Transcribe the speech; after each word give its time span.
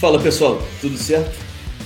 Fala 0.00 0.18
pessoal, 0.18 0.56
tudo 0.80 0.96
certo? 0.96 1.36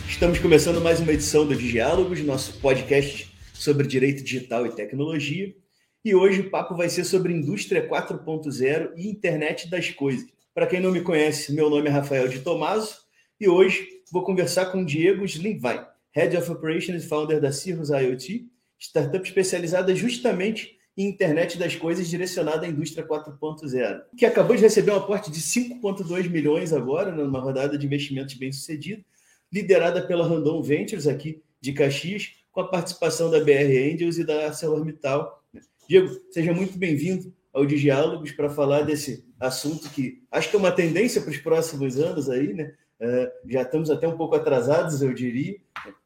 Estamos 0.09 0.39
começando 0.39 0.81
mais 0.81 1.01
uma 1.01 1.13
edição 1.13 1.45
do 1.45 1.57
Diálogos, 1.57 2.23
nosso 2.23 2.61
podcast 2.61 3.29
sobre 3.53 3.89
direito 3.89 4.23
digital 4.23 4.65
e 4.65 4.73
tecnologia. 4.73 5.53
E 6.05 6.15
hoje 6.15 6.43
o 6.43 6.49
papo 6.49 6.77
vai 6.77 6.89
ser 6.89 7.03
sobre 7.03 7.33
indústria 7.33 7.89
4.0 7.89 8.93
e 8.97 9.09
internet 9.09 9.69
das 9.69 9.91
coisas. 9.91 10.29
Para 10.55 10.69
quem 10.69 10.79
não 10.79 10.93
me 10.93 11.01
conhece, 11.01 11.53
meu 11.53 11.69
nome 11.69 11.89
é 11.89 11.91
Rafael 11.91 12.29
de 12.29 12.39
Tomaso 12.39 12.99
e 13.41 13.49
hoje 13.49 13.85
vou 14.13 14.23
conversar 14.23 14.67
com 14.67 14.85
Diego 14.85 15.25
Slimwein, 15.25 15.81
Head 16.13 16.37
of 16.37 16.53
Operations 16.53 17.03
e 17.03 17.09
Founder 17.09 17.41
da 17.41 17.51
Cirrus 17.51 17.89
IoT, 17.89 18.47
startup 18.79 19.27
especializada 19.27 19.93
justamente 19.93 20.74
em 20.97 21.09
internet 21.09 21.59
das 21.59 21.75
coisas 21.75 22.09
direcionada 22.09 22.67
à 22.67 22.69
indústria 22.69 23.07
4.0, 23.07 24.03
que 24.17 24.25
acabou 24.25 24.55
de 24.55 24.63
receber 24.63 24.93
um 24.93 24.97
aporte 24.97 25.31
de 25.31 25.41
5,2 25.41 26.29
milhões 26.29 26.73
agora, 26.73 27.11
né, 27.11 27.23
numa 27.23 27.41
rodada 27.41 27.77
de 27.77 27.85
investimentos 27.85 28.35
bem 28.35 28.53
sucedida, 28.53 29.05
liderada 29.53 30.07
pela 30.07 30.27
Randon 30.27 30.63
Ventures 30.63 31.07
aqui 31.07 31.43
de 31.61 31.73
Caxias, 31.73 32.33
com 32.53 32.61
a 32.61 32.69
participação 32.69 33.31
da 33.31 33.41
BR 33.41 33.93
Angels 33.93 34.19
e 34.19 34.25
da 34.25 34.47
ArcelorMittal. 34.47 35.43
Diego, 35.89 36.09
seja 36.31 36.53
muito 36.53 36.79
bem-vindo 36.79 37.35
ao 37.53 37.67
Diálogos 37.67 38.33
para 38.33 38.49
falar 38.49 38.83
desse 38.83 39.25
assunto 39.39 39.89
que 39.91 40.23
acho 40.31 40.51
que 40.51 40.57
é 40.57 40.59
uma 40.59 40.73
tendência 40.73 41.21
para 41.21 41.31
os 41.31 41.39
próximos 41.39 41.99
anos 41.99 42.29
aí, 42.31 42.53
né? 42.53 42.75
Uh, 43.01 43.51
já 43.51 43.63
estamos 43.63 43.91
até 43.91 44.07
um 44.09 44.17
pouco 44.17 44.35
atrasados, 44.35 45.03
eu 45.03 45.13
diria. 45.13 45.57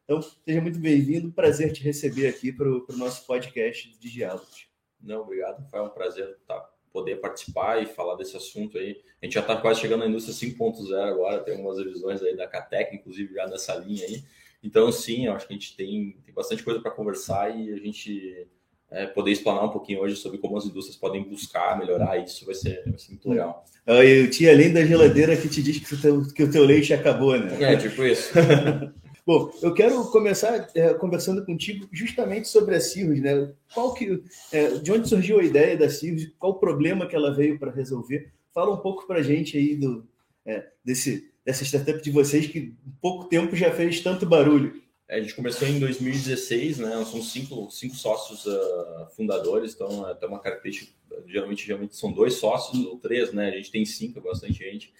Então, 0.03 0.21
seja 0.21 0.59
muito 0.59 0.79
bem-vindo. 0.79 1.31
Prazer 1.31 1.71
te 1.71 1.83
receber 1.83 2.27
aqui 2.27 2.51
para 2.51 2.67
o 2.67 2.85
nosso 2.97 3.25
podcast 3.25 3.97
de 3.99 4.11
diálogos. 4.11 4.68
Não, 5.01 5.21
obrigado. 5.21 5.67
Foi 5.69 5.81
um 5.81 5.89
prazer 5.89 6.37
tá, 6.47 6.69
poder 6.91 7.17
participar 7.17 7.81
e 7.81 7.85
falar 7.85 8.15
desse 8.15 8.35
assunto 8.35 8.77
aí. 8.77 9.01
A 9.21 9.25
gente 9.25 9.33
já 9.33 9.41
está 9.41 9.55
quase 9.55 9.79
chegando 9.79 10.01
na 10.01 10.07
indústria 10.07 10.35
5.0 10.35 10.93
agora, 11.03 11.41
tem 11.41 11.55
algumas 11.55 11.77
revisões 11.77 12.21
aí 12.21 12.35
da 12.35 12.47
Catec, 12.47 12.95
inclusive, 12.95 13.33
já 13.33 13.47
nessa 13.47 13.75
linha 13.75 14.05
aí. 14.05 14.23
Então, 14.63 14.91
sim, 14.91 15.27
eu 15.27 15.33
acho 15.33 15.47
que 15.47 15.53
a 15.53 15.57
gente 15.57 15.75
tem, 15.75 16.17
tem 16.25 16.33
bastante 16.33 16.63
coisa 16.63 16.81
para 16.81 16.91
conversar 16.91 17.55
e 17.57 17.71
a 17.71 17.77
gente 17.77 18.47
é, 18.91 19.05
poder 19.05 19.31
explanar 19.31 19.63
um 19.63 19.69
pouquinho 19.69 20.01
hoje 20.01 20.15
sobre 20.15 20.37
como 20.39 20.57
as 20.57 20.65
indústrias 20.65 20.97
podem 20.97 21.23
buscar 21.23 21.77
melhorar 21.77 22.17
isso 22.17 22.45
vai 22.45 22.55
ser, 22.55 22.83
vai 22.85 22.97
ser 22.97 23.11
muito 23.11 23.29
legal. 23.29 23.63
Eu 23.85 24.29
tinha 24.29 24.51
além 24.51 24.73
da 24.73 24.85
geladeira 24.85 25.37
que 25.37 25.47
te 25.47 25.63
diz 25.63 25.79
que 25.79 25.95
o 25.95 26.01
teu, 26.01 26.33
que 26.33 26.43
o 26.43 26.51
teu 26.51 26.63
leite 26.63 26.93
acabou, 26.93 27.37
né? 27.39 27.73
É, 27.73 27.77
tipo 27.77 28.03
isso. 28.03 28.31
Bom, 29.29 29.51
eu 29.61 29.75
quero 29.75 30.03
começar 30.05 30.71
é, 30.73 30.91
conversando 30.95 31.45
contigo 31.45 31.87
justamente 31.91 32.47
sobre 32.47 32.73
a 32.73 32.81
Cirrus, 32.81 33.21
né? 33.21 33.53
Qual 33.75 33.93
que, 33.93 34.23
é, 34.51 34.69
de 34.79 34.91
onde 34.91 35.07
surgiu 35.07 35.39
a 35.39 35.43
ideia 35.43 35.77
da 35.77 35.87
Cirrus? 35.87 36.31
Qual 36.39 36.53
o 36.53 36.59
problema 36.59 37.05
que 37.05 37.15
ela 37.15 37.31
veio 37.31 37.59
para 37.59 37.69
resolver? 37.69 38.31
Fala 38.51 38.73
um 38.73 38.79
pouco 38.79 39.05
para 39.05 39.19
a 39.19 39.21
gente 39.21 39.55
aí 39.55 39.75
do, 39.75 40.03
é, 40.43 40.67
desse, 40.83 41.29
dessa 41.45 41.63
startup 41.63 42.01
de 42.01 42.09
vocês 42.09 42.47
que 42.47 42.57
em 42.57 42.75
pouco 42.99 43.25
tempo 43.25 43.55
já 43.55 43.69
fez 43.71 44.01
tanto 44.01 44.25
barulho. 44.25 44.81
É, 45.07 45.17
a 45.17 45.21
gente 45.21 45.35
começou 45.35 45.67
em 45.67 45.79
2016, 45.79 46.79
né? 46.79 46.95
Nós 46.95 47.09
somos 47.09 47.31
cinco, 47.31 47.69
cinco 47.69 47.95
sócios 47.95 48.47
uh, 48.47 49.09
fundadores, 49.15 49.75
então 49.75 50.07
até 50.07 50.25
uma 50.25 50.39
característica. 50.39 50.91
Geralmente, 51.27 51.67
geralmente 51.67 51.95
são 51.95 52.11
dois 52.11 52.33
sócios 52.33 52.83
ou 52.83 52.97
três, 52.97 53.31
né? 53.31 53.49
A 53.49 53.57
gente 53.57 53.69
tem 53.69 53.85
cinco, 53.85 54.17
é 54.17 54.21
bastante 54.23 54.53
gente. 54.53 54.91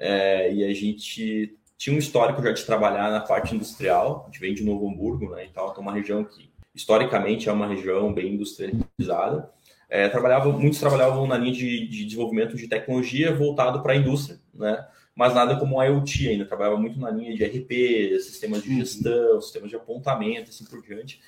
É, 0.00 0.52
e 0.52 0.64
a 0.64 0.74
gente 0.74 1.56
tinha 1.78 1.94
um 1.94 1.98
histórico 1.98 2.42
já 2.42 2.52
de 2.52 2.64
trabalhar 2.64 3.10
na 3.10 3.20
parte 3.20 3.54
industrial, 3.54 4.24
a 4.24 4.26
gente 4.26 4.40
vem 4.40 4.54
de 4.54 4.64
Novo 4.64 4.88
Hamburgo, 4.88 5.30
né, 5.30 5.46
então 5.50 5.72
é 5.72 5.80
uma 5.80 5.92
região 5.92 6.24
que 6.24 6.50
historicamente 6.74 7.48
é 7.48 7.52
uma 7.52 7.66
região 7.66 8.12
bem 8.12 8.34
industrializada. 8.34 9.50
É, 9.88 10.08
trabalhava, 10.08 10.50
muitos 10.52 10.80
trabalhavam 10.80 11.26
na 11.26 11.38
linha 11.38 11.52
de, 11.52 11.86
de 11.86 12.04
desenvolvimento 12.04 12.56
de 12.56 12.68
tecnologia 12.68 13.34
voltado 13.34 13.82
para 13.82 13.92
a 13.92 13.96
indústria, 13.96 14.38
né? 14.52 14.84
mas 15.16 15.32
nada 15.32 15.56
como 15.56 15.80
a 15.80 15.86
IoT 15.86 16.28
ainda, 16.28 16.44
trabalhava 16.44 16.76
muito 16.76 17.00
na 17.00 17.10
linha 17.10 17.34
de 17.34 17.42
RP, 17.42 18.20
sistemas 18.20 18.62
de 18.62 18.68
uhum. 18.68 18.76
gestão, 18.76 19.40
sistemas 19.40 19.70
de 19.70 19.76
apontamento, 19.76 20.50
assim 20.50 20.66
por 20.66 20.82
diante. 20.82 21.20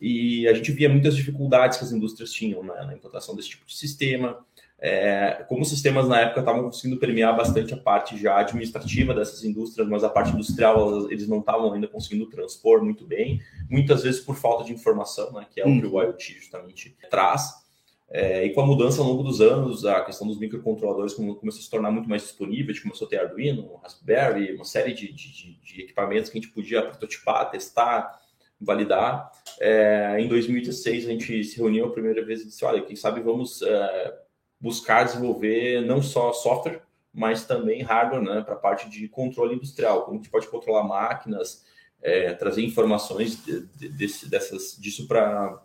E 0.00 0.46
a 0.46 0.54
gente 0.54 0.70
via 0.70 0.88
muitas 0.88 1.16
dificuldades 1.16 1.78
que 1.78 1.84
as 1.84 1.90
indústrias 1.90 2.30
tinham 2.30 2.62
né, 2.62 2.84
na 2.84 2.94
implantação 2.94 3.34
desse 3.34 3.48
tipo 3.48 3.66
de 3.66 3.74
sistema, 3.74 4.38
é, 4.80 5.44
como 5.48 5.62
os 5.62 5.68
sistemas 5.68 6.08
na 6.08 6.20
época 6.20 6.40
estavam 6.40 6.64
conseguindo 6.64 6.98
permear 6.98 7.36
bastante 7.36 7.72
a 7.72 7.76
parte 7.76 8.18
já 8.18 8.38
administrativa 8.38 9.14
dessas 9.14 9.44
indústrias, 9.44 9.88
mas 9.88 10.04
a 10.04 10.10
parte 10.10 10.32
industrial 10.32 11.10
eles 11.10 11.28
não 11.28 11.38
estavam 11.38 11.72
ainda 11.72 11.88
conseguindo 11.88 12.26
transpor 12.26 12.82
muito 12.82 13.06
bem, 13.06 13.40
muitas 13.70 14.02
vezes 14.02 14.20
por 14.20 14.36
falta 14.36 14.64
de 14.64 14.72
informação, 14.72 15.32
né, 15.32 15.46
que 15.50 15.60
é 15.60 15.66
o 15.66 15.80
que 15.80 15.86
o 15.86 16.02
IoT 16.02 16.34
justamente 16.34 16.96
traz. 17.10 17.64
É, 18.10 18.44
e 18.44 18.50
com 18.52 18.60
a 18.60 18.66
mudança 18.66 19.00
ao 19.00 19.08
longo 19.08 19.22
dos 19.22 19.40
anos, 19.40 19.84
a 19.86 20.02
questão 20.02 20.26
dos 20.26 20.38
microcontroladores 20.38 21.14
começou 21.14 21.48
a 21.48 21.62
se 21.62 21.70
tornar 21.70 21.90
muito 21.90 22.08
mais 22.08 22.22
disponível, 22.22 22.70
a 22.70 22.72
gente 22.72 22.82
começou 22.82 23.06
a 23.06 23.10
ter 23.10 23.18
Arduino, 23.18 23.76
Raspberry, 23.82 24.54
uma 24.54 24.64
série 24.64 24.92
de, 24.92 25.10
de, 25.12 25.58
de 25.60 25.80
equipamentos 25.80 26.30
que 26.30 26.38
a 26.38 26.40
gente 26.40 26.52
podia 26.52 26.82
prototipar, 26.82 27.50
testar, 27.50 28.20
validar. 28.60 29.32
É, 29.58 30.16
em 30.20 30.28
2016, 30.28 31.06
a 31.06 31.10
gente 31.10 31.44
se 31.44 31.56
reuniu 31.56 31.86
a 31.86 31.90
primeira 31.90 32.24
vez 32.24 32.42
e 32.42 32.46
disse, 32.46 32.64
olha, 32.64 32.82
quem 32.82 32.94
sabe 32.94 33.20
vamos 33.20 33.62
é, 33.62 34.23
buscar 34.64 35.04
desenvolver 35.04 35.82
não 35.82 36.00
só 36.00 36.32
software, 36.32 36.80
mas 37.12 37.44
também 37.44 37.82
hardware, 37.82 38.22
né, 38.22 38.40
para 38.40 38.54
a 38.54 38.58
parte 38.58 38.88
de 38.88 39.06
controle 39.08 39.54
industrial, 39.54 40.02
como 40.02 40.14
a 40.14 40.16
gente 40.16 40.30
pode 40.30 40.48
controlar 40.48 40.82
máquinas, 40.84 41.62
é, 42.02 42.32
trazer 42.32 42.64
informações 42.64 43.44
de, 43.44 43.66
de, 43.76 43.88
desse, 43.90 44.28
dessas, 44.28 44.74
disso 44.80 45.06
para 45.06 45.60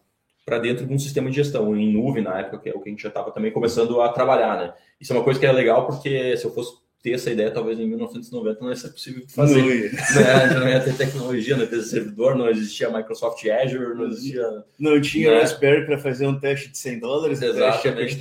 dentro 0.61 0.85
de 0.85 0.93
um 0.93 0.99
sistema 0.99 1.29
de 1.29 1.37
gestão 1.37 1.75
em 1.75 1.93
nuvem 1.93 2.21
na 2.21 2.39
época, 2.39 2.59
que 2.59 2.69
é 2.69 2.73
o 2.73 2.81
que 2.81 2.89
a 2.89 2.91
gente 2.91 3.01
já 3.01 3.07
estava 3.07 3.31
também 3.31 3.53
começando 3.53 4.01
a 4.01 4.09
trabalhar, 4.09 4.57
né? 4.57 4.73
Isso 4.99 5.13
é 5.13 5.15
uma 5.15 5.23
coisa 5.23 5.39
que 5.39 5.45
é 5.45 5.51
legal 5.51 5.87
porque 5.87 6.35
se 6.35 6.43
eu 6.43 6.53
fosse 6.53 6.77
ter 7.01 7.13
essa 7.13 7.31
ideia, 7.31 7.49
talvez 7.49 7.79
em 7.79 7.87
1990 7.87 8.59
não 8.61 8.69
ia 8.69 8.75
ser 8.75 8.89
possível 8.89 9.23
fazer. 9.29 9.61
Não 9.61 9.69
ia, 9.69 9.91
né? 10.51 10.59
não 10.59 10.67
ia 10.67 10.81
ter 10.81 10.97
tecnologia, 10.97 11.55
não 11.55 11.63
ia 11.63 11.69
ter 11.69 11.81
servidor, 11.83 12.35
não 12.35 12.49
existia 12.49 12.89
Microsoft 12.89 13.45
Azure, 13.47 13.95
não 13.95 14.07
existia. 14.07 14.65
Não 14.77 14.99
tinha 14.99 15.31
né? 15.31 15.39
Raspberry 15.39 15.85
para 15.85 15.97
fazer 15.97 16.27
um 16.27 16.37
teste 16.37 16.69
de 16.69 16.77
100 16.77 16.99
dólares, 16.99 17.41
Exatamente. 17.41 18.17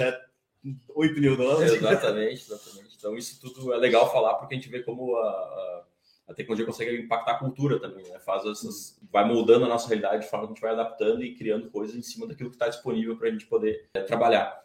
8 0.88 1.20
mil 1.20 1.36
dólares. 1.36 1.72
Exatamente, 1.72 2.42
exatamente. 2.42 2.96
Então, 2.96 3.16
isso 3.16 3.40
tudo 3.40 3.72
é 3.72 3.76
legal 3.76 4.10
falar 4.10 4.34
porque 4.34 4.54
a 4.54 4.58
gente 4.58 4.70
vê 4.70 4.82
como 4.82 5.16
a, 5.16 5.28
a, 5.28 5.84
a 6.28 6.34
tecnologia 6.34 6.66
consegue 6.66 7.00
impactar 7.00 7.32
a 7.32 7.38
cultura 7.38 7.78
também, 7.78 8.06
né? 8.08 8.18
Faz 8.20 8.44
essas, 8.44 9.00
vai 9.10 9.24
moldando 9.24 9.64
a 9.64 9.68
nossa 9.68 9.88
realidade 9.88 10.24
de 10.24 10.30
forma 10.30 10.46
que 10.46 10.52
a 10.52 10.54
gente 10.54 10.62
vai 10.62 10.72
adaptando 10.72 11.22
e 11.22 11.34
criando 11.34 11.70
coisas 11.70 11.96
em 11.96 12.02
cima 12.02 12.26
daquilo 12.26 12.50
que 12.50 12.56
está 12.56 12.68
disponível 12.68 13.16
para 13.16 13.28
a 13.28 13.30
gente 13.30 13.46
poder 13.46 13.88
é, 13.94 14.00
trabalhar. 14.00 14.58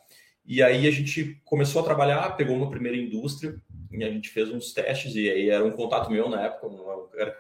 E 0.46 0.62
aí 0.62 0.88
a 0.88 0.92
gente 0.92 1.42
começou 1.46 1.81
a 1.81 1.86
trabalhar, 1.86 2.36
pegou 2.36 2.56
uma 2.56 2.69
primeira 2.69 2.97
indústria 2.97 3.56
e 3.92 4.03
a 4.03 4.09
gente 4.09 4.30
fez 4.30 4.50
uns 4.50 4.74
testes 4.74 5.16
e 5.16 5.30
aí 5.30 5.50
era 5.50 5.63
um 5.63 5.72
contato 5.72 6.12
meu 6.12 6.30
na 6.30 6.42
época, 6.42 6.68
um, 6.68 7.08
era 7.16 7.38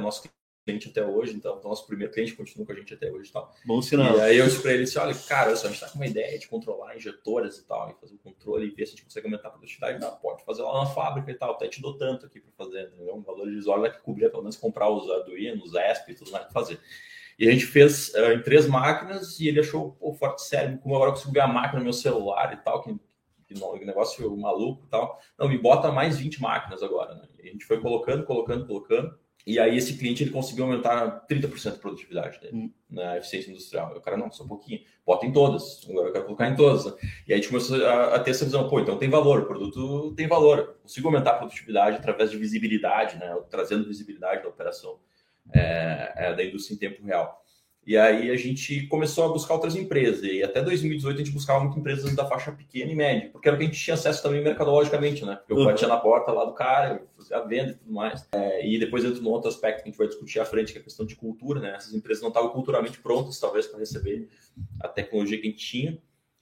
nosso 0.00 0.28
cliente 0.66 0.88
até 0.88 1.06
hoje, 1.06 1.32
então 1.32 1.60
o 1.62 1.68
nosso 1.68 1.86
primeiro 1.86 2.12
cliente 2.12 2.34
continua 2.34 2.66
com 2.66 2.72
a 2.72 2.74
gente 2.74 2.92
até 2.92 3.08
hoje 3.08 3.30
e 3.30 3.32
tal. 3.32 3.54
Bom 3.64 3.80
sinal. 3.80 4.18
E 4.18 4.20
aí 4.20 4.36
eu 4.36 4.46
disse 4.46 4.60
para 4.60 4.72
ele 4.72 4.82
assim, 4.82 4.98
olha, 4.98 5.14
cara, 5.14 5.52
a 5.52 5.54
gente 5.54 5.78
tá 5.78 5.88
com 5.88 5.94
uma 5.94 6.06
ideia 6.06 6.36
de 6.36 6.48
controlar 6.48 6.96
injetoras 6.96 7.56
e 7.58 7.64
tal, 7.64 7.88
e 7.88 8.00
fazer 8.00 8.14
o 8.14 8.16
um 8.16 8.18
controle 8.18 8.66
e 8.66 8.70
ver 8.70 8.84
se 8.84 8.94
a 8.94 8.96
gente 8.96 9.04
consegue 9.04 9.26
aumentar 9.28 9.48
a 9.48 9.50
produtividade. 9.52 10.00
Não, 10.00 10.16
pode 10.16 10.44
fazer 10.44 10.62
lá 10.62 10.80
na 10.80 10.86
fábrica 10.86 11.30
e 11.30 11.34
tal, 11.34 11.52
até 11.52 11.68
te 11.68 11.80
dou 11.80 11.96
tanto 11.96 12.26
aqui 12.26 12.40
para 12.40 12.50
fazer, 12.52 12.88
entendeu? 12.88 13.14
Um 13.14 13.22
valor 13.22 13.48
irrisório 13.48 13.82
vai 13.82 13.92
que 13.92 14.02
cobrir 14.02 14.28
pelo 14.28 14.42
menos 14.42 14.56
comprar 14.56 14.90
os 14.90 15.08
Arduino, 15.08 15.62
os 15.62 15.72
ESP 15.72 16.10
e 16.10 16.14
tudo 16.14 16.32
mais 16.32 16.44
para 16.44 16.52
fazer. 16.52 16.80
E 17.38 17.46
a 17.48 17.52
gente 17.52 17.66
fez 17.66 18.12
uh, 18.14 18.32
em 18.32 18.42
três 18.42 18.66
máquinas 18.66 19.38
e 19.38 19.46
ele 19.46 19.60
achou, 19.60 19.92
pô, 19.92 20.12
forte 20.14 20.42
sério, 20.42 20.78
como 20.78 20.96
agora 20.96 21.10
eu 21.10 21.14
consigo 21.14 21.32
ver 21.32 21.40
a 21.40 21.46
máquina 21.46 21.78
no 21.78 21.84
meu 21.84 21.92
celular 21.92 22.52
e 22.52 22.56
tal, 22.56 22.82
que, 22.82 22.98
que 23.46 23.84
negócio 23.84 24.36
maluco 24.36 24.84
e 24.84 24.88
tal. 24.88 25.20
Não, 25.38 25.48
me 25.48 25.58
bota 25.58 25.92
mais 25.92 26.18
20 26.18 26.40
máquinas 26.42 26.82
agora, 26.82 27.14
né? 27.14 27.28
E 27.38 27.48
a 27.48 27.52
gente 27.52 27.64
foi 27.64 27.80
colocando, 27.80 28.24
colocando, 28.24 28.66
colocando. 28.66 29.16
E 29.46 29.60
aí 29.60 29.76
esse 29.76 29.96
cliente 29.96 30.24
ele 30.24 30.32
conseguiu 30.32 30.64
aumentar 30.64 31.24
30% 31.30 31.74
a 31.74 31.78
produtividade 31.78 32.40
dele 32.40 32.56
hum. 32.56 32.72
na 32.90 33.16
eficiência 33.16 33.50
industrial. 33.50 33.94
E 33.94 33.98
o 33.98 34.00
cara, 34.00 34.16
não, 34.16 34.28
só 34.30 34.42
um 34.42 34.48
pouquinho, 34.48 34.80
bota 35.06 35.24
em 35.24 35.32
todas. 35.32 35.86
Agora 35.88 36.08
eu 36.08 36.12
quero 36.12 36.24
colocar 36.24 36.48
em 36.48 36.56
todas. 36.56 36.84
Né? 36.84 36.92
E 37.28 37.32
aí 37.32 37.34
a 37.34 37.36
gente 37.36 37.48
começou 37.48 37.86
a, 37.86 38.16
a, 38.16 38.18
ter 38.18 38.32
essa 38.32 38.44
visão, 38.44 38.68
pô, 38.68 38.80
então 38.80 38.98
tem 38.98 39.08
valor, 39.08 39.42
o 39.42 39.46
produto 39.46 40.12
tem 40.16 40.26
valor. 40.26 40.76
Consigo 40.82 41.06
aumentar 41.06 41.30
a 41.30 41.38
produtividade 41.38 41.96
através 41.96 42.32
de 42.32 42.36
visibilidade, 42.36 43.16
né? 43.18 43.36
Trazendo 43.48 43.86
visibilidade 43.86 44.42
da 44.42 44.48
operação 44.48 44.98
é, 45.54 46.12
é, 46.16 46.34
da 46.34 46.44
indústria 46.44 46.74
em 46.74 46.78
tempo 46.78 47.04
real. 47.04 47.45
E 47.86 47.96
aí 47.96 48.32
a 48.32 48.36
gente 48.36 48.88
começou 48.88 49.24
a 49.24 49.28
buscar 49.28 49.54
outras 49.54 49.76
empresas. 49.76 50.24
E 50.24 50.42
até 50.42 50.60
2018 50.60 51.14
a 51.14 51.18
gente 51.18 51.32
buscava 51.32 51.62
muito 51.62 51.78
empresas 51.78 52.12
da 52.16 52.26
faixa 52.26 52.50
pequena 52.50 52.90
e 52.90 52.96
média, 52.96 53.30
porque 53.32 53.46
era 53.46 53.54
o 53.54 53.58
que 53.58 53.64
a 53.64 53.68
gente 53.68 53.78
tinha 53.78 53.94
acesso 53.94 54.20
também 54.20 54.42
mercadologicamente, 54.42 55.24
né? 55.24 55.36
Porque 55.36 55.52
eu 55.52 55.58
uhum. 55.58 55.66
batia 55.66 55.86
na 55.86 55.96
porta 55.96 56.32
lá 56.32 56.44
do 56.44 56.52
cara, 56.52 57.06
fazia 57.16 57.36
a 57.36 57.42
venda 57.42 57.70
e 57.70 57.74
tudo 57.74 57.92
mais. 57.92 58.26
É, 58.32 58.66
e 58.66 58.76
depois 58.76 59.04
entra 59.04 59.20
num 59.20 59.30
outro 59.30 59.48
aspecto 59.48 59.84
que 59.84 59.88
a 59.88 59.92
gente 59.92 59.98
vai 59.98 60.08
discutir 60.08 60.40
à 60.40 60.44
frente, 60.44 60.72
que 60.72 60.78
é 60.78 60.80
a 60.80 60.84
questão 60.84 61.06
de 61.06 61.14
cultura, 61.14 61.60
né? 61.60 61.74
Essas 61.76 61.94
empresas 61.94 62.20
não 62.20 62.30
estavam 62.30 62.50
culturalmente 62.50 62.98
prontas, 62.98 63.38
talvez, 63.38 63.68
para 63.68 63.78
receber 63.78 64.28
a 64.80 64.88
tecnologia 64.88 65.40
que 65.40 65.46
a 65.46 65.50
gente 65.50 65.64
tinha. 65.64 65.98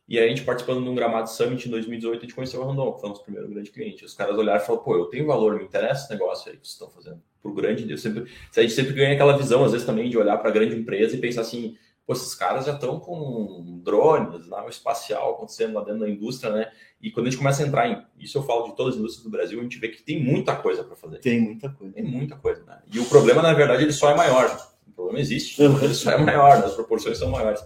E 0.06 0.18
aí 0.18 0.26
a 0.26 0.28
gente 0.28 0.42
participando 0.42 0.82
de 0.82 0.88
um 0.88 0.94
Gramado 0.94 1.30
Summit 1.30 1.66
em 1.66 1.70
2018, 1.70 2.18
a 2.18 2.20
gente 2.22 2.34
conheceu 2.34 2.62
a 2.62 2.66
Randon, 2.66 2.92
que 2.92 3.00
foi 3.00 3.08
o 3.08 3.12
nosso 3.12 3.22
primeiro 3.22 3.48
grande 3.48 3.70
cliente. 3.70 4.04
Os 4.04 4.14
caras 4.14 4.36
olharam 4.36 4.62
e 4.62 4.66
falaram, 4.66 4.84
pô, 4.84 4.96
eu 4.96 5.06
tenho 5.06 5.26
valor, 5.26 5.56
me 5.56 5.64
interessa 5.64 6.04
esse 6.04 6.12
negócio 6.12 6.50
aí 6.50 6.58
que 6.58 6.66
vocês 6.66 6.74
estão 6.74 6.90
fazendo. 6.90 7.22
Pro 7.40 7.54
grande, 7.54 7.90
eu 7.90 7.96
sempre, 7.96 8.30
a 8.54 8.60
gente 8.60 8.74
sempre 8.74 8.92
ganha 8.92 9.14
aquela 9.14 9.36
visão, 9.36 9.64
às 9.64 9.72
vezes 9.72 9.86
também, 9.86 10.10
de 10.10 10.18
olhar 10.18 10.36
para 10.36 10.50
a 10.50 10.52
grande 10.52 10.76
empresa 10.76 11.16
e 11.16 11.20
pensar 11.20 11.40
assim, 11.40 11.76
pô, 12.06 12.12
esses 12.12 12.34
caras 12.34 12.66
já 12.66 12.72
estão 12.72 13.00
com 13.00 13.80
drones, 13.82 14.46
nave 14.46 14.68
espacial 14.68 15.34
acontecendo 15.34 15.74
lá 15.74 15.82
dentro 15.82 16.00
da 16.00 16.08
indústria, 16.08 16.52
né? 16.52 16.70
E 17.00 17.10
quando 17.10 17.26
a 17.26 17.30
gente 17.30 17.38
começa 17.38 17.62
a 17.62 17.66
entrar 17.66 17.88
em, 17.88 18.02
isso 18.18 18.38
eu 18.38 18.42
falo 18.42 18.68
de 18.68 18.76
todas 18.76 18.94
as 18.94 19.00
indústrias 19.00 19.24
do 19.24 19.30
Brasil, 19.30 19.58
a 19.58 19.62
gente 19.62 19.78
vê 19.78 19.88
que 19.88 20.02
tem 20.02 20.22
muita 20.22 20.54
coisa 20.56 20.84
para 20.84 20.96
fazer. 20.96 21.18
Tem 21.18 21.40
muita 21.40 21.70
coisa. 21.70 21.94
Tem 21.94 22.04
muita 22.04 22.36
coisa, 22.36 22.62
né? 22.64 22.78
E 22.92 22.98
o 22.98 23.06
problema, 23.06 23.42
na 23.42 23.52
verdade, 23.54 23.82
ele 23.82 23.92
só 23.92 24.10
é 24.10 24.14
maior. 24.14 24.54
O 24.86 24.92
problema 24.92 25.20
existe, 25.20 25.62
ele 25.62 25.94
só 25.94 26.12
é 26.12 26.18
maior, 26.18 26.58
né? 26.58 26.66
as 26.66 26.74
proporções 26.74 27.18
são 27.18 27.30
maiores. 27.30 27.64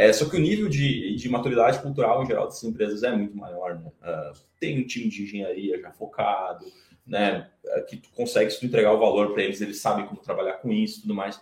É, 0.00 0.10
só 0.14 0.26
que 0.26 0.34
o 0.34 0.40
nível 0.40 0.66
de, 0.66 1.14
de 1.14 1.28
maturidade 1.28 1.78
cultural 1.82 2.22
em 2.22 2.26
geral 2.26 2.46
dessas 2.46 2.64
empresas 2.64 3.02
é 3.02 3.14
muito 3.14 3.36
maior, 3.36 3.78
né? 3.78 3.92
Uh, 4.00 4.40
tem 4.58 4.80
um 4.80 4.86
time 4.86 5.10
de 5.10 5.24
engenharia 5.24 5.78
já 5.78 5.90
focado, 5.90 6.64
né? 7.06 7.50
Uh, 7.62 7.84
que 7.84 7.98
tu 7.98 8.08
consegue, 8.12 8.50
se 8.50 8.58
tu 8.58 8.64
entregar 8.64 8.94
o 8.94 8.98
valor 8.98 9.34
para 9.34 9.42
eles, 9.42 9.60
eles 9.60 9.78
sabem 9.78 10.06
como 10.06 10.22
trabalhar 10.22 10.54
com 10.54 10.72
isso 10.72 11.00
e 11.00 11.02
tudo 11.02 11.14
mais. 11.14 11.38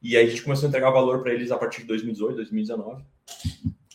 E 0.00 0.16
aí 0.16 0.24
a 0.24 0.30
gente 0.30 0.44
começou 0.44 0.66
a 0.66 0.68
entregar 0.68 0.90
valor 0.90 1.20
para 1.20 1.34
eles 1.34 1.50
a 1.50 1.58
partir 1.58 1.80
de 1.80 1.88
2018, 1.88 2.36
2019. 2.36 3.04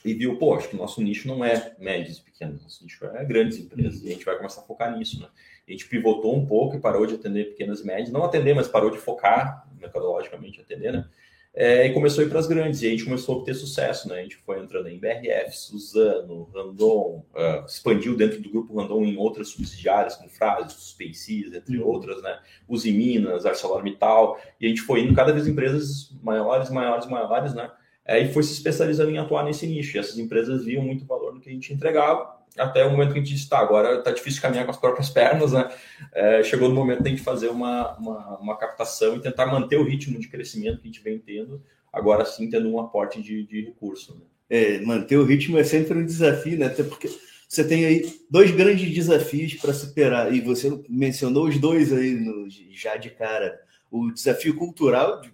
E 0.04 0.14
viu, 0.14 0.38
pô, 0.38 0.56
acho 0.56 0.68
que 0.68 0.76
o 0.76 0.80
nosso 0.80 1.02
nicho 1.02 1.26
não 1.30 1.46
é 1.46 1.74
médios 1.80 2.18
e 2.18 2.22
pequenos, 2.22 2.62
nosso 2.62 2.84
nicho 2.84 3.06
é 3.06 3.24
grandes 3.24 3.60
empresas. 3.60 4.04
E 4.04 4.10
a 4.10 4.12
gente 4.12 4.26
vai 4.26 4.36
começar 4.36 4.60
a 4.60 4.66
focar 4.66 4.98
nisso, 4.98 5.22
né? 5.22 5.30
A 5.66 5.72
gente 5.72 5.88
pivotou 5.88 6.36
um 6.36 6.46
pouco 6.46 6.76
e 6.76 6.82
parou 6.82 7.06
de 7.06 7.16
atender 7.16 7.52
pequenas 7.52 7.80
e 7.80 7.86
médias. 7.86 8.12
Não 8.12 8.26
atender, 8.26 8.54
mas 8.54 8.68
parou 8.68 8.92
de 8.92 8.98
focar, 8.98 9.66
metodologicamente, 9.80 10.60
atender, 10.60 10.92
né? 10.92 11.08
É, 11.54 11.86
e 11.86 11.94
começou 11.94 12.24
a 12.24 12.26
ir 12.26 12.30
para 12.30 12.40
as 12.40 12.48
grandes, 12.48 12.82
e 12.82 12.88
a 12.88 12.90
gente 12.92 13.04
começou 13.04 13.36
a 13.36 13.38
obter 13.40 13.54
sucesso, 13.54 14.08
né? 14.08 14.20
A 14.20 14.24
gente 14.24 14.38
foi 14.38 14.60
entrando 14.60 14.88
em 14.88 14.98
BRF, 14.98 15.52
Suzano, 15.58 16.50
Randon, 16.54 17.26
uh, 17.34 17.66
expandiu 17.66 18.16
dentro 18.16 18.42
do 18.42 18.50
grupo 18.50 18.80
Randon 18.80 19.04
em 19.04 19.18
outras 19.18 19.50
subsidiárias, 19.50 20.16
como 20.16 20.30
Frase, 20.30 20.74
Suspensis, 20.74 21.54
entre 21.54 21.78
uhum. 21.78 21.88
outras, 21.88 22.22
né? 22.22 22.40
Uzi 22.70 22.94
Minas, 22.94 23.46
ArcelorMittal, 23.46 24.40
e 24.62 24.66
a 24.66 24.70
gente 24.70 24.82
foi 24.82 25.02
indo 25.02 25.14
cada 25.14 25.34
vez 25.34 25.46
empresas 25.46 26.16
maiores, 26.24 26.70
maiores, 26.70 27.06
maiores, 27.08 27.54
né? 27.54 27.70
É, 28.06 28.18
e 28.20 28.32
foi 28.32 28.44
se 28.44 28.54
especializando 28.54 29.12
em 29.12 29.18
atuar 29.18 29.44
nesse 29.44 29.68
nicho, 29.68 29.98
e 29.98 30.00
essas 30.00 30.18
empresas 30.18 30.64
viam 30.64 30.84
muito 30.84 31.06
valor 31.06 31.34
no 31.34 31.42
que 31.42 31.50
a 31.50 31.54
gente 31.54 31.74
entregava, 31.74 32.41
até 32.58 32.86
o 32.86 32.92
momento 32.92 33.14
que 33.14 33.20
a 33.20 33.22
gente 33.22 33.34
disse, 33.34 33.48
tá, 33.48 33.60
agora 33.60 34.00
está 34.00 34.12
difícil 34.12 34.42
caminhar 34.42 34.66
com 34.66 34.72
as 34.72 34.78
próprias 34.78 35.10
pernas, 35.10 35.54
né? 35.54 35.70
É, 36.14 36.44
chegou 36.44 36.68
no 36.68 36.76
momento 36.76 37.04
de 37.04 37.14
a 37.14 37.24
fazer 37.24 37.48
uma, 37.48 37.98
uma, 37.98 38.38
uma, 38.40 38.58
captação 38.58 39.16
e 39.16 39.22
tentar 39.22 39.46
manter 39.46 39.78
o 39.78 39.84
ritmo 39.84 40.20
de 40.20 40.28
crescimento 40.28 40.82
que 40.82 40.84
a 40.84 40.92
gente 40.92 41.04
vem 41.04 41.18
tendo, 41.18 41.64
agora 41.92 42.26
sim 42.26 42.50
tendo 42.50 42.70
um 42.70 42.80
aporte 42.80 43.22
de, 43.22 43.46
de 43.46 43.66
recurso. 43.66 44.16
Né? 44.16 44.22
É, 44.50 44.82
manter 44.82 45.18
o 45.18 45.24
ritmo 45.24 45.58
é 45.58 45.64
sempre 45.64 45.98
um 45.98 46.06
desafio, 46.06 46.58
né? 46.58 46.66
Até 46.66 46.84
porque 46.84 47.10
você 47.48 47.66
tem 47.66 47.86
aí 47.86 48.20
dois 48.30 48.52
grandes 48.52 48.94
desafios 48.94 49.54
para 49.56 49.74
superar, 49.74 50.34
e 50.34 50.42
você 50.42 50.70
mencionou 50.90 51.48
os 51.48 51.58
dois 51.58 51.92
aí 51.94 52.14
no, 52.14 52.48
já 52.72 52.98
de 52.98 53.10
cara. 53.10 53.60
O 53.90 54.12
desafio 54.12 54.56
cultural, 54.56 55.22
de, 55.22 55.32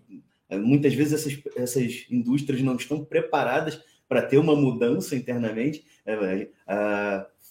muitas 0.58 0.94
vezes 0.94 1.14
essas, 1.14 1.40
essas 1.56 2.06
indústrias 2.10 2.62
não 2.62 2.76
estão 2.76 3.04
preparadas 3.04 3.80
para 4.08 4.22
ter 4.22 4.38
uma 4.38 4.56
mudança 4.56 5.16
internamente. 5.16 5.84
É, 6.06 6.48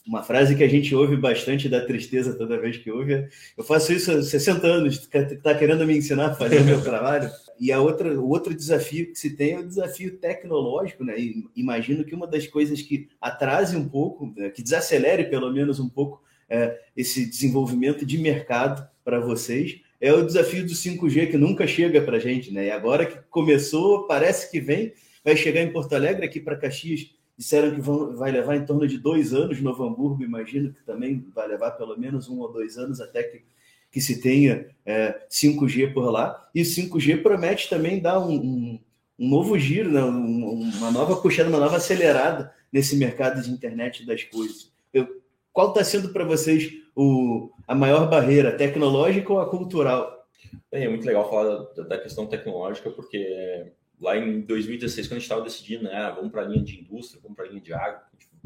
uma 0.07 0.23
frase 0.23 0.55
que 0.55 0.63
a 0.63 0.69
gente 0.69 0.95
ouve 0.95 1.17
bastante 1.17 1.69
da 1.69 1.85
tristeza 1.85 2.35
toda 2.35 2.61
vez 2.61 2.77
que 2.77 2.91
ouve 2.91 3.13
é, 3.13 3.29
eu 3.59 3.65
faço 3.65 3.93
isso 3.93 4.13
há 4.13 4.23
60 4.23 4.67
anos, 4.67 5.09
está 5.13 5.53
querendo 5.53 5.85
me 5.85 5.97
ensinar 5.97 6.27
a 6.27 6.35
fazer 6.35 6.61
o 6.61 6.65
meu 6.65 6.83
trabalho? 6.83 7.31
E 7.59 7.73
a 7.73 7.81
outra, 7.81 8.21
o 8.21 8.29
outro 8.29 8.55
desafio 8.55 9.11
que 9.11 9.19
se 9.19 9.31
tem 9.31 9.53
é 9.53 9.59
o 9.59 9.67
desafio 9.67 10.19
tecnológico, 10.19 11.03
né? 11.03 11.19
E 11.19 11.43
imagino 11.57 12.05
que 12.05 12.15
uma 12.15 12.27
das 12.27 12.47
coisas 12.47 12.83
que 12.83 13.09
atrase 13.19 13.75
um 13.79 13.89
pouco, 13.89 14.31
né, 14.37 14.51
que 14.51 14.63
desacelere 14.63 15.25
pelo 15.25 15.51
menos 15.51 15.81
um 15.81 15.89
pouco 15.89 16.23
é, 16.51 16.79
esse 16.95 17.25
desenvolvimento 17.25 18.05
de 18.05 18.19
mercado 18.19 18.87
para 19.03 19.21
vocês, 19.21 19.81
é 19.99 20.13
o 20.13 20.27
desafio 20.27 20.67
do 20.67 20.73
5G 20.73 21.31
que 21.31 21.39
nunca 21.39 21.67
chega 21.67 22.03
para 22.03 22.19
a 22.19 22.21
gente, 22.21 22.53
né? 22.53 22.67
E 22.67 22.71
agora 22.71 23.07
que 23.07 23.19
começou, 23.31 24.07
parece 24.07 24.51
que 24.51 24.61
vem, 24.61 24.93
vai 25.27 25.37
chegar 25.37 25.61
em 25.61 25.73
Porto 25.73 25.93
Alegre, 25.93 26.25
aqui 26.25 26.39
para 26.39 26.57
Caxias, 26.57 27.11
disseram 27.37 27.75
que 27.75 27.81
vão, 27.81 28.17
vai 28.17 28.31
levar 28.31 28.55
em 28.55 28.65
torno 28.65 28.87
de 28.87 28.97
dois 28.97 29.35
anos, 29.35 29.61
Novo 29.61 29.83
Hamburgo, 29.83 30.23
imagino 30.23 30.73
que 30.73 30.81
também 30.85 31.27
vai 31.35 31.49
levar 31.49 31.73
pelo 31.73 31.99
menos 31.99 32.29
um 32.29 32.39
ou 32.39 32.53
dois 32.53 32.79
anos 32.79 33.01
até 33.01 33.25
que, 33.25 33.43
que 33.91 34.01
se 34.01 34.23
tenha 34.23 34.69
é, 34.87 35.27
5G 35.29 35.93
por 35.93 36.13
lá. 36.13 36.49
E 36.55 36.63
5G 36.63 37.23
promete 37.23 37.69
também 37.69 38.01
dar 38.01 38.21
um, 38.21 38.35
um, 38.37 38.81
um 39.19 39.29
novo 39.29 39.59
giro, 39.59 39.91
né? 39.91 40.01
uma 40.01 40.93
nova 40.93 41.17
puxada, 41.17 41.49
uma 41.49 41.59
nova 41.59 41.79
acelerada 41.79 42.53
nesse 42.73 42.97
mercado 42.97 43.43
de 43.43 43.51
internet 43.51 44.07
das 44.07 44.23
coisas. 44.23 44.71
Eu, 44.95 45.21
qual 45.53 45.71
está 45.71 45.83
sendo 45.83 46.11
para 46.11 46.25
vocês 46.25 46.73
o, 46.95 47.51
a 47.67 47.75
maior 47.75 48.09
barreira, 48.09 48.57
tecnológica 48.57 49.33
ou 49.33 49.41
a 49.41 49.51
cultural? 49.51 50.25
É 50.71 50.89
muito 50.89 51.05
legal 51.05 51.29
falar 51.29 51.65
da, 51.75 51.83
da 51.83 51.99
questão 51.99 52.27
tecnológica, 52.27 52.91
porque 52.91 53.73
lá 54.01 54.17
em 54.17 54.41
2016, 54.41 55.07
quando 55.07 55.13
a 55.13 55.19
gente 55.19 55.23
estava 55.23 55.43
decidindo, 55.43 55.85
né, 55.85 56.13
vamos 56.15 56.31
para 56.31 56.43
a 56.43 56.45
linha 56.45 56.63
de 56.63 56.81
indústria, 56.81 57.21
vamos 57.23 57.37
para 57.37 57.47
a 57.47 57.49
linha 57.49 57.61
de 57.61 57.73
agro, 57.73 58.01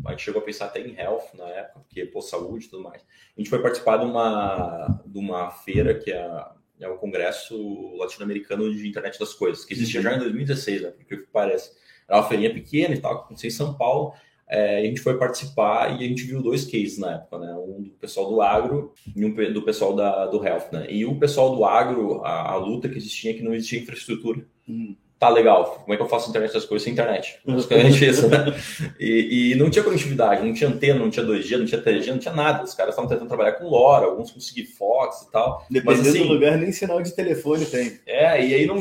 a 0.06 0.12
gente, 0.12 0.23
chegou 0.23 0.41
a 0.41 0.44
pensar 0.44 0.67
até 0.67 0.81
em 0.81 0.94
health 0.94 1.35
na 1.35 1.47
época, 1.49 1.81
porque 1.81 2.06
pô, 2.06 2.23
saúde 2.23 2.67
e 2.67 2.69
tudo 2.69 2.82
mais. 2.82 3.02
A 3.37 3.41
gente 3.41 3.50
foi 3.50 3.61
participar 3.61 3.99
de 3.99 4.06
uma, 4.06 5.02
de 5.05 5.19
uma 5.19 5.50
feira 5.50 5.94
que 5.94 6.11
é, 6.11 6.44
é 6.81 6.88
o 6.88 6.97
Congresso 6.97 7.97
Latino-Americano 7.97 8.73
de 8.73 8.88
Internet 8.88 9.19
das 9.19 9.35
Coisas, 9.35 9.64
que 9.64 9.75
existia 9.75 10.00
já 10.00 10.14
em 10.14 10.19
2016, 10.19 10.82
né, 10.82 10.91
porque 10.91 11.17
parece. 11.32 11.73
Era 12.08 12.19
uma 12.19 12.29
feirinha 12.29 12.52
pequena 12.52 12.94
e 12.94 13.00
tal, 13.00 13.14
aconteceu 13.14 13.49
em 13.49 13.52
São 13.52 13.75
Paulo, 13.75 14.14
é, 14.49 14.79
a 14.79 14.82
gente 14.82 15.00
foi 15.00 15.17
participar 15.17 15.93
e 15.93 16.05
a 16.05 16.08
gente 16.08 16.25
viu 16.25 16.43
dois 16.43 16.64
cases 16.64 16.99
na 16.99 17.14
época, 17.14 17.38
né? 17.38 17.55
Um 17.55 17.82
do 17.85 17.91
pessoal 17.91 18.29
do 18.29 18.43
agro 18.43 18.93
e 19.14 19.25
um 19.25 19.32
do 19.52 19.62
pessoal 19.62 19.94
da, 19.94 20.26
do 20.26 20.44
health, 20.44 20.73
né? 20.73 20.88
E 20.91 21.05
o 21.05 21.17
pessoal 21.20 21.55
do 21.55 21.64
agro, 21.64 22.20
a, 22.25 22.50
a 22.50 22.56
luta 22.56 22.88
que 22.88 22.97
existia 22.97 23.31
é 23.31 23.35
que 23.35 23.44
não 23.44 23.55
existia 23.55 23.79
infraestrutura. 23.79 24.44
Hum 24.69 24.97
tá 25.20 25.28
legal, 25.28 25.82
como 25.82 25.93
é 25.93 25.99
que 25.99 26.02
eu 26.02 26.08
faço 26.08 26.31
internet 26.31 26.55
das 26.55 26.64
coisas 26.64 26.82
sem 26.82 26.94
internet? 26.94 27.38
Basicamente 27.44 28.02
isso, 28.08 28.26
né? 28.26 28.58
E, 28.99 29.52
e, 29.52 29.55
não 29.55 29.69
tinha 29.69 29.84
conectividade, 29.84 30.43
não 30.43 30.55
tinha 30.55 30.70
antena, 30.70 30.99
não 30.99 31.11
tinha 31.11 31.26
2G, 31.26 31.58
não 31.58 31.67
tinha 31.67 31.82
3G, 31.82 32.06
não 32.06 32.19
tinha 32.19 32.32
nada. 32.32 32.64
Os 32.64 32.72
caras 32.72 32.94
estavam 32.94 33.11
tentando 33.11 33.28
trabalhar 33.28 33.52
com 33.52 33.69
LoRa, 33.69 34.06
alguns 34.06 34.31
com 34.31 34.40
Sigfox 34.40 35.20
e 35.20 35.31
tal. 35.31 35.67
Dependendo 35.70 36.05
Mas, 36.05 36.08
assim, 36.08 36.26
do 36.26 36.32
lugar, 36.32 36.56
nem 36.56 36.72
sinal 36.72 37.02
de 37.02 37.14
telefone 37.14 37.67
tem. 37.67 38.00
É, 38.06 38.43
e 38.43 38.55
aí 38.55 38.67
não, 38.67 38.76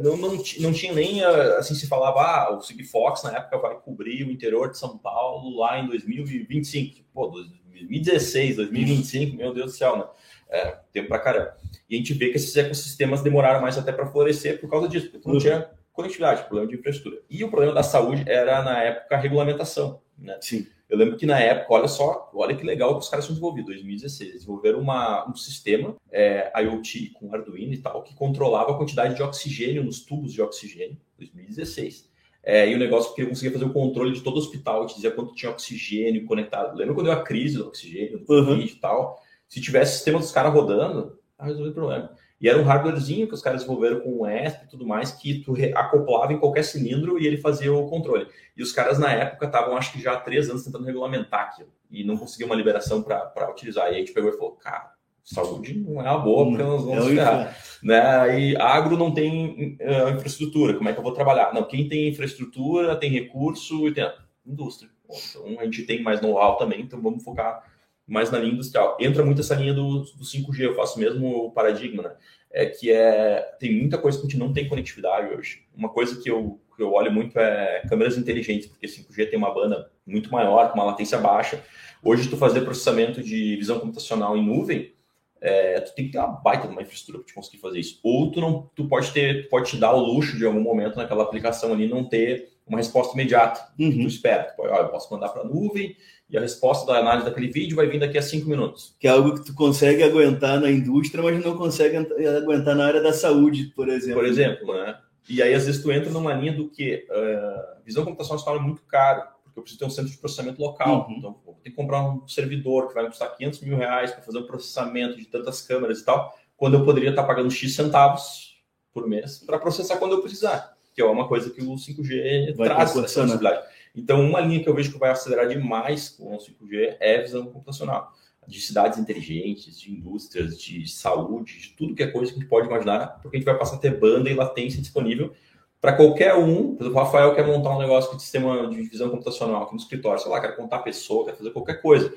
não, 0.00 0.16
não, 0.16 0.42
não 0.60 0.72
tinha 0.72 0.94
nem, 0.94 1.22
assim, 1.22 1.74
se 1.74 1.86
falava, 1.86 2.22
ah, 2.22 2.56
o 2.56 2.62
Sigfox 2.62 3.22
na 3.22 3.36
época 3.36 3.58
vai 3.58 3.74
cobrir 3.78 4.24
o 4.24 4.30
interior 4.30 4.70
de 4.70 4.78
São 4.78 4.96
Paulo 4.96 5.58
lá 5.58 5.78
em 5.78 5.86
2025. 5.88 7.04
Pô, 7.12 7.26
2016, 7.28 8.56
2025, 8.56 9.36
meu 9.36 9.52
Deus 9.52 9.72
do 9.72 9.76
céu, 9.76 9.98
né? 9.98 10.04
É, 10.48 10.78
tempo 10.90 11.08
pra 11.08 11.18
caramba. 11.18 11.59
E 11.90 11.96
a 11.96 11.98
gente 11.98 12.14
vê 12.14 12.28
que 12.28 12.36
esses 12.36 12.56
ecossistemas 12.56 13.20
demoraram 13.20 13.60
mais 13.60 13.76
até 13.76 13.90
para 13.90 14.06
florescer 14.06 14.60
por 14.60 14.70
causa 14.70 14.88
disso, 14.88 15.10
porque 15.10 15.26
não 15.26 15.34
uhum. 15.34 15.40
tinha 15.40 15.68
conectividade, 15.92 16.44
problema 16.44 16.68
de 16.68 16.76
infraestrutura. 16.76 17.20
E 17.28 17.42
o 17.42 17.50
problema 17.50 17.74
da 17.74 17.82
saúde 17.82 18.22
era, 18.28 18.62
na 18.62 18.80
época, 18.80 19.16
a 19.16 19.18
regulamentação. 19.18 20.00
Né? 20.16 20.38
Sim. 20.40 20.66
Eu 20.88 20.96
lembro 20.96 21.16
que 21.16 21.26
na 21.26 21.38
época, 21.38 21.72
olha 21.72 21.88
só, 21.88 22.30
olha 22.34 22.54
que 22.54 22.64
legal 22.64 22.94
que 22.94 23.04
os 23.04 23.08
caras 23.08 23.24
tinham 23.24 23.34
desenvolvido, 23.34 23.66
2016. 23.66 24.32
Desenvolveram 24.32 24.80
uma, 24.80 25.28
um 25.28 25.34
sistema 25.34 25.96
é, 26.10 26.50
IoT 26.62 27.10
com 27.14 27.34
Arduino 27.34 27.74
e 27.74 27.78
tal, 27.78 28.02
que 28.02 28.14
controlava 28.14 28.72
a 28.72 28.76
quantidade 28.76 29.14
de 29.14 29.22
oxigênio 29.22 29.84
nos 29.84 30.00
tubos 30.00 30.32
de 30.32 30.40
oxigênio, 30.40 30.96
2016. 31.18 32.08
É, 32.42 32.68
e 32.68 32.74
o 32.74 32.78
negócio 32.78 33.14
que 33.14 33.22
eu 33.22 33.28
conseguia 33.28 33.52
fazer 33.52 33.64
o 33.64 33.72
controle 33.72 34.12
de 34.12 34.22
todo 34.22 34.36
o 34.36 34.38
hospital, 34.38 34.86
te 34.86 34.94
dizia 34.94 35.10
quanto 35.10 35.34
tinha 35.34 35.50
oxigênio 35.50 36.24
conectado. 36.24 36.76
Lembra 36.76 36.94
quando 36.94 37.06
deu 37.06 37.14
a 37.14 37.22
crise 37.22 37.58
do 37.58 37.68
oxigênio, 37.68 38.24
do 38.24 38.32
uhum. 38.32 38.60
e 38.60 38.68
tal? 38.76 39.20
Se 39.48 39.60
tivesse 39.60 39.92
o 39.92 39.94
sistema 39.96 40.18
dos 40.18 40.32
caras 40.32 40.52
rodando, 40.52 41.19
resolvido 41.46 41.70
o 41.70 41.74
problema. 41.74 42.10
E 42.40 42.48
era 42.48 42.58
um 42.58 42.64
hardwarezinho 42.64 43.28
que 43.28 43.34
os 43.34 43.42
caras 43.42 43.60
desenvolveram 43.60 44.00
com 44.00 44.20
o 44.20 44.26
ESP 44.26 44.64
e 44.64 44.68
tudo 44.68 44.86
mais, 44.86 45.12
que 45.12 45.40
tu 45.40 45.54
acoplava 45.74 46.32
em 46.32 46.38
qualquer 46.38 46.62
cilindro 46.62 47.20
e 47.20 47.26
ele 47.26 47.36
fazia 47.36 47.72
o 47.72 47.86
controle. 47.88 48.26
E 48.56 48.62
os 48.62 48.72
caras, 48.72 48.98
na 48.98 49.12
época, 49.12 49.44
estavam, 49.44 49.76
acho 49.76 49.92
que 49.92 50.00
já 50.00 50.14
há 50.14 50.16
três 50.20 50.48
anos, 50.48 50.64
tentando 50.64 50.86
regulamentar 50.86 51.40
aquilo. 51.40 51.68
E 51.90 52.02
não 52.02 52.16
conseguiam 52.16 52.48
uma 52.48 52.56
liberação 52.56 53.02
para 53.02 53.50
utilizar. 53.50 53.86
E 53.86 53.88
aí 53.90 53.94
a 53.96 53.98
gente 53.98 54.12
pegou 54.12 54.30
e 54.30 54.32
falou, 54.32 54.52
cara, 54.52 54.90
saúde 55.22 55.78
não 55.78 56.00
é 56.00 56.10
uma 56.10 56.18
boa, 56.18 56.46
porque 56.46 56.62
nós 56.62 56.82
vamos 56.82 57.06
é 57.08 57.14
ferrar. 57.14 57.56
Né? 57.82 58.40
E 58.40 58.56
agro 58.56 58.96
não 58.96 59.12
tem 59.12 59.76
uh, 59.80 60.16
infraestrutura, 60.16 60.74
como 60.74 60.88
é 60.88 60.92
que 60.92 60.98
eu 60.98 61.04
vou 61.04 61.12
trabalhar? 61.12 61.52
Não, 61.52 61.64
quem 61.64 61.88
tem 61.88 62.08
infraestrutura, 62.08 62.96
tem 62.96 63.10
recurso 63.10 63.86
e 63.86 63.92
tem 63.92 64.10
indústria. 64.46 64.90
Bom, 65.06 65.16
então 65.28 65.60
a 65.60 65.64
gente 65.64 65.82
tem 65.82 66.02
mais 66.02 66.20
know-how 66.20 66.56
também, 66.56 66.80
então 66.80 67.00
vamos 67.00 67.22
focar 67.22 67.62
mais 68.10 68.30
na 68.30 68.38
linha 68.38 68.54
industrial. 68.54 68.96
Entra 69.00 69.24
muito 69.24 69.40
essa 69.40 69.54
linha 69.54 69.72
do, 69.72 70.00
do 70.00 70.24
5G, 70.24 70.60
eu 70.60 70.74
faço 70.74 70.98
mesmo 70.98 71.46
o 71.46 71.52
paradigma, 71.52 72.02
né? 72.02 72.12
É 72.52 72.66
que 72.66 72.90
é, 72.90 73.40
tem 73.60 73.72
muita 73.72 73.96
coisa 73.96 74.18
que 74.18 74.26
a 74.26 74.28
gente 74.28 74.38
não 74.38 74.52
tem 74.52 74.68
conectividade 74.68 75.32
hoje. 75.32 75.62
Uma 75.72 75.88
coisa 75.88 76.20
que 76.20 76.28
eu, 76.28 76.60
que 76.76 76.82
eu 76.82 76.92
olho 76.92 77.12
muito 77.12 77.38
é 77.38 77.82
câmeras 77.88 78.18
inteligentes, 78.18 78.66
porque 78.66 78.88
5G 78.88 79.30
tem 79.30 79.38
uma 79.38 79.54
banda 79.54 79.88
muito 80.04 80.32
maior, 80.32 80.68
com 80.68 80.74
uma 80.74 80.84
latência 80.84 81.16
baixa. 81.18 81.62
Hoje, 82.02 82.28
tu 82.28 82.36
fazer 82.36 82.62
processamento 82.62 83.22
de 83.22 83.54
visão 83.54 83.78
computacional 83.78 84.36
em 84.36 84.44
nuvem, 84.44 84.92
é, 85.40 85.80
tu 85.80 85.94
tem 85.94 86.06
que 86.06 86.12
ter 86.12 86.18
uma 86.18 86.28
baita 86.28 86.66
de 86.66 86.72
uma 86.72 86.82
infraestrutura 86.82 87.18
para 87.18 87.28
te 87.28 87.34
conseguir 87.34 87.58
fazer 87.58 87.78
isso. 87.78 88.00
Ou 88.02 88.32
tu 88.32 88.40
não, 88.40 88.68
tu 88.74 88.88
pode 88.88 89.12
ter, 89.12 89.48
pode 89.48 89.70
te 89.70 89.76
dar 89.76 89.94
o 89.94 90.00
luxo 90.00 90.36
de 90.36 90.44
algum 90.44 90.60
momento 90.60 90.96
naquela 90.96 91.22
aplicação 91.22 91.72
ali 91.72 91.88
não 91.88 92.04
ter 92.04 92.50
uma 92.66 92.78
resposta 92.78 93.14
imediata. 93.14 93.72
Uhum. 93.78 93.92
Tu 93.92 94.06
espera, 94.06 94.44
tu 94.44 94.56
pode, 94.56 94.72
ó, 94.72 94.78
eu 94.78 94.88
posso 94.88 95.12
mandar 95.12 95.28
para 95.28 95.42
a 95.42 95.44
nuvem 95.44 95.96
e 96.30 96.38
a 96.38 96.40
resposta 96.40 96.90
da 96.90 96.98
análise 96.98 97.26
daquele 97.26 97.48
vídeo 97.48 97.76
vai 97.76 97.88
vir 97.88 97.98
daqui 97.98 98.16
a 98.16 98.22
cinco 98.22 98.48
minutos. 98.48 98.94
Que 99.00 99.08
é 99.08 99.10
algo 99.10 99.34
que 99.34 99.44
tu 99.44 99.54
consegue 99.54 100.02
aguentar 100.02 100.60
na 100.60 100.70
indústria, 100.70 101.22
mas 101.22 101.44
não 101.44 101.56
consegue 101.56 101.96
aguentar 101.96 102.76
na 102.76 102.86
área 102.86 103.02
da 103.02 103.12
saúde, 103.12 103.72
por 103.74 103.88
exemplo. 103.88 104.20
Por 104.20 104.28
exemplo, 104.28 104.74
né? 104.74 104.96
E 105.28 105.42
aí, 105.42 105.52
às 105.52 105.66
vezes, 105.66 105.82
tu 105.82 105.90
entra 105.90 106.10
numa 106.10 106.32
linha 106.32 106.52
do 106.52 106.68
que 106.68 107.06
uh, 107.10 107.84
visão 107.84 108.04
computacional 108.04 108.38
se 108.38 108.44
torna 108.44 108.60
muito 108.60 108.82
caro, 108.82 109.22
porque 109.44 109.58
eu 109.58 109.62
preciso 109.62 109.80
ter 109.80 109.86
um 109.86 109.90
centro 109.90 110.10
de 110.10 110.18
processamento 110.18 110.60
local. 110.60 111.06
Uhum. 111.08 111.16
Então, 111.18 111.40
vou 111.44 111.54
ter 111.62 111.70
que 111.70 111.76
comprar 111.76 112.02
um 112.02 112.26
servidor 112.28 112.88
que 112.88 112.94
vai 112.94 113.02
me 113.02 113.10
custar 113.10 113.36
500 113.36 113.60
mil 113.62 113.76
reais 113.76 114.12
para 114.12 114.22
fazer 114.22 114.38
um 114.38 114.46
processamento 114.46 115.16
de 115.16 115.24
tantas 115.26 115.60
câmeras 115.62 115.98
e 115.98 116.04
tal, 116.04 116.32
quando 116.56 116.74
eu 116.74 116.84
poderia 116.84 117.10
estar 117.10 117.24
pagando 117.24 117.50
X 117.50 117.74
centavos 117.74 118.50
por 118.92 119.06
mês 119.08 119.38
para 119.38 119.58
processar 119.58 119.96
quando 119.96 120.12
eu 120.12 120.20
precisar, 120.20 120.76
que 120.94 121.00
é 121.00 121.04
uma 121.04 121.26
coisa 121.26 121.50
que 121.50 121.62
o 121.62 121.74
5G 121.74 122.56
vai 122.56 122.68
traz 122.68 122.90
essa 122.90 123.02
possibilidade. 123.02 123.66
Então, 123.94 124.20
uma 124.20 124.40
linha 124.40 124.62
que 124.62 124.68
eu 124.68 124.74
vejo 124.74 124.92
que 124.92 124.98
vai 124.98 125.10
acelerar 125.10 125.48
demais 125.48 126.08
com 126.08 126.34
o 126.34 126.38
5G 126.38 126.96
é 127.00 127.18
a 127.18 127.22
visão 127.22 127.46
computacional 127.46 128.12
de 128.46 128.60
cidades 128.60 128.98
inteligentes, 128.98 129.78
de 129.78 129.92
indústrias, 129.92 130.58
de 130.58 130.88
saúde, 130.90 131.58
de 131.58 131.68
tudo 131.70 131.94
que 131.94 132.02
é 132.02 132.06
coisa 132.06 132.32
que 132.32 132.38
a 132.38 132.40
gente 132.40 132.48
pode 132.48 132.66
imaginar, 132.66 133.20
porque 133.20 133.36
a 133.36 133.40
gente 133.40 133.46
vai 133.46 133.56
passar 133.56 133.76
a 133.76 133.78
ter 133.78 133.98
banda 133.98 134.28
e 134.28 134.34
latência 134.34 134.80
disponível 134.80 135.32
para 135.80 135.92
qualquer 135.92 136.34
um. 136.34 136.74
Por 136.74 136.82
exemplo, 136.82 137.00
o 137.00 137.04
Rafael 137.04 137.34
quer 137.34 137.46
montar 137.46 137.76
um 137.76 137.78
negócio 137.78 138.14
de 138.16 138.22
sistema 138.22 138.68
de 138.68 138.82
visão 138.82 139.08
computacional 139.08 139.62
aqui 139.62 139.72
no 139.72 139.80
escritório, 139.80 140.20
sei 140.20 140.30
lá, 140.30 140.40
quer 140.40 140.56
contar 140.56 140.80
pessoa, 140.80 141.26
quer 141.26 141.36
fazer 141.36 141.50
qualquer 141.50 141.80
coisa. 141.80 142.12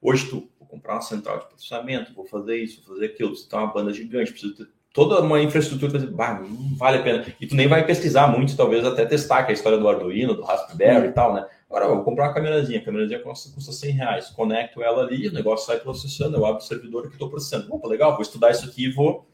Hoje 0.00 0.28
tu 0.28 0.48
vou 0.58 0.68
comprar 0.68 0.94
uma 0.94 1.00
central 1.00 1.38
de 1.38 1.46
processamento, 1.46 2.14
vou 2.14 2.26
fazer 2.26 2.56
isso, 2.56 2.82
vou 2.84 2.94
fazer 2.94 3.06
aquilo, 3.06 3.34
você 3.34 3.48
tem 3.48 3.58
uma 3.58 3.72
banda 3.72 3.92
gigante, 3.92 4.32
precisa 4.32 4.54
ter 4.54 4.68
toda 4.92 5.20
uma 5.20 5.40
infraestrutura 5.40 5.98
não 5.98 6.76
vale 6.76 6.98
a 6.98 7.02
pena. 7.02 7.26
E 7.40 7.46
tu 7.46 7.54
nem 7.54 7.68
vai 7.68 7.84
pesquisar 7.84 8.26
muito, 8.28 8.56
talvez 8.56 8.84
até 8.84 9.04
testar, 9.04 9.44
que 9.44 9.50
é 9.50 9.52
a 9.52 9.54
história 9.54 9.78
do 9.78 9.88
Arduino, 9.88 10.34
do 10.34 10.42
Raspberry 10.42 11.08
e 11.08 11.12
tal, 11.12 11.34
né? 11.34 11.46
Agora, 11.68 11.84
eu 11.84 11.96
vou 11.96 12.04
comprar 12.04 12.28
uma 12.28 12.34
câmerazinha, 12.34 12.78
a 12.78 12.82
câmerazinha 12.82 13.20
custa, 13.20 13.52
custa 13.54 13.72
100 13.72 13.92
reais, 13.92 14.30
conecto 14.30 14.82
ela 14.82 15.02
ali, 15.02 15.28
o 15.28 15.32
negócio 15.32 15.66
sai 15.66 15.78
processando, 15.78 16.36
eu 16.36 16.46
abro 16.46 16.62
o 16.62 16.66
servidor 16.66 17.02
que 17.08 17.12
estou 17.12 17.28
processando. 17.28 17.72
Opa, 17.74 17.86
legal, 17.86 18.12
vou 18.12 18.22
estudar 18.22 18.50
isso 18.50 18.64
aqui 18.64 18.86
e 18.86 18.92
vou 18.92 19.26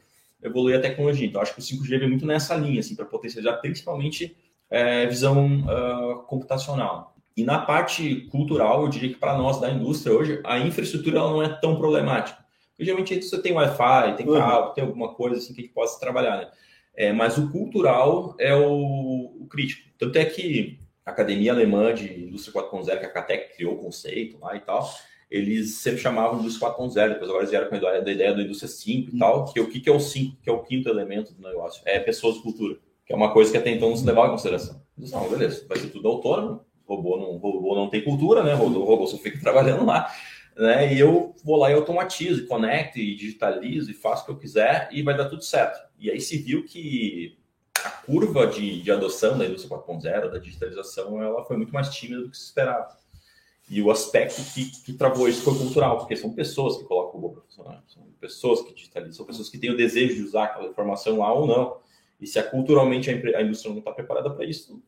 evoluir 0.42 0.76
a 0.76 0.80
tecnologia. 0.80 1.26
Então, 1.26 1.40
acho 1.40 1.54
que 1.54 1.60
o 1.60 1.62
5G 1.62 1.98
vem 2.00 2.08
muito 2.08 2.26
nessa 2.26 2.56
linha, 2.56 2.80
assim, 2.80 2.96
para 2.96 3.04
potencializar 3.04 3.54
principalmente 3.58 4.36
é, 4.68 5.06
visão 5.06 5.60
uh, 5.60 6.22
computacional. 6.24 7.14
E 7.36 7.44
na 7.44 7.58
parte 7.58 8.22
cultural, 8.30 8.82
eu 8.82 8.88
diria 8.88 9.08
que 9.08 9.18
para 9.18 9.36
nós 9.36 9.60
da 9.60 9.70
indústria 9.70 10.14
hoje, 10.14 10.40
a 10.44 10.58
infraestrutura 10.58 11.20
não 11.20 11.42
é 11.42 11.48
tão 11.48 11.76
problemática. 11.76 12.43
Geralmente 12.78 13.22
você 13.22 13.40
tem 13.40 13.52
Wi-Fi, 13.52 14.16
tem 14.16 14.26
cabo, 14.26 14.68
uhum. 14.68 14.74
tem 14.74 14.84
alguma 14.84 15.14
coisa 15.14 15.36
assim 15.36 15.54
que 15.54 15.60
a 15.60 15.64
gente 15.64 15.74
possa 15.74 16.00
trabalhar, 16.00 16.36
né? 16.36 16.50
É, 16.96 17.12
mas 17.12 17.38
o 17.38 17.50
cultural 17.50 18.36
é 18.38 18.54
o, 18.54 19.36
o 19.40 19.46
crítico. 19.48 19.88
Tanto 19.98 20.16
é 20.16 20.24
que 20.24 20.78
a 21.04 21.10
Academia 21.10 21.52
Alemã 21.52 21.92
de 21.92 22.24
Indústria 22.24 22.62
4.0, 22.62 22.98
que 22.98 23.06
a 23.06 23.10
Catec 23.10 23.56
criou 23.56 23.74
o 23.74 23.78
conceito 23.78 24.38
lá 24.38 24.56
e 24.56 24.60
tal, 24.60 24.88
eles 25.30 25.76
sempre 25.76 26.00
chamavam 26.00 26.40
do 26.40 26.48
4.0, 26.48 27.08
depois 27.08 27.30
agora 27.30 27.46
vieram 27.46 27.68
com 27.68 27.74
a 27.74 27.98
ideia, 27.98 28.34
da 28.34 28.42
Indústria 28.42 28.68
5 28.68 29.14
e 29.14 29.18
tal, 29.18 29.44
que 29.46 29.60
o 29.60 29.68
que, 29.68 29.88
é 29.88 29.92
o 29.92 29.98
5, 29.98 30.38
que 30.42 30.48
é 30.48 30.52
o 30.52 30.62
quinto 30.62 30.88
elemento 30.88 31.34
do 31.34 31.42
negócio? 31.42 31.82
É 31.84 31.98
pessoas 31.98 32.36
e 32.36 32.42
cultura, 32.42 32.78
que 33.04 33.12
é 33.12 33.16
uma 33.16 33.32
coisa 33.32 33.50
que 33.50 33.58
até 33.58 33.70
então 33.70 33.90
não 33.90 33.96
se 33.96 34.06
levava 34.06 34.28
em 34.28 34.30
consideração. 34.30 34.80
Eles 34.96 35.10
não, 35.10 35.28
beleza, 35.28 35.66
vai 35.68 35.78
ser 35.78 35.88
tudo 35.88 36.06
autônomo, 36.06 36.60
robô 36.86 37.16
não, 37.16 37.36
robô 37.38 37.74
não 37.74 37.88
tem 37.88 38.04
cultura, 38.04 38.42
né? 38.42 38.54
O 38.54 38.84
robô 38.84 39.06
só 39.06 39.16
fica 39.18 39.38
trabalhando 39.42 39.84
lá. 39.84 40.08
Né? 40.56 40.94
E 40.94 41.00
eu 41.00 41.34
vou 41.42 41.56
lá 41.56 41.70
e 41.70 41.74
automatizo, 41.74 42.46
conecto, 42.46 42.98
e 42.98 43.16
digitalizo, 43.16 43.90
e 43.90 43.94
faço 43.94 44.22
o 44.22 44.26
que 44.26 44.32
eu 44.32 44.38
quiser, 44.38 44.88
e 44.92 45.02
vai 45.02 45.16
dar 45.16 45.28
tudo 45.28 45.42
certo. 45.42 45.80
E 45.98 46.10
aí 46.10 46.20
se 46.20 46.38
viu 46.38 46.64
que 46.64 47.36
a 47.84 47.90
curva 47.90 48.46
de, 48.46 48.80
de 48.80 48.90
adoção 48.90 49.36
da 49.36 49.44
indústria 49.44 49.76
4.0, 49.76 50.30
da 50.30 50.38
digitalização, 50.38 51.22
ela 51.22 51.44
foi 51.44 51.56
muito 51.56 51.72
mais 51.72 51.88
tímida 51.90 52.22
do 52.22 52.30
que 52.30 52.36
se 52.36 52.44
esperava. 52.44 52.88
E 53.68 53.80
o 53.80 53.90
aspecto 53.90 54.42
que, 54.52 54.70
que 54.82 54.92
travou 54.92 55.28
isso 55.28 55.42
foi 55.42 55.56
cultural, 55.56 55.98
porque 55.98 56.16
são 56.16 56.32
pessoas 56.32 56.76
que 56.76 56.84
colocam 56.84 57.18
o 57.18 57.22
robô 57.22 57.40
profissional, 57.40 57.82
são 57.88 58.02
pessoas 58.20 58.62
que 58.62 58.74
digitalizam, 58.74 59.14
são 59.14 59.26
pessoas 59.26 59.48
que 59.48 59.58
têm 59.58 59.70
o 59.70 59.76
desejo 59.76 60.14
de 60.14 60.22
usar 60.22 60.44
aquela 60.44 60.68
informação 60.68 61.18
lá 61.18 61.32
ou 61.32 61.46
não. 61.46 61.78
E 62.20 62.26
se 62.26 62.38
a, 62.38 62.42
culturalmente 62.42 63.10
a, 63.10 63.38
a 63.38 63.42
indústria 63.42 63.70
não 63.70 63.78
está 63.78 63.90
preparada 63.90 64.30
para 64.30 64.44
isso, 64.44 64.82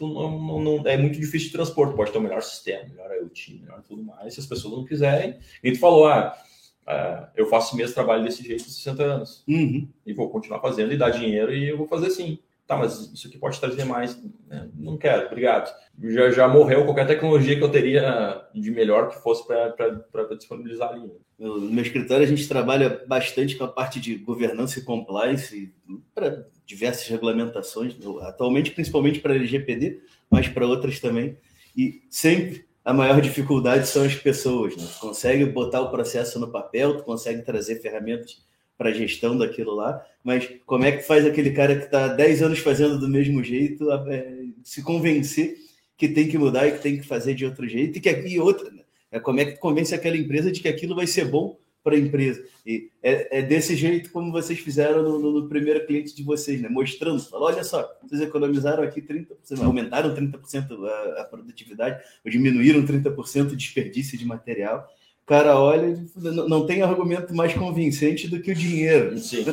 não, 0.00 0.38
não, 0.38 0.60
não, 0.60 0.86
é 0.88 0.96
muito 0.96 1.18
difícil 1.18 1.48
de 1.48 1.52
transporte. 1.52 1.96
Pode 1.96 2.12
ter 2.12 2.18
o 2.18 2.20
um 2.20 2.24
melhor 2.24 2.42
sistema, 2.42 2.88
melhor 2.88 3.10
IoT, 3.10 3.60
melhor 3.60 3.82
tudo 3.82 4.02
mais. 4.02 4.34
Se 4.34 4.40
as 4.40 4.46
pessoas 4.46 4.74
não 4.74 4.84
quiserem, 4.84 5.38
e 5.62 5.72
tu 5.72 5.78
falou, 5.78 6.06
ah, 6.06 6.36
Uh, 6.90 7.28
eu 7.36 7.46
faço 7.46 7.76
mesmo 7.76 7.94
trabalho 7.94 8.24
desse 8.24 8.42
jeito 8.42 8.62
há 8.62 8.68
60 8.68 9.02
anos. 9.02 9.44
Uhum. 9.46 9.88
E 10.04 10.12
vou 10.12 10.28
continuar 10.28 10.60
fazendo 10.60 10.92
e 10.92 10.96
dar 10.96 11.10
dinheiro 11.10 11.54
e 11.54 11.68
eu 11.68 11.76
vou 11.76 11.86
fazer 11.86 12.10
sim. 12.10 12.40
Tá, 12.70 12.76
mas 12.76 13.12
isso 13.12 13.26
aqui 13.26 13.36
pode 13.36 13.58
trazer 13.58 13.84
mais. 13.84 14.16
Né? 14.46 14.68
Não 14.76 14.96
quero, 14.96 15.26
obrigado. 15.26 15.74
Já, 16.04 16.30
já 16.30 16.46
morreu 16.46 16.84
qualquer 16.84 17.04
tecnologia 17.04 17.56
que 17.56 17.64
eu 17.64 17.68
teria 17.68 18.46
de 18.54 18.70
melhor 18.70 19.08
que 19.08 19.20
fosse 19.20 19.44
para 19.44 20.36
disponibilizar 20.36 20.90
ali. 20.90 21.10
No 21.36 21.62
meu 21.62 21.82
escritório, 21.82 22.24
a 22.24 22.28
gente 22.28 22.46
trabalha 22.46 23.02
bastante 23.08 23.56
com 23.56 23.64
a 23.64 23.68
parte 23.68 23.98
de 23.98 24.14
governança 24.14 24.78
e 24.78 24.84
compliance 24.84 25.74
para 26.14 26.46
diversas 26.64 27.08
regulamentações, 27.08 27.96
atualmente, 28.20 28.70
principalmente 28.70 29.18
para 29.18 29.34
LGPD, 29.34 30.02
mas 30.30 30.46
para 30.46 30.64
outras 30.64 31.00
também. 31.00 31.36
E 31.76 32.04
sempre 32.08 32.66
a 32.84 32.92
maior 32.92 33.20
dificuldade 33.20 33.88
são 33.88 34.04
as 34.04 34.14
pessoas. 34.14 34.76
Né? 34.76 34.86
Consegue 35.00 35.44
botar 35.44 35.80
o 35.80 35.90
processo 35.90 36.38
no 36.38 36.52
papel, 36.52 36.98
tu 36.98 37.02
consegue 37.02 37.42
trazer 37.42 37.80
ferramentas 37.82 38.48
para 38.78 38.92
gestão 38.92 39.36
daquilo 39.36 39.74
lá, 39.74 40.06
mas 40.22 40.48
como 40.66 40.84
é 40.84 40.92
que 40.92 41.02
faz 41.02 41.24
aquele 41.24 41.50
cara 41.50 41.76
que 41.76 41.84
está 41.84 42.08
10 42.08 42.42
anos 42.42 42.58
fazendo 42.58 42.98
do 42.98 43.08
mesmo 43.08 43.42
jeito 43.42 43.90
é, 43.90 44.44
se 44.62 44.82
convencer 44.82 45.56
que 45.96 46.08
tem 46.08 46.28
que 46.28 46.38
mudar 46.38 46.66
e 46.66 46.72
que 46.72 46.82
tem 46.82 46.98
que 46.98 47.06
fazer 47.06 47.34
de 47.34 47.44
outro 47.44 47.68
jeito 47.68 47.98
e 47.98 48.00
que 48.00 48.08
aqui 48.08 48.38
outra, 48.38 48.70
né? 48.70 48.82
é 49.10 49.20
como 49.20 49.40
é 49.40 49.44
que 49.44 49.58
convence 49.58 49.94
aquela 49.94 50.16
empresa 50.16 50.50
de 50.50 50.60
que 50.60 50.68
aquilo 50.68 50.94
vai 50.94 51.06
ser 51.06 51.26
bom 51.26 51.58
para 51.82 51.94
a 51.94 51.98
empresa. 51.98 52.42
E 52.64 52.90
é, 53.02 53.38
é, 53.38 53.42
desse 53.42 53.74
jeito 53.74 54.10
como 54.10 54.30
vocês 54.30 54.58
fizeram 54.58 55.02
no, 55.02 55.18
no, 55.18 55.32
no, 55.40 55.48
primeiro 55.48 55.84
cliente 55.86 56.14
de 56.14 56.22
vocês, 56.22 56.60
né? 56.60 56.68
mostrando, 56.68 57.20
falando, 57.22 57.54
olha 57.54 57.64
só, 57.64 57.90
vocês 58.02 58.20
economizaram 58.20 58.82
aqui 58.82 59.00
30%, 59.00 59.26
aumentaram 59.62 60.14
30% 60.14 60.86
a, 60.86 61.22
a 61.22 61.24
produtividade, 61.24 62.02
ou 62.24 62.30
diminuíram 62.30 62.84
30% 62.84 63.52
o 63.52 63.56
desperdício 63.56 64.18
de 64.18 64.26
material. 64.26 64.86
O 65.22 65.26
cara 65.26 65.58
olha, 65.58 65.96
não 66.48 66.66
tem 66.66 66.82
argumento 66.82 67.34
mais 67.34 67.54
convincente 67.54 68.28
do 68.28 68.40
que 68.40 68.50
o 68.50 68.54
dinheiro. 68.54 69.16
Sim. 69.18 69.44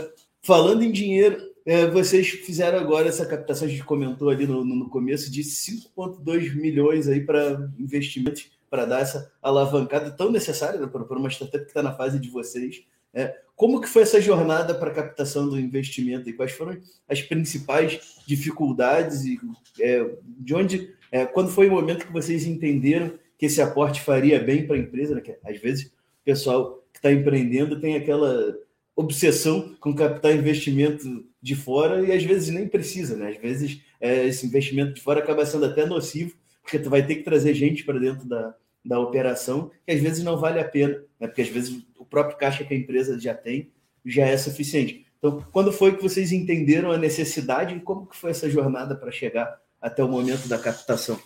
Falando 0.48 0.82
em 0.82 0.94
dinheiro, 0.94 1.52
é, 1.66 1.86
vocês 1.88 2.30
fizeram 2.30 2.80
agora 2.80 3.10
essa 3.10 3.26
captação, 3.26 3.68
a 3.68 3.70
gente 3.70 3.84
comentou 3.84 4.30
ali 4.30 4.48
no, 4.48 4.64
no 4.64 4.88
começo, 4.90 5.30
de 5.30 5.42
5,2 5.44 6.56
milhões 6.56 7.10
aí 7.10 7.20
para 7.20 7.70
investimentos 7.78 8.50
para 8.70 8.86
dar 8.86 9.02
essa 9.02 9.30
alavancada 9.42 10.10
tão 10.10 10.32
necessária 10.32 10.80
né, 10.80 10.88
para 10.88 11.20
uma 11.20 11.30
startup 11.30 11.66
que 11.66 11.72
está 11.72 11.84
na 11.84 11.92
fase 11.92 12.18
de 12.18 12.30
vocês. 12.30 12.82
É, 13.14 13.36
como 13.58 13.82
que 13.82 13.90
foi 13.90 14.04
essa 14.04 14.22
jornada 14.22 14.74
para 14.74 14.90
a 14.90 14.94
captação 14.94 15.50
do 15.50 15.60
investimento 15.60 16.30
e 16.30 16.34
quais 16.34 16.54
foram 16.54 16.78
as 17.10 17.22
principais 17.22 18.22
dificuldades 18.26 19.26
e 19.26 19.38
é, 19.82 20.10
de 20.40 20.56
onde, 20.56 20.96
é, 21.12 21.26
quando 21.26 21.50
foi 21.50 21.68
o 21.68 21.72
momento 21.72 22.08
que 22.08 22.14
vocês 22.14 22.46
entenderam 22.46 23.12
que 23.38 23.48
esse 23.48 23.62
aporte 23.62 24.00
faria 24.00 24.40
bem 24.40 24.66
para 24.66 24.78
a 24.78 24.80
empresa? 24.80 25.14
Né? 25.14 25.20
Que, 25.20 25.36
às 25.44 25.60
vezes 25.60 25.88
o 25.88 26.24
pessoal 26.24 26.86
que 26.94 27.00
está 27.00 27.12
empreendendo 27.12 27.82
tem 27.82 27.98
aquela 27.98 28.56
obsessão 28.98 29.76
com 29.80 29.94
captar 29.94 30.36
investimento 30.36 31.24
de 31.40 31.56
fora 31.56 32.04
e 32.04 32.12
às 32.12 32.24
vezes 32.24 32.50
nem 32.50 32.68
precisa, 32.68 33.16
né? 33.16 33.30
Às 33.30 33.38
vezes 33.38 33.80
é, 34.02 34.26
esse 34.26 34.48
investimento 34.48 34.96
de 34.96 35.02
fora 35.02 35.20
acaba 35.20 35.46
sendo 35.46 35.66
até 35.66 35.86
nocivo 35.86 36.36
porque 36.64 36.80
tu 36.80 36.90
vai 36.90 37.06
ter 37.06 37.16
que 37.16 37.24
trazer 37.24 37.54
gente 37.54 37.86
para 37.86 38.00
dentro 38.00 38.28
da, 38.28 38.54
da 38.84 39.00
operação, 39.00 39.72
que 39.86 39.92
às 39.94 40.02
vezes 40.02 40.24
não 40.24 40.36
vale 40.36 40.60
a 40.60 40.68
pena, 40.68 40.96
né? 41.20 41.28
porque 41.28 41.44
às 41.44 41.48
vezes 41.48 41.82
o 41.98 42.04
próprio 42.04 42.38
caixa 42.38 42.66
que 42.66 42.74
a 42.74 42.78
empresa 42.78 43.18
já 43.20 43.34
tem 43.34 43.72
já 44.04 44.26
é 44.26 44.36
suficiente. 44.36 45.06
Então, 45.20 45.44
quando 45.52 45.72
foi 45.72 45.96
que 45.96 46.02
vocês 46.02 46.32
entenderam 46.32 46.92
a 46.92 46.98
necessidade 46.98 47.76
e 47.76 47.80
como 47.80 48.08
que 48.08 48.18
foi 48.18 48.32
essa 48.32 48.50
jornada 48.50 48.96
para 48.96 49.12
chegar 49.12 49.60
até 49.80 50.04
o 50.04 50.08
momento 50.08 50.48
da 50.48 50.58
captação? 50.58 51.20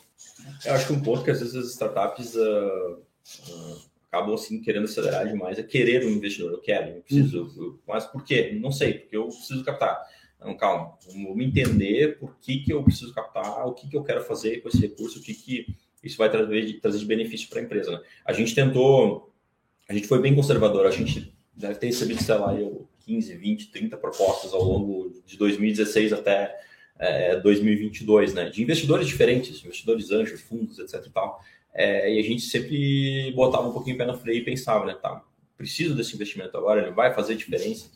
Eu 0.65 0.73
acho 0.73 0.87
que 0.87 0.93
um 0.93 1.01
ponto 1.01 1.23
que 1.23 1.31
às 1.31 1.39
vezes 1.39 1.55
as 1.55 1.71
startups 1.71 2.35
uh, 2.35 2.99
uh, 3.49 3.90
acabam 4.11 4.35
assim 4.35 4.61
querendo 4.61 4.83
acelerar 4.83 5.25
demais 5.25 5.57
é 5.57 5.63
querer 5.63 6.05
um 6.05 6.09
investidor. 6.09 6.51
Eu 6.51 6.59
quero, 6.59 6.89
eu 6.89 7.01
preciso. 7.01 7.43
Uhum. 7.43 7.63
Eu, 7.63 7.79
mas 7.87 8.05
por 8.05 8.25
quê? 8.25 8.57
Não 8.59 8.71
sei, 8.71 8.95
porque 8.95 9.15
eu 9.15 9.27
preciso 9.27 9.63
captar. 9.63 10.01
Então, 10.35 10.57
calma, 10.57 10.97
vamos 11.07 11.45
entender 11.45 12.19
por 12.19 12.35
que, 12.41 12.59
que 12.59 12.73
eu 12.73 12.83
preciso 12.83 13.13
captar, 13.13 13.65
o 13.65 13.73
que, 13.73 13.87
que 13.87 13.95
eu 13.95 14.03
quero 14.03 14.23
fazer 14.23 14.61
com 14.61 14.67
esse 14.67 14.81
recurso, 14.81 15.19
o 15.19 15.21
que, 15.21 15.33
que 15.33 15.67
isso 16.03 16.17
vai 16.17 16.29
trazer, 16.29 16.79
trazer 16.81 16.97
de 16.97 17.05
benefício 17.05 17.47
para 17.47 17.59
a 17.59 17.63
empresa. 17.63 17.91
Né? 17.91 18.01
A 18.25 18.33
gente 18.33 18.53
tentou, 18.53 19.31
a 19.87 19.93
gente 19.93 20.07
foi 20.07 20.19
bem 20.19 20.35
conservador, 20.35 20.85
a 20.85 20.91
gente 20.91 21.33
deve 21.55 21.75
ter 21.75 21.87
recebido, 21.87 22.21
sei 22.21 22.35
lá, 22.35 22.53
15, 23.05 23.35
20, 23.35 23.71
30 23.71 23.97
propostas 23.97 24.51
ao 24.53 24.63
longo 24.63 25.21
de 25.25 25.37
2016 25.37 26.11
até 26.11 26.59
é, 26.97 27.39
2022, 27.39 28.33
né? 28.33 28.49
De 28.49 28.61
investidores 28.63 29.07
diferentes, 29.07 29.63
investidores 29.63 30.11
anjos, 30.11 30.41
fundos, 30.41 30.79
etc 30.79 31.05
e 31.05 31.09
tal. 31.11 31.39
É, 31.73 32.13
e 32.13 32.19
a 32.19 32.23
gente 32.23 32.41
sempre 32.41 33.31
botava 33.35 33.67
um 33.67 33.73
pouquinho 33.73 33.95
o 33.95 33.97
pé 33.97 34.05
na 34.05 34.13
freio 34.13 34.39
e 34.39 34.45
pensava, 34.45 34.85
né? 34.85 34.93
Tá, 34.93 35.23
preciso 35.57 35.95
desse 35.95 36.15
investimento 36.15 36.57
agora, 36.57 36.81
ele 36.81 36.91
vai 36.91 37.13
fazer 37.13 37.35
diferença 37.35 37.89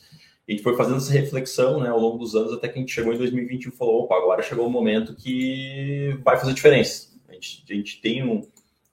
a 0.48 0.52
gente 0.52 0.62
foi 0.62 0.76
fazendo 0.76 0.98
essa 0.98 1.12
reflexão 1.12 1.80
né, 1.80 1.90
ao 1.90 2.00
longo 2.00 2.20
dos 2.20 2.36
anos 2.36 2.54
até 2.54 2.68
que 2.68 2.78
a 2.78 2.82
gente 2.82 2.94
chegou 2.94 3.14
em 3.14 3.18
2021 3.18 3.72
e 3.72 3.76
falou, 3.76 4.04
opa, 4.04 4.16
agora 4.16 4.44
chegou 4.44 4.68
o 4.68 4.70
momento 4.70 5.16
que 5.16 6.16
vai 6.24 6.38
fazer 6.38 6.54
diferença. 6.54 7.10
A 7.28 7.34
gente, 7.34 7.64
a 7.68 7.74
gente 7.74 8.00
tem 8.00 8.24
um, 8.24 8.42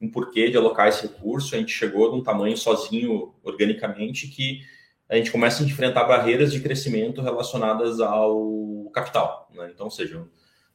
um 0.00 0.10
porquê 0.10 0.50
de 0.50 0.56
alocar 0.56 0.88
esse 0.88 1.02
recurso, 1.02 1.54
a 1.54 1.58
gente 1.58 1.72
chegou 1.72 2.10
num 2.10 2.22
tamanho 2.22 2.56
sozinho, 2.56 3.34
organicamente, 3.42 4.28
que 4.28 4.62
a 5.10 5.16
gente 5.16 5.30
começa 5.30 5.62
a 5.62 5.66
enfrentar 5.66 6.04
barreiras 6.04 6.50
de 6.50 6.60
crescimento 6.60 7.20
relacionadas 7.20 8.00
ao 8.00 8.90
capital. 8.94 9.50
Né? 9.54 9.70
Então, 9.74 9.86
ou 9.86 9.92
seja, 9.92 10.26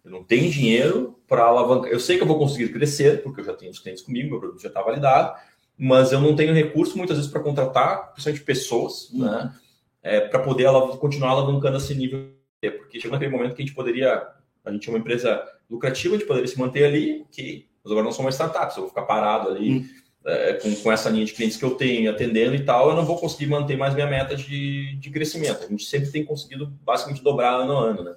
eu 0.07 0.11
não 0.11 0.23
tenho 0.23 0.49
dinheiro 0.49 1.19
para 1.27 1.43
alavancar. 1.43 1.91
Eu 1.91 1.99
sei 1.99 2.15
que 2.15 2.23
eu 2.23 2.27
vou 2.27 2.39
conseguir 2.39 2.69
crescer, 2.69 3.21
porque 3.21 3.41
eu 3.41 3.45
já 3.45 3.53
tenho 3.53 3.71
os 3.71 3.79
clientes 3.79 4.01
comigo, 4.01 4.29
meu 4.29 4.39
produto 4.39 4.61
já 4.61 4.69
está 4.69 4.81
validado, 4.81 5.37
mas 5.77 6.13
eu 6.13 6.21
não 6.21 6.33
tenho 6.33 6.53
recurso 6.53 6.97
muitas 6.97 7.17
vezes 7.17 7.29
para 7.29 7.41
contratar, 7.41 8.13
principalmente 8.13 8.45
pessoas, 8.45 9.09
uhum. 9.11 9.25
né? 9.25 9.53
É, 10.01 10.21
para 10.21 10.39
poder 10.39 10.63
ela 10.63 10.97
continuar 10.97 11.31
alavancando 11.31 11.77
esse 11.77 11.93
nível. 11.93 12.31
Porque 12.61 12.99
chegou 12.99 13.13
naquele 13.13 13.35
momento 13.35 13.53
que 13.53 13.61
a 13.61 13.65
gente 13.65 13.75
poderia. 13.75 14.25
A 14.63 14.71
gente 14.71 14.87
é 14.87 14.91
uma 14.91 14.99
empresa 14.99 15.43
lucrativa, 15.69 16.15
a 16.15 16.17
gente 16.17 16.27
poderia 16.27 16.47
se 16.47 16.57
manter 16.57 16.85
ali, 16.85 17.25
ok. 17.29 17.67
Mas 17.83 17.91
agora 17.91 18.05
não 18.05 18.11
sou 18.13 18.23
uma 18.23 18.31
startup, 18.31 18.71
se 18.71 18.79
eu 18.79 18.83
vou 18.83 18.89
ficar 18.89 19.03
parado 19.03 19.49
ali. 19.49 19.79
Uhum 19.79 19.89
é, 20.27 20.53
com, 20.53 20.75
com, 20.75 20.91
essa 20.91 21.09
linha 21.09 21.25
de 21.25 21.31
clientes 21.31 21.55
que 21.55 21.63
eu 21.63 21.71
tenho, 21.71 22.11
atendendo 22.11 22.53
e 22.53 22.63
tal, 22.63 22.89
eu 22.89 22.95
não 22.95 23.05
vou 23.05 23.17
conseguir 23.17 23.47
manter 23.47 23.77
mais 23.77 23.93
minha 23.93 24.07
meta 24.07 24.35
de, 24.35 24.97
de 24.97 25.09
crescimento. 25.09 25.63
A 25.63 25.67
gente 25.67 25.85
sempre 25.85 26.11
tem 26.11 26.25
conseguido 26.25 26.67
basicamente 26.83 27.23
dobrar 27.23 27.61
ano 27.61 27.77
a 27.77 27.81
ano, 27.81 28.03
né? 28.03 28.15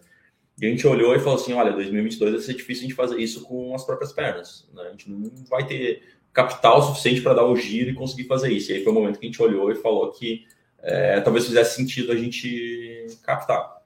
E 0.60 0.66
a 0.66 0.68
gente 0.68 0.86
olhou 0.86 1.14
e 1.14 1.18
falou 1.18 1.36
assim, 1.36 1.54
olha, 1.54 1.72
2022 1.72 2.32
vai 2.32 2.40
ser 2.42 2.54
difícil 2.54 2.84
a 2.84 2.88
gente 2.88 2.94
fazer 2.94 3.18
isso 3.18 3.42
com 3.42 3.74
as 3.74 3.84
próprias 3.84 4.12
pernas, 4.12 4.68
né? 4.74 4.82
A 4.88 4.90
gente 4.90 5.10
não 5.10 5.30
vai 5.48 5.66
ter 5.66 6.02
capital 6.32 6.82
suficiente 6.82 7.22
para 7.22 7.34
dar 7.34 7.46
o 7.46 7.56
giro 7.56 7.90
e 7.90 7.94
conseguir 7.94 8.24
fazer 8.24 8.52
isso. 8.52 8.70
E 8.70 8.74
aí 8.74 8.84
foi 8.84 8.92
o 8.92 8.94
momento 8.94 9.18
que 9.18 9.26
a 9.26 9.28
gente 9.28 9.42
olhou 9.42 9.72
e 9.72 9.76
falou 9.76 10.10
que 10.12 10.44
é, 10.82 11.20
talvez 11.20 11.46
fizesse 11.46 11.76
sentido 11.76 12.12
a 12.12 12.16
gente 12.16 13.06
captar. 13.24 13.80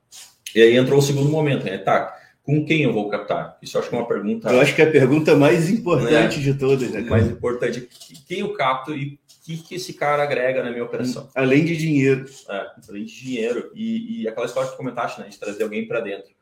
E 0.54 0.62
aí 0.62 0.76
entrou 0.76 0.98
o 0.98 1.02
segundo 1.02 1.28
momento, 1.28 1.64
né? 1.64 1.78
Tá, 1.78 2.12
com 2.42 2.64
quem 2.64 2.82
eu 2.82 2.92
vou 2.92 3.08
captar? 3.08 3.56
Isso 3.62 3.76
eu 3.76 3.80
acho 3.80 3.88
que 3.88 3.94
é 3.94 3.98
uma 3.98 4.08
pergunta. 4.08 4.50
Eu 4.50 4.60
acho 4.60 4.74
que 4.74 4.82
é 4.82 4.84
a 4.84 4.90
pergunta 4.90 5.34
mais 5.34 5.70
importante 5.70 6.36
né? 6.38 6.42
de 6.42 6.54
todas, 6.54 6.90
né? 6.90 7.00
Mais 7.02 7.26
importante, 7.26 7.88
quem 8.26 8.40
eu 8.40 8.52
capto 8.52 8.94
e 8.94 9.14
o 9.14 9.18
que, 9.44 9.56
que 9.58 9.74
esse 9.76 9.92
cara 9.92 10.22
agrega 10.22 10.62
na 10.62 10.70
minha 10.70 10.84
operação? 10.84 11.28
Além 11.34 11.64
de 11.64 11.76
dinheiro. 11.76 12.26
É, 12.48 12.66
além 12.88 13.04
de 13.04 13.14
dinheiro. 13.14 13.70
E, 13.74 14.22
e 14.22 14.28
aquela 14.28 14.46
história 14.46 14.70
que 14.70 14.76
comentaste, 14.76 15.20
né? 15.20 15.28
De 15.28 15.38
trazer 15.38 15.62
alguém 15.62 15.86
para 15.86 16.00
dentro. 16.00 16.33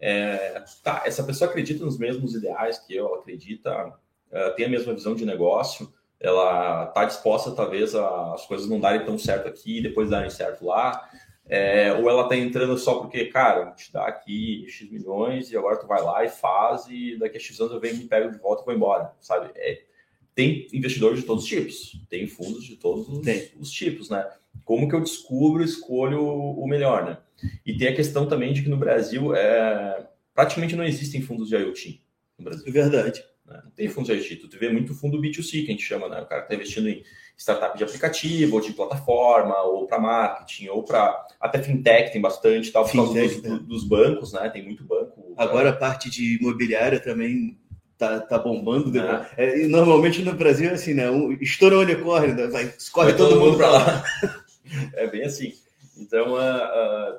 É, 0.00 0.64
tá, 0.82 1.02
essa 1.04 1.22
pessoa 1.22 1.50
acredita 1.50 1.84
nos 1.84 1.98
mesmos 1.98 2.34
ideais 2.34 2.78
que 2.78 2.96
eu, 2.96 3.06
ela 3.06 3.18
acredita, 3.18 3.92
ela 4.30 4.50
tem 4.52 4.66
a 4.66 4.68
mesma 4.68 4.94
visão 4.94 5.14
de 5.14 5.26
negócio, 5.26 5.92
ela 6.18 6.84
está 6.84 7.04
disposta, 7.04 7.50
talvez, 7.52 7.94
a, 7.94 8.34
as 8.34 8.46
coisas 8.46 8.68
não 8.68 8.80
darem 8.80 9.04
tão 9.04 9.18
certo 9.18 9.48
aqui 9.48 9.78
e 9.78 9.82
depois 9.82 10.10
darem 10.10 10.30
certo 10.30 10.64
lá. 10.64 11.08
É, 11.46 11.92
ou 11.94 12.08
ela 12.08 12.22
está 12.22 12.36
entrando 12.36 12.78
só 12.78 13.00
porque, 13.00 13.24
cara, 13.24 13.64
vou 13.64 13.74
te 13.74 13.92
dar 13.92 14.06
aqui 14.06 14.64
X 14.68 14.88
milhões 14.88 15.50
e 15.50 15.56
agora 15.56 15.78
tu 15.78 15.86
vai 15.86 16.00
lá 16.00 16.24
e 16.24 16.28
faz 16.28 16.86
e 16.88 17.16
daqui 17.18 17.38
a 17.38 17.40
X 17.40 17.58
anos 17.58 17.72
eu 17.72 17.80
venho, 17.80 17.96
me 17.96 18.04
pego 18.04 18.30
de 18.30 18.38
volta 18.38 18.62
e 18.62 18.64
vou 18.66 18.74
embora, 18.74 19.12
sabe? 19.20 19.50
É, 19.56 19.82
tem 20.32 20.68
investidores 20.72 21.20
de 21.20 21.26
todos 21.26 21.42
os 21.42 21.48
tipos, 21.48 22.00
tem 22.08 22.28
fundos 22.28 22.64
de 22.64 22.76
todos 22.76 23.08
os, 23.08 23.26
os, 23.58 23.70
tipos, 23.70 24.08
né? 24.08 24.30
Como 24.64 24.88
que 24.88 24.94
eu 24.94 25.00
descubro, 25.00 25.64
escolho 25.64 26.22
o 26.22 26.66
melhor, 26.68 27.04
né? 27.04 27.18
E 27.64 27.76
tem 27.76 27.88
a 27.88 27.94
questão 27.94 28.26
também 28.26 28.52
de 28.52 28.62
que 28.62 28.68
no 28.68 28.76
Brasil 28.76 29.34
é, 29.34 30.06
praticamente 30.34 30.76
não 30.76 30.84
existem 30.84 31.22
fundos 31.22 31.48
de 31.48 31.56
IoT 31.56 32.02
no 32.38 32.44
Brasil. 32.44 32.64
É 32.66 32.70
verdade. 32.70 33.24
Né? 33.46 33.60
Não 33.64 33.70
tem 33.70 33.88
fundos 33.88 34.08
de 34.08 34.16
IoT, 34.16 34.48
tu 34.48 34.58
vê 34.58 34.70
muito 34.70 34.94
fundo 34.94 35.20
B2C 35.20 35.64
que 35.64 35.68
a 35.68 35.72
gente 35.72 35.82
chama, 35.82 36.08
né? 36.08 36.20
O 36.20 36.26
cara 36.26 36.42
está 36.42 36.54
investindo 36.54 36.88
em 36.88 37.02
startup 37.36 37.76
de 37.76 37.84
aplicativo, 37.84 38.56
ou 38.56 38.60
de 38.60 38.72
plataforma, 38.72 39.62
ou 39.62 39.86
para 39.86 39.98
marketing, 39.98 40.68
ou 40.68 40.82
para 40.82 41.26
até 41.40 41.62
fintech 41.62 42.12
tem 42.12 42.20
bastante, 42.20 42.70
tal, 42.70 42.84
por 42.84 42.90
fintech, 42.90 43.14
causa 43.14 43.40
dos, 43.40 43.50
né? 43.50 43.66
dos, 43.66 43.84
bancos, 43.88 44.32
né? 44.34 44.48
Tem 44.50 44.62
muito 44.62 44.84
banco. 44.84 45.34
Agora 45.36 45.70
a 45.70 45.76
parte 45.76 46.10
de 46.10 46.36
imobiliária 46.36 47.00
também 47.00 47.58
tá, 47.96 48.20
tá 48.20 48.38
bombando. 48.38 48.98
É. 48.98 49.28
É, 49.36 49.66
normalmente 49.66 50.22
no 50.22 50.34
Brasil 50.34 50.68
é 50.68 50.74
assim, 50.74 50.92
né? 50.92 51.10
Um, 51.10 51.32
estoura 51.40 51.78
o 51.78 51.80
unicórnio, 51.80 52.34
né? 52.34 52.46
vai, 52.46 52.72
corre 52.92 53.14
todo, 53.14 53.30
todo 53.30 53.40
mundo 53.40 53.56
para 53.56 53.70
lá. 53.70 54.04
é 54.94 55.06
bem 55.06 55.24
assim. 55.24 55.54
Então, 55.96 56.34
uh, 56.34 56.36
uh, 56.36 57.18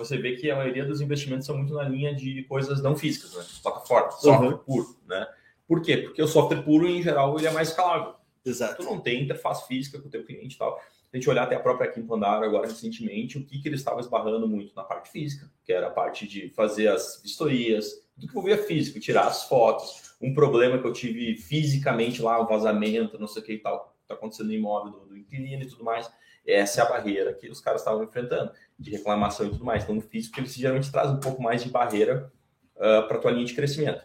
você 0.00 0.16
vê 0.16 0.36
que 0.36 0.50
a 0.50 0.56
maioria 0.56 0.84
dos 0.84 1.00
investimentos 1.00 1.46
são 1.46 1.56
muito 1.56 1.74
na 1.74 1.84
linha 1.84 2.14
de 2.14 2.42
coisas 2.44 2.82
não 2.82 2.96
físicas, 2.96 3.34
né? 3.34 3.44
Plataforma, 3.62 4.10
software 4.12 4.52
uhum. 4.52 4.58
puro, 4.58 4.96
né? 5.06 5.26
Por 5.68 5.82
quê? 5.82 5.98
Porque 5.98 6.22
o 6.22 6.26
software 6.26 6.62
puro, 6.62 6.88
em 6.88 7.02
geral, 7.02 7.38
ele 7.38 7.46
é 7.46 7.50
mais 7.50 7.68
escalável. 7.68 8.14
Exato. 8.44 8.76
Tu 8.76 8.84
não 8.84 8.98
tem 8.98 9.22
interface 9.22 9.66
física 9.68 10.00
com 10.00 10.08
o 10.08 10.10
teu 10.10 10.24
cliente 10.24 10.56
e 10.56 10.58
tal. 10.58 10.80
A 11.12 11.16
gente 11.16 11.28
olhar 11.28 11.42
até 11.42 11.56
a 11.56 11.60
própria 11.60 11.90
Quinto 11.90 12.14
Andar 12.14 12.42
agora 12.42 12.66
recentemente, 12.66 13.36
o 13.36 13.44
que, 13.44 13.60
que 13.60 13.68
eles 13.68 13.80
estavam 13.80 14.00
esbarrando 14.00 14.48
muito 14.48 14.74
na 14.74 14.84
parte 14.84 15.10
física, 15.10 15.50
que 15.64 15.72
era 15.72 15.88
a 15.88 15.90
parte 15.90 16.26
de 16.26 16.48
fazer 16.50 16.88
as 16.88 17.20
vistorias, 17.22 18.02
do 18.16 18.26
que 18.26 18.32
envolvia 18.32 18.58
físico, 18.58 19.00
tirar 19.00 19.26
as 19.26 19.44
fotos. 19.44 20.14
Um 20.20 20.32
problema 20.32 20.78
que 20.78 20.86
eu 20.86 20.92
tive 20.92 21.36
fisicamente 21.36 22.22
lá, 22.22 22.40
um 22.40 22.46
vazamento, 22.46 23.18
não 23.18 23.26
sei 23.26 23.42
o 23.42 23.44
que 23.44 23.52
e 23.54 23.58
tal, 23.58 23.94
está 24.02 24.14
acontecendo 24.14 24.48
no 24.48 24.54
imóvel 24.54 24.92
do, 24.92 25.06
do 25.06 25.16
inquilino 25.16 25.62
e 25.62 25.68
tudo 25.68 25.84
mais. 25.84 26.10
Essa 26.46 26.80
é 26.80 26.84
a 26.84 26.88
barreira 26.88 27.34
que 27.34 27.48
os 27.48 27.60
caras 27.60 27.80
estavam 27.80 28.02
enfrentando, 28.02 28.52
de 28.80 28.90
reclamação 28.90 29.46
e 29.46 29.50
tudo 29.50 29.64
mais. 29.64 29.82
Então, 29.82 29.94
no 29.94 30.00
físico, 30.00 30.40
eles 30.40 30.54
geralmente 30.54 30.90
trazem 30.90 31.16
um 31.16 31.20
pouco 31.20 31.42
mais 31.42 31.62
de 31.62 31.68
barreira 31.68 32.32
uh, 32.76 33.06
para 33.06 33.18
a 33.18 33.20
tua 33.20 33.30
linha 33.30 33.44
de 33.44 33.54
crescimento. 33.54 34.02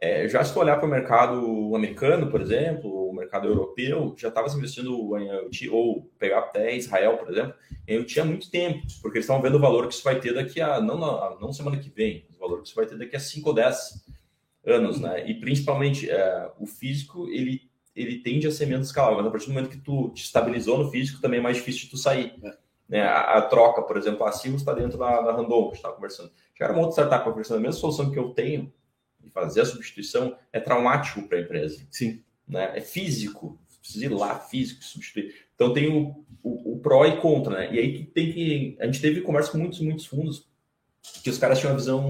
É, 0.00 0.28
já 0.28 0.44
se 0.44 0.52
tu 0.52 0.60
olhar 0.60 0.76
para 0.76 0.86
o 0.86 0.90
mercado 0.90 1.74
americano, 1.74 2.30
por 2.30 2.40
exemplo, 2.40 3.10
o 3.10 3.12
mercado 3.12 3.48
europeu, 3.48 4.14
já 4.16 4.28
estava 4.28 4.48
se 4.48 4.56
investindo 4.56 5.18
em 5.18 5.26
IoT, 5.26 5.70
ou 5.70 6.08
pegar 6.18 6.38
até 6.38 6.76
Israel, 6.76 7.16
por 7.16 7.30
exemplo, 7.30 7.54
em 7.86 7.96
IoT 7.96 8.20
há 8.20 8.24
muito 8.24 8.48
tempo, 8.48 8.86
porque 9.02 9.18
eles 9.18 9.24
estão 9.24 9.42
vendo 9.42 9.56
o 9.56 9.60
valor 9.60 9.88
que 9.88 9.94
isso 9.94 10.04
vai 10.04 10.20
ter 10.20 10.32
daqui 10.32 10.60
a, 10.60 10.80
não, 10.80 10.98
na, 10.98 11.36
não 11.40 11.52
semana 11.52 11.78
que 11.78 11.90
vem, 11.90 12.24
o 12.36 12.38
valor 12.38 12.62
que 12.62 12.68
isso 12.68 12.76
vai 12.76 12.86
ter 12.86 12.96
daqui 12.96 13.16
a 13.16 13.20
5 13.20 13.48
ou 13.48 13.54
10 13.54 14.04
anos, 14.66 15.00
né? 15.00 15.28
E 15.28 15.34
principalmente, 15.34 16.08
é, 16.08 16.48
o 16.60 16.66
físico, 16.66 17.28
ele, 17.28 17.68
ele 17.96 18.20
tende 18.20 18.46
a 18.46 18.52
ser 18.52 18.66
menos 18.66 18.86
escalável, 18.86 19.16
mas 19.16 19.26
a 19.26 19.30
partir 19.30 19.46
do 19.46 19.52
momento 19.54 19.70
que 19.70 19.78
tu 19.78 20.10
te 20.10 20.22
estabilizou 20.22 20.78
no 20.78 20.90
físico, 20.92 21.20
também 21.20 21.40
é 21.40 21.42
mais 21.42 21.56
difícil 21.56 21.82
de 21.82 21.90
tu 21.90 21.96
sair. 21.96 22.34
É. 22.44 22.67
Né? 22.88 23.02
A, 23.02 23.38
a, 23.38 23.42
troca, 23.42 23.82
por 23.82 23.96
exemplo, 23.96 24.24
a 24.24 24.32
Silvio 24.32 24.56
está 24.56 24.72
dentro 24.72 24.98
da, 24.98 25.20
da 25.20 25.32
Randon, 25.32 25.62
que 25.62 25.64
a 25.64 25.68
gente 25.68 25.76
estava 25.76 25.94
conversando. 25.94 26.32
Chegaram 26.54 26.74
uma 26.74 26.86
outra 26.86 27.02
startup 27.02 27.24
conversando, 27.24 27.58
a 27.58 27.60
mesma 27.60 27.80
solução 27.80 28.10
que 28.10 28.18
eu 28.18 28.30
tenho, 28.30 28.72
de 29.20 29.30
fazer 29.30 29.60
a 29.60 29.66
substituição 29.66 30.36
é 30.52 30.58
traumático 30.58 31.28
para 31.28 31.38
a 31.38 31.40
empresa. 31.42 31.86
Sim. 31.90 32.22
Né? 32.46 32.72
É 32.78 32.80
físico, 32.80 33.58
precisa 33.80 34.06
ir 34.06 34.08
lá 34.08 34.38
físico 34.38 34.82
substituir. 34.82 35.34
Então 35.54 35.72
tem 35.72 35.88
o, 35.88 36.24
o, 36.42 36.74
o 36.74 36.78
pró 36.80 37.04
e 37.04 37.20
contra, 37.20 37.58
né? 37.58 37.74
E 37.74 37.78
aí 37.78 38.04
tem 38.06 38.32
que. 38.32 38.76
A 38.80 38.86
gente 38.86 39.00
teve 39.00 39.20
conversa 39.20 39.50
com 39.50 39.58
muitos, 39.58 39.80
muitos 39.80 40.06
fundos 40.06 40.48
que 41.22 41.30
os 41.30 41.38
caras 41.38 41.58
tinham 41.58 41.72
uma 41.72 41.78
visão 41.78 42.00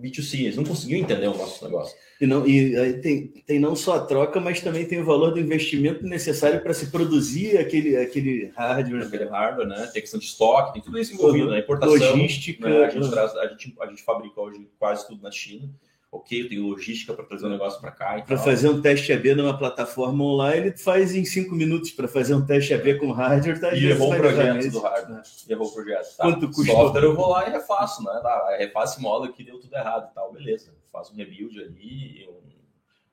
B2C, 0.00 0.40
eles 0.40 0.56
não 0.56 0.64
conseguiam 0.64 1.00
entender 1.00 1.26
o 1.26 1.36
nosso 1.36 1.64
negócio. 1.64 1.96
E, 2.20 2.26
não, 2.26 2.46
e 2.46 2.94
tem, 3.00 3.28
tem 3.46 3.58
não 3.58 3.74
só 3.74 3.96
a 3.96 4.00
troca, 4.00 4.40
mas 4.40 4.60
também 4.60 4.86
tem 4.86 5.00
o 5.00 5.04
valor 5.04 5.32
do 5.32 5.40
investimento 5.40 6.04
necessário 6.04 6.60
para 6.62 6.72
se 6.72 6.86
produzir 6.86 7.58
aquele, 7.58 7.96
aquele 7.96 8.52
hardware. 8.56 9.06
Aquele 9.06 9.24
hardware, 9.24 9.68
né? 9.68 9.90
Tem 9.92 10.00
questão 10.00 10.20
de 10.20 10.26
estoque, 10.26 10.74
tem 10.74 10.82
tudo 10.82 10.98
isso 10.98 11.12
envolvido, 11.12 11.50
né? 11.50 11.58
Importação. 11.58 11.94
Logística. 11.94 12.68
Né? 12.68 12.84
A, 12.84 12.88
gente 12.90 13.10
traz, 13.10 13.34
a, 13.36 13.46
gente, 13.48 13.74
a 13.80 13.86
gente 13.86 14.02
fabrica 14.02 14.40
hoje 14.40 14.68
quase 14.78 15.06
tudo 15.06 15.22
na 15.22 15.30
China 15.30 15.68
ok, 16.14 16.42
eu 16.42 16.48
tenho 16.48 16.66
logística 16.66 17.12
para 17.12 17.24
trazer 17.24 17.44
o 17.44 17.48
um 17.48 17.50
negócio 17.50 17.80
para 17.80 17.90
cá. 17.90 18.22
Para 18.22 18.38
fazer 18.38 18.68
um 18.68 18.80
teste 18.80 19.12
AB 19.12 19.34
numa 19.34 19.58
plataforma 19.58 20.24
online, 20.24 20.68
ele 20.68 20.76
faz 20.76 21.14
em 21.14 21.24
cinco 21.24 21.54
minutos. 21.54 21.90
Para 21.90 22.06
fazer 22.06 22.34
um 22.34 22.46
teste 22.46 22.72
AB 22.72 22.98
com 22.98 23.10
hardware, 23.10 23.60
tá 23.60 23.74
E 23.74 23.80
levou 23.80 24.12
o 24.12 24.16
projeto 24.16 24.70
do 24.70 24.80
hardware. 24.80 25.22
E 25.24 25.48
levou 25.48 25.66
o 25.66 25.72
projeto. 25.72 26.16
Tá. 26.16 26.24
Quanto 26.24 26.46
custa? 26.50 26.72
Software 26.72 27.04
eu 27.04 27.16
vou 27.16 27.28
lá 27.28 27.48
e 27.48 27.52
refaço, 27.52 28.02
né? 28.04 28.12
Tá, 28.22 28.56
refaço 28.56 29.02
modo 29.02 29.32
que 29.32 29.42
deu 29.42 29.58
tudo 29.58 29.74
errado 29.74 30.08
e 30.10 30.14
tal, 30.14 30.32
beleza. 30.32 30.72
Faço 30.92 31.12
um 31.12 31.16
rebuild 31.16 31.60
ali, 31.60 32.28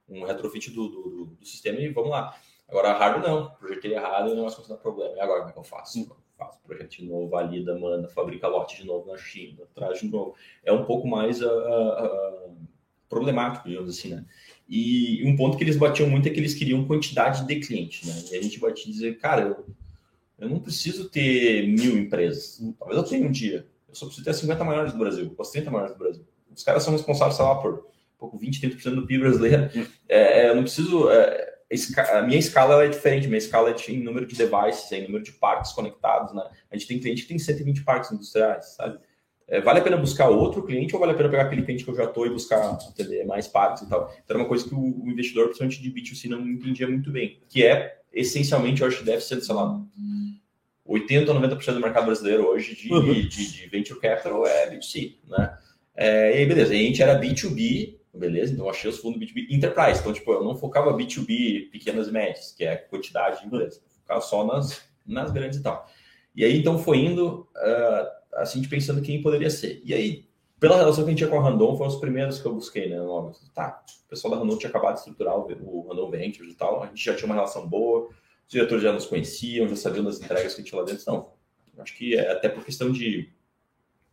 um, 0.07 0.19
um 0.19 0.23
retrofit 0.25 0.69
do, 0.69 0.87
do, 0.87 1.25
do, 1.39 1.45
sistema 1.45 1.79
e 1.79 1.89
vamos 1.89 2.11
lá. 2.11 2.35
Agora, 2.69 2.93
hardware 2.93 3.27
não. 3.27 3.49
Projetei 3.51 3.93
errado 3.93 4.29
e 4.29 4.33
o 4.33 4.35
negócio 4.35 4.57
começa 4.57 4.73
a 4.73 4.75
dar 4.75 4.81
problema. 4.81 5.15
E 5.15 5.19
agora, 5.19 5.39
como 5.39 5.49
é 5.49 5.53
que 5.53 5.59
eu 5.59 5.63
faço? 5.63 5.99
Hum. 5.99 6.09
Faço 6.37 6.59
projeto 6.63 6.89
de 6.89 7.05
novo, 7.05 7.29
valida, 7.29 7.77
manda, 7.77 8.07
fabrica 8.07 8.47
lote 8.47 8.77
de 8.77 8.87
novo 8.87 9.11
na 9.11 9.17
China, 9.17 9.63
traz 9.75 9.99
de 9.99 10.07
novo. 10.07 10.35
É 10.63 10.71
um 10.71 10.85
pouco 10.85 11.07
mais. 11.07 11.39
Uh, 11.41 11.45
uh, 11.45 12.05
uh, 12.05 12.70
problemático, 13.11 13.67
digamos 13.67 13.89
assim, 13.89 14.15
né? 14.15 14.25
E 14.67 15.21
um 15.25 15.35
ponto 15.35 15.57
que 15.57 15.65
eles 15.65 15.75
batiam 15.75 16.09
muito 16.09 16.27
é 16.29 16.31
que 16.31 16.39
eles 16.39 16.53
queriam 16.53 16.87
quantidade 16.87 17.45
de 17.45 17.59
clientes, 17.59 18.07
né? 18.07 18.15
E 18.31 18.37
a 18.37 18.41
gente 18.41 18.57
batia 18.57 18.89
dizer, 18.89 19.17
cara, 19.17 19.41
eu, 19.41 19.65
eu 20.39 20.49
não 20.49 20.61
preciso 20.61 21.09
ter 21.09 21.67
mil 21.67 21.97
empresas. 21.97 22.63
Talvez 22.79 22.97
eu 22.97 23.03
tenha 23.03 23.27
um 23.27 23.31
dia. 23.31 23.67
Eu 23.89 23.93
só 23.93 24.05
preciso 24.05 24.23
ter 24.23 24.33
50 24.33 24.63
maiores 24.63 24.93
do 24.93 24.97
Brasil, 24.97 25.35
ou 25.37 25.45
30 25.45 25.69
maiores 25.69 25.93
do 25.93 25.99
Brasil. 25.99 26.25
Os 26.55 26.63
caras 26.63 26.83
são 26.83 26.93
responsáveis, 26.93 27.35
sei 27.35 27.43
lá, 27.45 27.55
por 27.55 27.85
pouco 28.17 28.37
20, 28.37 28.61
30% 28.61 28.95
do 28.95 29.05
PIB 29.05 29.23
brasileiro. 29.23 29.69
É, 30.07 30.45
é, 30.45 30.49
eu 30.49 30.55
não 30.55 30.63
preciso. 30.63 31.09
É, 31.09 31.51
a 32.13 32.21
minha 32.21 32.39
escala 32.39 32.83
é 32.83 32.87
diferente, 32.87 33.27
minha 33.27 33.37
escala 33.37 33.69
é 33.69 33.91
em 33.91 34.03
número 34.03 34.25
de 34.25 34.35
devices, 34.35 34.91
é 34.91 34.99
em 34.99 35.03
número 35.03 35.23
de 35.23 35.31
parques 35.33 35.71
conectados, 35.73 36.33
né? 36.33 36.43
A 36.69 36.77
gente 36.77 36.87
tem 36.87 36.99
cliente 36.99 37.21
que 37.23 37.27
tem 37.29 37.39
120 37.39 37.83
parques 37.83 38.11
industriais, 38.11 38.75
sabe? 38.75 38.99
É, 39.51 39.59
vale 39.59 39.79
a 39.79 39.81
pena 39.81 39.97
buscar 39.97 40.29
outro 40.29 40.63
cliente 40.63 40.95
ou 40.95 40.99
vale 41.01 41.11
a 41.11 41.15
pena 41.15 41.27
pegar 41.27 41.43
aquele 41.43 41.63
cliente 41.63 41.83
que 41.83 41.89
eu 41.89 41.95
já 41.95 42.05
estou 42.05 42.25
e 42.25 42.29
buscar 42.29 42.71
atender 42.71 43.25
mais 43.25 43.49
partes 43.49 43.83
e 43.83 43.89
tal? 43.89 44.03
Então, 44.23 44.23
era 44.29 44.39
uma 44.39 44.47
coisa 44.47 44.65
que 44.65 44.73
o, 44.73 44.79
o 44.79 45.09
investidor, 45.09 45.47
principalmente 45.47 45.81
de 45.81 45.91
B2C, 45.91 46.29
não 46.29 46.47
entendia 46.47 46.87
muito 46.87 47.11
bem, 47.11 47.37
que 47.49 47.65
é, 47.65 47.99
essencialmente, 48.13 48.81
eu 48.81 48.87
acho 48.87 48.99
que 48.99 49.03
deve 49.03 49.21
ser, 49.21 49.41
sei 49.41 49.53
lá, 49.53 49.77
80 50.85 51.33
ou 51.33 51.41
90% 51.41 51.73
do 51.73 51.81
mercado 51.81 52.05
brasileiro 52.05 52.47
hoje 52.47 52.77
de, 52.77 52.93
uhum. 52.93 53.13
de, 53.13 53.27
de, 53.27 53.67
venture 53.67 53.99
capital 53.99 54.47
é 54.47 54.73
B2C, 54.73 55.17
né? 55.27 55.57
É, 55.97 56.33
e 56.33 56.37
aí, 56.37 56.45
beleza, 56.45 56.71
a 56.71 56.77
gente 56.77 57.03
era 57.03 57.19
B2B, 57.19 57.97
beleza, 58.13 58.53
então 58.53 58.69
achei 58.69 58.89
os 58.89 58.99
fundos 58.99 59.19
B2B 59.19 59.47
Enterprise, 59.49 59.99
então, 59.99 60.13
tipo, 60.13 60.31
eu 60.31 60.45
não 60.45 60.55
focava 60.55 60.95
B2B 60.95 61.69
pequenas 61.71 62.07
e 62.07 62.11
médias, 62.11 62.53
que 62.53 62.63
é 62.63 62.71
a 62.71 62.77
quantidade 62.77 63.41
de 63.41 63.47
empresas, 63.47 63.83
focava 63.99 64.21
só 64.21 64.45
nas, 64.45 64.81
nas 65.05 65.29
grandes 65.29 65.59
e 65.59 65.61
tal. 65.61 65.85
E 66.33 66.45
aí, 66.45 66.57
então, 66.57 66.79
foi 66.79 66.99
indo, 66.99 67.49
uh, 67.57 68.20
assim, 68.35 68.61
pensando 68.67 69.01
quem 69.01 69.21
poderia 69.21 69.49
ser. 69.49 69.81
E 69.83 69.93
aí, 69.93 70.25
pela 70.59 70.77
relação 70.77 71.03
que 71.03 71.09
a 71.09 71.11
gente 71.11 71.17
tinha 71.17 71.29
com 71.29 71.39
a 71.39 71.43
Randon, 71.43 71.75
foram 71.75 71.89
os 71.89 71.99
primeiros 71.99 72.39
que 72.39 72.45
eu 72.45 72.53
busquei, 72.53 72.89
né? 72.89 72.97
Tá, 73.53 73.83
o 74.05 74.09
pessoal 74.09 74.33
da 74.33 74.39
Randon 74.39 74.57
tinha 74.57 74.69
acabado 74.69 74.93
de 74.93 74.99
estruturar 74.99 75.37
o, 75.37 75.87
Randon 75.87 76.09
Ventures 76.11 76.53
e 76.53 76.55
tal, 76.55 76.83
a 76.83 76.87
gente 76.87 77.03
já 77.03 77.15
tinha 77.15 77.25
uma 77.25 77.35
relação 77.35 77.67
boa, 77.67 78.07
os 78.07 78.51
diretores 78.51 78.83
já 78.83 78.93
nos 78.93 79.05
conheciam, 79.05 79.67
já 79.67 79.75
sabiam 79.75 80.03
das 80.05 80.21
entregas 80.21 80.53
que 80.53 80.63
tinha 80.63 80.79
lá 80.79 80.85
dentro. 80.85 81.03
Não, 81.07 81.29
acho 81.79 81.97
que 81.97 82.15
é 82.15 82.31
até 82.31 82.47
por 82.47 82.63
questão 82.63 82.91
de, 82.91 83.29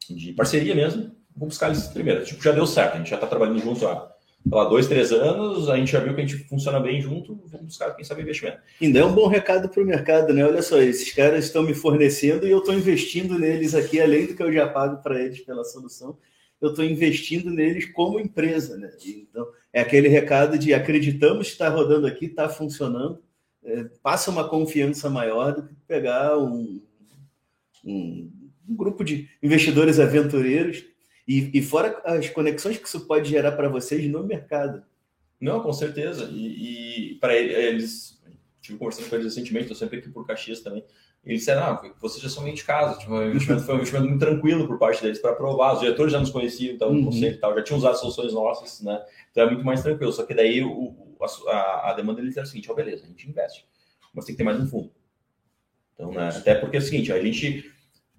de 0.08 0.32
parceria 0.32 0.74
mesmo, 0.74 1.14
vou 1.36 1.48
buscar 1.48 1.68
eles 1.68 1.86
primeiro. 1.88 2.24
Tipo, 2.24 2.42
já 2.42 2.52
deu 2.52 2.66
certo, 2.66 2.94
a 2.94 2.98
gente 2.98 3.10
já 3.10 3.16
está 3.16 3.26
trabalhando 3.26 3.58
junto 3.58 3.86
há 3.86 4.14
lá, 4.50 4.64
dois, 4.64 4.86
três 4.86 5.12
anos, 5.12 5.68
a 5.68 5.76
gente 5.76 5.92
já 5.92 6.00
viu 6.00 6.14
que 6.14 6.20
a 6.20 6.26
gente 6.26 6.44
funciona 6.44 6.80
bem 6.80 7.00
junto, 7.00 7.40
vamos 7.46 7.66
buscar 7.66 7.94
quem 7.94 8.04
sabe 8.04 8.22
investimento. 8.22 8.58
Ainda 8.80 9.00
é 9.00 9.04
um 9.04 9.14
bom 9.14 9.26
recado 9.26 9.68
para 9.68 9.82
o 9.82 9.86
mercado, 9.86 10.32
né? 10.32 10.44
Olha 10.44 10.62
só, 10.62 10.80
esses 10.80 11.12
caras 11.12 11.44
estão 11.44 11.62
me 11.62 11.74
fornecendo 11.74 12.46
e 12.46 12.50
eu 12.50 12.58
estou 12.58 12.74
investindo 12.74 13.38
neles 13.38 13.74
aqui, 13.74 14.00
além 14.00 14.26
do 14.26 14.34
que 14.34 14.42
eu 14.42 14.52
já 14.52 14.68
pago 14.68 15.02
para 15.02 15.20
eles 15.20 15.40
pela 15.40 15.64
solução, 15.64 16.18
eu 16.60 16.70
estou 16.70 16.84
investindo 16.84 17.50
neles 17.50 17.86
como 17.92 18.18
empresa, 18.18 18.76
né? 18.76 18.90
Então, 19.06 19.46
é 19.72 19.80
aquele 19.80 20.08
recado 20.08 20.58
de 20.58 20.74
acreditamos 20.74 21.48
que 21.48 21.52
está 21.52 21.68
rodando 21.68 22.06
aqui, 22.06 22.26
está 22.26 22.48
funcionando, 22.48 23.22
é, 23.64 23.84
passa 24.02 24.30
uma 24.30 24.48
confiança 24.48 25.08
maior 25.10 25.54
do 25.54 25.62
que 25.62 25.74
pegar 25.86 26.38
um, 26.38 26.80
um, 27.84 28.30
um 28.68 28.76
grupo 28.76 29.04
de 29.04 29.28
investidores 29.42 30.00
aventureiros 30.00 30.84
e, 31.28 31.50
e 31.58 31.62
fora 31.62 32.00
as 32.06 32.30
conexões 32.30 32.78
que 32.78 32.88
isso 32.88 33.06
pode 33.06 33.28
gerar 33.28 33.52
para 33.52 33.68
vocês 33.68 34.10
no 34.10 34.24
mercado. 34.24 34.82
Não, 35.38 35.60
com 35.60 35.72
certeza. 35.74 36.24
E, 36.32 37.12
e 37.12 37.14
para 37.16 37.36
eles, 37.36 38.18
tive 38.62 38.78
conversando 38.78 39.10
com 39.10 39.16
eles 39.16 39.26
recentemente, 39.26 39.64
estou 39.64 39.76
sempre 39.76 39.98
aqui 39.98 40.08
por 40.08 40.26
Caxias 40.26 40.60
também. 40.60 40.82
Eles 41.22 41.40
disseram, 41.40 41.64
ah, 41.64 41.92
vocês 42.00 42.22
já 42.22 42.30
são 42.30 42.42
meio 42.42 42.56
de 42.56 42.64
casa. 42.64 42.98
Tipo, 42.98 43.12
o 43.12 43.22
investimento 43.22 43.62
foi 43.62 43.74
um 43.74 43.78
investimento 43.78 44.08
muito 44.08 44.20
tranquilo 44.20 44.66
por 44.66 44.78
parte 44.78 45.02
deles 45.02 45.18
para 45.18 45.34
provar. 45.34 45.74
Os 45.74 45.80
diretores 45.80 46.12
já 46.12 46.18
nos 46.18 46.30
conheciam, 46.30 46.74
então, 46.74 46.90
uhum. 46.90 47.04
conselho 47.04 47.34
e 47.34 47.38
tal, 47.38 47.54
já 47.54 47.62
tinham 47.62 47.78
usado 47.78 47.98
soluções 47.98 48.32
nossas, 48.32 48.80
né? 48.80 49.04
Então 49.30 49.42
é 49.44 49.46
muito 49.50 49.66
mais 49.66 49.82
tranquilo. 49.82 50.12
Só 50.12 50.24
que 50.24 50.32
daí 50.32 50.64
o, 50.64 50.94
a, 51.48 51.90
a 51.90 51.92
demanda 51.92 52.22
deles 52.22 52.38
era 52.38 52.46
o 52.46 52.48
seguinte: 52.48 52.70
ó, 52.70 52.72
oh, 52.72 52.76
beleza, 52.76 53.04
a 53.04 53.06
gente 53.06 53.28
investe, 53.28 53.66
mas 54.14 54.24
tem 54.24 54.34
que 54.34 54.38
ter 54.38 54.44
mais 54.44 54.58
um 54.58 54.66
fundo. 54.66 54.90
Então, 55.92 56.10
né? 56.10 56.28
Até 56.28 56.54
porque 56.54 56.78
é 56.78 56.80
o 56.80 56.82
seguinte, 56.82 57.12
a 57.12 57.20
gente 57.20 57.70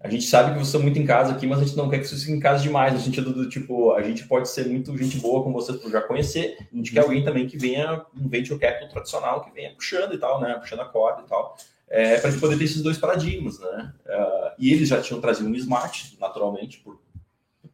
a 0.01 0.09
gente 0.09 0.23
sabe 0.25 0.51
que 0.51 0.55
vocês 0.55 0.67
estão 0.67 0.81
muito 0.81 0.97
em 0.97 1.05
casa 1.05 1.33
aqui, 1.33 1.45
mas 1.45 1.59
a 1.59 1.63
gente 1.65 1.75
não 1.75 1.89
quer 1.89 1.99
que 1.99 2.07
vocês 2.07 2.21
fiquem 2.21 2.38
em 2.38 2.39
casa 2.39 2.63
demais, 2.63 2.93
no 2.93 3.01
sentido 3.01 3.33
do 3.33 3.49
tipo, 3.49 3.91
a 3.91 4.01
gente 4.01 4.25
pode 4.27 4.49
ser 4.49 4.65
muito 4.65 4.97
gente 4.97 5.17
boa 5.17 5.43
com 5.43 5.51
vocês 5.51 5.77
por 5.77 5.91
já 5.91 6.01
conhecer, 6.01 6.57
a 6.71 6.75
gente 6.75 6.93
quer 6.93 7.01
alguém 7.01 7.21
também 7.21 7.45
que 7.45 7.57
venha, 7.57 8.05
um 8.15 8.29
venture 8.29 8.57
capital 8.57 8.88
tradicional, 8.88 9.43
que 9.43 9.51
venha 9.51 9.73
puxando 9.75 10.13
e 10.13 10.17
tal, 10.17 10.39
né, 10.39 10.53
puxando 10.53 10.79
a 10.79 10.85
corda 10.85 11.23
e 11.23 11.27
tal, 11.27 11.57
é, 11.89 12.17
para 12.17 12.29
a 12.29 12.31
gente 12.31 12.39
poder 12.39 12.57
ter 12.57 12.63
esses 12.63 12.81
dois 12.81 12.97
paradigmas, 12.97 13.59
né, 13.59 13.93
uh, 14.05 14.51
e 14.57 14.71
eles 14.71 14.88
já 14.88 15.01
tinham 15.01 15.19
trazido 15.19 15.49
um 15.49 15.55
smart, 15.55 16.17
naturalmente, 16.17 16.79
por, 16.79 16.97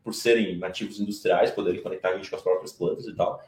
por 0.03 0.15
serem 0.15 0.57
nativos 0.57 0.99
industriais, 0.99 1.51
poderem 1.51 1.83
conectar 1.83 2.09
a 2.09 2.15
gente 2.15 2.27
com 2.27 2.37
as 2.37 2.41
próprias 2.41 2.73
plantas 2.73 3.05
e 3.05 3.13
tal, 3.13 3.39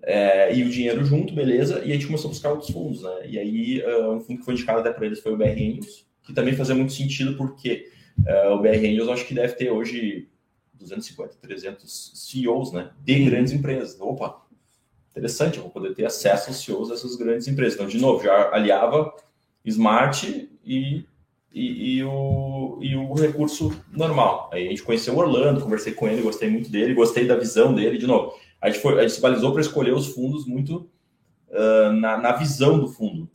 é, 0.00 0.54
e 0.54 0.62
o 0.62 0.70
dinheiro 0.70 1.04
junto, 1.04 1.34
beleza, 1.34 1.80
e 1.84 1.90
a 1.90 1.94
gente 1.94 2.06
começou 2.06 2.28
a 2.28 2.32
buscar 2.32 2.50
outros 2.50 2.70
fundos, 2.70 3.02
né, 3.02 3.26
e 3.26 3.36
aí 3.36 3.82
uh, 3.84 4.12
um 4.12 4.20
fundo 4.20 4.38
que 4.38 4.44
foi 4.44 4.54
indicado 4.54 4.78
até 4.78 4.92
para 4.92 5.06
eles 5.06 5.18
foi 5.18 5.32
o 5.32 5.36
BR 5.36 5.50
Angels, 5.50 6.06
que 6.22 6.32
também 6.32 6.54
fazia 6.54 6.76
muito 6.76 6.92
sentido 6.92 7.36
porque 7.36 7.90
Uh, 8.20 8.52
o 8.52 8.58
BR 8.58 8.76
Angels 8.76 9.08
acho 9.08 9.26
que 9.26 9.34
deve 9.34 9.54
ter 9.54 9.70
hoje 9.70 10.28
250, 10.74 11.36
300 11.40 12.12
CEOs 12.14 12.72
né, 12.72 12.90
de 13.04 13.24
grandes 13.24 13.52
empresas. 13.52 13.96
Opa, 14.00 14.42
interessante, 15.10 15.56
eu 15.56 15.64
vou 15.64 15.72
poder 15.72 15.94
ter 15.94 16.04
acesso 16.04 16.48
aos 16.48 16.62
CEOs 16.62 16.88
dessas 16.88 17.16
grandes 17.16 17.48
empresas. 17.48 17.74
Então, 17.74 17.86
de 17.86 17.98
novo, 17.98 18.22
já 18.22 18.54
aliava 18.54 19.12
Smart 19.64 20.48
e, 20.64 21.04
e, 21.52 21.96
e, 21.96 22.04
o, 22.04 22.78
e 22.80 22.96
o 22.96 23.12
recurso 23.14 23.72
normal. 23.90 24.50
Aí 24.52 24.66
a 24.66 24.70
gente 24.70 24.82
conheceu 24.82 25.14
o 25.14 25.18
Orlando, 25.18 25.60
conversei 25.60 25.92
com 25.92 26.08
ele, 26.08 26.22
gostei 26.22 26.48
muito 26.48 26.70
dele, 26.70 26.94
gostei 26.94 27.26
da 27.26 27.36
visão 27.36 27.74
dele. 27.74 27.98
De 27.98 28.06
novo, 28.06 28.34
a 28.60 28.70
gente, 28.70 28.80
foi, 28.80 28.98
a 28.98 29.02
gente 29.02 29.14
se 29.14 29.20
balizou 29.20 29.52
para 29.52 29.60
escolher 29.60 29.94
os 29.94 30.08
fundos 30.08 30.46
muito 30.46 30.88
uh, 31.48 31.92
na, 31.92 32.16
na 32.18 32.32
visão 32.32 32.78
do 32.78 32.88
fundo 32.88 33.28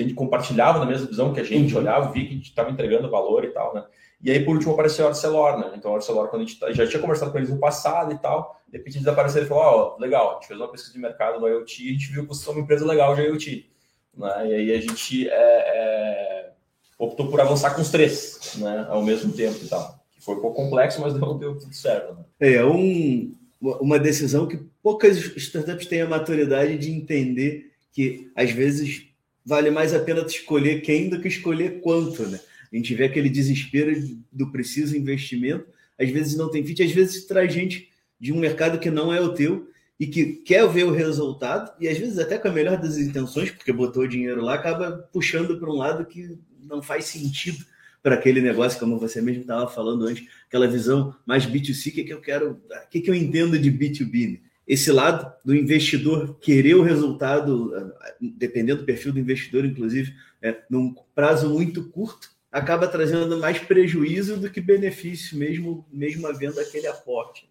a 0.00 0.02
gente 0.02 0.14
compartilhava 0.14 0.78
na 0.78 0.86
mesma 0.86 1.06
visão 1.06 1.32
que 1.32 1.40
a 1.40 1.44
gente, 1.44 1.74
uhum. 1.74 1.80
olhava, 1.80 2.10
via 2.10 2.24
que 2.24 2.30
a 2.30 2.36
gente 2.36 2.48
estava 2.48 2.70
entregando 2.70 3.10
valor 3.10 3.44
e 3.44 3.48
tal, 3.48 3.74
né? 3.74 3.84
E 4.22 4.30
aí, 4.30 4.44
por 4.44 4.54
último, 4.54 4.72
apareceu 4.72 5.06
a 5.06 5.08
Arcelor, 5.08 5.58
né? 5.58 5.72
Então, 5.76 5.92
a 5.92 5.96
Arcelor, 5.96 6.28
quando 6.28 6.42
a 6.42 6.44
gente 6.44 6.58
tá, 6.58 6.72
já 6.72 6.86
tinha 6.86 7.00
conversado 7.00 7.32
com 7.32 7.38
eles 7.38 7.50
no 7.50 7.58
passado 7.58 8.12
e 8.12 8.18
tal, 8.18 8.60
de 8.68 8.78
repente 8.78 8.96
eles 8.96 9.08
apareceram 9.08 9.46
e 9.46 9.48
falaram, 9.48 9.70
ó, 9.70 9.96
oh, 9.96 10.00
legal, 10.00 10.30
a 10.30 10.34
gente 10.34 10.46
fez 10.46 10.60
uma 10.60 10.68
pesquisa 10.68 10.92
de 10.94 11.00
mercado 11.00 11.40
no 11.40 11.48
IoT 11.48 11.84
e 11.84 11.88
a 11.90 11.92
gente 11.92 12.12
viu 12.12 12.22
que 12.22 12.28
vocês 12.28 12.44
são 12.44 12.54
uma 12.54 12.62
empresa 12.62 12.86
legal 12.86 13.14
de 13.16 13.22
IoT. 13.22 13.70
Né? 14.16 14.48
E 14.48 14.54
aí 14.54 14.72
a 14.72 14.80
gente 14.80 15.28
é, 15.28 15.32
é, 15.34 16.50
optou 16.98 17.28
por 17.28 17.40
avançar 17.40 17.74
com 17.74 17.82
os 17.82 17.90
três, 17.90 18.54
né? 18.58 18.86
Ao 18.88 19.02
mesmo 19.02 19.32
tempo 19.32 19.58
e 19.62 19.68
tal. 19.68 19.98
Que 20.12 20.24
foi 20.24 20.36
um 20.36 20.40
pouco 20.40 20.62
complexo, 20.62 21.00
mas 21.00 21.14
deu, 21.14 21.34
deu 21.34 21.58
tudo 21.58 21.74
certo, 21.74 22.14
né? 22.14 22.24
É, 22.38 22.64
um, 22.64 23.34
uma 23.60 23.98
decisão 23.98 24.46
que 24.46 24.56
poucas 24.82 25.16
startups 25.36 25.86
têm 25.86 26.02
a 26.02 26.08
maturidade 26.08 26.78
de 26.78 26.92
entender 26.92 27.72
que, 27.92 28.30
às 28.36 28.50
vezes, 28.50 29.11
vale 29.44 29.70
mais 29.70 29.92
a 29.94 30.00
pena 30.00 30.22
escolher 30.22 30.80
quem 30.80 31.08
do 31.08 31.20
que 31.20 31.28
escolher 31.28 31.80
quanto, 31.80 32.22
né? 32.26 32.40
A 32.72 32.76
gente 32.76 32.94
vê 32.94 33.04
aquele 33.04 33.28
desespero 33.28 33.92
do 34.30 34.50
preciso 34.50 34.96
investimento, 34.96 35.66
às 35.98 36.10
vezes 36.10 36.36
não 36.36 36.50
tem 36.50 36.64
fit, 36.64 36.82
às 36.82 36.92
vezes 36.92 37.26
traz 37.26 37.52
gente 37.52 37.90
de 38.18 38.32
um 38.32 38.38
mercado 38.38 38.78
que 38.78 38.90
não 38.90 39.12
é 39.12 39.20
o 39.20 39.34
teu 39.34 39.68
e 40.00 40.06
que 40.06 40.24
quer 40.24 40.66
ver 40.68 40.84
o 40.84 40.90
resultado, 40.90 41.72
e 41.78 41.86
às 41.86 41.98
vezes 41.98 42.18
até 42.18 42.38
com 42.38 42.48
a 42.48 42.52
melhor 42.52 42.80
das 42.80 42.96
intenções, 42.96 43.50
porque 43.50 43.72
botou 43.72 44.04
o 44.04 44.08
dinheiro 44.08 44.40
lá, 44.40 44.54
acaba 44.54 45.08
puxando 45.12 45.58
para 45.58 45.70
um 45.70 45.76
lado 45.76 46.06
que 46.06 46.38
não 46.64 46.82
faz 46.82 47.04
sentido 47.04 47.64
para 48.02 48.16
aquele 48.16 48.40
negócio, 48.40 48.80
como 48.80 48.98
você 48.98 49.20
mesmo 49.20 49.42
estava 49.42 49.68
falando 49.68 50.06
antes, 50.06 50.26
aquela 50.48 50.66
visão 50.66 51.14
mais 51.24 51.46
B2C, 51.46 51.90
o 51.90 51.94
que, 51.94 52.04
que 52.04 52.12
eu 52.12 52.20
quero, 52.20 52.52
o 52.52 52.88
que, 52.90 53.00
que 53.00 53.10
eu 53.10 53.14
entendo 53.14 53.58
de 53.58 53.70
B2B. 53.70 54.32
Né? 54.32 54.38
Esse 54.66 54.92
lado 54.92 55.32
do 55.44 55.54
investidor 55.54 56.38
querer 56.40 56.74
o 56.74 56.82
resultado, 56.82 57.72
dependendo 58.20 58.80
do 58.80 58.86
perfil 58.86 59.12
do 59.12 59.18
investidor, 59.18 59.64
inclusive, 59.64 60.14
é, 60.40 60.56
num 60.70 60.94
prazo 61.14 61.50
muito 61.50 61.88
curto, 61.90 62.30
acaba 62.50 62.86
trazendo 62.86 63.38
mais 63.38 63.58
prejuízo 63.58 64.36
do 64.36 64.50
que 64.50 64.60
benefício, 64.60 65.36
mesmo, 65.36 65.86
mesmo 65.90 66.26
havendo 66.26 66.60
aquele 66.60 66.86
aporte. 66.86 67.50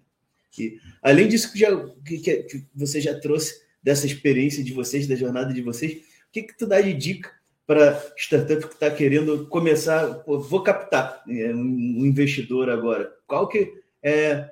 E, 0.57 0.79
além 1.01 1.27
disso 1.27 1.51
que, 1.51 1.59
já, 1.59 1.89
que, 2.05 2.17
que, 2.19 2.65
você 2.73 3.01
já 3.01 3.19
trouxe 3.19 3.61
dessa 3.81 4.05
experiência 4.05 4.63
de 4.63 4.73
vocês, 4.73 5.07
da 5.07 5.15
jornada 5.15 5.53
de 5.53 5.61
vocês, 5.61 5.93
o 5.93 6.31
que, 6.31 6.43
que 6.43 6.57
tu 6.57 6.67
dá 6.67 6.79
de 6.79 6.93
dica 6.93 7.31
para 7.65 8.13
startup 8.17 8.67
que 8.67 8.73
está 8.73 8.91
querendo 8.91 9.47
começar, 9.47 10.07
pô, 10.23 10.39
vou 10.39 10.61
captar 10.61 11.23
é, 11.27 11.53
um 11.53 12.05
investidor 12.05 12.69
agora? 12.69 13.11
Qual 13.25 13.47
que 13.47 13.73
é 14.03 14.51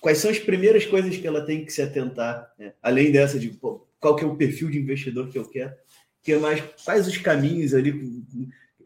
quais 0.00 0.18
são 0.18 0.30
as 0.30 0.38
primeiras 0.38 0.86
coisas 0.86 1.16
que 1.16 1.26
ela 1.26 1.44
tem 1.44 1.64
que 1.64 1.72
se 1.72 1.82
atentar, 1.82 2.52
né? 2.58 2.72
além 2.82 3.10
dessa 3.10 3.38
de 3.38 3.48
pô, 3.48 3.86
qual 4.00 4.14
que 4.16 4.24
é 4.24 4.26
o 4.26 4.36
perfil 4.36 4.70
de 4.70 4.78
investidor 4.78 5.28
que 5.28 5.38
eu 5.38 5.48
quero, 5.48 5.72
que 6.22 6.32
é 6.32 6.38
mais 6.38 6.62
quais 6.84 7.06
os 7.06 7.16
caminhos 7.16 7.74
ali, 7.74 7.94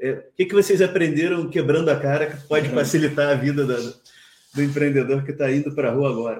é, 0.01 0.13
o 0.13 0.33
que, 0.37 0.47
que 0.47 0.55
vocês 0.55 0.81
aprenderam 0.81 1.49
quebrando 1.49 1.91
a 1.91 1.99
cara 1.99 2.27
que 2.27 2.47
pode 2.47 2.69
uhum. 2.69 2.75
facilitar 2.75 3.31
a 3.31 3.35
vida 3.35 3.65
do, 3.65 3.95
do 4.55 4.63
empreendedor 4.63 5.25
que 5.25 5.33
está 5.33 5.51
indo 5.51 5.75
para 5.75 5.91
a 5.91 5.93
rua 5.93 6.11
agora? 6.11 6.39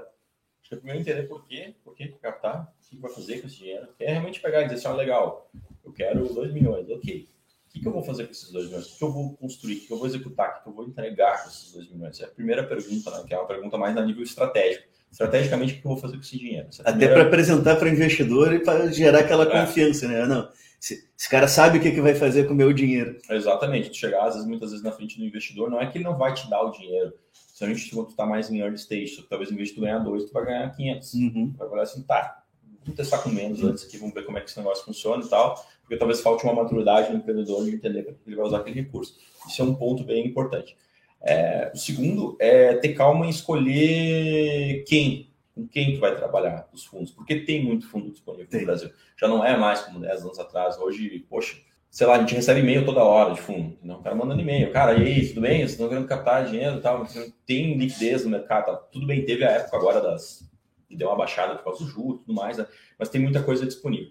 Acho 0.61 0.69
que 0.69 0.75
é 0.75 0.79
primeiro 0.79 1.01
entender 1.01 1.23
por 1.25 1.47
quê, 1.47 1.75
por 1.85 1.95
que 1.95 2.09
captar, 2.21 2.63
o 2.63 2.91
que 2.91 2.97
vai 2.97 3.13
fazer 3.13 3.41
com 3.41 3.47
esse 3.47 3.59
dinheiro, 3.59 3.89
é 3.99 4.13
realmente 4.13 4.41
pegar 4.41 4.63
e 4.63 4.65
dizer 4.65 4.77
assim, 4.77 4.89
ah, 4.89 4.95
legal, 4.95 5.51
eu 5.85 5.93
quero 5.93 6.27
2 6.33 6.53
milhões, 6.53 6.89
ok, 6.89 7.29
o 7.75 7.81
que, 7.81 7.89
eu 7.89 7.93
vou 7.93 8.03
fazer 8.03 8.27
com 8.27 8.33
esses 8.33 8.51
2 8.51 8.67
milhões? 8.67 8.87
O 8.87 8.99
que 8.99 9.05
eu 9.05 9.13
vou 9.13 9.37
construir? 9.37 9.77
O 9.77 9.87
que 9.87 9.93
eu 9.93 9.97
vou 9.97 10.07
executar? 10.07 10.59
O 10.59 10.63
que 10.63 10.69
eu 10.69 10.75
vou 10.75 10.87
entregar 10.87 11.43
com 11.43 11.49
esses 11.49 11.73
2 11.73 11.91
milhões? 11.91 12.11
Essa 12.17 12.25
é 12.25 12.27
a 12.27 12.31
primeira 12.31 12.65
pergunta, 12.65 13.11
né? 13.11 13.25
que 13.27 13.35
é 13.35 13.39
uma 13.39 13.47
pergunta 13.47 13.79
mais 13.79 13.97
a 13.97 14.05
nível 14.05 14.23
estratégico. 14.23 14.85
Estrategicamente, 15.11 15.75
o 15.75 15.81
que 15.81 15.87
eu 15.87 15.91
vou 15.91 15.99
fazer 15.99 16.17
com 16.17 16.23
esse 16.23 16.39
dinheiro? 16.39 16.69
É 16.85 16.91
Até 16.91 17.09
para 17.09 17.23
apresentar 17.23 17.77
para 17.77 17.87
o 17.87 17.93
investidor 17.93 18.53
e 18.53 18.61
para 18.61 18.91
gerar 18.93 19.21
aquela 19.21 19.45
é. 19.45 19.61
confiança, 19.61 20.07
né? 20.07 20.27
Não, 20.27 20.49
esse, 20.81 21.09
esse, 21.19 21.29
cara 21.29 21.49
sabe 21.49 21.79
o 21.79 21.81
que, 21.81 21.91
que 21.91 22.01
vai 22.01 22.15
fazer 22.15 22.47
com 22.47 22.53
o 22.53 22.57
meu 22.57 22.73
dinheiro. 22.73 23.19
Exatamente. 23.29 23.91
Tu 23.91 23.97
chegar, 23.97 24.27
às 24.27 24.35
vezes, 24.35 24.49
muitas 24.49 24.71
vezes, 24.71 24.85
na 24.85 24.93
frente 24.93 25.19
do 25.19 25.25
investidor, 25.25 25.71
não 25.71 25.81
é 25.81 25.87
que 25.87 25.99
ele 25.99 26.05
não 26.05 26.17
vai 26.17 26.33
te 26.35 26.49
dar 26.49 26.63
o 26.63 26.71
dinheiro. 26.71 27.13
Se 27.33 27.65
a 27.65 27.69
gente 27.69 27.95
está 28.09 28.27
mais 28.27 28.51
em 28.51 28.61
early 28.61 28.77
stage, 28.77 29.25
talvez 29.29 29.51
em 29.51 29.57
vez 29.57 29.69
de 29.69 29.75
tu 29.75 29.81
ganhar 29.83 29.99
dois, 29.99 30.25
tu 30.25 30.33
vai 30.33 30.45
ganhar 30.45 30.71
500. 30.75 31.15
Uhum. 31.15 31.55
Vai 31.57 31.69
falar 31.69 31.83
assim, 31.83 32.03
tá, 32.03 32.43
vamos 32.81 32.97
testar 32.97 33.19
com 33.19 33.29
menos 33.29 33.63
antes 33.63 33.85
aqui, 33.85 33.99
vamos 33.99 34.15
ver 34.15 34.25
como 34.25 34.39
é 34.39 34.41
que 34.41 34.51
esse 34.51 34.59
negócio 34.59 34.85
funciona 34.85 35.23
e 35.25 35.29
tal 35.29 35.63
porque 35.93 35.99
talvez 35.99 36.23
falte 36.23 36.45
uma 36.45 36.55
maturidade 36.55 37.13
no 37.13 37.19
empreendedor 37.19 37.65
de 37.67 37.75
entender 37.75 38.03
para 38.03 38.15
que 38.15 38.21
ele 38.27 38.37
vai 38.37 38.47
usar 38.47 38.59
aquele 38.59 38.81
recurso. 38.81 39.15
Isso 39.47 39.61
é 39.61 39.65
um 39.65 39.75
ponto 39.75 40.03
bem 40.03 40.27
importante. 40.27 40.75
É, 41.21 41.71
o 41.75 41.77
segundo 41.77 42.35
é 42.41 42.75
ter 42.77 42.95
calma 42.95 43.27
em 43.27 43.29
escolher 43.29 44.85
quem, 44.87 45.31
com 45.55 45.69
quem 45.69 45.93
tu 45.93 46.01
vai 46.01 46.17
trabalhar 46.17 46.67
os 46.73 46.83
fundos, 46.83 47.11
porque 47.11 47.41
tem 47.41 47.63
muito 47.63 47.87
fundo 47.87 48.11
disponível 48.11 48.49
tem. 48.49 48.61
no 48.61 48.67
Brasil. 48.67 48.91
Já 49.21 49.29
não 49.29 49.45
é 49.45 49.55
mais 49.55 49.83
como 49.83 50.01
10 50.01 50.23
anos 50.23 50.39
atrás. 50.39 50.79
Hoje, 50.79 51.27
poxa, 51.29 51.59
sei 51.91 52.07
lá, 52.07 52.17
a 52.17 52.21
gente 52.21 52.35
recebe 52.35 52.61
e-mail 52.61 52.87
toda 52.87 53.05
hora 53.05 53.35
de 53.35 53.43
fundo. 53.43 53.77
Não, 53.83 53.97
o 53.97 54.03
cara 54.03 54.17
mandando 54.17 54.41
e-mail. 54.41 54.73
Cara, 54.73 54.95
e 54.95 55.07
aí, 55.07 55.29
tudo 55.29 55.43
bem? 55.43 55.59
Vocês 55.59 55.73
estão 55.73 55.91
querendo 55.91 56.07
captar 56.07 56.47
dinheiro 56.47 56.79
e 56.79 56.81
tal? 56.81 57.07
Tem 57.45 57.77
liquidez 57.77 58.25
no 58.25 58.31
mercado. 58.31 58.65
Tá? 58.65 58.77
Tudo 58.91 59.07
bem, 59.07 59.27
teve 59.27 59.45
a 59.45 59.51
época 59.51 59.77
agora 59.77 60.01
das. 60.01 60.51
que 60.89 60.97
deu 60.97 61.09
uma 61.09 61.17
baixada 61.17 61.55
por 61.57 61.65
causa 61.65 61.85
do 61.85 61.91
juros 61.91 62.23
e 62.23 62.25
tudo 62.25 62.35
mais, 62.35 62.57
né? 62.57 62.67
mas 62.99 63.11
tem 63.11 63.21
muita 63.21 63.43
coisa 63.43 63.67
disponível. 63.67 64.11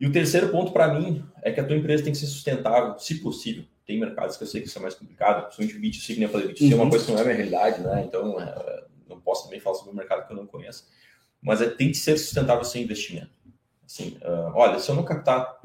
E 0.00 0.06
o 0.06 0.12
terceiro 0.12 0.48
ponto 0.48 0.72
para 0.72 0.94
mim 0.94 1.22
é 1.42 1.52
que 1.52 1.60
a 1.60 1.64
tua 1.64 1.76
empresa 1.76 2.02
tem 2.02 2.12
que 2.12 2.18
ser 2.18 2.26
sustentável, 2.26 2.98
se 2.98 3.16
possível. 3.16 3.64
tem 3.86 4.00
mercados 4.00 4.36
que 4.36 4.44
eu 4.44 4.48
sei 4.48 4.62
que 4.62 4.66
isso 4.66 4.78
é 4.78 4.82
mais 4.82 4.94
complicado, 4.94 5.44
principalmente 5.54 5.98
B2C, 5.98 6.06
que 6.06 6.14
nem 6.14 6.22
eu 6.22 6.28
falei, 6.30 6.48
B2C 6.48 6.62
uhum. 6.62 6.72
é 6.72 6.74
uma 6.74 6.84
uhum. 6.84 6.90
coisa 6.90 7.04
que 7.04 7.12
não 7.12 7.18
é 7.18 7.24
minha 7.24 7.36
realidade, 7.36 7.82
né? 7.82 8.04
Então, 8.06 8.40
é, 8.40 8.84
não 9.08 9.20
posso 9.20 9.44
também 9.44 9.60
falar 9.60 9.76
sobre 9.76 9.92
um 9.92 9.96
mercado 9.96 10.26
que 10.26 10.32
eu 10.32 10.36
não 10.36 10.46
conheço. 10.46 10.88
Mas 11.42 11.60
é, 11.60 11.68
tem 11.68 11.88
que 11.88 11.96
ser 11.96 12.16
sustentável 12.16 12.64
sem 12.64 12.82
investimento. 12.82 13.30
Assim, 13.84 14.16
uh, 14.22 14.52
olha, 14.54 14.78
se 14.78 14.88
eu 14.88 14.94
não 14.94 15.04
captar, 15.04 15.60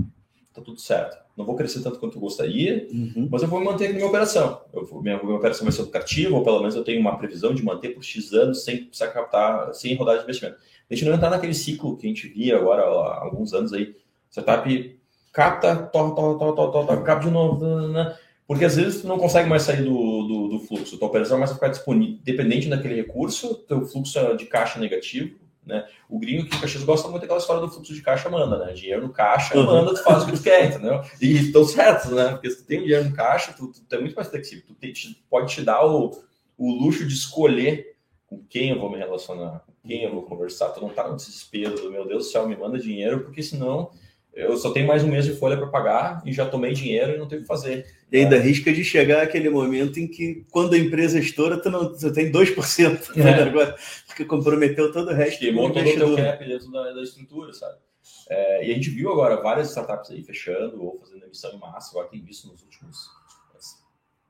tá 0.53 0.61
tudo 0.61 0.79
certo. 0.81 1.17
Não 1.37 1.45
vou 1.45 1.55
crescer 1.55 1.81
tanto 1.81 1.99
quanto 1.99 2.17
eu 2.17 2.21
gostaria, 2.21 2.87
uhum. 2.91 3.27
mas 3.29 3.41
eu 3.41 3.47
vou 3.47 3.63
manter 3.63 3.87
a 3.87 3.93
minha 3.93 4.07
operação. 4.07 4.61
Eu 4.73 4.85
vou, 4.85 5.01
minha, 5.01 5.21
minha 5.21 5.35
operação 5.35 5.63
vai 5.63 5.71
ser 5.71 5.81
lucrativa, 5.81 6.33
ou 6.33 6.43
pelo 6.43 6.59
menos 6.59 6.75
eu 6.75 6.83
tenho 6.83 6.99
uma 6.99 7.17
previsão 7.17 7.53
de 7.53 7.63
manter 7.63 7.89
por 7.89 8.03
X 8.03 8.33
anos 8.33 8.63
sem 8.63 8.85
precisar 8.85 9.09
captar, 9.09 9.73
sem 9.73 9.95
rodar 9.95 10.17
de 10.17 10.23
investimento. 10.23 10.57
A 10.89 10.95
gente 10.95 11.05
não 11.05 11.13
entrar 11.13 11.29
naquele 11.29 11.53
ciclo 11.53 11.97
que 11.97 12.05
a 12.05 12.09
gente 12.09 12.27
via 12.27 12.57
agora 12.57 12.83
há 12.83 13.23
alguns 13.23 13.53
anos 13.53 13.73
aí. 13.73 13.95
Startup 14.35 14.99
capta, 15.31 15.75
torra, 15.75 16.13
torra, 16.15 16.37
torra, 16.37 16.55
torra, 16.55 16.71
torra, 16.71 17.01
capta 17.03 17.25
de 17.25 17.31
novo, 17.31 17.65
né, 17.65 17.87
né, 17.87 17.93
né? 17.93 18.17
Porque 18.45 18.65
às 18.65 18.75
vezes 18.75 19.01
tu 19.01 19.07
não 19.07 19.17
consegue 19.17 19.49
mais 19.49 19.63
sair 19.63 19.83
do, 19.83 20.27
do, 20.27 20.47
do 20.49 20.59
fluxo. 20.59 20.97
Tua 20.97 21.07
operação 21.07 21.39
vai 21.39 21.47
ficar 21.47 21.69
disponível. 21.69 22.19
Dependente 22.21 22.69
daquele 22.69 22.95
recurso, 22.95 23.55
teu 23.67 23.85
fluxo 23.85 24.19
é 24.19 24.35
de 24.35 24.45
caixa 24.45 24.79
negativo. 24.79 25.39
Né? 25.65 25.83
O 26.07 26.19
gringo 26.19 26.43
aqui 26.43 26.55
em 26.55 26.59
Caxias 26.59 26.83
gosta 26.83 27.07
muito 27.07 27.21
daquela 27.21 27.39
história 27.39 27.61
do 27.61 27.71
fluxo 27.71 27.91
de 27.91 28.01
caixa, 28.03 28.29
manda, 28.29 28.63
né? 28.63 28.73
Dinheiro 28.73 29.01
no 29.01 29.11
caixa, 29.11 29.57
uhum. 29.57 29.65
manda, 29.65 29.95
tu 29.95 30.03
faz 30.03 30.21
o 30.21 30.27
que 30.27 30.33
tu 30.33 30.43
quer, 30.43 30.65
entendeu? 30.65 31.01
E 31.19 31.37
estão 31.37 31.65
certos, 31.65 32.11
né? 32.11 32.33
Porque 32.33 32.51
se 32.51 32.57
tu 32.57 32.67
tem 32.67 32.81
dinheiro 32.81 33.05
no 33.05 33.15
caixa, 33.15 33.51
tu, 33.51 33.71
tu 33.71 33.95
é 33.95 33.99
muito 33.99 34.15
mais 34.15 34.27
flexível. 34.27 34.63
Tu 34.67 34.91
te, 34.91 35.25
pode 35.27 35.51
te 35.51 35.63
dar 35.63 35.83
o, 35.83 36.11
o 36.55 36.71
luxo 36.71 37.07
de 37.07 37.13
escolher 37.13 37.95
com 38.27 38.43
quem 38.47 38.69
eu 38.69 38.79
vou 38.79 38.91
me 38.91 38.97
relacionar, 38.97 39.63
com 39.65 39.87
quem 39.87 40.03
eu 40.03 40.13
vou 40.13 40.21
conversar. 40.21 40.69
Tu 40.69 40.81
não 40.81 40.89
tá 40.89 41.07
no 41.07 41.15
desespero 41.15 41.81
do 41.81 41.89
meu 41.89 42.05
Deus 42.07 42.25
do 42.25 42.31
céu, 42.31 42.47
me 42.47 42.55
manda 42.55 42.77
dinheiro, 42.77 43.21
porque 43.21 43.41
senão 43.41 43.89
eu 44.35 44.57
só 44.57 44.71
tenho 44.71 44.85
mais 44.85 45.01
um 45.01 45.07
mês 45.07 45.23
de 45.23 45.33
folha 45.33 45.55
para 45.55 45.67
pagar 45.67 46.21
e 46.25 46.33
já 46.33 46.45
tomei 46.45 46.73
dinheiro 46.73 47.13
e 47.13 47.17
não 47.17 47.25
tenho 47.25 47.39
o 47.39 47.43
que 47.43 47.47
fazer. 47.47 47.85
E 48.11 48.17
ainda 48.17 48.35
é. 48.35 48.39
risca 48.39 48.71
de 48.71 48.83
chegar 48.83 49.23
aquele 49.23 49.49
momento 49.49 49.97
em 49.97 50.07
que, 50.07 50.45
quando 50.51 50.73
a 50.73 50.77
empresa 50.77 51.17
estoura, 51.17 51.57
tu, 51.57 51.69
não, 51.71 51.97
tu 51.97 52.11
tem 52.11 52.29
2% 52.29 53.17
é. 53.17 53.43
agora, 53.43 53.75
porque 54.05 54.25
comprometeu 54.25 54.91
todo 54.91 55.11
o 55.11 55.13
resto. 55.13 55.39
Queimou 55.39 55.71
todo 55.71 55.87
o 55.87 55.93
teu 55.93 56.15
cap 56.17 56.45
dentro 56.45 56.69
da, 56.69 56.91
da 56.91 57.01
estrutura, 57.01 57.53
sabe? 57.53 57.77
É, 58.29 58.67
e 58.67 58.71
a 58.71 58.73
gente 58.73 58.89
viu 58.89 59.09
agora 59.09 59.41
várias 59.41 59.69
startups 59.69 60.11
aí 60.11 60.21
fechando 60.21 60.83
ou 60.83 60.99
fazendo 60.99 61.23
emissão 61.23 61.53
em 61.53 61.59
massa, 61.59 61.91
agora 61.91 62.09
tem 62.09 62.21
visto 62.21 62.47
nos 62.49 62.61
últimos, 62.61 63.09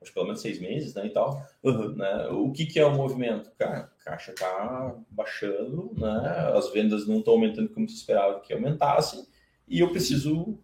acho 0.00 0.14
pelo 0.14 0.26
menos 0.26 0.40
seis 0.40 0.60
meses, 0.60 0.94
né, 0.94 1.06
e 1.06 1.10
tal. 1.10 1.42
Uhum. 1.64 1.96
Né? 1.96 2.28
O 2.30 2.52
que, 2.52 2.64
que 2.64 2.78
é 2.78 2.86
o 2.86 2.94
movimento? 2.94 3.50
Cara, 3.58 3.90
a 4.00 4.04
caixa 4.04 4.32
tá 4.32 4.94
baixando, 5.10 5.90
né? 5.96 6.52
As 6.54 6.72
vendas 6.72 7.08
não 7.08 7.18
estão 7.18 7.34
aumentando 7.34 7.68
como 7.70 7.88
se 7.88 7.96
esperava 7.96 8.38
que 8.40 8.52
aumentassem 8.52 9.26
e 9.68 9.80
eu 9.80 9.90
preciso 9.90 10.58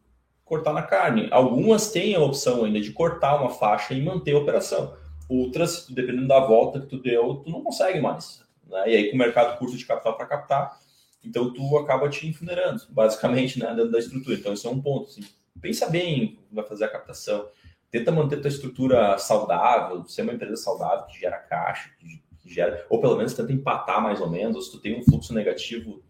cortar 0.44 0.72
na 0.72 0.82
carne. 0.82 1.28
Algumas 1.30 1.90
têm 1.90 2.14
a 2.14 2.20
opção 2.20 2.64
ainda 2.64 2.80
de 2.80 2.92
cortar 2.92 3.40
uma 3.40 3.50
faixa 3.50 3.94
e 3.94 4.02
manter 4.02 4.34
a 4.34 4.38
operação. 4.38 4.94
Outras, 5.28 5.86
dependendo 5.88 6.28
da 6.28 6.40
volta 6.40 6.80
que 6.80 6.86
tu 6.86 6.98
deu, 6.98 7.36
tu 7.36 7.50
não 7.50 7.62
consegue 7.62 8.00
mais. 8.00 8.42
Né? 8.68 8.90
E 8.90 8.96
aí, 8.96 9.10
com 9.10 9.16
o 9.16 9.18
mercado 9.18 9.58
curto 9.58 9.76
de 9.76 9.86
capital 9.86 10.16
para 10.16 10.26
captar, 10.26 10.78
então 11.24 11.52
tu 11.52 11.78
acaba 11.78 12.08
te 12.08 12.26
infunerando, 12.26 12.82
basicamente, 12.90 13.58
né, 13.58 13.68
dentro 13.74 13.90
da 13.90 13.98
estrutura. 13.98 14.36
Então, 14.36 14.52
isso 14.52 14.66
é 14.66 14.70
um 14.70 14.80
ponto. 14.80 15.08
Assim. 15.08 15.22
Pensa 15.60 15.88
bem 15.88 16.38
vai 16.50 16.64
fazer 16.64 16.84
a 16.84 16.88
captação. 16.88 17.48
Tenta 17.90 18.10
manter 18.10 18.40
tua 18.40 18.48
estrutura 18.48 19.16
saudável, 19.18 20.04
ser 20.06 20.22
uma 20.22 20.32
empresa 20.32 20.56
saudável 20.56 21.06
que 21.06 21.20
gera 21.20 21.38
caixa, 21.38 21.90
que, 21.98 22.22
gera, 22.44 22.86
ou 22.90 23.00
pelo 23.00 23.16
menos 23.16 23.34
tenta 23.34 23.52
empatar 23.52 24.02
mais 24.02 24.20
ou 24.20 24.28
menos. 24.28 24.66
Se 24.66 24.72
tu 24.72 24.80
tem 24.80 24.98
um 24.98 25.04
fluxo 25.04 25.32
negativo, 25.32 26.02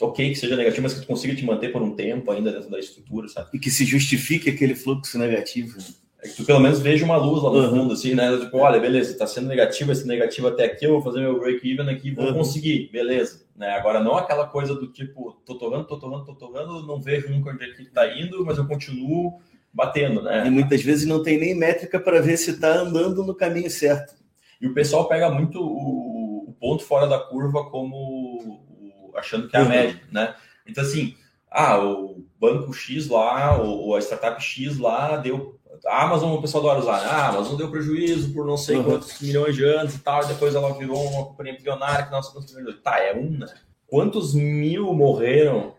ok 0.00 0.30
que 0.30 0.36
seja 0.36 0.56
negativo, 0.56 0.82
mas 0.82 0.94
que 0.94 1.00
tu 1.00 1.06
consiga 1.06 1.34
te 1.34 1.44
manter 1.44 1.70
por 1.70 1.82
um 1.82 1.94
tempo 1.94 2.30
ainda 2.30 2.52
dentro 2.52 2.70
da 2.70 2.78
estrutura, 2.78 3.28
sabe? 3.28 3.50
E 3.54 3.58
que 3.58 3.70
se 3.70 3.84
justifique 3.84 4.50
aquele 4.50 4.74
fluxo 4.74 5.18
negativo. 5.18 5.78
É 6.22 6.28
que 6.28 6.36
tu 6.36 6.44
pelo 6.44 6.60
menos 6.60 6.80
veja 6.80 7.04
uma 7.04 7.16
luz 7.16 7.42
lá 7.42 7.50
no 7.50 7.58
uhum. 7.58 7.70
fundo, 7.70 7.94
assim, 7.94 8.14
né? 8.14 8.36
Tipo, 8.38 8.56
olha, 8.58 8.80
beleza, 8.80 9.16
tá 9.16 9.26
sendo 9.26 9.46
negativo, 9.46 9.92
esse 9.92 10.06
negativo 10.06 10.48
até 10.48 10.64
aqui, 10.64 10.86
eu 10.86 10.92
vou 10.92 11.02
fazer 11.02 11.20
meu 11.20 11.38
break-even 11.38 11.88
aqui, 11.90 12.12
vou 12.12 12.26
uhum. 12.26 12.34
conseguir, 12.34 12.88
beleza. 12.90 13.44
Né? 13.54 13.68
Agora, 13.70 14.00
não 14.00 14.16
aquela 14.16 14.46
coisa 14.46 14.74
do 14.74 14.88
tipo, 14.88 15.32
tô 15.44 15.56
torrando, 15.56 15.86
tô 15.86 15.98
torrando, 15.98 16.24
tô 16.24 16.34
torrando, 16.34 16.86
não 16.86 17.00
vejo 17.00 17.30
nunca 17.30 17.50
onde 17.50 17.64
é 17.64 17.68
que 17.68 17.84
tá 17.84 18.18
indo, 18.18 18.44
mas 18.44 18.58
eu 18.58 18.66
continuo 18.66 19.38
batendo, 19.72 20.22
né? 20.22 20.46
E 20.46 20.50
muitas 20.50 20.80
vezes 20.82 21.06
não 21.06 21.22
tem 21.22 21.38
nem 21.38 21.54
métrica 21.54 22.00
para 22.00 22.20
ver 22.20 22.36
se 22.36 22.58
tá 22.58 22.72
andando 22.74 23.22
no 23.24 23.34
caminho 23.34 23.70
certo. 23.70 24.14
E 24.60 24.66
o 24.66 24.72
pessoal 24.72 25.06
pega 25.08 25.28
muito 25.28 25.60
o, 25.60 26.48
o 26.48 26.56
ponto 26.58 26.84
fora 26.84 27.06
da 27.06 27.18
curva 27.18 27.64
como 27.64 28.64
achando 29.16 29.48
que 29.48 29.56
é 29.56 29.60
a 29.60 29.62
uhum. 29.62 29.68
média, 29.68 30.00
né? 30.10 30.34
Então, 30.66 30.82
assim, 30.82 31.14
ah, 31.50 31.78
o 31.78 32.24
banco 32.40 32.72
X 32.72 33.08
lá, 33.08 33.56
ou 33.56 33.94
a 33.94 34.00
startup 34.00 34.42
X 34.42 34.78
lá 34.78 35.16
deu. 35.16 35.58
A 35.86 36.04
Amazon, 36.04 36.32
o 36.32 36.40
pessoal 36.40 36.64
adora 36.64 36.80
usar, 36.80 37.00
né? 37.02 37.08
ah, 37.10 37.26
a 37.26 37.28
Amazon 37.28 37.56
deu 37.56 37.70
prejuízo 37.70 38.32
por 38.32 38.46
não 38.46 38.56
sei 38.56 38.76
uhum. 38.76 38.84
quantos 38.84 39.20
milhões 39.20 39.54
de 39.54 39.64
anos 39.64 39.94
e 39.94 39.98
tal, 39.98 40.22
e 40.24 40.28
depois 40.28 40.54
ela 40.54 40.72
virou 40.72 41.02
uma 41.02 41.26
companhia 41.26 41.56
bilionária 41.56 42.04
que 42.04 42.10
quantos 42.10 42.54
milhões. 42.54 42.80
Tá, 42.82 42.98
é 42.98 43.14
um, 43.14 43.30
né? 43.30 43.46
Quantos 43.86 44.34
mil 44.34 44.92
morreram 44.94 45.74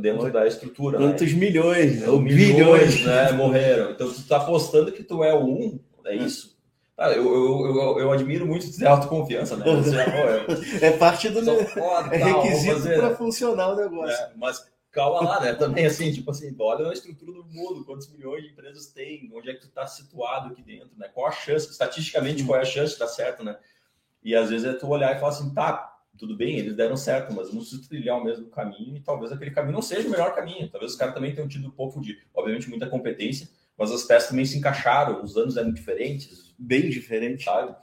dentro 0.00 0.30
da 0.32 0.46
estrutura? 0.46 0.98
Quantos 0.98 1.32
né? 1.32 1.38
milhões, 1.38 2.00
né? 2.00 2.08
Ou 2.08 2.20
bilhões, 2.20 3.04
né? 3.04 3.32
Morreram. 3.32 3.92
Então, 3.92 4.12
tu 4.12 4.22
tá 4.26 4.38
apostando 4.38 4.92
que 4.92 5.02
tu 5.02 5.22
é 5.22 5.32
o 5.32 5.44
um, 5.44 5.78
é 6.04 6.16
isso? 6.16 6.53
Ah, 6.96 7.10
eu, 7.10 7.24
eu, 7.24 7.66
eu, 7.66 7.98
eu, 7.98 8.12
admiro 8.12 8.46
muito 8.46 8.70
ter 8.76 8.86
autoconfiança, 8.86 9.56
né? 9.56 9.64
Você, 9.64 9.96
é, 9.96 10.86
é 10.86 10.96
parte 10.96 11.28
do 11.28 11.42
foda, 11.66 12.14
é 12.14 12.18
requisito 12.18 12.82
para 12.82 13.10
né? 13.10 13.16
funcionar 13.16 13.72
o 13.72 13.76
negócio. 13.76 14.16
É, 14.16 14.32
mas 14.36 14.64
calma 14.92 15.28
lá, 15.28 15.40
né? 15.40 15.54
Também 15.54 15.86
assim, 15.86 16.12
tipo 16.12 16.30
assim, 16.30 16.54
olha 16.56 16.88
a 16.88 16.92
estrutura 16.92 17.32
do 17.32 17.44
mundo, 17.46 17.84
quantos 17.84 18.08
milhões 18.12 18.44
de 18.44 18.50
empresas 18.50 18.86
tem, 18.86 19.28
onde 19.34 19.50
é 19.50 19.54
que 19.54 19.62
tu 19.62 19.66
está 19.66 19.86
situado 19.88 20.52
aqui 20.52 20.62
dentro, 20.62 20.90
né? 20.96 21.08
Qual 21.12 21.26
a 21.26 21.32
chance, 21.32 21.68
estatisticamente, 21.68 22.44
qual 22.44 22.58
é 22.58 22.62
a 22.62 22.66
chance 22.66 22.92
de 22.92 23.00
dar 23.00 23.08
certo, 23.08 23.42
né? 23.42 23.58
E 24.22 24.34
às 24.36 24.50
vezes 24.50 24.64
é 24.64 24.72
tu 24.72 24.86
olhar 24.86 25.16
e 25.16 25.18
falar 25.18 25.32
assim, 25.32 25.52
tá, 25.52 25.94
tudo 26.16 26.36
bem, 26.36 26.58
eles 26.58 26.76
deram 26.76 26.96
certo, 26.96 27.34
mas 27.34 27.52
não 27.52 27.60
preciso 27.60 27.88
trilhar 27.88 28.18
o 28.18 28.24
mesmo 28.24 28.46
caminho 28.46 28.96
e 28.96 29.00
talvez 29.00 29.32
aquele 29.32 29.50
caminho 29.50 29.74
não 29.74 29.82
seja 29.82 30.06
o 30.06 30.10
melhor 30.10 30.32
caminho. 30.32 30.70
Talvez 30.70 30.92
os 30.92 30.98
caras 30.98 31.12
também 31.12 31.34
tenham 31.34 31.48
tido 31.48 31.66
um 31.66 31.72
pouco 31.72 32.00
de, 32.00 32.16
obviamente, 32.32 32.70
muita 32.70 32.86
competência, 32.86 33.48
mas 33.76 33.90
as 33.90 34.04
peças 34.04 34.28
também 34.28 34.44
se 34.44 34.56
encaixaram, 34.56 35.22
os 35.22 35.36
anos 35.36 35.56
eram 35.56 35.72
diferentes. 35.72 36.43
Bem 36.58 36.88
diferentes. 36.88 37.44
Sabe? 37.44 37.74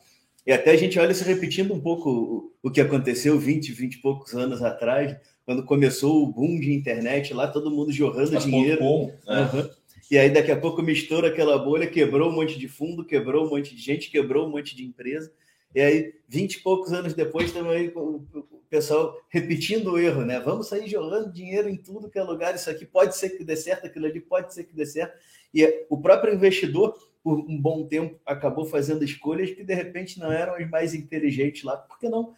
E 0.46 0.52
até 0.52 0.72
a 0.72 0.78
gente 0.78 0.98
olha 0.98 1.14
se 1.14 1.24
repetindo 1.24 1.74
um 1.74 1.80
pouco 1.80 2.10
o, 2.10 2.54
o 2.64 2.72
que 2.72 2.82
aconteceu 2.82 3.38
20, 3.40 3.72
20 3.72 3.94
e 3.94 3.98
poucos 4.00 4.34
anos 4.34 4.62
atrás, 4.64 5.16
quando 5.46 5.64
começou 5.64 6.24
o 6.24 6.32
boom 6.32 6.60
de 6.60 6.74
internet, 6.74 7.34
lá 7.34 7.48
todo 7.48 7.72
mundo 7.72 7.92
jorrando 7.92 8.34
mas 8.34 8.44
dinheiro. 8.44 8.82
Bom, 8.82 9.14
né? 9.28 9.50
uhum. 9.54 9.70
E 10.10 10.18
aí 10.18 10.30
daqui 10.30 10.52
a 10.52 10.58
pouco 10.58 10.82
mistura 10.82 11.30
aquela 11.30 11.58
bolha, 11.58 11.88
quebrou 11.88 12.30
um 12.30 12.36
monte 12.36 12.60
de 12.60 12.68
fundo, 12.68 13.06
quebrou 13.06 13.46
um 13.46 13.50
monte 13.50 13.76
de 13.76 13.82
gente, 13.82 14.12
quebrou 14.12 14.48
um 14.48 14.50
monte 14.50 14.76
de 14.76 14.84
empresa. 14.84 15.32
E 15.74 15.80
aí, 15.80 16.14
20 16.28 16.56
e 16.56 16.60
poucos 16.60 16.92
anos 16.92 17.14
depois, 17.14 17.54
também 17.54 17.90
o 17.96 18.26
pessoal 18.70 19.16
repetindo 19.30 19.94
o 19.94 19.98
erro, 19.98 20.26
né? 20.26 20.40
Vamos 20.40 20.68
sair 20.68 20.88
jogando 20.90 21.32
dinheiro 21.32 21.70
em 21.70 21.78
tudo 21.78 22.10
que 22.10 22.20
é 22.20 22.24
lugar, 22.24 22.54
isso 22.54 22.70
aqui 22.70 22.86
pode 22.86 23.16
ser 23.16 23.30
que 23.30 23.44
dê 23.44 23.56
certo, 23.56 23.86
aquilo 23.86 24.06
ali 24.06 24.20
pode 24.20 24.54
ser 24.54 24.66
que 24.66 24.76
dê 24.76 24.86
certo. 24.86 25.18
E 25.54 25.86
o 25.90 25.98
próprio 26.02 26.34
investidor, 26.34 26.94
por 27.24 27.40
um 27.40 27.60
bom 27.60 27.86
tempo, 27.88 28.20
acabou 28.26 28.66
fazendo 28.66 29.04
escolhas 29.04 29.52
que 29.52 29.64
de 29.64 29.74
repente 29.74 30.20
não 30.20 30.32
eram 30.32 30.56
as 30.56 30.70
mais 30.70 30.94
inteligentes 30.94 31.64
lá, 31.64 31.78
porque 31.78 32.10
não 32.10 32.34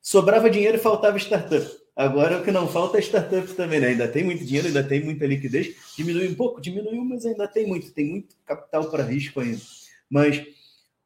sobrava 0.00 0.50
dinheiro 0.50 0.76
e 0.76 0.80
faltava 0.80 1.16
startup. 1.18 1.66
Agora 1.96 2.38
o 2.38 2.44
que 2.44 2.50
não 2.50 2.68
falta 2.68 2.98
é 2.98 3.00
startup 3.00 3.52
também, 3.54 3.80
né? 3.80 3.88
Ainda 3.88 4.08
tem 4.08 4.24
muito 4.24 4.44
dinheiro, 4.44 4.68
ainda 4.68 4.82
tem 4.82 5.04
muita 5.04 5.26
liquidez. 5.26 5.74
Diminuiu 5.96 6.30
um 6.30 6.34
pouco, 6.34 6.60
diminuiu, 6.60 7.04
mas 7.04 7.26
ainda 7.26 7.46
tem 7.46 7.66
muito, 7.66 7.92
tem 7.92 8.06
muito 8.06 8.34
capital 8.46 8.90
para 8.90 9.02
risco 9.02 9.40
ainda. 9.40 9.60
Mas 10.08 10.42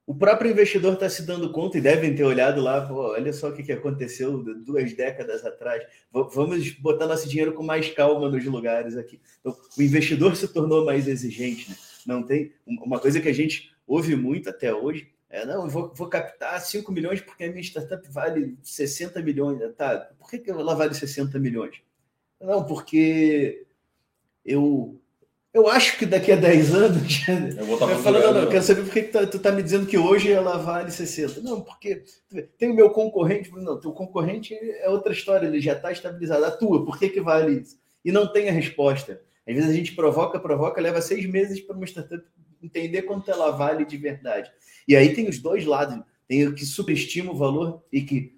o 0.06 0.14
próprio 0.14 0.50
investidor 0.50 0.94
está 0.94 1.08
se 1.08 1.22
dando 1.22 1.50
conta 1.50 1.78
e 1.78 1.80
devem 1.80 2.14
ter 2.14 2.24
olhado 2.24 2.60
lá, 2.60 2.86
olha 2.92 3.32
só 3.32 3.48
o 3.48 3.52
que, 3.52 3.62
que 3.62 3.72
aconteceu 3.72 4.42
duas 4.64 4.92
décadas 4.92 5.44
atrás. 5.44 5.82
Vamos 6.12 6.70
botar 6.72 7.06
nosso 7.06 7.28
dinheiro 7.28 7.54
com 7.54 7.62
mais 7.62 7.88
calma 7.90 8.28
nos 8.28 8.44
lugares 8.44 8.96
aqui. 8.96 9.18
Então, 9.40 9.56
o 9.76 9.82
investidor 9.82 10.36
se 10.36 10.46
tornou 10.46 10.84
mais 10.84 11.08
exigente. 11.08 11.70
Né? 11.70 11.76
Não 12.06 12.22
tem 12.22 12.52
uma 12.66 12.98
coisa 12.98 13.20
que 13.20 13.28
a 13.28 13.32
gente 13.32 13.74
ouve 13.86 14.16
muito 14.16 14.48
até 14.48 14.74
hoje. 14.74 15.12
É, 15.28 15.44
não, 15.44 15.64
eu 15.64 15.68
vou, 15.68 15.92
vou 15.94 16.08
captar 16.08 16.60
5 16.60 16.92
milhões 16.92 17.20
porque 17.20 17.44
a 17.44 17.50
minha 17.50 17.62
startup 17.62 18.06
vale 18.10 18.56
60 18.62 19.20
milhões. 19.22 19.60
Tá, 19.76 20.10
por 20.18 20.30
que, 20.30 20.38
que 20.38 20.50
ela 20.50 20.74
vale 20.74 20.94
60 20.94 21.38
milhões? 21.38 21.82
Não, 22.40 22.64
porque 22.64 23.66
eu 24.44 25.00
eu 25.54 25.68
acho 25.68 25.96
que 25.96 26.04
daqui 26.04 26.32
a 26.32 26.36
10 26.36 26.74
anos. 26.74 27.22
Eu 27.56 27.64
vou 27.64 27.74
estar 27.74 27.88
eu 27.88 27.98
falo, 28.00 28.18
não, 28.18 28.34
não, 28.34 28.40
eu 28.40 28.48
quero 28.48 28.64
saber 28.64 28.82
por 28.82 28.92
que 28.92 29.02
tu 29.04 29.36
está 29.36 29.52
me 29.52 29.62
dizendo 29.62 29.86
que 29.86 29.96
hoje 29.96 30.32
ela 30.32 30.58
vale 30.58 30.90
60. 30.90 31.40
Não, 31.42 31.60
porque 31.60 32.02
tem 32.58 32.72
o 32.72 32.74
meu 32.74 32.90
concorrente. 32.90 33.52
Não, 33.52 33.78
teu 33.78 33.92
concorrente 33.92 34.52
é 34.52 34.90
outra 34.90 35.12
história, 35.12 35.46
ele 35.46 35.60
já 35.60 35.74
está 35.74 35.92
estabilizado. 35.92 36.44
A 36.44 36.50
tua, 36.50 36.84
por 36.84 36.98
que, 36.98 37.08
que 37.08 37.20
vale 37.20 37.60
isso? 37.60 37.78
E 38.04 38.10
não 38.10 38.26
tem 38.26 38.48
a 38.48 38.52
resposta. 38.52 39.20
Às 39.46 39.54
vezes 39.54 39.70
a 39.70 39.74
gente 39.74 39.92
provoca, 39.94 40.38
provoca, 40.40 40.80
leva 40.80 41.02
seis 41.02 41.26
meses 41.26 41.60
para 41.60 41.76
uma 41.76 41.86
startup 41.86 42.24
entender 42.62 43.02
quanto 43.02 43.30
ela 43.30 43.50
vale 43.50 43.84
de 43.84 43.96
verdade. 43.96 44.50
E 44.88 44.96
aí 44.96 45.14
tem 45.14 45.28
os 45.28 45.38
dois 45.38 45.64
lados. 45.66 46.02
Tem 46.26 46.46
o 46.46 46.54
que 46.54 46.64
subestima 46.64 47.32
o 47.32 47.36
valor 47.36 47.82
e 47.92 48.00
que 48.00 48.34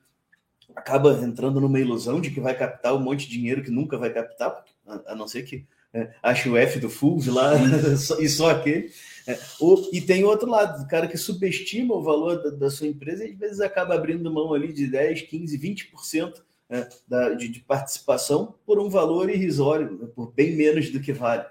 acaba 0.75 1.12
entrando 1.12 1.61
numa 1.61 1.81
ilusão 1.81 2.21
de 2.21 2.31
que 2.31 2.40
vai 2.40 2.57
captar 2.57 2.95
um 2.95 3.01
monte 3.01 3.27
de 3.29 3.38
dinheiro 3.38 3.62
que 3.62 3.71
nunca 3.71 3.97
vai 3.97 4.12
captar, 4.12 4.64
a 5.07 5.14
não 5.14 5.29
ser 5.29 5.45
que 5.45 5.64
é, 5.95 6.12
acha 6.23 6.51
o 6.51 6.57
F 6.57 6.79
do 6.79 6.90
Fools 6.90 7.27
lá 7.27 7.53
e 8.21 8.29
só 8.29 8.51
aquele. 8.51 8.90
É, 9.27 9.38
ou, 9.59 9.88
e 9.92 10.01
tem 10.01 10.25
outro 10.25 10.51
lado, 10.51 10.83
o 10.83 10.88
cara 10.88 11.07
que 11.07 11.16
subestima 11.16 11.95
o 11.95 12.03
valor 12.03 12.42
da, 12.42 12.51
da, 12.51 12.71
sua 12.71 12.87
empresa 12.87 13.25
e 13.25 13.33
às 13.33 13.38
vezes 13.38 13.61
acaba 13.61 13.95
abrindo 13.95 14.31
mão 14.33 14.53
ali 14.53 14.73
de 14.73 14.87
10, 14.87 15.23
15, 15.23 15.59
20% 15.59 16.35
é, 16.70 16.88
da, 17.07 17.31
de, 17.31 17.48
de, 17.48 17.61
participação 17.61 18.55
por 18.66 18.79
um 18.79 18.88
valor 18.88 19.31
irrisório, 19.31 19.98
né, 19.98 20.09
por 20.14 20.33
bem 20.33 20.57
menos 20.57 20.90
do 20.90 21.00
que 21.00 21.12
vale. 21.12 21.44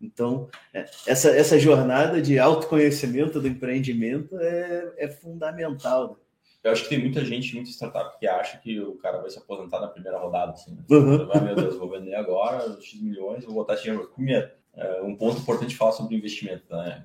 Então, 0.00 0.48
é, 0.74 0.84
essa, 1.06 1.30
essa 1.30 1.58
jornada 1.58 2.20
de 2.20 2.38
autoconhecimento 2.38 3.40
do 3.40 3.46
empreendimento 3.46 4.36
é, 4.38 4.92
é 4.98 5.08
fundamental. 5.08 6.10
Né? 6.10 6.16
Eu 6.64 6.72
acho 6.72 6.84
que 6.84 6.88
tem 6.90 7.00
muita 7.00 7.24
gente, 7.24 7.54
muita 7.54 7.70
startup 7.70 8.18
que 8.18 8.26
acha 8.26 8.58
que 8.58 8.80
o 8.80 8.96
cara 8.96 9.18
vai 9.18 9.30
se 9.30 9.38
aposentar 9.38 9.80
na 9.80 9.88
primeira 9.88 10.18
rodada. 10.18 10.52
Assim, 10.52 10.72
né? 10.72 10.82
uhum. 10.90 11.26
vai, 11.26 11.40
meu 11.40 11.54
Deus, 11.54 11.76
vou 11.76 11.90
vender 11.90 12.14
agora 12.14 12.80
X 12.80 13.00
milhões, 13.00 13.44
vou 13.44 13.54
botar 13.54 13.76
dinheiro. 13.76 14.10
Primeiro, 14.14 14.50
é, 14.74 15.02
um 15.02 15.14
ponto 15.14 15.40
importante 15.40 15.70
de 15.70 15.76
falar 15.76 15.92
sobre 15.92 16.16
investimento. 16.16 16.64
Né? 16.70 17.04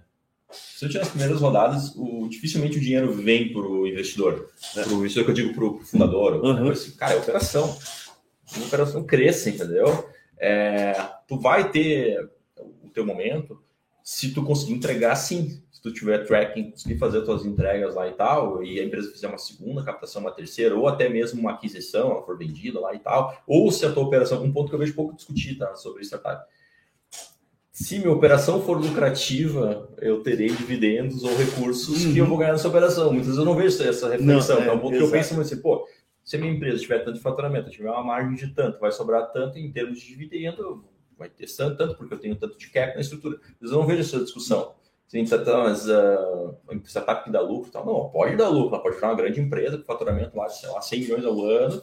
Se 0.52 0.86
eu 0.86 0.90
tiver 0.90 1.02
as 1.04 1.10
primeiras 1.10 1.42
rodadas, 1.42 1.94
o, 1.96 2.28
dificilmente 2.30 2.78
o 2.78 2.82
dinheiro 2.82 3.12
vem 3.14 3.52
para 3.52 3.62
o 3.62 3.88
investidor. 3.88 4.50
Né? 4.76 4.84
Para 4.84 4.94
o 4.94 4.98
investidor 5.00 5.26
que 5.26 5.32
eu 5.32 5.36
digo 5.36 5.54
para 5.54 5.66
o 5.66 5.80
fundador. 5.80 6.44
Uhum. 6.44 6.70
Assim, 6.70 6.92
cara, 6.92 7.14
é 7.14 7.18
operação. 7.18 7.78
A 8.56 8.60
operação 8.60 9.04
cresce, 9.04 9.50
entendeu? 9.50 10.10
É, 10.38 10.94
tu 11.28 11.38
vai 11.40 11.70
ter 11.72 12.30
o 12.84 12.90
teu 12.90 13.06
momento 13.06 13.62
se 14.04 14.34
tu 14.34 14.42
conseguir 14.44 14.74
entregar 14.74 15.16
sim 15.16 15.62
se 15.78 15.82
tu 15.84 15.94
tiver 15.94 16.26
tracking, 16.26 16.72
conseguir 16.72 16.98
fazer 16.98 17.20
as 17.20 17.26
tuas 17.26 17.46
entregas 17.46 17.94
lá 17.94 18.08
e 18.08 18.14
tal, 18.14 18.64
e 18.64 18.80
a 18.80 18.84
empresa 18.84 19.12
fizer 19.12 19.28
uma 19.28 19.38
segunda 19.38 19.84
captação, 19.84 20.22
uma 20.22 20.32
terceira, 20.32 20.76
ou 20.76 20.88
até 20.88 21.08
mesmo 21.08 21.40
uma 21.40 21.52
aquisição, 21.52 22.10
ela 22.10 22.24
for 22.24 22.36
vendida 22.36 22.80
lá 22.80 22.96
e 22.96 23.00
tal, 23.00 23.38
ou 23.46 23.72
se 23.72 23.86
a 23.86 23.92
tua 23.92 24.04
operação, 24.04 24.44
um 24.44 24.52
ponto 24.52 24.70
que 24.70 24.76
eu 24.76 24.80
vejo 24.80 24.96
pouco 24.96 25.16
discutir, 25.16 25.56
tá, 25.56 25.76
sobre 25.76 26.04
startup. 26.04 26.44
Se 27.80 28.00
minha 28.00 28.12
operação 28.12 28.60
for 28.64 28.82
lucrativa, 28.82 29.88
eu 30.02 30.24
terei 30.24 30.48
dividendos 30.48 31.24
ou 31.24 31.38
recursos 31.38 32.06
uhum. 32.06 32.12
que 32.12 32.18
eu 32.18 32.26
vou 32.26 32.36
ganhar 32.36 32.54
nessa 32.54 32.68
operação. 32.68 33.12
Muitas 33.12 33.28
vezes 33.28 33.38
eu 33.38 33.46
não 33.46 33.56
vejo 33.56 33.84
essa 33.84 34.10
reflexão. 34.10 34.56
Não, 34.56 34.64
é, 34.64 34.68
é 34.68 34.72
um 34.72 34.78
exato. 34.78 34.90
que 34.90 34.98
eu 34.98 35.12
penso 35.12 35.40
assim, 35.40 35.62
pô, 35.62 35.88
se 36.26 36.36
a 36.36 36.40
minha 36.40 36.52
empresa 36.52 36.80
tiver 36.80 36.98
tanto 37.06 37.18
de 37.18 37.22
faturamento, 37.22 37.70
tiver 37.70 37.92
uma 37.92 38.04
margem 38.04 38.34
de 38.34 38.48
tanto, 38.48 38.80
vai 38.80 38.92
sobrar 38.92 39.32
tanto 39.32 39.60
em 39.60 39.72
termos 39.72 40.00
de 40.00 40.08
dividendo, 40.08 40.86
vai 41.16 41.30
ter 41.30 41.46
tanto, 41.56 41.78
tanto 41.78 41.96
porque 41.96 42.16
eu 42.16 42.18
tenho 42.18 42.36
tanto 42.36 42.58
de 42.58 42.68
cap 42.72 42.96
na 42.96 43.02
estrutura. 43.02 43.40
Mas 43.62 43.70
eu 43.70 43.78
não 43.78 43.86
vejo 43.86 44.02
essa 44.02 44.24
discussão. 44.24 44.74
Sim, 45.08 45.24
tá, 45.26 45.38
tá, 45.38 45.60
mas 45.60 45.88
uh, 45.88 46.58
a 46.68 46.76
startup 46.84 47.26
que 47.26 47.30
dá 47.30 47.42
lucro, 47.42 47.70
tal. 47.70 47.86
não, 47.86 48.10
pode 48.10 48.36
dar 48.36 48.50
lucro, 48.50 48.74
ela 48.74 48.82
pode 48.82 48.96
ficar 48.96 49.10
uma 49.10 49.16
grande 49.16 49.40
empresa 49.40 49.78
com 49.78 49.84
faturamento 49.84 50.36
lá, 50.36 50.50
sei 50.50 50.68
lá, 50.70 50.82
100 50.82 51.00
milhões 51.02 51.26
ao 51.26 51.40
ano 51.46 51.80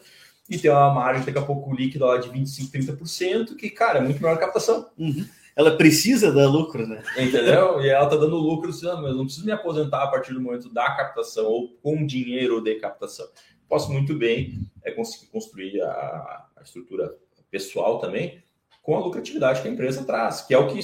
e 0.51 0.59
ter 0.59 0.71
uma 0.71 0.93
margem 0.93 1.25
daqui 1.25 1.39
a 1.39 1.43
pouco 1.43 1.73
líquida 1.73 2.05
lá 2.05 2.19
de 2.19 2.29
25, 2.31 2.77
30%, 2.77 3.55
que, 3.55 3.71
cara, 3.71 4.01
é 4.01 4.03
muito 4.03 4.21
melhor 4.21 4.35
a 4.35 4.41
captação. 4.41 4.91
Uhum. 4.99 5.25
Ela 5.57 5.77
precisa 5.77 6.33
dar 6.33 6.49
lucro, 6.49 6.87
né? 6.87 7.03
Entendeu? 7.17 7.81
E 7.81 7.89
ela 7.89 8.07
tá 8.07 8.17
dando 8.17 8.37
lucro, 8.37 8.71
assim, 8.71 8.87
mas 8.87 9.11
eu 9.11 9.15
não 9.15 9.25
preciso 9.25 9.47
me 9.47 9.53
aposentar 9.53 10.03
a 10.03 10.07
partir 10.09 10.33
do 10.33 10.41
momento 10.41 10.73
da 10.73 10.91
captação 10.97 11.47
ou 11.47 11.69
com 11.83 12.05
dinheiro 12.05 12.61
de 12.61 12.75
captação. 12.77 13.27
Posso 13.69 13.93
muito 13.93 14.15
bem 14.15 14.61
é, 14.83 14.91
conseguir 14.91 15.27
construir 15.31 15.81
a, 15.81 16.47
a 16.57 16.63
estrutura 16.63 17.15
pessoal 17.51 17.99
também 17.99 18.43
com 18.83 18.97
a 18.97 19.01
lucratividade 19.01 19.63
que 19.63 19.69
a 19.69 19.71
empresa 19.71 20.05
traz, 20.05 20.43
que 20.43 20.53
é 20.53 20.59
o 20.59 20.67
que 20.67 20.81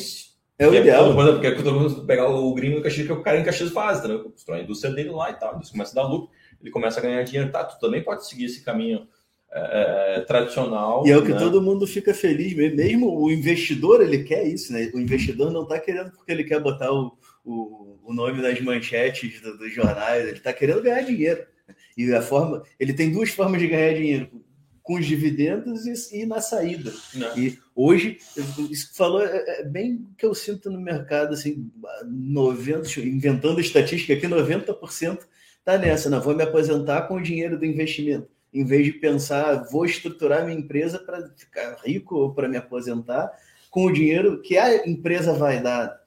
é 0.58 0.68
o 0.68 0.74
ideal. 0.74 1.14
Por 1.14 1.22
exemplo, 1.22 1.40
porque 1.40 1.62
todo 1.62 1.78
mundo 1.78 2.04
pegar 2.04 2.28
o 2.28 2.54
gringo 2.54 2.76
do 2.76 2.82
Caxias, 2.82 3.06
que 3.06 3.12
é 3.12 3.14
o 3.14 3.22
cara 3.22 3.38
em 3.38 3.44
Caxias 3.44 3.70
faz, 3.70 3.98
entendeu? 3.98 4.24
Constrói 4.24 4.60
a 4.60 4.62
indústria 4.62 4.92
dele 4.92 5.10
lá 5.10 5.30
e 5.30 5.34
tal. 5.34 5.54
Ele 5.54 5.70
começa 5.70 5.98
a 5.98 6.02
dar 6.02 6.08
lucro, 6.08 6.30
ele 6.60 6.70
começa 6.70 7.00
a 7.00 7.02
ganhar 7.02 7.22
dinheiro. 7.22 7.50
Tá, 7.50 7.64
tu 7.64 7.80
também 7.80 8.02
pode 8.02 8.26
seguir 8.26 8.44
esse 8.44 8.62
caminho 8.62 9.08
é, 9.52 10.16
é, 10.16 10.20
tradicional. 10.20 11.04
E 11.06 11.10
é 11.10 11.16
o 11.16 11.24
que 11.24 11.32
né? 11.32 11.38
todo 11.38 11.62
mundo 11.62 11.86
fica 11.86 12.14
feliz 12.14 12.54
mesmo. 12.54 12.76
Mesmo 12.76 13.20
o 13.20 13.30
investidor, 13.30 14.00
ele 14.00 14.22
quer 14.22 14.46
isso, 14.46 14.72
né? 14.72 14.90
O 14.94 15.00
investidor 15.00 15.50
não 15.50 15.64
está 15.64 15.78
querendo 15.78 16.12
porque 16.12 16.30
ele 16.30 16.44
quer 16.44 16.60
botar 16.60 16.92
o, 16.92 17.18
o, 17.44 17.98
o 18.04 18.14
nome 18.14 18.40
nas 18.40 18.60
manchetes 18.60 19.40
do, 19.40 19.58
dos 19.58 19.74
jornais, 19.74 20.24
ele 20.24 20.38
está 20.38 20.52
querendo 20.52 20.82
ganhar 20.82 21.02
dinheiro. 21.02 21.44
E 21.96 22.12
a 22.14 22.22
forma, 22.22 22.62
ele 22.78 22.92
tem 22.92 23.10
duas 23.10 23.30
formas 23.30 23.60
de 23.60 23.66
ganhar 23.66 23.92
dinheiro 23.92 24.30
com 24.82 24.94
os 24.94 25.06
dividendos 25.06 25.84
e, 25.84 26.22
e 26.22 26.26
na 26.26 26.40
saída. 26.40 26.92
Não. 27.14 27.38
E 27.38 27.58
hoje, 27.74 28.18
isso 28.70 28.90
que 28.90 28.96
falou 28.96 29.22
é, 29.22 29.60
é 29.60 29.64
bem 29.64 30.06
que 30.16 30.24
eu 30.24 30.34
sinto 30.34 30.70
no 30.70 30.80
mercado, 30.80 31.34
assim, 31.34 31.70
90, 32.04 33.00
inventando 33.00 33.60
estatística 33.60 34.14
aqui, 34.14 34.26
90% 34.26 35.18
está 35.58 35.76
nessa, 35.76 36.08
não, 36.08 36.20
vou 36.20 36.34
me 36.34 36.42
aposentar 36.42 37.02
com 37.02 37.14
o 37.14 37.22
dinheiro 37.22 37.58
do 37.58 37.66
investimento. 37.66 38.28
Em 38.52 38.64
vez 38.64 38.86
de 38.86 38.92
pensar, 38.92 39.64
vou 39.70 39.84
estruturar 39.84 40.44
minha 40.44 40.58
empresa 40.58 40.98
para 40.98 41.28
ficar 41.36 41.78
rico 41.84 42.16
ou 42.16 42.34
para 42.34 42.48
me 42.48 42.56
aposentar, 42.56 43.30
com 43.70 43.84
o 43.84 43.92
dinheiro 43.92 44.42
que 44.42 44.58
a 44.58 44.86
empresa 44.86 45.32
vai 45.32 45.62
dar. 45.62 46.00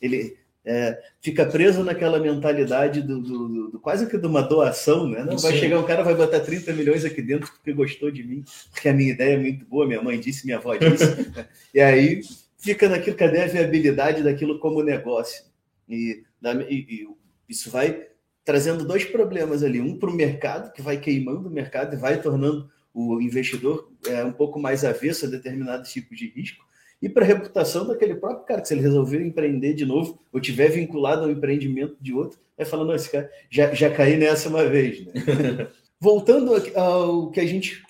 Ele, 0.00 0.36
é, 0.64 1.02
fica 1.20 1.44
preso 1.44 1.82
naquela 1.82 2.20
mentalidade 2.20 3.02
do, 3.02 3.20
do, 3.20 3.48
do, 3.48 3.70
do, 3.72 3.80
quase 3.80 4.06
que 4.06 4.16
de 4.16 4.26
uma 4.26 4.42
doação, 4.42 5.08
né? 5.08 5.24
Não 5.24 5.36
vai 5.36 5.52
chegar 5.54 5.80
um 5.80 5.84
cara 5.84 6.04
vai 6.04 6.14
botar 6.14 6.38
30 6.38 6.72
milhões 6.72 7.04
aqui 7.04 7.20
dentro 7.20 7.50
porque 7.50 7.72
gostou 7.72 8.12
de 8.12 8.22
mim, 8.22 8.44
porque 8.70 8.88
a 8.88 8.92
minha 8.92 9.10
ideia 9.10 9.34
é 9.34 9.38
muito 9.38 9.64
boa, 9.66 9.86
minha 9.86 10.00
mãe 10.00 10.20
disse, 10.20 10.46
minha 10.46 10.58
avó 10.58 10.76
disse. 10.76 11.04
e 11.74 11.80
aí 11.80 12.22
fica 12.58 12.88
naquilo, 12.88 13.16
cadê 13.16 13.40
a 13.40 13.48
viabilidade 13.48 14.22
daquilo 14.22 14.60
como 14.60 14.84
negócio? 14.84 15.44
E, 15.88 16.22
e, 16.68 16.74
e 16.74 17.08
isso 17.48 17.68
vai 17.68 18.06
trazendo 18.44 18.84
dois 18.84 19.04
problemas 19.04 19.62
ali, 19.62 19.80
um 19.80 19.96
para 19.96 20.10
o 20.10 20.14
mercado, 20.14 20.72
que 20.72 20.82
vai 20.82 20.98
queimando 20.98 21.48
o 21.48 21.52
mercado 21.52 21.94
e 21.94 21.98
vai 21.98 22.20
tornando 22.20 22.70
o 22.94 23.20
investidor 23.20 23.90
é, 24.06 24.24
um 24.24 24.32
pouco 24.32 24.58
mais 24.58 24.84
avesso 24.84 25.26
a 25.26 25.28
determinados 25.28 25.92
tipos 25.92 26.18
de 26.18 26.28
risco, 26.28 26.64
e 27.00 27.08
para 27.08 27.24
a 27.24 27.26
reputação 27.26 27.86
daquele 27.86 28.14
próprio 28.14 28.46
cara, 28.46 28.60
que 28.60 28.68
se 28.68 28.74
ele 28.74 28.82
resolver 28.82 29.20
empreender 29.20 29.74
de 29.74 29.84
novo, 29.84 30.20
ou 30.32 30.40
tiver 30.40 30.68
vinculado 30.68 31.24
ao 31.24 31.30
empreendimento 31.30 31.96
de 32.00 32.12
outro, 32.12 32.38
vai 32.56 32.64
falando, 32.64 32.88
não, 32.88 32.94
esse 32.94 33.10
cara 33.10 33.30
já, 33.50 33.74
já 33.74 33.90
caí 33.90 34.16
nessa 34.16 34.48
uma 34.48 34.64
vez. 34.64 35.04
Né? 35.06 35.12
Voltando 35.98 36.52
ao 36.76 37.30
que 37.30 37.40
a 37.40 37.46
gente 37.46 37.82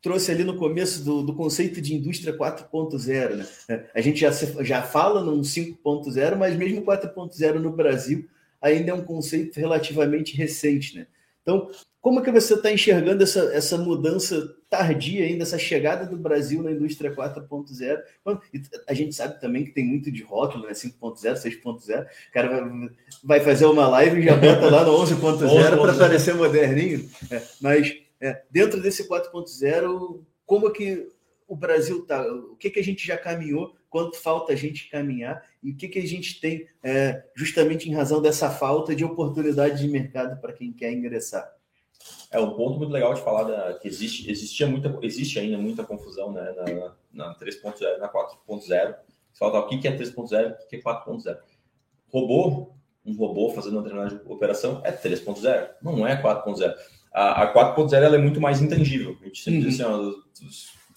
trouxe 0.00 0.30
ali 0.30 0.44
no 0.44 0.56
começo 0.56 1.02
do, 1.02 1.22
do 1.22 1.34
conceito 1.34 1.80
de 1.80 1.94
indústria 1.94 2.36
4.0, 2.36 3.36
né? 3.68 3.86
A 3.94 4.00
gente 4.02 4.20
já, 4.20 4.30
já 4.62 4.82
fala 4.82 5.22
num 5.22 5.40
5.0, 5.40 6.36
mas 6.36 6.56
mesmo 6.56 6.82
4.0 6.82 7.54
no 7.54 7.70
Brasil 7.70 8.28
ainda 8.64 8.90
é 8.90 8.94
um 8.94 9.04
conceito 9.04 9.60
relativamente 9.60 10.34
recente, 10.34 10.96
né? 10.96 11.06
Então, 11.42 11.70
como 12.00 12.20
é 12.20 12.22
que 12.22 12.32
você 12.32 12.54
está 12.54 12.72
enxergando 12.72 13.22
essa, 13.22 13.40
essa 13.54 13.76
mudança 13.76 14.56
tardia 14.70 15.26
ainda, 15.26 15.42
essa 15.42 15.58
chegada 15.58 16.06
do 16.06 16.16
Brasil 16.16 16.62
na 16.62 16.72
indústria 16.72 17.14
4.0? 17.14 18.00
A 18.88 18.94
gente 18.94 19.14
sabe 19.14 19.38
também 19.40 19.64
que 19.64 19.72
tem 19.72 19.84
muito 19.84 20.10
de 20.10 20.22
rótulo, 20.22 20.66
né? 20.66 20.72
5.0, 20.72 21.34
6.0. 21.34 22.02
O 22.02 22.32
cara 22.32 22.90
vai, 23.22 23.40
fazer 23.40 23.66
uma 23.66 23.86
live 23.88 24.20
e 24.20 24.24
já 24.24 24.36
bota 24.36 24.70
lá 24.70 24.84
no 24.84 24.92
11.0 24.92 25.80
para 25.80 25.94
parecer 25.94 26.34
moderninho. 26.34 27.08
É, 27.30 27.42
mas 27.60 27.94
é, 28.20 28.42
dentro 28.50 28.80
desse 28.80 29.06
4.0, 29.06 30.20
como 30.46 30.68
é 30.68 30.72
que 30.72 31.08
o 31.46 31.54
Brasil 31.54 32.00
está? 32.00 32.26
O 32.26 32.56
que, 32.56 32.70
que 32.70 32.80
a 32.80 32.84
gente 32.84 33.06
já 33.06 33.18
caminhou? 33.18 33.74
Quanto 33.94 34.16
falta 34.16 34.52
a 34.52 34.56
gente 34.56 34.90
caminhar? 34.90 35.40
E 35.62 35.70
o 35.70 35.76
que, 35.76 35.86
que 35.86 36.00
a 36.00 36.04
gente 36.04 36.40
tem 36.40 36.66
é, 36.82 37.22
justamente 37.32 37.88
em 37.88 37.94
razão 37.94 38.20
dessa 38.20 38.50
falta 38.50 38.92
de 38.92 39.04
oportunidade 39.04 39.80
de 39.80 39.86
mercado 39.86 40.40
para 40.40 40.52
quem 40.52 40.72
quer 40.72 40.90
ingressar? 40.90 41.48
É 42.28 42.40
um 42.40 42.50
ponto 42.56 42.76
muito 42.76 42.90
legal 42.90 43.14
de 43.14 43.22
falar 43.22 43.44
da, 43.44 43.74
que 43.74 43.86
existe, 43.86 44.28
existia 44.28 44.66
muita, 44.66 44.98
existe 45.00 45.38
ainda 45.38 45.56
muita 45.58 45.84
confusão 45.84 46.32
né, 46.32 46.42
na, 47.12 47.26
na 47.28 47.38
3.0 47.38 47.82
e 47.82 47.98
na 47.98 48.12
4.0. 48.12 48.96
Falta 49.32 49.58
o 49.58 49.68
que 49.68 49.86
é 49.86 49.96
3.0 49.96 50.54
o 50.54 50.66
que 50.66 50.74
é 50.74 50.80
4.0. 50.80 51.38
Robô, 52.08 52.72
um 53.06 53.14
robô 53.14 53.50
fazendo 53.50 53.74
uma 53.74 53.82
determinada 53.82 54.20
operação 54.26 54.82
é 54.82 54.90
3.0, 54.90 55.68
não 55.80 56.04
é 56.04 56.20
4.0. 56.20 56.74
A, 57.12 57.44
a 57.44 57.54
4.0 57.54 57.92
ela 57.94 58.16
é 58.16 58.18
muito 58.18 58.40
mais 58.40 58.60
intangível. 58.60 59.16
A 59.22 59.24
gente 59.26 59.40
sempre 59.40 59.60
uhum. 59.60 59.68
diz 59.68 59.80
assim, 59.80 59.88
ó, 59.88 60.12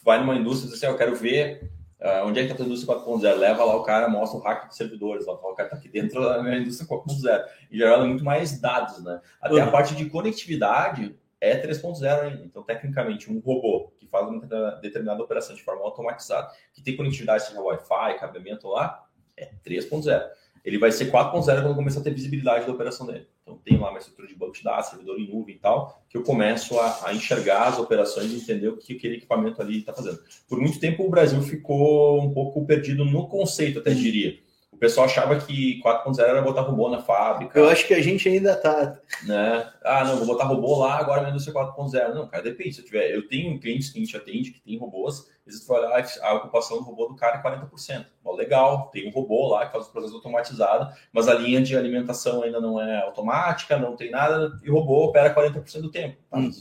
vai 0.03 0.19
numa 0.19 0.35
indústria 0.35 0.67
e 0.67 0.71
diz 0.71 0.83
assim, 0.83 0.91
eu 0.91 0.97
quero 0.97 1.15
ver 1.15 1.76
Uh, 1.99 2.27
onde 2.27 2.39
é 2.39 2.45
que 2.45 2.51
está 2.51 2.63
a 2.63 2.65
indústria 2.67 2.95
4.0? 2.95 3.35
Leva 3.35 3.63
lá 3.63 3.75
o 3.75 3.83
cara, 3.83 4.07
mostra 4.07 4.39
o 4.39 4.43
hack 4.43 4.67
de 4.67 4.75
servidores, 4.75 5.25
lá, 5.25 5.33
o 5.33 5.55
cara 5.55 5.67
está 5.67 5.77
aqui 5.77 5.89
dentro 5.89 6.21
da 6.21 6.43
minha 6.43 6.57
indústria 6.57 6.87
4.0. 6.87 7.45
E 7.71 7.79
já 7.79 7.93
é 7.93 7.97
muito 7.97 8.23
mais 8.23 8.59
dados, 8.61 9.03
né? 9.03 9.19
Até 9.41 9.55
uhum. 9.55 9.63
a 9.63 9.71
parte 9.71 9.95
de 9.95 10.07
conectividade 10.09 11.17
é 11.41 11.59
3.0 11.59 12.21
ainda. 12.21 12.43
Então, 12.43 12.61
tecnicamente, 12.61 13.31
um 13.31 13.39
robô 13.39 13.91
que 13.97 14.07
faz 14.07 14.27
uma 14.27 14.71
determinada 14.81 15.23
operação 15.23 15.55
de 15.55 15.63
forma 15.63 15.81
automatizada, 15.83 16.51
que 16.71 16.83
tem 16.83 16.95
conectividade, 16.95 17.45
seja 17.45 17.61
Wi-Fi, 17.61 18.19
cabeamento 18.19 18.67
lá, 18.67 19.03
é 19.35 19.49
3.0 19.65 20.23
ele 20.63 20.77
vai 20.77 20.91
ser 20.91 21.11
4.0 21.11 21.61
quando 21.61 21.75
começar 21.75 21.99
a 21.99 22.03
ter 22.03 22.13
visibilidade 22.13 22.65
da 22.65 22.71
operação 22.71 23.05
dele. 23.05 23.27
Então, 23.41 23.57
tem 23.63 23.77
lá 23.77 23.89
uma 23.89 23.99
estrutura 23.99 24.27
de 24.27 24.35
banco 24.35 24.53
de 24.53 24.63
dados, 24.63 24.89
servidor 24.89 25.19
em 25.19 25.27
nuvem 25.27 25.55
e 25.55 25.59
tal, 25.59 26.01
que 26.09 26.17
eu 26.17 26.23
começo 26.23 26.79
a, 26.79 27.07
a 27.07 27.13
enxergar 27.13 27.67
as 27.67 27.79
operações 27.79 28.31
e 28.31 28.35
entender 28.35 28.67
o 28.67 28.77
que 28.77 28.93
aquele 28.93 29.15
equipamento 29.15 29.61
ali 29.61 29.79
está 29.79 29.93
fazendo. 29.93 30.19
Por 30.47 30.59
muito 30.59 30.79
tempo, 30.79 31.05
o 31.05 31.09
Brasil 31.09 31.41
ficou 31.41 32.21
um 32.21 32.33
pouco 32.33 32.65
perdido 32.65 33.05
no 33.05 33.27
conceito, 33.27 33.79
até 33.79 33.93
diria. 33.93 34.37
O 34.77 34.79
pessoal 34.79 35.07
achava 35.07 35.35
que 35.39 35.81
4.0 35.81 36.19
era 36.19 36.39
botar 36.39 36.61
robô 36.61 36.87
na 36.87 37.01
fábrica. 37.01 37.57
Eu 37.57 37.67
acho 37.67 37.87
que 37.87 37.95
a 37.95 38.01
gente 38.01 38.29
ainda 38.29 38.55
tá. 38.55 38.99
Né? 39.23 39.67
Ah, 39.83 40.05
não, 40.05 40.17
vou 40.17 40.27
botar 40.27 40.43
robô 40.43 40.77
lá, 40.77 40.99
agora 40.99 41.21
minha 41.21 41.31
indústria 41.31 41.55
4.0. 41.55 42.13
Não, 42.13 42.27
cara, 42.27 42.43
depende. 42.43 42.75
Se 42.75 42.81
eu 42.81 42.85
tiver, 42.85 43.09
eu 43.09 43.27
tenho 43.27 43.59
clientes 43.59 43.89
que 43.89 43.97
a 43.97 44.01
gente 44.01 44.15
atende 44.15 44.51
que 44.51 44.61
tem 44.61 44.77
robôs, 44.77 45.31
eles 45.47 45.65
vão 45.65 45.77
olhar 45.77 46.05
a 46.21 46.33
ocupação 46.35 46.77
do 46.77 46.83
robô 46.83 47.07
do 47.07 47.15
cara 47.15 47.37
é 47.37 47.41
40%. 47.41 48.05
Bom, 48.23 48.35
legal, 48.35 48.91
tem 48.93 49.07
um 49.07 49.11
robô 49.11 49.47
lá 49.47 49.65
que 49.65 49.71
faz 49.71 49.87
o 49.87 49.91
processo 49.91 50.15
automatizado, 50.15 50.93
mas 51.11 51.27
a 51.27 51.33
linha 51.33 51.59
de 51.59 51.75
alimentação 51.75 52.43
ainda 52.43 52.61
não 52.61 52.79
é 52.79 53.01
automática, 53.01 53.79
não 53.79 53.95
tem 53.95 54.11
nada, 54.11 54.59
e 54.63 54.69
o 54.69 54.75
robô 54.75 55.05
opera 55.05 55.33
40% 55.33 55.81
do 55.81 55.89
tempo. 55.89 56.17
Tá? 56.29 56.37
Hum 56.37 56.51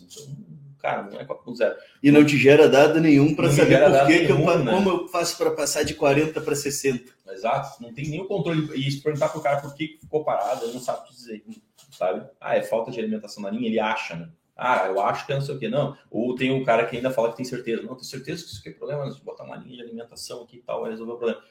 cara, 0.78 1.02
não 1.02 1.18
é 1.18 1.24
4.0. 1.24 1.74
E 2.02 2.10
não 2.10 2.24
te 2.24 2.36
gera 2.36 2.68
dado 2.68 3.00
nenhum 3.00 3.34
para 3.34 3.50
saber 3.50 3.80
por 3.80 4.06
que, 4.06 4.18
nenhum, 4.18 4.26
que 4.26 4.50
eu, 4.50 4.58
né? 4.64 4.72
como 4.72 4.90
eu 4.90 5.08
faço 5.08 5.36
para 5.36 5.50
passar 5.50 5.82
de 5.82 5.94
40 5.94 6.40
para 6.40 6.54
60. 6.54 7.12
Exato, 7.32 7.82
não 7.82 7.92
tem 7.92 8.08
nenhum 8.08 8.26
controle. 8.26 8.68
E 8.74 8.90
se 8.90 9.00
perguntar 9.00 9.28
para 9.28 9.38
o 9.38 9.42
cara 9.42 9.60
por 9.60 9.74
que 9.74 9.98
ficou 10.00 10.24
parado, 10.24 10.64
ele 10.64 10.74
não 10.74 10.80
sabe 10.80 11.08
dizer, 11.10 11.44
sabe? 11.90 12.26
Ah, 12.40 12.56
é 12.56 12.62
falta 12.62 12.90
de 12.90 12.98
alimentação 12.98 13.42
na 13.42 13.50
linha, 13.50 13.68
ele 13.68 13.80
acha, 13.80 14.14
né? 14.14 14.28
Ah, 14.56 14.86
eu 14.86 15.00
acho 15.00 15.26
que 15.26 15.32
é 15.32 15.34
não 15.34 15.42
sei 15.42 15.54
o 15.54 15.58
que, 15.58 15.68
não. 15.68 15.96
Ou 16.10 16.34
tem 16.34 16.50
um 16.50 16.64
cara 16.64 16.86
que 16.86 16.96
ainda 16.96 17.10
fala 17.10 17.30
que 17.30 17.36
tem 17.36 17.44
certeza. 17.44 17.82
Não, 17.82 17.94
tenho 17.94 18.04
certeza 18.04 18.42
que 18.42 18.50
isso 18.50 18.60
aqui 18.60 18.70
é 18.70 18.72
problema, 18.72 19.10
se 19.10 19.22
botar 19.22 19.44
uma 19.44 19.56
linha 19.56 19.76
de 19.76 19.82
alimentação 19.82 20.42
aqui 20.42 20.56
e 20.56 20.62
tal, 20.62 20.80
vai 20.80 20.90
resolver 20.90 21.12
o 21.12 21.16
problema. 21.16 21.42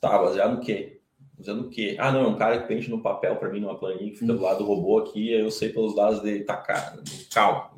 Tá, 0.00 0.18
baseado 0.18 0.54
no 0.54 0.60
quê? 0.60 1.00
Usando 1.40 1.62
o 1.62 1.70
quê? 1.70 1.96
Ah, 1.98 2.12
não, 2.12 2.24
é 2.24 2.28
um 2.28 2.36
cara 2.36 2.58
que 2.58 2.66
preenche 2.66 2.90
no 2.90 3.00
papel 3.00 3.36
para 3.36 3.48
mim, 3.48 3.60
numa 3.60 3.78
planilha, 3.78 4.10
que 4.10 4.18
fica 4.18 4.32
do 4.32 4.42
lado 4.42 4.58
do 4.58 4.64
robô 4.64 4.98
aqui, 4.98 5.32
eu 5.32 5.50
sei 5.50 5.70
pelos 5.70 5.96
dados 5.96 6.20
dele, 6.20 6.44
tá 6.44 6.56
calma, 7.32 7.70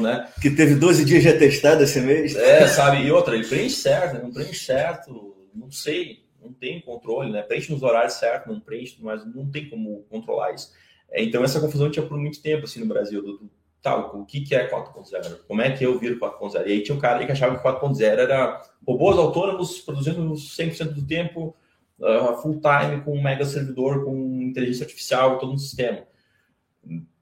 né? 0.00 0.28
Que 0.40 0.50
teve 0.50 0.76
12 0.76 1.04
dias 1.04 1.22
de 1.22 1.28
atestado 1.28 1.82
esse 1.82 2.00
mês. 2.00 2.36
É, 2.36 2.66
sabe? 2.68 3.02
E 3.02 3.10
outra, 3.10 3.34
ele 3.34 3.46
preenche 3.46 3.74
certo, 3.74 4.22
não 4.22 4.32
preenche 4.32 4.64
certo, 4.64 5.34
não 5.52 5.68
sei, 5.68 6.20
não 6.40 6.52
tem 6.52 6.80
controle, 6.80 7.32
né? 7.32 7.42
Preenche 7.42 7.72
nos 7.72 7.82
horários 7.82 8.14
certos, 8.14 8.52
não 8.52 8.60
preenche, 8.60 8.96
mas 9.00 9.26
não 9.34 9.50
tem 9.50 9.68
como 9.68 10.04
controlar 10.08 10.54
isso. 10.54 10.70
É, 11.10 11.22
então, 11.22 11.42
essa 11.42 11.60
confusão 11.60 11.90
tinha 11.90 12.06
por 12.06 12.16
muito 12.16 12.40
tempo, 12.40 12.66
assim, 12.66 12.78
no 12.78 12.86
Brasil, 12.86 13.20
do, 13.20 13.38
do 13.38 13.50
tal, 13.82 14.16
o 14.16 14.24
que, 14.24 14.42
que 14.42 14.54
é 14.54 14.68
4.0? 14.68 15.40
Como 15.46 15.62
é 15.62 15.70
que 15.70 15.84
eu 15.84 15.98
viro 15.98 16.20
4.0? 16.20 16.66
E 16.66 16.72
aí 16.72 16.82
tinha 16.82 16.96
um 16.96 17.00
cara 17.00 17.24
que 17.24 17.32
achava 17.32 17.56
que 17.56 17.64
4.0 17.64 18.00
era 18.00 18.62
robôs 18.86 19.16
autônomos 19.16 19.80
produzindo 19.80 20.32
100% 20.32 20.92
do 20.92 21.06
tempo 21.06 21.56
uh, 22.00 22.40
full 22.40 22.60
time 22.60 23.02
com 23.02 23.16
um 23.16 23.22
mega 23.22 23.44
servidor, 23.44 24.04
com 24.04 24.14
inteligência 24.42 24.84
artificial, 24.84 25.38
todo 25.38 25.52
um 25.52 25.58
sistema. 25.58 26.02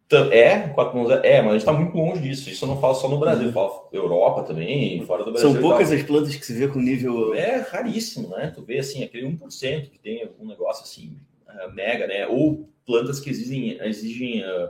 Então, 0.07 0.31
é, 0.31 0.73
4.0, 0.73 1.25
é, 1.25 1.43
mas 1.43 1.49
a 1.49 1.53
gente 1.53 1.61
está 1.63 1.73
muito 1.73 1.97
longe 1.97 2.23
disso. 2.23 2.49
Isso 2.49 2.65
eu 2.65 2.69
não 2.69 2.81
falo 2.81 2.95
só 2.95 3.09
no 3.09 3.19
Brasil, 3.19 3.51
falo 3.53 3.89
Europa 3.93 4.45
também, 4.45 5.05
fora 5.05 5.25
do 5.25 5.33
Brasil. 5.33 5.51
São 5.51 5.61
poucas 5.61 5.91
as 5.91 6.03
plantas 6.05 6.37
que 6.37 6.47
se 6.47 6.55
vê 6.55 6.69
com 6.69 6.79
nível. 6.79 7.35
É 7.35 7.57
raríssimo, 7.57 8.29
né? 8.29 8.53
Tu 8.55 8.63
vê 8.63 8.79
assim, 8.79 9.03
aquele 9.03 9.27
1% 9.27 9.91
que 9.91 9.99
tem 9.99 10.23
algum 10.23 10.47
negócio 10.47 10.85
assim, 10.85 11.17
uh, 11.49 11.73
mega, 11.75 12.07
né? 12.07 12.25
Ou 12.29 12.69
plantas 12.87 13.19
que 13.19 13.29
exigem, 13.29 13.79
exigem 13.83 14.45
uh, 14.45 14.69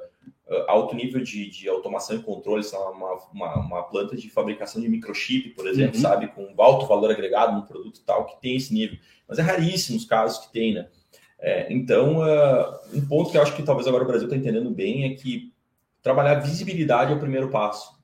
alto 0.68 0.94
nível 0.94 1.20
de, 1.20 1.50
de, 1.50 1.68
automação 1.68 2.16
e 2.16 2.22
controle, 2.22 2.62
são 2.62 2.80
uma, 2.92 3.14
uma, 3.32 3.54
uma, 3.56 3.82
planta 3.82 4.16
de 4.16 4.30
fabricação 4.30 4.80
de 4.80 4.88
microchip, 4.88 5.50
por 5.50 5.66
exemplo, 5.66 5.96
uhum. 5.96 6.02
sabe? 6.02 6.28
Com 6.28 6.54
alto 6.58 6.86
valor 6.86 7.10
agregado 7.10 7.56
no 7.56 7.66
produto 7.66 7.98
e 7.98 8.02
tal, 8.02 8.26
que 8.26 8.40
tem 8.40 8.56
esse 8.56 8.72
nível 8.72 8.96
mas 9.28 9.38
é 9.38 9.42
raríssimo 9.42 9.96
os 9.96 10.04
casos 10.04 10.46
que 10.46 10.52
tem, 10.52 10.74
né? 10.74 10.88
É, 11.38 11.72
então, 11.72 12.18
uh, 12.18 12.78
um 12.94 13.06
ponto 13.06 13.30
que 13.30 13.36
eu 13.36 13.42
acho 13.42 13.54
que 13.54 13.62
talvez 13.62 13.86
agora 13.86 14.04
o 14.04 14.06
Brasil 14.06 14.26
está 14.26 14.36
entendendo 14.36 14.70
bem 14.70 15.04
é 15.04 15.14
que 15.14 15.52
trabalhar 16.02 16.36
visibilidade 16.36 17.12
é 17.12 17.16
o 17.16 17.20
primeiro 17.20 17.50
passo. 17.50 17.94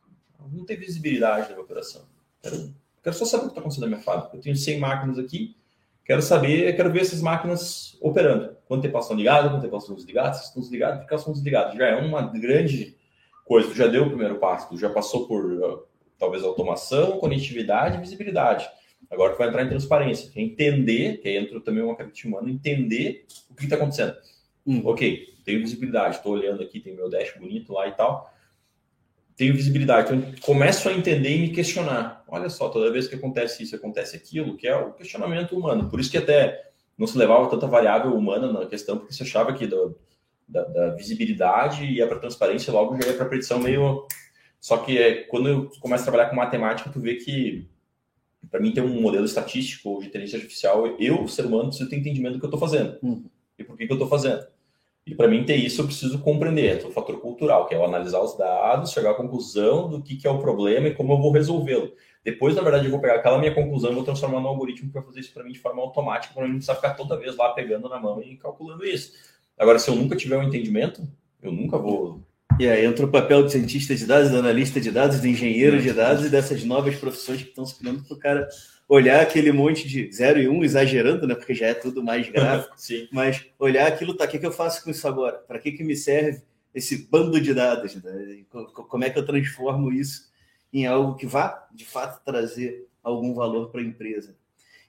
Não 0.50 0.64
tem 0.64 0.76
visibilidade 0.76 1.42
na 1.42 1.48
minha 1.50 1.62
operação. 1.62 2.02
Quero, 2.42 2.74
quero 3.02 3.16
só 3.16 3.24
saber 3.24 3.44
o 3.44 3.46
que 3.46 3.52
está 3.52 3.60
acontecendo 3.60 3.84
na 3.84 3.88
minha 3.88 4.02
fábrica. 4.02 4.36
Eu 4.36 4.40
tenho 4.40 4.56
100 4.56 4.78
máquinas 4.78 5.18
aqui, 5.18 5.56
quero 6.04 6.22
saber, 6.22 6.74
quero 6.74 6.92
ver 6.92 7.00
essas 7.00 7.20
máquinas 7.20 7.96
operando. 8.00 8.56
Quanto 8.66 8.82
tempo 8.82 8.98
estão 8.98 9.16
ligadas, 9.16 9.50
quanto 9.50 9.62
tempo 9.62 9.76
estão 9.76 9.94
desligadas, 9.94 10.38
se 10.38 10.44
estão 10.46 10.62
desligadas, 10.62 10.98
por 10.98 11.06
que 11.06 11.12
elas 11.12 11.20
estão 11.20 11.32
desligadas. 11.32 11.76
Já 11.76 11.86
é 11.86 11.96
uma 11.96 12.22
grande 12.22 12.96
coisa, 13.44 13.68
tu 13.68 13.74
já 13.74 13.86
deu 13.86 14.04
o 14.04 14.08
primeiro 14.08 14.36
passo, 14.36 14.68
tu 14.68 14.78
já 14.78 14.90
passou 14.90 15.26
por 15.26 15.44
uh, 15.44 15.82
talvez 16.18 16.42
automação, 16.42 17.18
conectividade 17.18 17.96
e 17.96 18.00
visibilidade. 18.00 18.68
Agora 19.10 19.32
que 19.32 19.38
vai 19.38 19.48
entrar 19.48 19.64
em 19.64 19.68
transparência, 19.68 20.30
que 20.30 20.40
é 20.40 20.42
entender, 20.42 21.18
que 21.18 21.28
aí 21.28 21.36
entra 21.36 21.60
também 21.60 21.82
uma 21.82 21.94
característica 21.94 22.28
humana, 22.28 22.50
entender 22.50 23.26
o 23.50 23.54
que 23.54 23.64
está 23.64 23.76
acontecendo. 23.76 24.16
Hum. 24.66 24.80
Ok, 24.84 25.34
tenho 25.44 25.60
visibilidade, 25.60 26.16
estou 26.16 26.32
olhando 26.32 26.62
aqui, 26.62 26.80
tem 26.80 26.94
meu 26.94 27.10
dash 27.10 27.34
bonito 27.36 27.72
lá 27.72 27.88
e 27.88 27.92
tal. 27.92 28.31
Tenho 29.36 29.54
visibilidade, 29.54 30.14
então 30.14 30.32
começo 30.42 30.88
a 30.88 30.92
entender 30.92 31.30
e 31.30 31.40
me 31.40 31.50
questionar. 31.50 32.22
Olha 32.28 32.50
só, 32.50 32.68
toda 32.68 32.92
vez 32.92 33.08
que 33.08 33.14
acontece 33.14 33.62
isso, 33.62 33.74
acontece 33.74 34.16
aquilo, 34.16 34.56
que 34.56 34.66
é 34.66 34.76
o 34.76 34.92
questionamento 34.92 35.56
humano. 35.56 35.88
Por 35.88 36.00
isso 36.00 36.10
que 36.10 36.18
até 36.18 36.70
não 36.96 37.06
se 37.06 37.16
levava 37.16 37.48
tanta 37.48 37.66
variável 37.66 38.14
humana 38.14 38.52
na 38.52 38.66
questão, 38.66 38.98
porque 38.98 39.12
se 39.12 39.22
achava 39.22 39.52
que 39.54 39.66
do, 39.66 39.98
da, 40.46 40.62
da, 40.64 40.94
visibilidade 40.94 41.84
ia 41.84 42.06
para 42.06 42.18
transparência, 42.18 42.72
logo 42.72 43.00
já 43.00 43.08
ia 43.08 43.16
para 43.16 43.26
predição 43.26 43.58
meio. 43.58 44.06
Só 44.60 44.78
que 44.78 44.98
é, 44.98 45.22
quando 45.24 45.48
eu 45.48 45.70
começo 45.80 46.02
a 46.02 46.06
trabalhar 46.06 46.30
com 46.30 46.36
matemática, 46.36 46.90
tu 46.90 47.00
vê 47.00 47.16
que 47.16 47.68
para 48.50 48.60
mim 48.60 48.72
ter 48.72 48.82
um 48.82 49.00
modelo 49.00 49.24
estatístico 49.24 49.88
ou 49.88 50.00
de 50.00 50.08
inteligência 50.08 50.36
artificial, 50.36 50.86
eu, 50.98 51.26
ser 51.26 51.46
humano, 51.46 51.68
preciso 51.68 51.88
ter 51.88 51.96
entendimento 51.96 52.34
do 52.34 52.38
que 52.38 52.44
eu 52.44 52.48
estou 52.48 52.60
fazendo 52.60 52.98
uhum. 53.02 53.24
e 53.58 53.64
por 53.64 53.76
que, 53.76 53.86
que 53.86 53.92
eu 53.92 53.96
estou 53.96 54.08
fazendo. 54.08 54.46
E 55.04 55.14
para 55.14 55.26
mim 55.26 55.44
ter 55.44 55.56
isso, 55.56 55.80
eu 55.80 55.86
preciso 55.86 56.20
compreender, 56.20 56.80
é 56.80 56.86
o 56.86 56.92
fator 56.92 57.20
cultural, 57.20 57.66
que 57.66 57.74
é 57.74 57.76
eu 57.76 57.84
analisar 57.84 58.20
os 58.20 58.36
dados, 58.36 58.92
chegar 58.92 59.10
à 59.10 59.14
conclusão 59.14 59.88
do 59.88 60.00
que, 60.00 60.16
que 60.16 60.28
é 60.28 60.30
o 60.30 60.38
problema 60.38 60.88
e 60.88 60.94
como 60.94 61.12
eu 61.12 61.18
vou 61.18 61.32
resolvê-lo. 61.32 61.92
Depois, 62.24 62.54
na 62.54 62.62
verdade, 62.62 62.84
eu 62.84 62.90
vou 62.90 63.00
pegar 63.00 63.16
aquela 63.16 63.38
minha 63.38 63.52
conclusão 63.52 63.90
e 63.90 63.94
vou 63.94 64.04
transformar 64.04 64.40
no 64.40 64.46
algoritmo 64.46 64.92
vai 64.92 65.02
fazer 65.02 65.20
isso 65.20 65.34
para 65.34 65.42
mim 65.42 65.52
de 65.52 65.58
forma 65.58 65.82
automática, 65.82 66.32
para 66.32 66.44
não 66.44 66.54
precisar 66.54 66.76
ficar 66.76 66.94
toda 66.94 67.18
vez 67.18 67.36
lá 67.36 67.52
pegando 67.52 67.88
na 67.88 67.98
mão 67.98 68.22
e 68.22 68.36
calculando 68.36 68.84
isso. 68.84 69.12
Agora, 69.58 69.78
se 69.80 69.90
eu 69.90 69.96
nunca 69.96 70.14
tiver 70.14 70.36
um 70.36 70.44
entendimento, 70.44 71.02
eu 71.42 71.50
nunca 71.50 71.76
vou 71.76 72.20
e 72.58 72.68
aí 72.68 72.84
entra 72.84 73.06
o 73.06 73.10
papel 73.10 73.44
de 73.44 73.52
cientista 73.52 73.94
de 73.94 74.06
dados, 74.06 74.30
de 74.30 74.36
analista 74.36 74.80
de 74.80 74.90
dados, 74.90 75.20
de 75.20 75.28
engenheiro 75.28 75.80
de 75.80 75.92
dados 75.92 76.26
e 76.26 76.28
dessas 76.28 76.64
novas 76.64 76.94
profissões 76.96 77.42
que 77.42 77.48
estão 77.48 77.64
se 77.64 77.78
criando 77.78 78.04
para 78.04 78.14
o 78.14 78.18
cara 78.18 78.48
olhar 78.88 79.22
aquele 79.22 79.50
monte 79.52 79.88
de 79.88 80.10
0 80.12 80.40
e 80.40 80.48
1, 80.48 80.52
um, 80.52 80.62
exagerando, 80.62 81.26
né? 81.26 81.34
Porque 81.34 81.54
já 81.54 81.68
é 81.68 81.74
tudo 81.74 82.02
mais 82.02 82.28
gráfico. 82.28 82.74
Sim. 82.78 83.08
Mas 83.10 83.46
olhar 83.58 83.86
aquilo, 83.86 84.14
tá, 84.14 84.24
o 84.24 84.28
que, 84.28 84.38
que 84.38 84.46
eu 84.46 84.52
faço 84.52 84.84
com 84.84 84.90
isso 84.90 85.08
agora? 85.08 85.38
Para 85.38 85.58
que, 85.58 85.72
que 85.72 85.82
me 85.82 85.96
serve 85.96 86.42
esse 86.74 87.08
bando 87.10 87.40
de 87.40 87.54
dados? 87.54 87.94
Né? 87.94 88.44
Como 88.50 89.04
é 89.04 89.10
que 89.10 89.18
eu 89.18 89.24
transformo 89.24 89.90
isso 89.90 90.30
em 90.72 90.86
algo 90.86 91.16
que 91.16 91.26
vá, 91.26 91.66
de 91.72 91.84
fato, 91.84 92.22
trazer 92.24 92.86
algum 93.02 93.34
valor 93.34 93.70
para 93.70 93.80
a 93.80 93.84
empresa? 93.84 94.36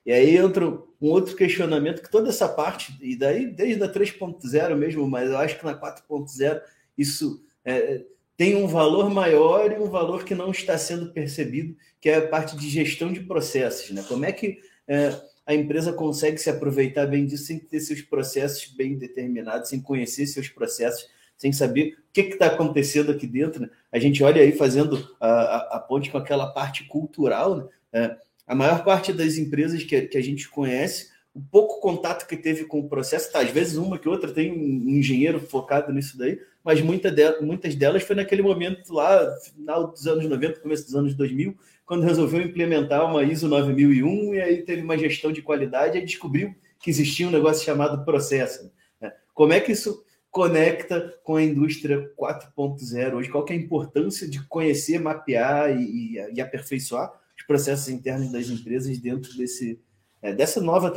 E 0.06 0.12
aí 0.12 0.36
entra 0.36 0.68
um 0.68 0.84
outro 1.10 1.34
questionamento 1.36 2.02
que 2.02 2.12
toda 2.12 2.28
essa 2.28 2.50
parte, 2.50 2.98
e 3.02 3.16
daí 3.16 3.46
desde 3.46 3.82
a 3.84 3.88
3.0 3.88 4.76
mesmo, 4.76 5.10
mas 5.10 5.30
eu 5.30 5.38
acho 5.38 5.58
que 5.58 5.66
na 5.66 5.80
4.0 5.80 6.62
isso 6.98 7.42
é, 7.66 8.04
tem 8.36 8.56
um 8.56 8.68
valor 8.68 9.10
maior 9.10 9.72
e 9.72 9.78
um 9.78 9.90
valor 9.90 10.24
que 10.24 10.36
não 10.36 10.52
está 10.52 10.78
sendo 10.78 11.12
percebido, 11.12 11.76
que 12.02 12.10
é 12.10 12.16
a 12.16 12.28
parte 12.28 12.58
de 12.58 12.70
gestão 12.70 13.12
de 13.12 13.22
processos. 13.22 13.92
Né? 13.92 14.04
Como 14.08 14.26
é 14.26 14.32
que 14.32 14.60
é, 14.88 15.16
a 15.46 15.54
empresa 15.54 15.94
consegue 15.94 16.38
se 16.38 16.50
aproveitar 16.50 17.06
bem 17.06 17.26
disso 17.26 17.46
sem 17.46 17.60
ter 17.60 17.80
seus 17.80 18.02
processos 18.02 18.68
bem 18.74 18.98
determinados, 18.98 19.70
sem 19.70 19.80
conhecer 19.80 20.26
seus 20.26 20.50
processos, 20.50 21.08
sem 21.38 21.52
saber 21.52 21.98
o 22.10 22.14
que 22.14 22.22
está 22.22 22.48
acontecendo 22.48 23.12
aqui 23.12 23.28
dentro? 23.28 23.62
Né? 23.62 23.70
A 23.92 24.00
gente 24.00 24.24
olha 24.24 24.42
aí 24.42 24.52
fazendo 24.52 25.16
a, 25.20 25.30
a, 25.30 25.78
a 25.78 25.80
ponte 25.80 26.10
com 26.10 26.18
aquela 26.18 26.48
parte 26.48 26.86
cultural. 26.86 27.58
Né? 27.58 27.66
É, 27.94 28.18
a 28.48 28.56
maior 28.56 28.84
parte 28.84 29.14
das 29.14 29.38
empresas 29.38 29.84
que, 29.84 30.02
que 30.02 30.18
a 30.18 30.24
gente 30.24 30.50
conhece 30.50 31.14
o 31.34 31.42
pouco 31.42 31.80
contato 31.80 32.28
que 32.28 32.38
teve 32.38 32.66
com 32.66 32.80
o 32.80 32.88
processo, 32.88 33.32
tá, 33.32 33.40
às 33.40 33.50
vezes 33.50 33.76
uma 33.76 33.98
que 33.98 34.08
outra 34.08 34.32
tem 34.32 34.52
um 34.52 34.90
engenheiro 34.90 35.40
focado 35.40 35.92
nisso 35.92 36.18
daí, 36.18 36.40
mas 36.64 36.82
muita 36.82 37.12
de, 37.12 37.42
muitas 37.42 37.76
delas 37.76 38.04
foi 38.04 38.16
naquele 38.16 38.42
momento 38.42 38.94
lá, 38.94 39.36
final 39.42 39.88
dos 39.88 40.08
anos 40.08 40.26
90, 40.28 40.60
começo 40.60 40.86
dos 40.86 40.96
anos 40.96 41.14
2000, 41.14 41.56
quando 41.86 42.04
resolveu 42.04 42.42
implementar 42.42 43.06
uma 43.06 43.24
ISO 43.24 43.48
9001 43.48 44.36
e 44.36 44.42
aí 44.42 44.64
teve 44.64 44.82
uma 44.82 44.98
gestão 44.98 45.32
de 45.32 45.42
qualidade 45.42 45.98
e 45.98 46.06
descobriu 46.06 46.56
que 46.80 46.90
existia 46.90 47.28
um 47.28 47.32
negócio 47.32 47.66
chamado 47.66 48.04
processo. 48.06 48.72
Né? 49.00 49.12
Como 49.34 49.54
é 49.54 49.60
que 49.60 49.72
isso 49.72 50.04
conecta 50.32 51.14
com 51.24 51.36
a 51.36 51.44
indústria 51.44 52.12
4.0 52.18 53.14
hoje? 53.14 53.30
Qual 53.30 53.46
é 53.50 53.54
a 53.54 53.56
importância 53.56 54.28
de 54.28 54.42
conhecer, 54.48 55.00
mapear 55.00 55.70
e, 55.78 56.16
e, 56.16 56.34
e 56.36 56.42
aperfeiçoar 56.42 57.12
os 57.38 57.44
processos 57.46 57.90
internos 57.90 58.32
das 58.32 58.48
empresas 58.48 58.98
dentro 58.98 59.36
desse 59.36 59.80
é, 60.24 60.32
dessa 60.32 60.62
nova 60.62 60.90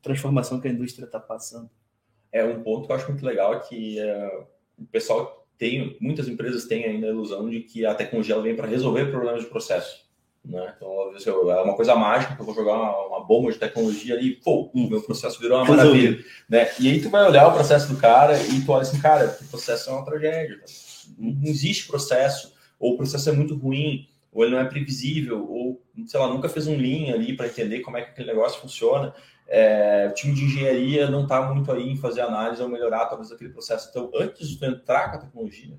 transformação 0.00 0.60
que 0.60 0.68
a 0.68 0.70
indústria 0.70 1.04
está 1.04 1.18
passando. 1.18 1.68
É 2.30 2.44
um 2.44 2.62
ponto 2.62 2.86
que 2.86 2.92
eu 2.92 2.96
acho 2.96 3.08
muito 3.08 3.26
legal 3.26 3.60
que 3.60 3.98
é, 3.98 4.46
o 4.78 4.84
pessoal 4.84 5.46
tem, 5.58 5.96
muitas 6.00 6.28
empresas 6.28 6.64
têm 6.64 6.84
ainda 6.84 7.06
a 7.06 7.10
ilusão 7.10 7.48
de 7.48 7.60
que 7.60 7.86
a 7.86 7.94
tecnologia 7.94 8.40
vem 8.40 8.56
para 8.56 8.66
resolver 8.66 9.10
problemas 9.10 9.42
de 9.42 9.48
processo. 9.48 10.02
Né? 10.44 10.74
Então, 10.76 11.50
é 11.50 11.62
uma 11.62 11.76
coisa 11.76 11.94
mágica 11.94 12.34
que 12.34 12.40
eu 12.40 12.46
vou 12.46 12.54
jogar 12.54 12.74
uma, 12.74 13.06
uma 13.06 13.24
bomba 13.24 13.52
de 13.52 13.58
tecnologia 13.58 14.16
ali, 14.16 14.34
pô, 14.36 14.70
o 14.74 14.90
meu 14.90 15.00
processo 15.00 15.38
virou 15.38 15.58
uma 15.58 15.76
maravilha. 15.76 16.24
Né? 16.48 16.68
E 16.80 16.90
aí 16.90 17.00
tu 17.00 17.10
vai 17.10 17.24
olhar 17.24 17.46
o 17.46 17.52
processo 17.52 17.88
do 17.88 17.96
cara 17.96 18.36
e 18.42 18.64
tu 18.64 18.72
olha 18.72 18.82
assim, 18.82 19.00
cara, 19.00 19.38
o 19.40 19.44
processo 19.46 19.88
é 19.88 19.92
uma 19.92 20.04
tragédia. 20.04 20.60
Não 21.16 21.48
existe 21.48 21.86
processo, 21.86 22.54
ou 22.78 22.94
o 22.94 22.96
processo 22.96 23.28
é 23.28 23.32
muito 23.32 23.54
ruim, 23.54 24.08
ou 24.32 24.42
ele 24.42 24.52
não 24.52 24.60
é 24.60 24.64
previsível, 24.64 25.48
ou, 25.48 25.80
sei 26.06 26.18
lá, 26.18 26.26
nunca 26.28 26.48
fez 26.48 26.66
um 26.66 26.76
lean 26.76 27.14
ali 27.14 27.36
para 27.36 27.46
entender 27.46 27.80
como 27.80 27.96
é 27.96 28.02
que 28.02 28.10
aquele 28.10 28.28
negócio 28.28 28.60
funciona. 28.60 29.14
É, 29.48 30.08
o 30.10 30.14
time 30.14 30.34
de 30.34 30.44
engenharia 30.44 31.10
não 31.10 31.24
está 31.24 31.42
muito 31.42 31.70
aí 31.70 31.88
em 31.88 31.96
fazer 31.96 32.22
análise 32.22 32.62
ou 32.62 32.68
melhorar 32.68 33.06
talvez 33.06 33.30
aquele 33.30 33.50
processo. 33.50 33.88
Então, 33.90 34.10
antes 34.14 34.48
de 34.48 34.64
entrar 34.64 35.10
com 35.10 35.16
a 35.16 35.20
tecnologia, 35.20 35.78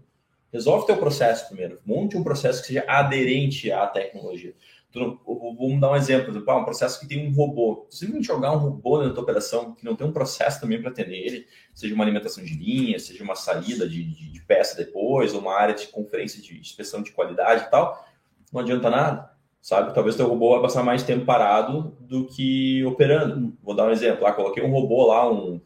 resolve 0.51 0.85
teu 0.85 0.97
processo 0.97 1.47
primeiro. 1.47 1.79
Monte 1.85 2.15
um 2.15 2.23
processo 2.23 2.61
que 2.61 2.67
seja 2.67 2.85
aderente 2.87 3.71
à 3.71 3.87
tecnologia. 3.87 4.53
Então, 4.89 5.19
vamos 5.25 5.81
dar 5.81 5.91
um 5.91 5.95
exemplo. 5.95 6.29
Exemplo, 6.29 6.55
um 6.55 6.63
processo 6.63 6.99
que 6.99 7.07
tem 7.07 7.27
um 7.27 7.33
robô. 7.33 7.87
Se 7.89 8.05
você 8.05 8.21
jogar 8.21 8.51
um 8.51 8.59
robô 8.59 8.99
dentro 8.99 9.15
da 9.15 9.21
operação 9.21 9.73
que 9.73 9.83
não 9.83 9.95
tem 9.95 10.05
um 10.05 10.13
processo 10.13 10.61
também 10.61 10.79
para 10.79 10.91
atender 10.91 11.17
ele, 11.17 11.47
seja 11.73 11.95
uma 11.95 12.03
alimentação 12.03 12.43
de 12.43 12.53
linha, 12.53 12.99
seja 12.99 13.23
uma 13.23 13.35
saída 13.35 13.89
de, 13.89 14.03
de, 14.03 14.29
de 14.29 14.41
peça 14.41 14.77
depois, 14.77 15.33
ou 15.33 15.39
uma 15.39 15.55
área 15.55 15.73
de 15.73 15.87
conferência 15.87 16.39
de 16.39 16.59
inspeção 16.59 17.01
de 17.01 17.11
qualidade 17.11 17.63
e 17.63 17.71
tal, 17.71 18.07
não 18.51 18.61
adianta 18.61 18.87
nada 18.91 19.32
sabe? 19.63 19.93
Talvez 19.93 20.17
teu 20.17 20.27
robô 20.27 20.51
vai 20.51 20.61
passar 20.61 20.83
mais 20.83 21.03
tempo 21.03 21.25
parado 21.25 21.95
do 22.01 22.27
que 22.27 22.83
operando. 22.83 23.57
Vou 23.63 23.73
dar 23.73 23.87
um 23.87 23.91
exemplo. 23.91 24.27
Ah, 24.27 24.33
coloquei 24.33 24.61
um 24.61 24.69
robô 24.69 25.07
lá, 25.07 25.31
um 25.31 25.61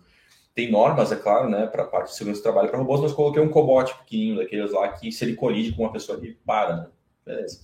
tem 0.53 0.71
normas, 0.71 1.11
é 1.11 1.15
claro, 1.15 1.49
né, 1.49 1.67
para 1.67 1.85
parte 1.85 2.09
de 2.09 2.15
segurança 2.15 2.39
do 2.39 2.43
trabalho 2.43 2.69
para 2.69 2.79
robôs, 2.79 2.99
mas 2.99 3.13
coloquei 3.13 3.41
um 3.41 3.49
cobot 3.49 3.93
pequenininho 3.99 4.37
daqueles 4.37 4.71
lá 4.71 4.87
que 4.89 5.11
se 5.11 5.23
ele 5.23 5.35
colide 5.35 5.71
com 5.71 5.83
uma 5.83 5.91
pessoa 5.91 6.17
ele 6.17 6.35
para, 6.43 6.75
né? 6.77 6.87
Beleza. 7.23 7.59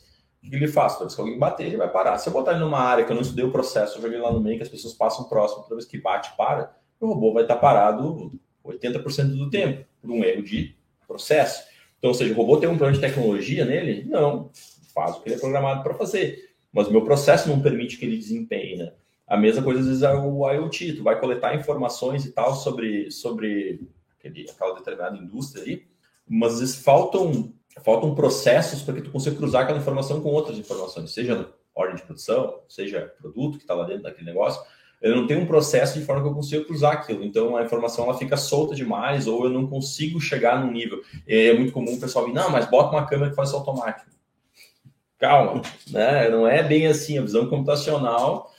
O 0.46 0.50
que 0.50 0.56
ele 0.56 0.68
faz? 0.68 0.94
Toda 0.94 1.06
vez 1.06 1.16
que 1.16 1.22
alguém 1.22 1.40
bater, 1.40 1.66
ele 1.66 1.78
vai 1.78 1.90
parar. 1.90 2.20
Se 2.20 2.30
eu 2.30 2.34
botar 2.34 2.52
ele 2.52 2.60
numa 2.60 2.80
área 2.80 3.04
que 3.04 3.12
eu 3.12 3.16
não 3.16 3.24
estudei 3.24 3.46
o 3.46 3.52
processo, 3.52 3.98
eu 3.98 4.02
joguei 4.04 4.20
lá 4.20 4.32
no 4.32 4.40
meio 4.40 4.58
que 4.58 4.64
as 4.64 4.70
pessoas 4.70 4.94
passam 4.94 5.26
próximo, 5.26 5.64
toda 5.64 5.76
vez 5.76 5.86
que 5.86 6.00
bate, 6.00 6.36
para, 6.38 6.76
o 7.00 7.08
robô 7.08 7.34
vai 7.34 7.44
estar 7.44 7.56
parado 7.56 8.32
80% 8.64 9.38
do 9.38 9.50
tempo 9.50 9.86
por 10.00 10.12
um 10.12 10.24
erro 10.24 10.44
de 10.44 10.76
processo. 11.08 11.64
Então, 11.98 12.10
ou 12.10 12.14
seja, 12.14 12.32
o 12.32 12.38
robô 12.38 12.58
tem 12.58 12.70
um 12.70 12.78
plano 12.78 12.94
de 12.94 13.02
tecnologia 13.02 13.66
nele? 13.66 14.04
Não 14.08 14.52
faz 14.94 15.16
o 15.16 15.22
que 15.22 15.30
ele 15.30 15.36
é 15.36 15.40
programado 15.40 15.84
para 15.84 15.94
fazer. 15.94 16.54
Mas 16.72 16.88
o 16.88 16.92
meu 16.92 17.04
processo 17.04 17.50
não 17.50 17.62
permite 17.62 17.98
que 17.98 18.06
ele 18.06 18.18
desempenhe, 18.18 18.78
né? 18.78 18.94
A 19.28 19.38
mesma 19.38 19.64
coisa, 19.64 19.80
às 19.80 19.88
vezes, 19.88 20.04
é 20.04 20.14
o 20.14 20.50
IoT. 20.50 20.94
Tu 20.94 21.04
vai 21.04 21.20
coletar 21.20 21.56
informações 21.56 22.26
e 22.26 22.32
tal 22.32 22.56
sobre, 22.56 23.10
sobre 23.10 23.88
aquele, 24.20 24.50
aquela 24.50 24.76
determinada 24.76 25.18
indústria 25.18 25.64
ali, 25.64 25.88
mas 26.28 26.54
às 26.54 26.60
vezes 26.60 26.76
faltam, 26.76 27.54
faltam 27.84 28.16
processos 28.16 28.82
para 28.82 28.96
que 28.96 29.02
tu 29.02 29.12
consiga 29.12 29.36
cruzar 29.36 29.64
aquela 29.64 29.80
informação 29.80 30.22
com 30.22 30.30
outras 30.30 30.58
informações, 30.58 31.12
seja 31.12 31.50
ordem 31.76 31.96
de 31.96 32.04
produção, 32.04 32.62
seja 32.68 33.14
produto 33.20 33.58
que 33.58 33.64
está 33.64 33.74
lá 33.74 33.86
dentro 33.86 34.04
daquele 34.04 34.26
negócio. 34.26 34.62
Eu 35.02 35.16
não 35.16 35.28
tenho 35.28 35.42
um 35.42 35.46
processo 35.46 36.00
de 36.00 36.06
forma 36.06 36.22
que 36.22 36.30
eu 36.30 36.34
consiga 36.34 36.64
cruzar 36.64 36.94
aquilo. 36.94 37.24
Então 37.26 37.58
a 37.58 37.64
informação 37.64 38.06
ela 38.06 38.18
fica 38.18 38.38
solta 38.38 38.74
demais 38.74 39.28
ou 39.28 39.44
eu 39.44 39.50
não 39.50 39.68
consigo 39.68 40.20
chegar 40.22 40.64
num 40.64 40.72
nível. 40.72 41.02
É 41.28 41.54
muito 41.54 41.74
comum 41.74 41.96
o 41.96 42.00
pessoal 42.00 42.26
vir, 42.26 42.34
não, 42.34 42.50
mas 42.50 42.70
bota 42.70 42.96
uma 42.96 43.06
câmera 43.06 43.30
que 43.30 43.36
faz 43.36 43.50
isso 43.50 43.58
automático 43.58 44.14
calma, 45.24 45.62
né? 45.90 46.30
Não 46.30 46.46
é 46.46 46.62
bem 46.62 46.88
assim. 46.88 47.18
A 47.18 47.22
visão 47.22 47.48
computacional, 47.48 48.52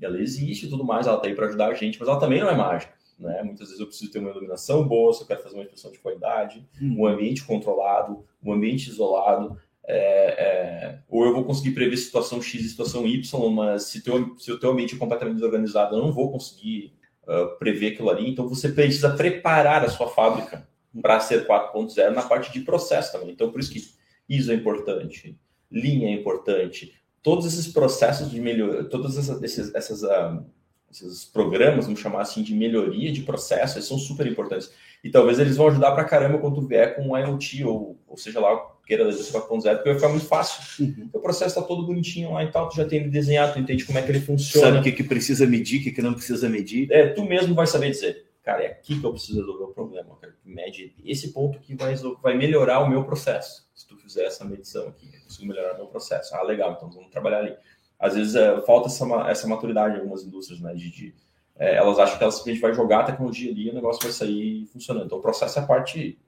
ela 0.00 0.20
existe 0.20 0.66
e 0.66 0.68
tudo 0.68 0.84
mais, 0.84 1.06
ela 1.06 1.16
está 1.16 1.28
aí 1.28 1.34
para 1.34 1.46
ajudar 1.46 1.68
a 1.68 1.74
gente, 1.74 1.98
mas 1.98 2.08
ela 2.08 2.20
também 2.20 2.40
não 2.40 2.50
é 2.50 2.54
mágica. 2.54 2.92
Né? 3.18 3.42
Muitas 3.42 3.68
vezes 3.68 3.80
eu 3.80 3.86
preciso 3.86 4.10
ter 4.12 4.18
uma 4.18 4.30
iluminação 4.30 4.86
boa, 4.86 5.14
se 5.14 5.22
eu 5.22 5.26
quero 5.26 5.42
fazer 5.42 5.54
uma 5.54 5.64
inspeção 5.64 5.90
de 5.90 5.98
qualidade, 5.98 6.66
hum. 6.80 6.96
um 6.98 7.06
ambiente 7.06 7.44
controlado, 7.44 8.22
um 8.44 8.52
ambiente 8.52 8.90
isolado, 8.90 9.58
é, 9.86 9.96
é, 9.96 10.98
ou 11.08 11.24
eu 11.24 11.32
vou 11.32 11.44
conseguir 11.44 11.72
prever 11.72 11.96
situação 11.96 12.40
X 12.40 12.64
e 12.64 12.68
situação 12.68 13.06
Y, 13.06 13.50
mas 13.50 13.84
se, 13.84 14.02
teu, 14.04 14.36
se 14.38 14.52
o 14.52 14.60
teu 14.60 14.70
ambiente 14.70 14.94
é 14.94 14.98
completamente 14.98 15.36
desorganizado, 15.36 15.96
eu 15.96 16.02
não 16.02 16.12
vou 16.12 16.30
conseguir 16.30 16.92
uh, 17.24 17.58
prever 17.58 17.92
aquilo 17.92 18.10
ali. 18.10 18.30
Então 18.30 18.46
você 18.46 18.68
precisa 18.68 19.10
preparar 19.16 19.82
a 19.84 19.88
sua 19.88 20.08
fábrica 20.08 20.68
para 21.00 21.18
ser 21.20 21.46
4.0 21.46 22.10
na 22.10 22.22
parte 22.22 22.52
de 22.52 22.60
processo 22.60 23.10
também. 23.10 23.30
Então 23.30 23.50
por 23.50 23.58
isso 23.58 23.72
que 23.72 23.82
isso 24.28 24.52
é 24.52 24.54
importante 24.54 25.38
linha 25.70 26.08
é 26.08 26.12
importante. 26.12 26.94
Todos 27.22 27.46
esses 27.46 27.68
processos 27.68 28.30
de 28.30 28.40
melhoria, 28.40 28.84
todos 28.84 29.16
essas, 29.16 29.42
esses, 29.42 29.74
essas, 29.74 30.02
uh, 30.02 30.44
esses 30.90 31.24
programas, 31.24 31.84
vamos 31.84 32.00
chamar 32.00 32.22
assim, 32.22 32.42
de 32.42 32.54
melhoria 32.54 33.12
de 33.12 33.22
processos, 33.22 33.84
são 33.84 33.98
super 33.98 34.26
importantes. 34.26 34.70
E 35.02 35.10
talvez 35.10 35.38
eles 35.38 35.56
vão 35.56 35.68
ajudar 35.68 35.92
para 35.92 36.04
caramba 36.04 36.38
quando 36.38 36.56
tu 36.56 36.66
vier 36.66 36.96
com 36.96 37.02
um 37.02 37.16
IoT, 37.16 37.64
ou, 37.64 37.98
ou 38.06 38.16
seja 38.16 38.40
lá, 38.40 38.58
queira 38.86 39.04
da 39.04 39.10
4.0, 39.10 39.48
porque 39.48 39.62
vai 39.62 39.94
ficar 39.94 40.08
muito 40.08 40.26
fácil. 40.26 40.84
Uhum. 40.84 41.08
O 41.12 41.20
processo 41.20 41.58
está 41.58 41.62
todo 41.62 41.86
bonitinho 41.86 42.32
lá 42.32 42.42
e 42.42 42.50
tal, 42.50 42.68
tu 42.68 42.76
já 42.76 42.84
tem 42.84 43.00
ele 43.00 43.08
desenhado, 43.08 43.52
tu 43.52 43.60
entende 43.60 43.84
como 43.84 43.98
é 43.98 44.02
que 44.02 44.10
ele 44.10 44.20
funciona. 44.20 44.66
Sabe 44.66 44.78
o 44.78 44.82
que, 44.82 44.92
que 44.92 45.04
precisa 45.04 45.46
medir, 45.46 45.80
o 45.80 45.84
que, 45.84 45.92
que 45.92 46.02
não 46.02 46.12
precisa 46.12 46.48
medir. 46.48 46.90
É, 46.90 47.06
tu 47.08 47.24
mesmo 47.24 47.54
vai 47.54 47.66
saber 47.66 47.90
dizer, 47.90 48.26
cara, 48.42 48.64
é 48.64 48.66
aqui 48.66 48.98
que 48.98 49.04
eu 49.04 49.12
preciso 49.12 49.40
resolver 49.40 49.64
o 49.64 49.68
problema, 49.68 50.16
cara, 50.20 50.34
mede 50.44 50.92
esse 51.04 51.32
ponto 51.32 51.60
que 51.60 51.74
vai, 51.74 51.94
vai 52.22 52.36
melhorar 52.36 52.80
o 52.80 52.90
meu 52.90 53.04
processo, 53.04 53.68
se 53.74 53.86
tu 53.86 53.96
fizer 53.96 54.24
essa 54.24 54.44
medição 54.44 54.88
aqui 54.88 55.19
consigo 55.30 55.46
melhorar 55.46 55.74
meu 55.74 55.86
processo. 55.86 56.34
Ah, 56.34 56.42
legal, 56.42 56.74
então 56.76 56.90
vamos 56.90 57.10
trabalhar 57.10 57.38
ali. 57.38 57.56
Às 57.98 58.14
vezes 58.14 58.34
é, 58.34 58.60
falta 58.62 58.88
essa, 58.88 59.04
essa 59.30 59.46
maturidade 59.46 59.94
em 59.94 60.00
algumas 60.00 60.22
indústrias, 60.24 60.60
né? 60.60 60.74
De, 60.74 60.90
de 60.90 61.14
é, 61.56 61.76
elas 61.76 61.98
acham 61.98 62.16
que 62.16 62.22
elas 62.22 62.34
simplesmente 62.36 62.62
vai 62.62 62.74
jogar 62.74 63.00
a 63.00 63.04
tecnologia 63.04 63.50
ali 63.50 63.66
e 63.66 63.70
o 63.70 63.74
negócio 63.74 64.02
vai 64.02 64.12
sair 64.12 64.66
funcionando. 64.66 65.06
Então 65.06 65.18
o 65.18 65.22
processo 65.22 65.58
é 65.58 65.62
a 65.62 65.66
parte 65.66 66.18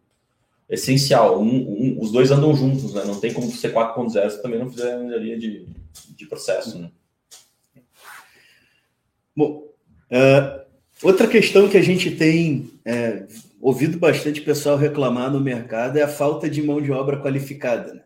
essencial. 0.69 1.41
Um, 1.41 1.47
um, 1.47 1.99
os 2.01 2.13
dois 2.13 2.31
andam 2.31 2.55
juntos, 2.55 2.95
né? 2.95 3.03
Não 3.05 3.19
tem 3.19 3.33
como 3.33 3.51
ser 3.51 3.73
4.0 3.73 4.31
se 4.31 4.43
também 4.43 4.59
não 4.59 4.71
fizer 4.71 4.99
melhoria 4.99 5.39
de, 5.39 5.67
de 6.17 6.27
processo, 6.27 6.79
né? 6.79 6.91
Bom, 9.35 9.67
uh, 10.11 10.63
outra 11.03 11.27
questão 11.27 11.69
que 11.69 11.79
a 11.79 11.83
gente 11.83 12.11
tem 12.11 12.71
é, 12.85 13.27
ouvido 13.59 13.99
bastante 13.99 14.43
pessoal 14.43 14.77
reclamar 14.77 15.31
no 15.31 15.41
mercado 15.41 15.97
é 15.97 16.03
a 16.03 16.09
falta 16.09 16.51
de 16.51 16.63
mão 16.63 16.83
de 16.83 16.93
obra 16.93 17.19
qualificada. 17.23 17.95
Né? 17.95 18.03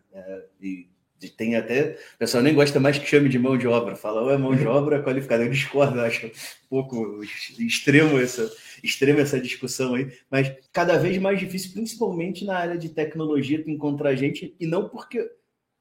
É, 0.61 0.85
e 1.21 1.29
tem 1.29 1.55
até. 1.55 1.97
O 2.15 2.17
pessoal 2.19 2.43
nem 2.43 2.53
gosta 2.53 2.79
mais 2.79 2.97
que 2.97 3.07
chame 3.07 3.29
de 3.29 3.39
mão 3.39 3.57
de 3.57 3.67
obra, 3.67 3.95
fala, 3.95 4.21
ou 4.21 4.31
é 4.31 4.37
mão 4.37 4.55
de 4.55 4.67
obra 4.67 5.01
qualificada. 5.01 5.43
Eu 5.43 5.49
discordo, 5.49 5.99
acho 6.01 6.27
um 6.27 6.31
pouco 6.69 7.21
extremo 7.59 8.19
essa, 8.19 8.51
extremo 8.83 9.19
essa 9.19 9.39
discussão 9.39 9.95
aí, 9.95 10.11
mas 10.29 10.53
cada 10.71 10.97
vez 10.97 11.17
mais 11.17 11.39
difícil, 11.39 11.73
principalmente 11.73 12.45
na 12.45 12.57
área 12.57 12.77
de 12.77 12.89
tecnologia, 12.89 13.63
tu 13.63 13.69
encontrar 13.69 14.15
gente, 14.15 14.55
e 14.59 14.67
não 14.67 14.87
porque. 14.87 15.29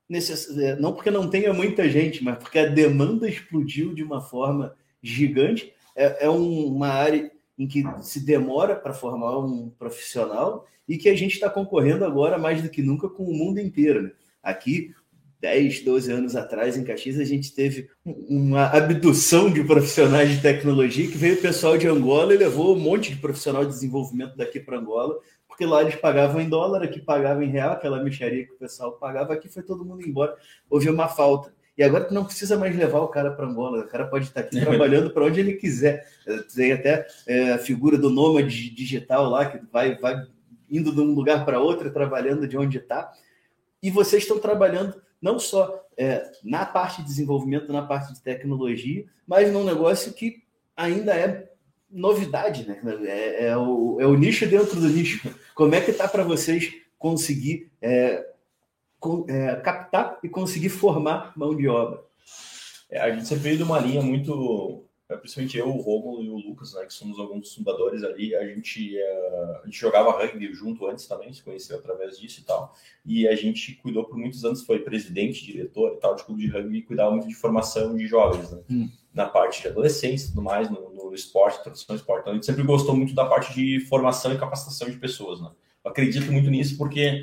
Necess... 0.08 0.56
É, 0.56 0.76
não 0.76 0.92
porque 0.92 1.10
não 1.10 1.28
tenha 1.28 1.52
muita 1.52 1.88
gente, 1.88 2.22
mas 2.22 2.38
porque 2.38 2.60
a 2.60 2.66
demanda 2.66 3.28
explodiu 3.28 3.92
de 3.92 4.04
uma 4.04 4.20
forma 4.20 4.74
gigante. 5.02 5.72
É, 5.96 6.26
é 6.26 6.30
um, 6.30 6.66
uma 6.66 6.88
área 6.88 7.30
em 7.58 7.66
que 7.66 7.82
se 8.02 8.24
demora 8.24 8.76
para 8.76 8.94
formar 8.94 9.38
um 9.38 9.68
profissional 9.70 10.66
e 10.88 10.96
que 10.96 11.08
a 11.08 11.16
gente 11.16 11.32
está 11.32 11.50
concorrendo 11.50 12.04
agora 12.04 12.38
mais 12.38 12.62
do 12.62 12.68
que 12.68 12.82
nunca 12.82 13.08
com 13.08 13.24
o 13.24 13.34
mundo 13.34 13.58
inteiro. 13.58 14.02
Né? 14.04 14.10
Aqui, 14.46 14.94
10, 15.40 15.82
12 15.82 16.12
anos 16.12 16.36
atrás, 16.36 16.76
em 16.76 16.84
Caxias, 16.84 17.18
a 17.18 17.24
gente 17.24 17.52
teve 17.52 17.88
uma 18.04 18.66
abdução 18.66 19.50
de 19.50 19.64
profissionais 19.64 20.30
de 20.30 20.40
tecnologia 20.40 21.10
que 21.10 21.18
veio 21.18 21.34
o 21.34 21.42
pessoal 21.42 21.76
de 21.76 21.88
Angola 21.88 22.32
e 22.32 22.38
levou 22.38 22.76
um 22.76 22.78
monte 22.78 23.12
de 23.12 23.20
profissional 23.20 23.64
de 23.64 23.72
desenvolvimento 23.72 24.36
daqui 24.36 24.60
para 24.60 24.78
Angola, 24.78 25.18
porque 25.48 25.66
lá 25.66 25.82
eles 25.82 25.96
pagavam 25.96 26.40
em 26.40 26.48
dólar, 26.48 26.84
aqui 26.84 27.00
pagavam 27.00 27.42
em 27.42 27.50
real, 27.50 27.72
aquela 27.72 28.00
mexaria 28.04 28.46
que 28.46 28.52
o 28.52 28.56
pessoal 28.56 28.92
pagava, 28.92 29.34
aqui 29.34 29.48
foi 29.48 29.64
todo 29.64 29.84
mundo 29.84 30.06
embora. 30.06 30.36
Houve 30.70 30.88
uma 30.88 31.08
falta. 31.08 31.52
E 31.76 31.82
agora 31.82 32.04
tu 32.04 32.14
não 32.14 32.24
precisa 32.24 32.56
mais 32.56 32.74
levar 32.76 33.00
o 33.00 33.08
cara 33.08 33.32
para 33.32 33.46
Angola, 33.46 33.80
o 33.80 33.88
cara 33.88 34.06
pode 34.06 34.26
estar 34.26 34.42
aqui 34.42 34.60
trabalhando 34.60 35.10
para 35.10 35.24
onde 35.24 35.40
ele 35.40 35.54
quiser. 35.54 36.06
Tem 36.54 36.70
até 36.70 37.04
é, 37.26 37.54
a 37.54 37.58
figura 37.58 37.98
do 37.98 38.10
nômade 38.10 38.70
digital 38.70 39.28
lá, 39.28 39.44
que 39.44 39.58
vai, 39.72 39.98
vai 39.98 40.22
indo 40.70 40.92
de 40.92 41.00
um 41.00 41.12
lugar 41.14 41.44
para 41.44 41.58
outro, 41.58 41.90
trabalhando 41.90 42.46
de 42.46 42.56
onde 42.56 42.78
está 42.78 43.12
e 43.86 43.90
vocês 43.90 44.24
estão 44.24 44.40
trabalhando 44.40 45.00
não 45.22 45.38
só 45.38 45.86
é, 45.96 46.28
na 46.42 46.66
parte 46.66 47.02
de 47.02 47.06
desenvolvimento, 47.06 47.72
na 47.72 47.82
parte 47.82 48.12
de 48.12 48.20
tecnologia, 48.20 49.04
mas 49.24 49.52
num 49.52 49.62
negócio 49.62 50.12
que 50.12 50.42
ainda 50.76 51.14
é 51.14 51.52
novidade, 51.88 52.66
né? 52.66 52.80
É, 53.04 53.46
é, 53.46 53.56
o, 53.56 53.96
é 54.00 54.06
o 54.06 54.16
nicho 54.16 54.44
dentro 54.44 54.80
do 54.80 54.88
nicho. 54.88 55.32
Como 55.54 55.72
é 55.72 55.80
que 55.80 55.92
tá 55.92 56.08
para 56.08 56.24
vocês 56.24 56.74
conseguir 56.98 57.70
é, 57.80 58.26
com, 58.98 59.24
é, 59.28 59.54
captar 59.54 60.18
e 60.20 60.28
conseguir 60.28 60.70
formar 60.70 61.32
mão 61.36 61.54
de 61.54 61.68
obra? 61.68 62.02
É, 62.90 63.00
a 63.00 63.10
gente 63.12 63.28
sempre 63.28 63.44
veio 63.44 63.56
de 63.58 63.62
uma 63.62 63.78
linha 63.78 64.02
muito 64.02 64.84
principalmente 65.14 65.56
eu, 65.56 65.68
o 65.68 65.80
Romulo 65.80 66.22
e 66.24 66.28
o 66.28 66.36
Lucas, 66.36 66.74
né, 66.74 66.84
que 66.84 66.92
somos 66.92 67.18
alguns 67.18 67.42
dos 67.42 67.54
fundadores 67.54 68.02
ali, 68.02 68.34
a 68.34 68.44
gente, 68.46 68.96
uh, 68.96 69.60
a 69.62 69.66
gente 69.66 69.78
jogava 69.78 70.10
rugby 70.10 70.52
junto 70.52 70.84
antes 70.86 71.06
também, 71.06 71.32
se 71.32 71.42
conheceu 71.42 71.78
através 71.78 72.18
disso 72.18 72.40
e 72.40 72.44
tal, 72.44 72.74
e 73.04 73.28
a 73.28 73.36
gente 73.36 73.74
cuidou 73.76 74.04
por 74.04 74.18
muitos 74.18 74.44
anos, 74.44 74.64
foi 74.64 74.80
presidente, 74.80 75.44
diretor 75.44 75.94
e 75.94 76.00
tal 76.00 76.16
de 76.16 76.24
clube 76.24 76.42
de 76.42 76.48
rugby, 76.48 76.78
e 76.78 76.82
cuidava 76.82 77.12
muito 77.12 77.28
de 77.28 77.34
formação 77.36 77.96
de 77.96 78.06
jovens, 78.08 78.50
né, 78.50 78.60
hum. 78.68 78.90
na 79.14 79.26
parte 79.26 79.62
de 79.62 79.68
adolescência 79.68 80.26
e 80.26 80.28
tudo 80.30 80.42
mais, 80.42 80.68
no, 80.68 80.90
no 80.90 81.14
esporte, 81.14 81.62
tradução 81.62 81.94
esporte, 81.94 82.22
então 82.22 82.32
a 82.32 82.34
gente 82.34 82.46
sempre 82.46 82.64
gostou 82.64 82.96
muito 82.96 83.14
da 83.14 83.26
parte 83.26 83.54
de 83.54 83.78
formação 83.86 84.32
e 84.32 84.38
capacitação 84.38 84.90
de 84.90 84.96
pessoas, 84.96 85.40
né, 85.40 85.50
eu 85.84 85.90
acredito 85.92 86.32
muito 86.32 86.50
nisso 86.50 86.76
porque 86.76 87.22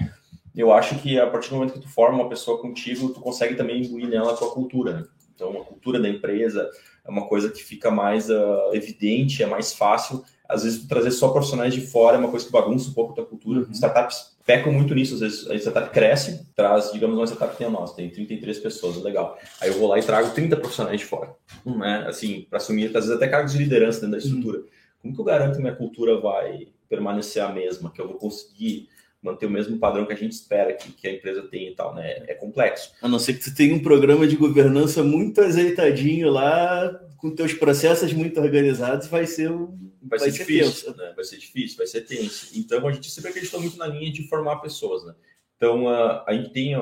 eu 0.56 0.72
acho 0.72 0.98
que 1.00 1.20
a 1.20 1.30
partir 1.30 1.50
do 1.50 1.56
momento 1.56 1.74
que 1.74 1.82
tu 1.82 1.90
forma 1.90 2.20
uma 2.20 2.30
pessoa 2.30 2.62
contigo, 2.62 3.10
tu 3.10 3.20
consegue 3.20 3.56
também 3.56 3.82
incluir 3.82 4.08
nela 4.08 4.32
a 4.32 4.38
tua 4.38 4.52
cultura, 4.52 4.94
né? 4.94 5.08
então 5.34 5.50
a 5.62 5.66
cultura 5.66 6.00
da 6.00 6.08
empresa, 6.08 6.70
é 7.06 7.10
uma 7.10 7.28
coisa 7.28 7.50
que 7.50 7.64
fica 7.64 7.92
mais 7.92 8.30
uh, 8.30 8.74
evidente, 8.74 9.44
é 9.44 9.46
mais 9.46 9.74
fácil 9.74 10.24
às 10.54 10.64
vezes 10.64 10.86
trazer 10.86 11.12
só 11.12 11.30
profissionais 11.30 11.74
de 11.74 11.82
fora 11.82 12.16
é 12.16 12.20
uma 12.20 12.30
coisa 12.30 12.46
que 12.46 12.52
bagunça 12.52 12.90
um 12.90 12.94
pouco 12.94 13.20
a 13.20 13.26
cultura. 13.26 13.62
Uhum. 13.62 13.72
Startups 13.72 14.36
pecam 14.46 14.72
muito 14.72 14.94
nisso, 14.94 15.16
às 15.16 15.22
vezes 15.22 15.50
a 15.50 15.56
startup 15.56 15.90
cresce, 15.92 16.46
traz, 16.56 16.92
digamos, 16.92 17.18
uma 17.18 17.26
startup 17.26 17.52
que 17.54 17.58
tem 17.58 17.68
a 17.68 17.70
nossa, 17.70 17.96
tem 17.96 18.10
33 18.10 18.60
pessoas, 18.60 19.02
legal. 19.02 19.38
Aí 19.60 19.70
eu 19.70 19.80
vou 19.80 19.88
lá 19.88 19.98
e 19.98 20.04
trago 20.04 20.30
30 20.32 20.58
profissionais 20.58 21.00
de 21.00 21.06
fora, 21.06 21.34
né? 21.66 22.06
Assim, 22.08 22.46
para 22.50 22.58
assumir, 22.58 22.86
às 22.88 23.06
vezes 23.06 23.12
até 23.12 23.28
cargos 23.28 23.54
de 23.54 23.58
liderança 23.58 24.02
dentro 24.02 24.12
da 24.12 24.18
estrutura. 24.18 24.60
Uhum. 24.60 24.66
Como 25.02 25.14
que 25.16 25.22
eu 25.22 25.26
garanto 25.26 25.56
que 25.56 25.62
minha 25.62 25.76
cultura 25.76 26.20
vai 26.20 26.68
permanecer 26.90 27.42
a 27.42 27.50
mesma, 27.50 27.90
que 27.90 28.00
eu 28.00 28.08
vou 28.08 28.18
conseguir 28.18 28.90
manter 29.24 29.46
o 29.46 29.50
mesmo 29.50 29.80
padrão 29.80 30.06
que 30.06 30.12
a 30.12 30.18
gente 30.18 30.34
espera 30.34 30.74
que, 30.74 30.92
que 30.92 31.08
a 31.08 31.14
empresa 31.14 31.42
tenha 31.44 31.72
e 31.72 31.76
tal, 31.76 31.96
né? 31.96 32.24
É 32.28 32.34
complexo. 32.34 32.92
A 33.02 33.08
não 33.08 33.18
ser 33.18 33.34
que 33.34 33.44
você 33.44 33.56
tenha 33.56 33.74
um 33.74 33.82
programa 33.82 34.28
de 34.28 34.36
governança 34.36 35.02
muito 35.02 35.42
azeitadinho 35.42 36.30
lá, 36.30 36.94
com 37.18 37.34
teus 37.34 37.54
processos 37.54 38.12
muito 38.12 38.40
organizados, 38.42 39.08
vai 39.08 39.26
ser 39.26 39.50
um 39.50 39.68
vai, 40.02 40.20
vai 40.20 40.32
ser, 40.32 40.32
ser, 40.32 40.46
difícil, 40.46 40.94
tenso. 40.94 40.98
né? 40.98 41.14
Vai 41.16 41.24
ser 41.24 41.38
difícil, 41.38 41.78
vai 41.78 41.88
ser 41.88 42.02
tenso. 42.02 42.52
Então 42.54 42.86
a 42.86 42.92
gente 42.92 43.10
sempre 43.10 43.30
acreditou 43.30 43.62
muito 43.62 43.78
na 43.78 43.88
linha 43.88 44.12
de 44.12 44.28
formar 44.28 44.58
pessoas, 44.58 45.06
né? 45.06 45.16
Então 45.56 45.88
a, 45.88 46.26
a 46.28 46.34
gente 46.34 46.50
tem 46.50 46.76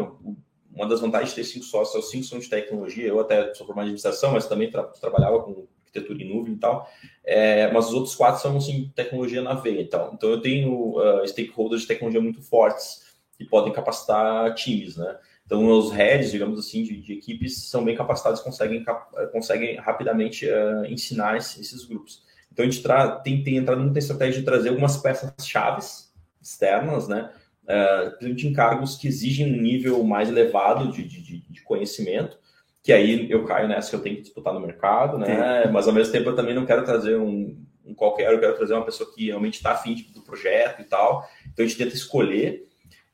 uma 0.73 0.87
das 0.87 0.99
vantagens 0.99 1.29
de 1.29 1.35
ter 1.35 1.43
cinco 1.43 1.65
sócios, 1.65 2.03
os 2.03 2.09
cinco 2.09 2.25
são 2.25 2.39
de 2.39 2.49
tecnologia. 2.49 3.07
Eu 3.07 3.19
até 3.19 3.53
sou 3.53 3.67
formado 3.67 3.85
em 3.85 3.91
administração, 3.91 4.31
mas 4.31 4.47
também 4.47 4.71
tra 4.71 4.83
trabalhava 4.83 5.43
com 5.43 5.67
arquitetura 5.91 6.23
em 6.23 6.29
nuvem 6.33 6.53
e 6.53 6.57
tal. 6.57 6.89
É, 7.23 7.71
mas 7.71 7.87
os 7.87 7.93
outros 7.93 8.15
quatro 8.15 8.41
são 8.41 8.57
assim, 8.57 8.91
tecnologia 8.95 9.41
na 9.41 9.53
veia 9.53 9.81
e 9.81 9.87
tal. 9.87 10.13
Então 10.13 10.29
eu 10.29 10.41
tenho 10.41 10.97
uh, 10.97 11.27
stakeholders 11.27 11.81
de 11.81 11.87
tecnologia 11.87 12.21
muito 12.21 12.41
fortes 12.41 13.11
que 13.37 13.45
podem 13.45 13.73
capacitar 13.73 14.53
times, 14.55 14.97
né? 14.97 15.17
Então 15.45 15.67
os 15.67 15.91
heads, 15.91 16.31
digamos 16.31 16.57
assim, 16.57 16.83
de, 16.83 17.01
de 17.01 17.13
equipes 17.13 17.69
são 17.69 17.83
bem 17.83 17.95
capacitados, 17.95 18.39
conseguem 18.39 18.85
conseguem 19.33 19.75
rapidamente 19.75 20.45
uh, 20.47 20.85
ensinar 20.85 21.37
esses, 21.37 21.59
esses, 21.59 21.85
grupos. 21.85 22.23
Então 22.51 22.65
a 22.65 22.69
gente 22.69 22.83
tem, 23.23 23.43
tem 23.43 23.57
entrado 23.57 23.79
muito 23.81 23.93
na 23.93 23.99
estratégia 23.99 24.39
de 24.39 24.45
trazer 24.45 24.69
algumas 24.69 24.97
peças 24.97 25.33
chaves 25.45 26.13
externas, 26.41 27.07
né? 27.07 27.31
Uh, 27.63 28.09
principalmente 28.11 28.47
em 28.47 28.53
cargos 28.53 28.95
que 28.95 29.07
exigem 29.07 29.53
um 29.53 29.61
nível 29.61 30.03
mais 30.03 30.29
elevado 30.29 30.91
de, 30.91 31.03
de, 31.03 31.41
de 31.41 31.61
conhecimento 31.61 32.37
que 32.83 32.91
aí 32.91 33.29
eu 33.29 33.45
caio 33.45 33.67
nessa 33.67 33.89
que 33.89 33.95
eu 33.95 34.01
tenho 34.01 34.15
que 34.15 34.23
disputar 34.23 34.53
no 34.53 34.59
mercado, 34.59 35.17
né? 35.17 35.63
Sim. 35.63 35.71
Mas 35.71 35.87
ao 35.87 35.93
mesmo 35.93 36.11
tempo 36.11 36.29
eu 36.29 36.35
também 36.35 36.55
não 36.55 36.65
quero 36.65 36.83
trazer 36.83 37.15
um, 37.15 37.63
um 37.85 37.93
qualquer, 37.93 38.31
eu 38.31 38.39
quero 38.39 38.55
trazer 38.55 38.73
uma 38.73 38.85
pessoa 38.85 39.11
que 39.13 39.27
realmente 39.27 39.55
está 39.55 39.71
afim 39.71 39.95
do 40.13 40.21
projeto 40.21 40.81
e 40.81 40.85
tal. 40.85 41.27
Então 41.51 41.63
a 41.63 41.67
gente 41.67 41.77
tenta 41.77 41.93
escolher, 41.93 42.67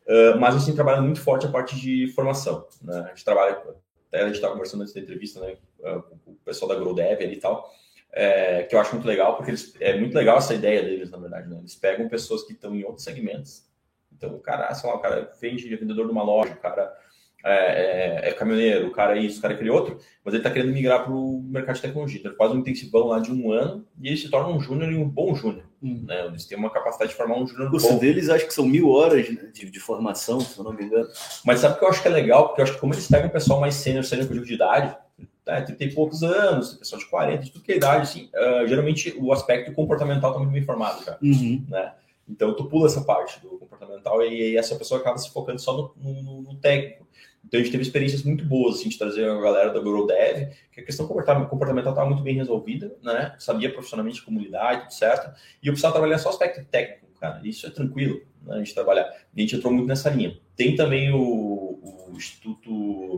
uh, 0.07 0.39
mas 0.39 0.55
a 0.55 0.59
gente 0.59 0.75
trabalha 0.75 1.01
muito 1.01 1.19
forte 1.19 1.45
a 1.45 1.49
parte 1.49 1.75
de 1.75 2.07
formação, 2.13 2.65
né? 2.81 3.05
A 3.05 3.09
gente 3.09 3.25
trabalha, 3.25 3.61
até 4.07 4.21
a 4.21 4.25
gente 4.25 4.35
estava 4.35 4.53
conversando 4.53 4.81
antes 4.81 4.93
da 4.93 5.01
entrevista, 5.01 5.39
né? 5.41 5.57
Com 5.79 6.31
o 6.31 6.35
pessoal 6.45 6.69
da 6.69 6.75
GrowDev 6.75 7.23
ali 7.23 7.33
e 7.33 7.39
tal. 7.39 7.69
É, 8.13 8.63
que 8.63 8.73
eu 8.73 8.79
acho 8.79 8.93
muito 8.93 9.07
legal, 9.07 9.35
porque 9.35 9.51
eles, 9.51 9.75
é 9.79 9.97
muito 9.99 10.15
legal 10.15 10.37
essa 10.37 10.53
ideia 10.53 10.81
deles, 10.81 11.11
na 11.11 11.17
verdade, 11.17 11.49
né? 11.49 11.57
Eles 11.59 11.75
pegam 11.75 12.07
pessoas 12.07 12.43
que 12.43 12.53
estão 12.53 12.73
em 12.73 12.83
outros 12.83 13.03
segmentos. 13.03 13.67
Então, 14.11 14.33
o 14.33 14.39
cara, 14.39 14.73
sei 14.73 14.89
lá, 14.89 14.95
o 14.95 14.99
cara 14.99 15.31
vende, 15.39 15.71
é 15.71 15.77
vendedor 15.77 16.05
de 16.05 16.11
uma 16.11 16.23
loja, 16.23 16.53
o 16.53 16.57
cara 16.57 16.97
é, 17.43 18.25
é, 18.25 18.29
é, 18.29 18.33
caminhoneiro, 18.33 18.87
o 18.87 18.91
cara 18.91 19.17
é 19.17 19.21
isso, 19.21 19.39
o 19.39 19.41
cara 19.41 19.53
é 19.53 19.55
aquele 19.55 19.69
outro, 19.69 19.99
mas 20.23 20.33
ele 20.33 20.41
está 20.41 20.49
querendo 20.49 20.73
migrar 20.73 21.03
para 21.03 21.13
o 21.13 21.41
mercado 21.43 21.75
de 21.75 21.81
tecnologia. 21.83 22.19
Então, 22.19 22.31
ele 22.31 22.37
faz 22.37 22.51
um 22.51 22.57
intensivão 22.57 23.07
lá 23.07 23.19
de 23.19 23.31
um 23.31 23.51
ano 23.51 23.85
e 24.01 24.07
ele 24.07 24.17
se 24.17 24.29
torna 24.29 24.49
um 24.49 24.59
júnior 24.59 24.91
e 24.91 24.97
um 24.97 25.07
bom 25.07 25.33
júnior. 25.35 25.63
Hum. 25.81 26.03
Né? 26.05 26.25
Eles 26.25 26.45
têm 26.45 26.57
uma 26.57 26.69
capacidade 26.69 27.11
de 27.11 27.17
formar 27.17 27.37
um 27.37 27.47
júnior 27.47 27.69
bom. 27.69 27.95
O 27.95 27.99
deles 27.99 28.29
acho 28.29 28.47
que 28.47 28.53
são 28.53 28.65
mil 28.65 28.89
horas 28.89 29.29
né, 29.29 29.49
de, 29.53 29.69
de, 29.69 29.79
formação, 29.79 30.39
se 30.39 30.57
eu 30.57 30.63
não 30.63 30.73
me 30.73 30.83
engano. 30.83 31.07
Mas 31.45 31.59
sabe 31.59 31.75
o 31.75 31.79
que 31.79 31.85
eu 31.85 31.89
acho 31.89 32.01
que 32.01 32.07
é 32.07 32.11
legal? 32.11 32.47
Porque 32.47 32.61
eu 32.61 32.63
acho 32.63 32.73
que 32.73 32.79
como 32.79 32.93
eles 32.93 33.07
pegam 33.07 33.29
o 33.29 33.31
pessoal 33.31 33.59
mais 33.59 33.75
sênior, 33.75 34.03
sênior 34.03 34.27
com 34.27 34.33
de 34.33 34.53
idade, 34.53 34.97
né, 35.45 35.61
30 35.61 35.83
e 35.83 35.93
poucos 35.93 36.23
anos, 36.23 36.73
pessoal 36.73 36.99
de 36.99 37.07
40, 37.07 37.43
de 37.43 37.51
tudo 37.51 37.63
que 37.63 37.71
é 37.71 37.77
idade, 37.77 38.01
assim, 38.01 38.29
uh, 38.33 38.67
geralmente 38.67 39.15
o 39.17 39.31
aspecto 39.31 39.71
comportamental 39.71 40.31
está 40.31 40.39
muito 40.39 40.53
bem 40.53 40.63
formado 40.63 41.05
já. 41.05 41.17
Uhum. 41.21 41.63
Né? 41.69 41.93
Então, 42.27 42.53
tu 42.53 42.65
pula 42.65 42.87
essa 42.87 43.01
parte 43.01 43.39
do 43.39 43.49
comportamental 43.57 44.21
e, 44.21 44.51
e 44.51 44.57
essa 44.57 44.75
pessoa 44.75 44.99
acaba 44.99 45.17
se 45.17 45.31
focando 45.31 45.59
só 45.59 45.93
no, 45.95 46.13
no, 46.13 46.41
no 46.41 46.55
técnico. 46.55 47.06
Então 47.47 47.59
a 47.59 47.63
gente 47.63 47.71
teve 47.71 47.83
experiências 47.83 48.23
muito 48.23 48.43
boas 48.43 48.75
assim, 48.75 48.89
de 48.89 48.97
trazer 48.97 49.29
a 49.29 49.39
galera 49.39 49.73
da 49.73 49.79
GrowDev, 49.79 50.49
que 50.71 50.81
a 50.81 50.83
questão 50.83 51.07
comportamental 51.07 51.93
estava 51.93 52.05
muito 52.05 52.21
bem 52.21 52.35
resolvida, 52.35 52.93
né? 53.01 53.35
Sabia 53.39 53.71
profissionalmente 53.71 54.21
comunidade, 54.21 54.81
tudo 54.81 54.93
certo. 54.93 55.33
E 55.63 55.67
eu 55.67 55.71
precisava 55.71 55.93
trabalhar 55.93 56.17
só 56.17 56.29
aspecto 56.29 56.63
técnico, 56.65 57.07
cara. 57.19 57.41
Isso 57.45 57.65
é 57.65 57.69
tranquilo, 57.69 58.21
né? 58.43 58.55
A 58.55 58.57
gente 58.59 58.73
trabalhar. 58.73 59.03
A 59.03 59.39
gente 59.39 59.55
entrou 59.55 59.71
muito 59.71 59.87
nessa 59.87 60.09
linha. 60.09 60.37
Tem 60.57 60.75
também 60.75 61.11
o, 61.13 61.19
o 62.09 62.13
Instituto 62.17 63.17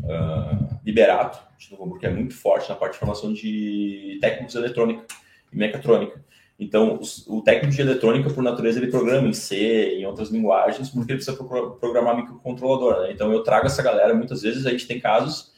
uh, 0.00 0.80
Liberato, 0.84 1.38
de 1.58 1.70
Novo 1.72 1.98
que 1.98 2.06
é 2.06 2.10
muito 2.10 2.34
forte 2.34 2.68
na 2.70 2.76
parte 2.76 2.94
de 2.94 2.98
formação 2.98 3.32
de 3.32 4.18
técnicos 4.22 4.52
de 4.52 4.58
eletrônica 4.58 5.04
e 5.52 5.56
mecatrônica. 5.56 6.24
Então, 6.58 6.98
o 7.26 7.42
técnico 7.42 7.74
de 7.74 7.82
eletrônica, 7.82 8.30
por 8.30 8.42
natureza, 8.42 8.78
ele 8.78 8.90
programa 8.90 9.28
em 9.28 9.32
C, 9.34 9.98
em 9.98 10.06
outras 10.06 10.30
linguagens, 10.30 10.88
porque 10.88 11.12
ele 11.12 11.22
precisa 11.22 11.36
programar 11.36 12.16
microcontrolador. 12.16 13.02
Né? 13.02 13.12
Então, 13.12 13.30
eu 13.30 13.42
trago 13.42 13.66
essa 13.66 13.82
galera, 13.82 14.14
muitas 14.14 14.40
vezes 14.40 14.64
a 14.64 14.70
gente 14.70 14.86
tem 14.86 14.98
casos. 14.98 15.52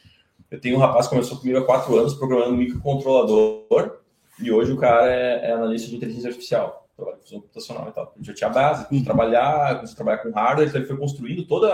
Eu 0.51 0.61
tenho 0.61 0.76
um 0.76 0.80
rapaz 0.80 1.07
que 1.07 1.14
começou 1.14 1.38
comigo 1.38 1.59
há 1.59 1.64
quatro 1.64 1.96
anos 1.96 2.14
programando 2.14 2.57
microcontrolador, 2.57 3.99
e 4.40 4.51
hoje 4.51 4.72
o 4.72 4.76
cara 4.76 5.12
é, 5.12 5.51
é 5.51 5.53
analista 5.53 5.88
de 5.88 5.96
inteligência 5.96 6.28
artificial, 6.28 6.88
trabalha 6.96 7.18
com 7.18 7.36
computacional 7.36 7.88
e 7.88 7.92
tal. 7.92 8.12
Ele 8.16 8.24
já 8.24 8.34
tinha 8.34 8.51
base, 8.51 8.86
de 8.90 9.05
trabalhar, 9.05 9.76
começou 9.76 9.92
a 9.92 9.96
trabalhar 9.96 10.18
com 10.18 10.30
hardware, 10.30 10.68
então 10.68 10.80
ele 10.80 10.88
foi 10.88 10.96
construindo 10.96 11.44
todo 11.44 11.68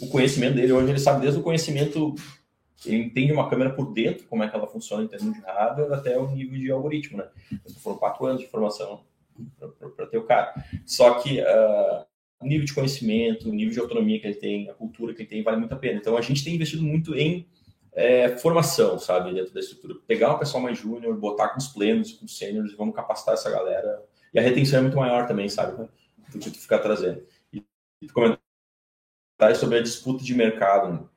o 0.00 0.08
conhecimento 0.08 0.54
dele. 0.54 0.72
Hoje 0.72 0.90
ele 0.90 0.98
sabe 0.98 1.20
desde 1.20 1.40
o 1.40 1.42
conhecimento 1.42 2.14
ele 2.86 3.04
entende 3.04 3.32
uma 3.32 3.48
câmera 3.48 3.72
por 3.72 3.92
dentro, 3.92 4.26
como 4.26 4.42
é 4.42 4.48
que 4.48 4.56
ela 4.56 4.66
funciona 4.66 5.04
em 5.04 5.08
termos 5.08 5.34
de 5.34 5.40
hardware, 5.40 5.92
até 5.92 6.18
o 6.18 6.30
nível 6.30 6.58
de 6.58 6.70
algoritmo, 6.70 7.18
né? 7.18 7.28
Foram 7.82 7.98
quatro 7.98 8.26
anos 8.26 8.40
de 8.40 8.48
formação 8.48 9.04
para 9.96 10.06
ter 10.06 10.18
o 10.18 10.24
cara. 10.24 10.52
Só 10.86 11.14
que 11.14 11.40
uh, 11.40 12.04
o 12.40 12.46
nível 12.46 12.66
de 12.66 12.74
conhecimento, 12.74 13.48
o 13.48 13.52
nível 13.52 13.72
de 13.72 13.80
autonomia 13.80 14.20
que 14.20 14.26
ele 14.26 14.34
tem, 14.34 14.68
a 14.68 14.74
cultura 14.74 15.14
que 15.14 15.22
ele 15.22 15.28
tem, 15.28 15.42
vale 15.42 15.58
muito 15.58 15.72
a 15.72 15.78
pena. 15.78 15.98
Então, 15.98 16.16
a 16.16 16.20
gente 16.20 16.44
tem 16.44 16.54
investido 16.54 16.82
muito 16.82 17.14
em 17.14 17.46
é, 17.92 18.36
formação, 18.38 18.98
sabe, 18.98 19.32
dentro 19.32 19.54
da 19.54 19.60
estrutura. 19.60 19.94
Pegar 20.06 20.30
uma 20.30 20.38
pessoa 20.38 20.62
mais 20.62 20.78
júnior, 20.78 21.16
botar 21.16 21.50
com 21.50 21.58
os 21.58 21.68
plenos, 21.68 22.12
com 22.12 22.24
os 22.24 22.36
sêniores, 22.36 22.74
vamos 22.74 22.94
capacitar 22.94 23.34
essa 23.34 23.50
galera. 23.50 24.02
E 24.32 24.38
a 24.38 24.42
retenção 24.42 24.78
é 24.78 24.82
muito 24.82 24.96
maior 24.96 25.26
também, 25.26 25.48
sabe, 25.48 25.88
do 26.30 26.38
que 26.38 26.50
tu 26.50 26.58
ficar 26.58 26.78
trazendo. 26.78 27.22
E, 27.52 27.62
comentar 28.12 28.40
sobre 29.54 29.78
a 29.78 29.82
disputa 29.82 30.24
de 30.24 30.34
mercado, 30.34 31.08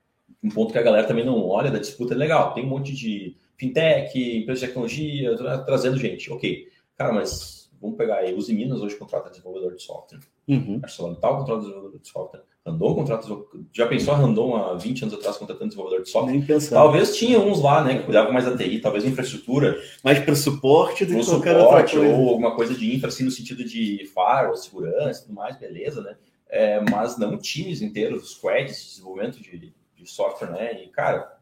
um 0.46 0.50
ponto 0.50 0.72
que 0.72 0.78
a 0.78 0.84
galera 0.84 1.08
também 1.08 1.26
não 1.26 1.48
olha 1.48 1.72
da 1.72 1.80
disputa 1.80 2.14
é 2.14 2.18
legal. 2.18 2.54
Tem 2.54 2.64
um 2.64 2.70
monte 2.70 2.94
de 2.94 3.36
fintech, 3.58 4.18
empresa 4.18 4.62
de 4.62 4.68
tecnologia, 4.68 5.36
trazendo 5.66 5.98
gente. 5.98 6.32
Ok. 6.32 6.68
Cara, 6.96 7.12
mas 7.12 7.72
vamos 7.82 7.98
pegar 7.98 8.18
aí. 8.18 8.34
Os 8.34 8.48
Minas 8.50 8.80
hoje 8.80 8.96
contrata 8.96 9.30
desenvolvedor 9.30 9.74
de 9.74 9.82
software. 9.82 10.20
Uhum. 10.48 10.80
ArcelorMittal 10.84 11.38
contrata 11.38 11.62
desenvolvedor 11.62 12.00
de 12.00 12.08
software. 12.08 12.44
Randon 12.64 12.96
contrata. 12.96 13.28
Já 13.72 13.88
pensou 13.88 14.14
a 14.14 14.18
Randon 14.18 14.56
há 14.56 14.74
20 14.74 15.04
anos 15.04 15.16
atrás 15.16 15.38
contratando 15.38 15.70
desenvolvedor 15.70 16.04
de 16.04 16.10
software? 16.10 16.34
Nem 16.34 16.42
pensar. 16.42 16.76
Talvez 16.76 17.16
tinha 17.16 17.40
uns 17.40 17.62
lá, 17.62 17.84
né, 17.84 18.00
que 18.00 18.04
cuidavam 18.06 18.34
mais 18.34 18.46
da 18.46 18.56
TI, 18.56 18.80
talvez 18.80 19.06
infraestrutura. 19.06 19.80
Mais 20.04 20.20
para 20.20 20.36
suporte 20.36 21.06
do 21.06 21.16
que 21.16 21.26
qualquer 21.26 21.56
suporte, 21.56 21.96
outra 21.98 22.08
coisa. 22.08 22.16
Ou 22.16 22.30
alguma 22.30 22.56
coisa 22.56 22.74
de 22.74 22.96
infra, 22.96 23.10
assim, 23.10 23.24
no 23.24 23.32
sentido 23.32 23.64
de 23.64 24.10
firewall, 24.14 24.56
segurança 24.56 25.20
e 25.20 25.24
tudo 25.24 25.36
mais, 25.36 25.58
beleza, 25.58 26.02
né? 26.02 26.16
É, 26.50 26.80
mas 26.90 27.18
não 27.18 27.38
times 27.38 27.82
inteiros, 27.82 28.32
squads 28.32 28.78
de 28.78 28.90
desenvolvimento 28.90 29.42
de 29.42 29.74
de 30.06 30.12
software, 30.12 30.52
né? 30.52 30.84
E, 30.84 30.88
cara, 30.88 31.38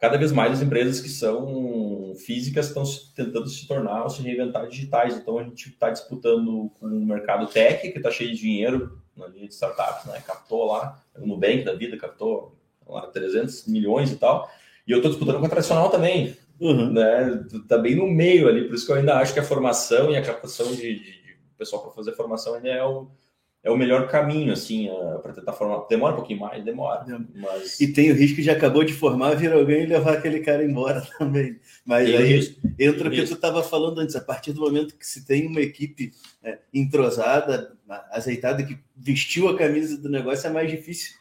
cada 0.00 0.16
vez 0.16 0.32
mais 0.32 0.52
as 0.52 0.62
empresas 0.62 1.00
que 1.00 1.08
são 1.08 2.14
físicas 2.24 2.68
estão 2.68 2.84
tentando 3.14 3.48
se 3.48 3.66
tornar 3.66 4.04
ou 4.04 4.10
se 4.10 4.22
reinventar 4.22 4.66
digitais. 4.68 5.16
Então, 5.16 5.38
a 5.38 5.42
gente 5.42 5.68
está 5.68 5.90
disputando 5.90 6.70
com 6.78 6.86
o 6.86 7.06
mercado 7.06 7.46
tech, 7.46 7.90
que 7.90 7.98
está 7.98 8.10
cheio 8.10 8.30
de 8.30 8.38
dinheiro 8.38 9.00
na 9.16 9.26
linha 9.26 9.48
de 9.48 9.54
startups, 9.54 10.06
né? 10.06 10.22
Captou 10.26 10.66
lá, 10.66 11.02
o 11.16 11.26
Nubank 11.26 11.64
da 11.64 11.74
vida 11.74 11.96
captou 11.96 12.56
lá 12.86 13.06
300 13.08 13.66
milhões 13.66 14.12
e 14.12 14.16
tal. 14.16 14.50
E 14.86 14.92
eu 14.92 14.98
estou 14.98 15.10
disputando 15.10 15.40
com 15.40 15.46
a 15.46 15.48
tradicional 15.48 15.90
também, 15.90 16.36
uhum. 16.60 16.92
né? 16.92 17.44
Tá 17.68 17.78
bem 17.78 17.96
no 17.96 18.06
meio 18.06 18.48
ali, 18.48 18.64
por 18.64 18.74
isso 18.74 18.86
que 18.86 18.92
eu 18.92 18.96
ainda 18.96 19.18
acho 19.18 19.32
que 19.32 19.40
a 19.40 19.44
formação 19.44 20.10
e 20.10 20.16
a 20.16 20.22
captação 20.22 20.70
de, 20.72 20.76
de, 20.76 21.22
de 21.22 21.36
pessoal 21.58 21.82
para 21.82 21.90
fazer 21.90 22.12
formação 22.12 22.54
ainda 22.54 22.68
é 22.68 22.84
o 22.84 23.08
é 23.66 23.70
o 23.70 23.76
melhor 23.76 24.06
caminho, 24.06 24.52
assim, 24.52 24.88
para 25.20 25.32
tentar 25.32 25.52
formar. 25.52 25.84
Demora 25.88 26.12
um 26.12 26.18
pouquinho 26.18 26.38
mais, 26.38 26.64
demora. 26.64 27.04
Mas... 27.34 27.80
E 27.80 27.92
tem 27.92 28.12
o 28.12 28.14
risco 28.14 28.40
de 28.40 28.48
acabou 28.48 28.84
de 28.84 28.92
formar, 28.92 29.34
vir 29.34 29.52
alguém 29.52 29.82
e 29.82 29.86
levar 29.86 30.14
aquele 30.14 30.38
cara 30.38 30.64
embora 30.64 31.04
também. 31.18 31.58
Mas 31.84 32.08
tem 32.08 32.16
aí 32.16 32.36
risco. 32.36 32.60
entra 32.78 33.08
o 33.08 33.10
que 33.10 33.24
tu 33.24 33.34
estava 33.34 33.64
falando 33.64 33.98
antes, 33.98 34.14
a 34.14 34.20
partir 34.20 34.52
do 34.52 34.60
momento 34.60 34.96
que 34.96 35.04
se 35.04 35.26
tem 35.26 35.48
uma 35.48 35.60
equipe 35.60 36.12
é, 36.44 36.60
entrosada, 36.72 37.76
azeitada, 38.12 38.62
que 38.62 38.78
vestiu 38.96 39.48
a 39.48 39.58
camisa 39.58 40.00
do 40.00 40.08
negócio, 40.08 40.46
é 40.46 40.50
mais 40.50 40.70
difícil 40.70 41.16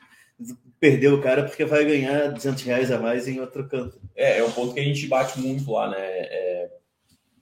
perder 0.80 1.12
o 1.14 1.22
cara 1.22 1.46
porque 1.46 1.66
vai 1.66 1.84
ganhar 1.84 2.28
200 2.28 2.62
reais 2.62 2.92
a 2.92 3.00
mais 3.00 3.28
em 3.28 3.40
outro 3.40 3.68
canto. 3.68 4.00
É, 4.16 4.38
é 4.38 4.44
um 4.44 4.52
ponto 4.52 4.76
que 4.76 4.80
a 4.80 4.84
gente 4.84 5.08
bate 5.08 5.40
muito 5.40 5.72
lá, 5.72 5.90
né? 5.90 5.98
É, 5.98 6.70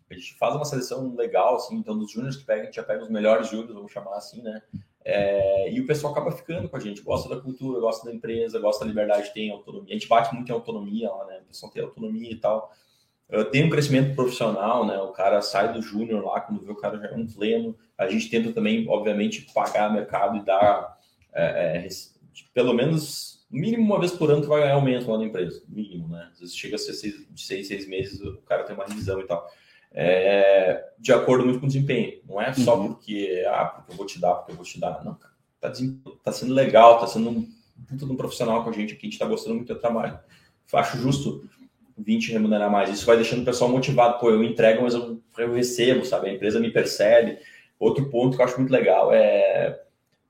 a 0.10 0.14
gente 0.14 0.36
faz 0.36 0.56
uma 0.56 0.66
seleção 0.66 1.14
legal, 1.16 1.56
assim, 1.56 1.76
então 1.76 1.98
dos 1.98 2.12
júniores 2.12 2.38
que 2.38 2.46
pega, 2.46 2.62
a 2.62 2.66
gente 2.66 2.76
já 2.76 2.84
pega 2.84 3.04
os 3.04 3.10
melhores 3.10 3.50
júniores, 3.50 3.74
vamos 3.74 3.92
chamar 3.92 4.16
assim, 4.16 4.42
né? 4.42 4.62
É, 5.06 5.72
e 5.72 5.80
o 5.82 5.86
pessoal 5.86 6.14
acaba 6.14 6.32
ficando 6.32 6.70
com 6.70 6.78
a 6.78 6.80
gente, 6.80 7.02
gosta 7.02 7.28
da 7.28 7.42
cultura, 7.42 7.80
gosta 7.80 8.06
da 8.08 8.16
empresa, 8.16 8.60
gosta 8.60 8.86
da 8.86 8.90
liberdade, 8.90 9.34
tem 9.34 9.52
autonomia. 9.52 9.90
A 9.90 9.94
gente 9.94 10.08
bate 10.08 10.34
muito 10.34 10.50
em 10.50 10.54
autonomia 10.54 11.12
lá, 11.12 11.26
né? 11.26 11.40
O 11.44 11.48
pessoal 11.48 11.72
tem 11.72 11.84
autonomia 11.84 12.32
e 12.32 12.36
tal. 12.38 12.72
tem 13.52 13.66
um 13.66 13.70
crescimento 13.70 14.16
profissional, 14.16 14.86
né? 14.86 14.98
O 15.00 15.12
cara 15.12 15.42
sai 15.42 15.74
do 15.74 15.82
júnior 15.82 16.24
lá, 16.24 16.40
quando 16.40 16.64
vê 16.64 16.72
o 16.72 16.76
cara 16.76 16.98
já 16.98 17.08
é 17.08 17.14
um 17.14 17.28
pleno. 17.28 17.76
A 17.98 18.08
gente 18.08 18.30
tenta 18.30 18.52
também, 18.54 18.88
obviamente, 18.88 19.48
pagar 19.54 19.92
mercado 19.92 20.38
e 20.38 20.46
dar 20.46 20.98
é, 21.34 21.86
é, 21.86 21.88
pelo 22.54 22.74
menos 22.74 23.46
mínimo 23.50 23.84
uma 23.84 24.00
vez 24.00 24.12
por 24.12 24.32
ano 24.32 24.42
tu 24.42 24.48
vai 24.48 24.62
ganhar 24.62 24.74
aumento 24.74 25.10
lá 25.12 25.18
na 25.18 25.26
empresa. 25.26 25.62
Mínimo, 25.68 26.08
né? 26.08 26.30
Às 26.32 26.40
vezes 26.40 26.56
chega 26.56 26.76
a 26.76 26.80
ser 26.80 26.94
seis, 26.94 27.28
seis, 27.36 27.68
seis 27.68 27.88
meses, 27.88 28.20
o 28.22 28.38
cara 28.42 28.64
tem 28.64 28.76
uma 28.76 28.86
revisão 28.86 29.20
e 29.20 29.28
tal. 29.28 29.48
É, 29.94 30.86
de 30.98 31.14
acordo 31.14 31.46
muito 31.46 31.60
com 31.60 31.66
o 31.66 31.70
desempenho. 31.70 32.20
Não 32.28 32.42
é 32.42 32.54
só 32.54 32.78
uhum. 32.78 32.94
porque, 32.94 33.44
ah, 33.48 33.66
porque 33.66 33.92
eu 33.92 33.96
vou 33.96 34.06
te 34.06 34.20
dar, 34.20 34.36
porque 34.36 34.52
eu 34.52 34.56
vou 34.56 34.66
te 34.66 34.80
dar. 34.80 35.04
Não, 35.04 35.16
cara. 35.16 35.34
Tá, 35.62 35.72
tá 36.24 36.32
sendo 36.32 36.54
legal, 36.54 37.00
tá 37.00 37.08
sendo 37.08 37.30
um 37.30 37.48
puta 37.88 38.06
um 38.06 38.16
profissional 38.16 38.64
com 38.64 38.70
a 38.70 38.74
gente 38.74 38.94
aqui, 38.94 39.08
a 39.08 39.10
gente 39.10 39.20
tá 39.20 39.26
gostando 39.26 39.56
muito 39.56 39.74
do 39.74 39.80
trabalho. 39.80 40.18
Acho 40.74 40.98
justo 40.98 41.48
20 41.98 42.32
remunerar 42.32 42.72
mais. 42.72 42.90
Isso 42.90 43.06
vai 43.06 43.16
deixando 43.16 43.42
o 43.42 43.46
pessoal 43.46 43.70
motivado. 43.70 44.20
Pô, 44.20 44.30
eu 44.30 44.44
entrego, 44.44 44.82
mas 44.82 44.94
eu, 44.94 45.22
eu 45.38 45.54
recebo, 45.54 46.06
sabe? 46.06 46.30
A 46.30 46.34
empresa 46.34 46.60
me 46.60 46.72
percebe. 46.72 47.38
Outro 47.80 48.10
ponto 48.10 48.36
que 48.36 48.42
eu 48.42 48.46
acho 48.46 48.58
muito 48.58 48.72
legal 48.72 49.14
é 49.14 49.80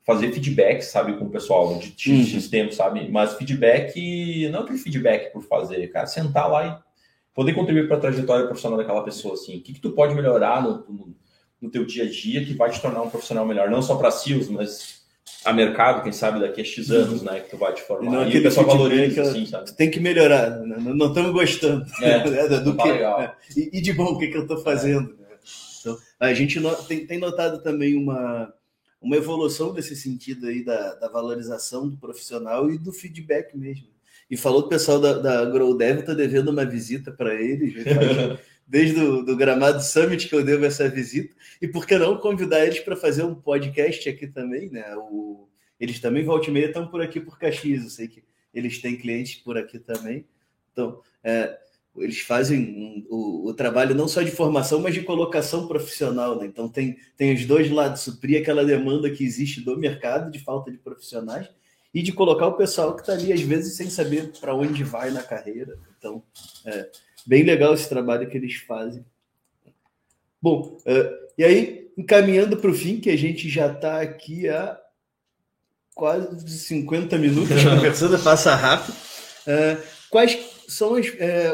fazer 0.05 0.33
feedback, 0.33 0.81
sabe, 0.81 1.13
com 1.13 1.25
o 1.25 1.29
pessoal 1.29 1.77
de 1.77 1.93
X, 1.95 2.33
uhum. 2.33 2.49
tempo, 2.49 2.73
sabe? 2.73 3.09
Mas 3.09 3.35
feedback, 3.35 4.49
não 4.49 4.61
aquele 4.61 4.77
feedback 4.77 5.31
por 5.31 5.41
fazer, 5.43 5.87
cara, 5.87 6.07
sentar 6.07 6.51
lá 6.51 6.67
e 6.67 6.92
poder 7.33 7.53
contribuir 7.53 7.87
para 7.87 7.97
a 7.97 8.01
trajetória 8.01 8.45
profissional 8.45 8.77
daquela 8.77 9.03
pessoa, 9.03 9.33
assim. 9.33 9.57
O 9.57 9.61
que, 9.61 9.73
que 9.73 9.79
tu 9.79 9.91
pode 9.91 10.13
melhorar 10.13 10.61
no, 10.61 10.85
no, 10.87 11.15
no 11.61 11.69
teu 11.69 11.85
dia 11.85 12.03
a 12.03 12.09
dia 12.09 12.45
que 12.45 12.53
vai 12.53 12.69
te 12.69 12.81
tornar 12.81 13.01
um 13.01 13.09
profissional 13.09 13.45
melhor, 13.45 13.69
não 13.69 13.81
só 13.81 13.95
para 13.95 14.11
SEALs, 14.11 14.49
mas 14.49 15.03
a 15.43 15.51
mercado, 15.51 16.03
quem 16.03 16.11
sabe 16.11 16.39
daqui 16.39 16.61
a 16.61 16.63
X 16.63 16.89
anos, 16.89 17.21
né, 17.21 17.39
que 17.41 17.49
tu 17.49 17.57
vai 17.57 17.73
te 17.73 17.81
formar. 17.81 18.11
Não, 18.11 18.29
e 18.29 18.37
o 18.37 18.43
pessoal 18.43 18.65
valoriza, 18.65 19.21
assim, 19.23 19.45
sabe? 19.45 19.65
Tu 19.65 19.75
tem 19.75 19.91
que 19.91 19.99
melhorar, 19.99 20.59
né? 20.59 20.77
não 20.79 21.07
estamos 21.07 21.31
gostando 21.31 21.85
é, 22.01 22.23
né, 22.29 22.47
do 22.59 22.75
tá 22.75 22.83
que, 22.83 22.89
é, 22.89 23.33
e, 23.57 23.77
e, 23.77 23.81
de 23.81 23.93
bom, 23.93 24.13
o 24.13 24.17
que, 24.17 24.27
que 24.27 24.37
eu 24.37 24.43
estou 24.43 24.57
fazendo. 24.57 25.15
É. 25.29 25.35
Então, 25.79 25.97
a 26.19 26.33
gente 26.33 26.61
tem, 26.87 27.05
tem 27.05 27.19
notado 27.19 27.61
também 27.61 27.97
uma, 27.97 28.53
uma 29.01 29.17
evolução 29.17 29.73
desse 29.73 29.95
sentido 29.95 30.47
aí 30.47 30.63
da, 30.63 30.95
da 30.95 31.09
valorização 31.09 31.89
do 31.89 31.97
profissional 31.97 32.71
e 32.71 32.77
do 32.77 32.93
feedback 32.93 33.57
mesmo. 33.57 33.92
E 34.29 34.37
falou 34.37 34.61
que 34.61 34.67
o 34.67 34.69
pessoal 34.69 34.99
da, 34.99 35.13
da 35.19 35.45
GrowDev 35.45 35.99
está 35.99 36.13
devendo 36.13 36.49
uma 36.49 36.65
visita 36.65 37.11
para 37.11 37.33
eles, 37.35 37.73
desde 38.67 38.99
o 38.99 39.21
do 39.21 39.35
Gramado 39.35 39.81
Summit 39.83 40.27
que 40.27 40.35
eu 40.35 40.43
devo 40.43 40.65
essa 40.65 40.89
visita. 40.89 41.35
E 41.61 41.67
por 41.67 41.85
que 41.85 41.97
não 41.97 42.17
convidar 42.17 42.65
eles 42.65 42.79
para 42.79 42.95
fazer 42.95 43.23
um 43.23 43.35
podcast 43.35 44.07
aqui 44.09 44.27
também, 44.27 44.69
né? 44.69 44.95
O, 44.95 45.47
eles 45.79 45.99
também, 45.99 46.23
volta 46.23 46.49
e 46.49 46.53
meia, 46.53 46.67
estão 46.67 46.87
por 46.87 47.01
aqui 47.01 47.19
por 47.19 47.37
Caxias. 47.37 47.83
Eu 47.83 47.89
sei 47.89 48.07
que 48.07 48.23
eles 48.53 48.79
têm 48.79 48.97
clientes 48.97 49.35
por 49.35 49.57
aqui 49.57 49.79
também. 49.79 50.25
Então, 50.71 50.99
é, 51.23 51.57
eles 51.97 52.19
fazem 52.21 52.59
um, 52.59 53.05
o, 53.09 53.49
o, 53.49 53.53
trabalho 53.53 53.93
não 53.93 54.07
só 54.07 54.21
de 54.21 54.31
formação, 54.31 54.79
mas 54.79 54.93
de 54.93 55.01
colocação 55.01 55.67
profissional. 55.67 56.39
Né? 56.39 56.45
Então, 56.45 56.69
tem, 56.69 56.97
tem 57.17 57.33
os 57.33 57.45
dois 57.45 57.69
lados: 57.69 58.01
suprir 58.01 58.41
aquela 58.41 58.63
demanda 58.63 59.11
que 59.11 59.23
existe 59.23 59.61
do 59.61 59.77
mercado 59.77 60.31
de 60.31 60.39
falta 60.39 60.71
de 60.71 60.77
profissionais 60.77 61.49
e 61.93 62.01
de 62.01 62.11
colocar 62.11 62.47
o 62.47 62.57
pessoal 62.57 62.95
que 62.95 63.01
está 63.01 63.13
ali, 63.13 63.31
às 63.31 63.41
vezes, 63.41 63.75
sem 63.75 63.89
saber 63.89 64.31
para 64.39 64.55
onde 64.55 64.83
vai 64.83 65.11
na 65.11 65.21
carreira. 65.21 65.77
Então, 65.97 66.23
é 66.65 66.89
bem 67.25 67.43
legal 67.43 67.73
esse 67.73 67.87
trabalho 67.87 68.27
que 68.27 68.37
eles 68.37 68.55
fazem. 68.55 69.05
Bom, 70.41 70.77
uh, 70.79 71.27
e 71.37 71.43
aí, 71.43 71.91
encaminhando 71.95 72.57
para 72.57 72.71
o 72.71 72.73
fim, 72.73 72.99
que 72.99 73.09
a 73.09 73.17
gente 73.17 73.47
já 73.47 73.71
está 73.71 74.01
aqui 74.01 74.49
há 74.49 74.79
quase 75.93 76.49
50 76.49 77.17
minutos 77.17 77.61
conversando, 77.63 78.17
passa 78.19 78.55
rápido. 78.55 78.95
Uh, 79.47 79.83
quais 80.09 80.53
são 80.67 80.95
as. 80.95 81.07
É, 81.19 81.53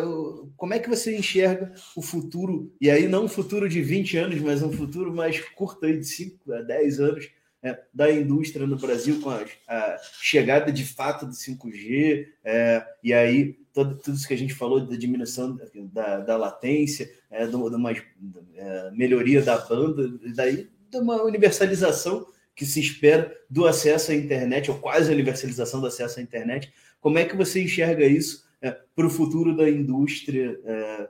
como 0.56 0.74
é 0.74 0.80
que 0.80 0.90
você 0.90 1.18
enxerga 1.18 1.74
o 1.96 2.02
futuro, 2.02 2.74
e 2.80 2.90
aí 2.90 3.08
não 3.08 3.26
um 3.26 3.30
futuro 3.30 3.68
de 3.68 3.82
20 3.82 4.18
anos, 4.18 4.42
mas 4.42 4.62
um 4.62 4.72
futuro 4.72 5.14
mais 5.14 5.40
curto 5.56 5.86
aí 5.86 5.98
de 5.98 6.06
5 6.06 6.54
a 6.54 6.62
10 6.62 7.00
anos 7.00 7.30
é, 7.62 7.78
da 7.94 8.12
indústria 8.12 8.66
no 8.66 8.78
Brasil 8.78 9.20
com 9.22 9.30
a, 9.30 9.44
a, 9.68 9.98
chegada 10.22 10.72
de 10.72 10.86
fato 10.86 11.26
do 11.26 11.34
5G, 11.34 12.26
é, 12.44 12.86
e 13.04 13.14
aí 13.14 13.58
todo, 13.74 13.98
tudo 13.98 14.16
isso 14.16 14.28
que 14.28 14.34
a 14.34 14.38
gente 14.38 14.54
falou 14.54 14.80
da 14.86 14.96
diminuição 14.96 15.58
da, 15.92 16.20
da 16.20 16.38
latência, 16.38 17.10
é, 17.30 17.46
de 17.46 17.56
uma 17.56 17.92
é, 17.92 18.92
melhoria 18.92 19.42
da 19.42 19.58
banda, 19.58 20.10
e 20.24 20.34
daí 20.34 20.70
de 20.90 20.98
uma 20.98 21.22
universalização 21.24 22.26
que 22.56 22.66
se 22.66 22.80
espera 22.80 23.34
do 23.50 23.66
acesso 23.66 24.12
à 24.12 24.16
internet, 24.16 24.70
ou 24.70 24.78
quase 24.78 25.10
a 25.10 25.14
universalização 25.14 25.80
do 25.80 25.88
acesso 25.88 26.20
à 26.20 26.24
internet. 26.24 26.74
Como 27.00 27.18
é 27.18 27.24
que 27.24 27.36
você 27.36 27.64
enxerga 27.64 28.06
isso 28.06 28.46
é, 28.62 28.72
para 28.72 29.08
o 29.08 29.10
futuro 29.10 29.56
da 29.56 29.70
indústria 29.70 30.60
é, 30.66 31.10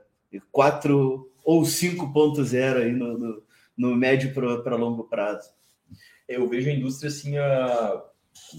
4 0.52 1.32
ou 1.44 1.62
5.0 1.64 2.78
aí 2.78 2.92
no, 2.92 3.18
no, 3.18 3.44
no 3.76 3.96
médio 3.96 4.32
para 4.34 4.76
longo 4.76 5.06
prazo? 5.06 5.59
Eu 6.30 6.48
vejo 6.48 6.70
a 6.70 6.74
indústria 6.74 7.10
assim, 7.10 7.38
a, 7.38 8.04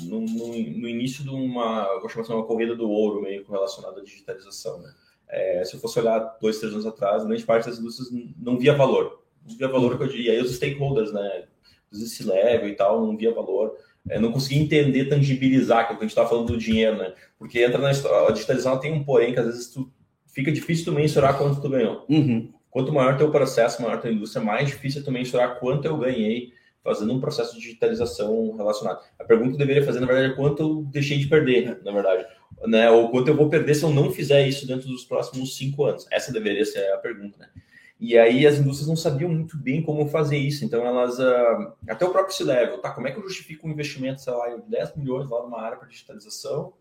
no, 0.02 0.20
no, 0.20 0.48
no, 0.48 0.88
início 0.88 1.22
de 1.22 1.30
uma, 1.30 1.86
vou 2.00 2.08
chamar 2.08 2.22
assim, 2.22 2.32
uma 2.32 2.44
corrida 2.44 2.74
do 2.74 2.90
ouro 2.90 3.22
meio 3.22 3.46
relacionada 3.48 4.00
à 4.00 4.04
digitalização. 4.04 4.80
Né? 4.80 4.92
É, 5.28 5.64
se 5.64 5.74
eu 5.74 5.80
fosse 5.80 5.98
olhar 6.00 6.18
dois, 6.40 6.58
três 6.58 6.72
anos 6.72 6.86
atrás, 6.86 7.24
grande 7.24 7.44
parte 7.44 7.66
das 7.66 7.78
indústrias 7.78 8.10
não 8.36 8.58
via 8.58 8.74
valor. 8.74 9.22
Não 9.48 9.56
via 9.56 9.68
valor 9.68 9.96
que 9.96 10.02
eu 10.02 10.08
diria. 10.08 10.34
E 10.34 10.42
os 10.42 10.54
stakeholders, 10.56 11.12
né? 11.12 11.44
Os 11.90 12.12
C-level 12.12 12.68
e 12.68 12.74
tal, 12.74 13.06
não 13.06 13.16
via 13.16 13.32
valor. 13.32 13.76
É, 14.08 14.18
não 14.18 14.32
conseguia 14.32 14.62
entender, 14.62 15.08
tangibilizar, 15.08 15.86
que 15.86 15.92
é 15.92 15.94
o 15.94 15.98
que 15.98 16.04
a 16.04 16.06
gente 16.06 16.12
estava 16.12 16.28
falando 16.28 16.48
do 16.48 16.58
dinheiro, 16.58 16.96
né? 16.96 17.14
Porque 17.38 17.62
entra 17.62 17.78
na 17.78 17.90
história, 17.90 18.28
a 18.28 18.32
digitalização 18.32 18.80
tem 18.80 18.92
um 18.92 19.04
porém 19.04 19.32
que 19.32 19.40
às 19.40 19.46
vezes 19.46 19.68
tu, 19.70 19.90
fica 20.26 20.50
difícil 20.50 20.86
tu 20.86 20.92
mensurar 20.92 21.36
quanto 21.36 21.60
tu 21.60 21.68
ganhou. 21.68 22.04
Uhum. 22.08 22.52
Quanto 22.70 22.92
maior 22.92 23.16
teu 23.16 23.30
processo, 23.30 23.82
maior 23.82 24.00
tua 24.00 24.10
indústria, 24.10 24.44
mais 24.44 24.68
difícil 24.68 25.00
é 25.00 25.04
tu 25.04 25.10
mensurar 25.10 25.58
quanto 25.58 25.84
eu 25.84 25.96
ganhei 25.96 26.52
fazendo 26.82 27.12
um 27.12 27.20
processo 27.20 27.54
de 27.54 27.60
digitalização 27.60 28.56
relacionado. 28.56 29.02
A 29.18 29.24
pergunta 29.24 29.50
que 29.50 29.54
eu 29.54 29.66
deveria 29.66 29.84
fazer, 29.84 30.00
na 30.00 30.06
verdade, 30.06 30.32
é 30.32 30.36
quanto 30.36 30.62
eu 30.62 30.82
deixei 30.90 31.18
de 31.18 31.26
perder, 31.26 31.80
na 31.84 31.92
verdade. 31.92 32.26
Né? 32.66 32.90
Ou 32.90 33.10
quanto 33.10 33.28
eu 33.28 33.36
vou 33.36 33.48
perder 33.48 33.74
se 33.74 33.84
eu 33.84 33.90
não 33.90 34.10
fizer 34.10 34.46
isso 34.46 34.66
dentro 34.66 34.88
dos 34.88 35.04
próximos 35.04 35.56
cinco 35.56 35.84
anos. 35.84 36.06
Essa 36.10 36.32
deveria 36.32 36.64
ser 36.64 36.92
a 36.92 36.98
pergunta, 36.98 37.38
né? 37.38 37.48
E 37.98 38.16
aí 38.16 38.46
as 38.46 38.58
indústrias 38.58 38.88
não 38.88 38.96
sabiam 38.96 39.30
muito 39.30 39.58
bem 39.58 39.82
como 39.82 40.08
fazer 40.08 40.38
isso. 40.38 40.64
Então 40.64 40.86
elas, 40.86 41.18
uh, 41.18 41.72
até 41.86 42.06
o 42.06 42.10
próprio 42.10 42.34
C-Level, 42.34 42.78
tá? 42.78 42.90
Como 42.90 43.06
é 43.06 43.10
que 43.10 43.18
eu 43.18 43.22
justifico 43.22 43.68
um 43.68 43.70
investimento, 43.70 44.22
sei 44.22 44.32
lá, 44.32 44.56
de 44.56 44.70
10 44.70 44.96
milhões 44.96 45.28
lá 45.28 45.42
numa 45.42 45.60
área 45.60 45.76
para 45.76 45.86
digitalização? 45.86 46.72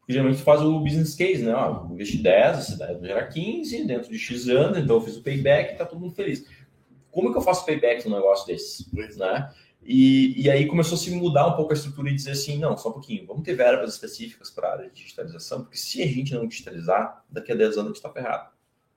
Porque 0.00 0.12
geralmente 0.12 0.42
faz 0.42 0.62
o 0.62 0.80
business 0.80 1.14
case, 1.14 1.42
né? 1.44 1.54
Ó, 1.54 1.86
investi 1.92 2.18
10, 2.18 2.58
essa 2.58 2.74
ideia 2.74 2.98
vai 2.98 3.08
gerar 3.08 3.26
15 3.26 3.84
dentro 3.84 4.10
de 4.10 4.18
X 4.18 4.48
anos, 4.48 4.78
então 4.78 4.96
eu 4.96 5.00
fiz 5.02 5.16
o 5.16 5.22
payback 5.22 5.74
e 5.74 5.76
tá 5.76 5.84
todo 5.84 6.00
mundo 6.00 6.14
feliz 6.14 6.44
como 7.16 7.32
que 7.32 7.38
eu 7.38 7.42
faço 7.42 7.64
payback 7.64 8.06
num 8.06 8.14
negócio 8.14 8.46
desse? 8.46 8.86
Né? 9.16 9.50
E, 9.82 10.42
e 10.42 10.50
aí 10.50 10.66
começou 10.66 10.96
a 10.96 10.98
se 10.98 11.10
mudar 11.10 11.46
um 11.46 11.56
pouco 11.56 11.72
a 11.72 11.74
estrutura 11.74 12.10
e 12.10 12.14
dizer 12.14 12.32
assim, 12.32 12.58
não, 12.58 12.76
só 12.76 12.90
um 12.90 12.92
pouquinho, 12.92 13.26
vamos 13.26 13.42
ter 13.42 13.54
verbas 13.54 13.94
específicas 13.94 14.50
para 14.50 14.68
a 14.68 14.72
área 14.72 14.90
de 14.90 14.96
digitalização, 14.96 15.62
porque 15.62 15.78
se 15.78 16.02
a 16.02 16.06
gente 16.06 16.34
não 16.34 16.46
digitalizar, 16.46 17.24
daqui 17.30 17.52
a 17.52 17.54
10 17.54 17.78
anos 17.78 17.78
a 17.78 17.86
gente 17.86 17.96
está 17.96 18.10
ferrado. 18.10 18.50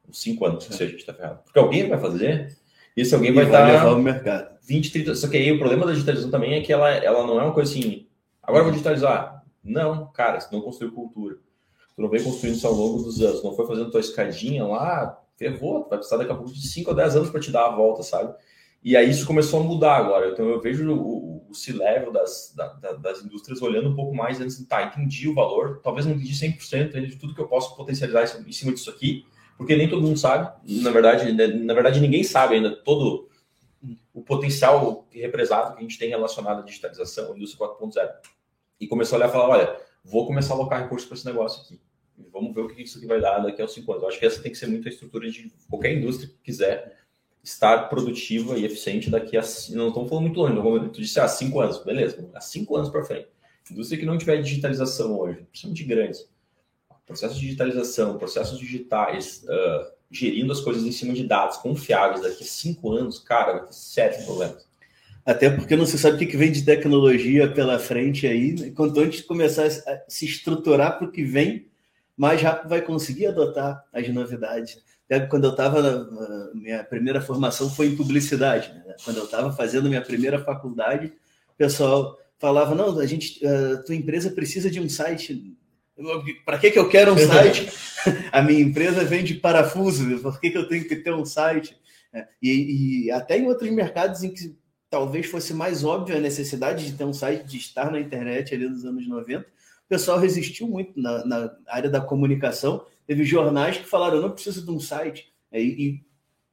Uns 0.06 0.22
5 0.22 0.46
anos, 0.46 0.66
se 0.66 0.84
a 0.84 0.86
gente 0.86 1.00
está 1.00 1.14
ferrado. 1.14 1.44
Porque 1.46 1.60
alguém 1.60 1.88
vai 1.88 1.98
fazer, 1.98 2.58
e 2.98 3.02
esse 3.02 3.16
alguém 3.16 3.32
e 3.32 3.34
vai 3.34 3.46
estar... 3.46 3.62
Vai 3.62 3.72
levar 3.72 3.94
o 3.94 4.04
mercado. 4.04 4.58
20, 4.64 4.92
30... 4.92 5.16
Só 5.16 5.30
que 5.30 5.38
aí 5.38 5.50
o 5.54 5.58
problema 5.58 5.86
da 5.86 5.94
digitalização 5.94 6.30
também 6.30 6.56
é 6.56 6.62
que 6.62 6.74
ela, 6.74 6.90
ela 6.90 7.26
não 7.26 7.40
é 7.40 7.44
uma 7.46 7.54
coisa 7.54 7.72
assim, 7.72 8.06
agora 8.44 8.60
eu 8.60 8.66
vou 8.66 8.74
digitalizar. 8.74 9.46
Não, 9.64 10.12
cara, 10.12 10.42
você 10.42 10.54
não 10.54 10.62
construiu 10.62 10.92
cultura. 10.92 11.38
Tu 11.96 12.02
não 12.02 12.10
vem 12.10 12.22
construindo 12.22 12.56
isso 12.56 12.68
ao 12.68 12.74
longo 12.74 13.02
dos 13.02 13.22
anos, 13.22 13.42
não 13.42 13.56
foi 13.56 13.66
fazendo 13.66 13.92
tua 13.92 14.02
escadinha 14.02 14.66
lá, 14.66 15.18
ferrou, 15.40 15.88
vai 15.88 15.98
precisar 15.98 16.18
daqui 16.18 16.32
a 16.32 16.36
pouco 16.36 16.52
de 16.52 16.68
5 16.68 16.92
a 16.92 16.94
10 16.94 17.16
anos 17.16 17.30
para 17.30 17.40
te 17.40 17.50
dar 17.50 17.68
a 17.68 17.76
volta, 17.76 18.04
sabe? 18.04 18.36
E 18.84 18.96
aí 18.96 19.10
isso 19.10 19.26
começou 19.26 19.62
a 19.62 19.64
mudar 19.64 19.96
agora. 19.96 20.30
Então 20.30 20.48
eu 20.48 20.60
vejo 20.60 20.94
o, 20.94 21.50
o 21.50 21.56
C-level 21.56 22.12
das, 22.12 22.54
da, 22.56 22.68
das 22.94 23.24
indústrias 23.24 23.62
olhando 23.62 23.90
um 23.90 23.96
pouco 23.96 24.14
mais 24.14 24.40
antes, 24.42 24.64
tá, 24.68 24.84
entendi 24.84 25.30
o 25.30 25.34
valor, 25.34 25.80
talvez 25.82 26.06
não 26.06 26.14
entendi 26.14 26.34
100% 26.34 27.08
de 27.08 27.16
tudo 27.16 27.34
que 27.34 27.42
eu 27.42 27.48
posso 27.48 27.76
potencializar 27.76 28.24
em 28.46 28.52
cima 28.52 28.74
disso 28.74 28.90
aqui, 28.90 29.26
porque 29.58 29.76
nem 29.76 29.90
todo 29.90 30.02
mundo 30.02 30.20
sabe, 30.20 30.52
na 30.82 30.92
verdade, 30.92 31.32
né, 31.32 31.48
na 31.48 31.74
verdade 31.74 32.00
ninguém 32.00 32.24
sabe 32.24 32.56
ainda 32.56 32.76
todo 32.76 33.28
o 34.14 34.22
potencial 34.22 35.08
represado 35.12 35.74
que 35.74 35.80
a 35.80 35.82
gente 35.82 35.98
tem 35.98 36.10
relacionado 36.10 36.60
à 36.60 36.62
digitalização, 36.62 37.32
à 37.32 37.36
indústria 37.36 37.68
4.0. 37.68 38.10
E 38.80 38.88
começou 38.88 39.16
a 39.16 39.20
olhar 39.20 39.30
e 39.30 39.32
falar, 39.32 39.50
olha, 39.50 39.78
vou 40.04 40.26
começar 40.28 40.54
a 40.54 40.58
alocar 40.58 40.82
recursos 40.82 41.08
para 41.08 41.18
esse 41.18 41.26
negócio 41.26 41.62
aqui 41.64 41.80
vamos 42.32 42.54
ver 42.54 42.62
o 42.62 42.68
que 42.68 42.82
isso 42.82 42.98
aqui 42.98 43.08
vai 43.08 43.22
dar 43.22 43.40
daqui 43.40 43.62
aos 43.62 43.74
cinco 43.74 43.92
anos. 43.92 44.04
Eu 44.04 44.10
acho 44.10 44.20
que 44.20 44.26
essa 44.26 44.42
tem 44.42 44.52
que 44.52 44.58
ser 44.58 44.68
muito 44.68 44.88
a 44.88 44.92
estrutura 44.92 45.30
de 45.30 45.52
qualquer 45.70 45.94
indústria 45.98 46.28
que 46.30 46.36
quiser 46.44 46.98
estar 47.44 47.90
produtiva 47.90 48.58
e 48.58 48.66
eficiente 48.66 49.10
daqui 49.10 49.38
a. 49.38 49.42
Não 49.72 49.90
estamos 49.90 50.10
falando 50.10 50.26
muito 50.26 50.40
longe, 50.40 50.54
não, 50.54 50.90
tu 50.90 51.02
disse 51.02 51.20
ah, 51.20 51.28
cinco 51.28 51.60
anos, 51.62 51.84
beleza, 51.84 52.30
há 52.34 52.42
cinco 52.42 52.76
anos 52.76 52.90
para 52.90 53.04
frente. 53.04 53.28
Indústria 53.72 54.00
que 54.00 54.06
não 54.06 54.18
tiver 54.18 54.42
digitalização 54.42 55.20
hoje, 55.20 55.46
principalmente 55.52 55.84
grandes, 55.84 56.28
processos 57.06 57.38
de 57.38 57.46
digitalização, 57.46 58.18
processos 58.18 58.58
digitais, 58.58 59.44
uh, 59.44 59.92
gerindo 60.10 60.52
as 60.52 60.60
coisas 60.60 60.84
em 60.84 60.92
cima 60.92 61.14
de 61.14 61.24
dados 61.24 61.58
confiáveis 61.58 62.22
daqui 62.22 62.44
a 62.44 62.48
cinco 62.48 62.92
anos, 62.92 63.20
cara, 63.20 63.54
vai 63.54 63.66
ter 63.68 63.74
sérios 63.74 64.24
problemas. 64.26 64.68
Até 65.26 65.50
porque 65.50 65.76
não 65.76 65.86
se 65.86 66.00
sabe 66.00 66.24
o 66.24 66.28
que 66.28 66.38
vem 66.38 66.52
de 66.52 66.64
tecnologia 66.64 67.52
pela 67.52 67.78
frente 67.78 68.26
aí. 68.26 68.72
Quanto 68.72 69.00
antes 69.00 69.22
começar 69.22 69.68
a 69.68 70.04
se 70.08 70.26
estruturar 70.26 70.98
para 70.98 71.08
o 71.08 71.12
que 71.12 71.24
vem, 71.24 71.68
mais 72.20 72.42
rápido 72.42 72.68
vai 72.68 72.82
conseguir 72.82 73.28
adotar 73.28 73.82
as 73.94 74.10
novidades. 74.10 74.78
quando 75.30 75.46
eu 75.46 75.52
estava, 75.52 76.06
minha 76.54 76.84
primeira 76.84 77.22
formação 77.22 77.70
foi 77.70 77.88
em 77.88 77.96
publicidade. 77.96 78.74
Né? 78.86 78.94
Quando 79.06 79.16
eu 79.16 79.24
estava 79.24 79.54
fazendo 79.54 79.88
minha 79.88 80.02
primeira 80.02 80.38
faculdade, 80.38 81.14
o 81.48 81.58
pessoal 81.58 82.20
falava, 82.38 82.76
não, 82.76 83.00
a 83.00 83.06
gente, 83.06 83.40
a 83.48 83.78
tua 83.84 83.96
empresa 83.96 84.30
precisa 84.32 84.70
de 84.70 84.82
um 84.82 84.90
site. 84.90 85.56
Para 86.44 86.60
que, 86.60 86.72
que 86.72 86.80
eu 86.80 86.90
quero 86.90 87.14
um 87.14 87.18
site? 87.18 87.72
a 88.34 88.42
minha 88.42 88.60
empresa 88.60 89.06
vende 89.06 89.36
parafuso, 89.36 90.20
por 90.20 90.42
que, 90.42 90.52
que 90.52 90.58
eu 90.58 90.68
tenho 90.68 90.86
que 90.86 90.98
ter 90.98 91.14
um 91.14 91.24
site? 91.24 91.78
É, 92.12 92.28
e, 92.42 93.06
e 93.06 93.12
até 93.12 93.38
em 93.38 93.48
outros 93.48 93.72
mercados 93.72 94.24
em 94.24 94.34
que 94.34 94.58
talvez 94.90 95.26
fosse 95.28 95.54
mais 95.54 95.86
óbvia 95.86 96.18
a 96.18 96.22
necessidade 96.22 96.86
de 96.86 96.98
ter 96.98 97.06
um 97.06 97.14
site, 97.14 97.46
de 97.46 97.58
estar 97.58 97.90
na 97.90 98.00
internet 98.00 98.54
ali 98.54 98.68
nos 98.68 98.84
anos 98.84 99.08
90, 99.08 99.46
o 99.46 99.48
pessoal 99.90 100.20
resistiu 100.20 100.68
muito 100.68 101.00
na, 101.00 101.26
na 101.26 101.52
área 101.68 101.90
da 101.90 102.00
comunicação. 102.00 102.86
Teve 103.08 103.26
jornais 103.26 103.78
que 103.78 103.86
falaram, 103.86 104.22
não 104.22 104.32
preciso 104.32 104.64
de 104.64 104.72
um 104.72 104.80
site. 104.80 105.34
É, 105.52 105.62
e, 105.62 105.68
e 105.68 106.04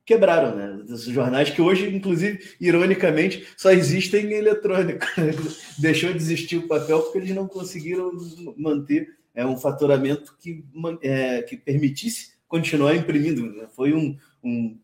quebraram, 0.07 0.55
né? 0.55 0.84
Os 0.89 1.05
jornais 1.05 1.51
que 1.51 1.61
hoje, 1.61 1.95
inclusive, 1.95 2.39
ironicamente, 2.61 3.47
só 3.57 3.70
existem 3.72 4.26
em 4.26 4.34
eletrônico. 4.34 5.05
Deixou 5.78 6.11
de 6.12 6.16
existir 6.16 6.57
o 6.57 6.68
papel 6.68 7.03
porque 7.03 7.18
eles 7.18 7.34
não 7.34 7.47
conseguiram 7.47 8.11
manter 8.57 9.16
é, 9.34 9.45
um 9.45 9.57
faturamento 9.57 10.34
que, 10.41 10.64
é, 11.03 11.43
que 11.43 11.57
permitisse 11.57 12.37
continuar 12.49 12.95
imprimindo. 12.95 13.53
Né? 13.53 13.68
Foi 13.74 13.93
um, 13.93 14.16
um 14.43 14.78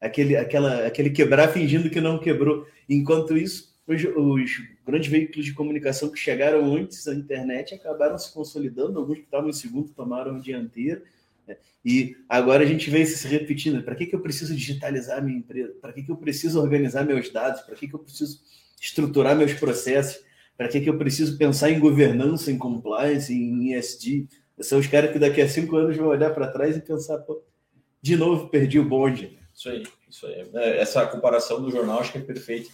aquele, 0.00 0.36
aquela, 0.36 0.86
aquele 0.86 1.10
quebrar 1.10 1.48
fingindo 1.48 1.90
que 1.90 2.00
não 2.00 2.18
quebrou. 2.18 2.66
Enquanto 2.88 3.36
isso, 3.36 3.71
os, 3.86 4.04
os, 4.04 4.50
grandes 4.86 5.10
veículos 5.10 5.44
de 5.44 5.52
comunicação 5.52 6.10
que 6.10 6.18
chegaram 6.18 6.74
antes 6.74 7.06
à 7.08 7.14
internet 7.14 7.74
acabaram 7.74 8.16
se 8.16 8.32
consolidando, 8.32 8.98
alguns 8.98 9.18
que 9.18 9.24
estavam 9.24 9.50
em 9.50 9.52
segundo 9.52 9.88
tomaram 9.90 10.38
dianteira, 10.38 11.02
né? 11.46 11.56
e 11.84 12.16
agora 12.28 12.62
a 12.62 12.66
gente 12.66 12.88
vê 12.90 13.02
isso 13.02 13.18
se 13.18 13.26
repetindo. 13.26 13.82
Para 13.82 13.94
que, 13.94 14.06
que 14.06 14.14
eu 14.14 14.20
preciso 14.20 14.54
digitalizar 14.54 15.22
minha 15.22 15.38
empresa? 15.38 15.74
Para 15.80 15.92
que, 15.92 16.02
que 16.02 16.10
eu 16.10 16.16
preciso 16.16 16.60
organizar 16.60 17.04
meus 17.04 17.30
dados? 17.30 17.62
Para 17.62 17.74
que, 17.74 17.88
que 17.88 17.94
eu 17.94 17.98
preciso 17.98 18.40
estruturar 18.80 19.36
meus 19.36 19.52
processos? 19.54 20.24
Para 20.56 20.68
que, 20.68 20.80
que 20.80 20.88
eu 20.88 20.96
preciso 20.96 21.36
pensar 21.36 21.70
em 21.70 21.80
governança, 21.80 22.52
em 22.52 22.58
compliance, 22.58 23.32
em 23.32 23.74
ESG? 23.74 24.28
São 24.60 24.78
os 24.78 24.86
caras 24.86 25.10
que 25.10 25.18
daqui 25.18 25.40
a 25.40 25.48
cinco 25.48 25.76
anos 25.76 25.96
vão 25.96 26.06
olhar 26.06 26.30
para 26.30 26.46
trás 26.46 26.76
e 26.76 26.80
pensar, 26.80 27.18
pô, 27.18 27.42
de 28.00 28.16
novo 28.16 28.48
perdi 28.48 28.78
o 28.78 28.84
bonde. 28.84 29.38
Isso 29.54 29.68
aí, 29.68 29.82
isso 30.08 30.26
aí. 30.26 30.48
É, 30.54 30.80
essa 30.80 31.06
comparação 31.06 31.60
do 31.60 31.70
jornal 31.70 32.00
acho 32.00 32.12
que 32.12 32.18
é 32.18 32.20
perfeita. 32.20 32.70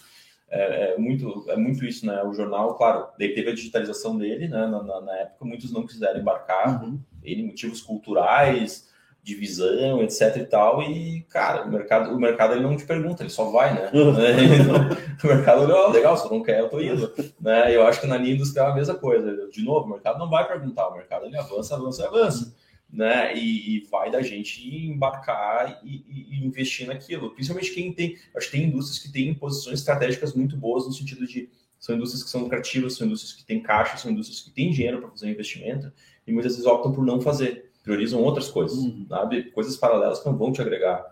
É, 0.51 0.93
é, 0.93 0.99
muito, 0.99 1.45
é 1.49 1.57
muito 1.57 1.85
isso, 1.85 2.07
né? 2.07 2.23
O 2.23 2.33
jornal, 2.33 2.75
claro, 2.75 3.09
daí 3.19 3.35
teve 3.35 3.51
a 3.51 3.55
digitalização 3.55 4.17
dele, 4.17 4.49
né? 4.49 4.67
Na, 4.67 4.83
na, 4.83 5.01
na 5.01 5.17
época, 5.19 5.45
muitos 5.45 5.73
não 5.73 5.87
quiseram 5.87 6.21
embarcar, 6.21 6.83
uhum. 6.83 6.99
ele 7.23 7.43
motivos 7.43 7.83
culturais, 7.83 8.89
divisão, 9.23 10.03
etc 10.03 10.37
e 10.37 10.45
tal. 10.45 10.83
E, 10.83 11.21
cara, 11.29 11.65
o 11.65 11.71
mercado, 11.71 12.15
o 12.15 12.19
mercado 12.19 12.55
ele 12.55 12.63
não 12.63 12.77
te 12.77 12.87
pergunta, 12.87 13.23
ele 13.23 13.31
só 13.31 13.51
vai, 13.51 13.75
né? 13.75 13.91
Uhum. 13.93 14.15
o 15.23 15.27
mercado 15.27 15.63
olhou, 15.65 15.89
oh, 15.89 15.91
legal, 15.91 16.17
se 16.17 16.25
eu 16.25 16.31
não 16.31 16.43
quer, 16.43 16.61
eu 16.61 16.69
tô 16.71 16.81
indo. 16.81 17.13
né? 17.39 17.75
Eu 17.75 17.87
acho 17.87 18.01
que 18.01 18.07
na 18.07 18.17
linha 18.17 18.35
industrial 18.35 18.69
é 18.69 18.73
a 18.73 18.77
mesma 18.77 18.95
coisa. 18.95 19.49
De 19.51 19.63
novo, 19.63 19.87
o 19.87 19.91
mercado 19.91 20.19
não 20.19 20.31
vai 20.31 20.49
perguntar, 20.49 20.89
o 20.89 20.95
mercado 20.95 21.27
ele 21.27 21.37
avança, 21.37 21.75
avança, 21.75 22.07
avança 22.07 22.55
né? 22.91 23.37
E, 23.37 23.77
e, 23.77 23.81
vai 23.91 24.11
da 24.11 24.23
gente 24.23 24.67
embarcar 24.87 25.81
e, 25.85 26.05
e, 26.09 26.47
investir 26.47 26.87
naquilo. 26.87 27.31
Principalmente 27.31 27.73
quem 27.73 27.93
tem, 27.93 28.17
acho 28.35 28.51
que 28.51 28.57
tem 28.57 28.67
indústrias 28.67 28.99
que 28.99 29.13
têm 29.13 29.35
posições 29.35 29.81
estratégicas 29.81 30.35
muito 30.35 30.57
boas 30.57 30.87
no 30.87 30.93
sentido 30.93 31.27
de 31.27 31.51
são 31.79 31.95
indústrias 31.95 32.25
que 32.25 32.31
são 32.31 32.43
lucrativas, 32.43 32.97
são 32.97 33.07
indústrias 33.07 33.35
que 33.35 33.45
têm 33.47 33.63
caixa, 33.63 33.97
são 33.97 34.11
indústrias 34.11 34.41
que 34.41 34.51
têm 34.51 34.71
dinheiro 34.71 35.01
para 35.01 35.11
fazer 35.11 35.27
um 35.27 35.31
investimento 35.31 35.93
e 36.27 36.33
muitas 36.33 36.53
vezes 36.53 36.67
optam 36.67 36.93
por 36.93 37.05
não 37.05 37.21
fazer, 37.21 37.71
priorizam 37.85 38.21
outras 38.21 38.49
coisas, 38.49 38.79
uhum. 38.79 39.07
sabe? 39.09 39.45
Coisas 39.53 39.77
paralelas 39.77 40.19
que 40.19 40.27
não 40.27 40.37
vão 40.37 40.53
te 40.53 40.61
agregar 40.61 41.05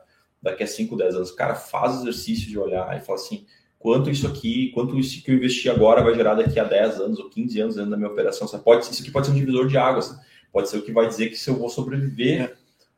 daqui 0.42 0.64
a 0.64 0.66
5, 0.66 0.96
10 0.96 1.14
anos. 1.14 1.30
O 1.30 1.36
cara 1.36 1.54
faz 1.54 2.00
exercício 2.00 2.48
de 2.48 2.58
olhar 2.58 2.96
e 2.96 3.00
fala 3.00 3.18
assim, 3.18 3.46
quanto 3.78 4.10
isso 4.10 4.26
aqui, 4.26 4.70
quanto 4.72 4.98
isso 4.98 5.22
que 5.22 5.30
eu 5.30 5.36
investi 5.36 5.70
agora 5.70 6.02
vai 6.02 6.14
gerar 6.14 6.34
daqui 6.34 6.58
a 6.58 6.64
10 6.64 7.00
anos 7.00 7.18
ou 7.18 7.30
15 7.30 7.60
anos 7.60 7.74
dentro 7.76 7.90
da 7.90 7.96
minha 7.96 8.10
operação. 8.10 8.48
Você 8.48 8.58
pode, 8.58 8.90
isso 8.90 9.02
aqui 9.02 9.10
pode 9.10 9.26
ser 9.26 9.32
um 9.32 9.36
divisor 9.36 9.68
de 9.68 9.78
águas 9.78 10.18
pode 10.56 10.70
ser 10.70 10.78
o 10.78 10.82
que 10.82 10.90
vai 10.90 11.06
dizer 11.06 11.28
que 11.28 11.36
se 11.36 11.50
eu 11.50 11.54
vou 11.54 11.68
sobreviver 11.68 12.40
é. 12.40 12.54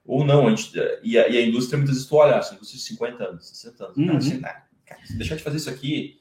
ou 0.06 0.24
não. 0.24 0.46
A 0.46 0.50
gente, 0.50 0.72
e, 1.02 1.18
a, 1.18 1.26
e, 1.26 1.36
a, 1.36 1.42
indústria, 1.42 1.76
muitas 1.76 1.96
vezes, 1.96 2.08
tu 2.08 2.14
olha, 2.14 2.36
assim, 2.36 2.54
indústria 2.54 2.78
de 2.78 2.84
50 2.84 3.24
anos, 3.24 3.48
60 3.48 3.84
anos, 3.84 3.96
uhum. 3.96 4.06
cara, 4.06 4.18
assim, 4.18 4.38
né, 4.38 4.62
cara, 4.86 5.00
se 5.04 5.16
deixar 5.16 5.34
de 5.34 5.42
fazer 5.42 5.56
isso 5.56 5.68
aqui, 5.68 6.20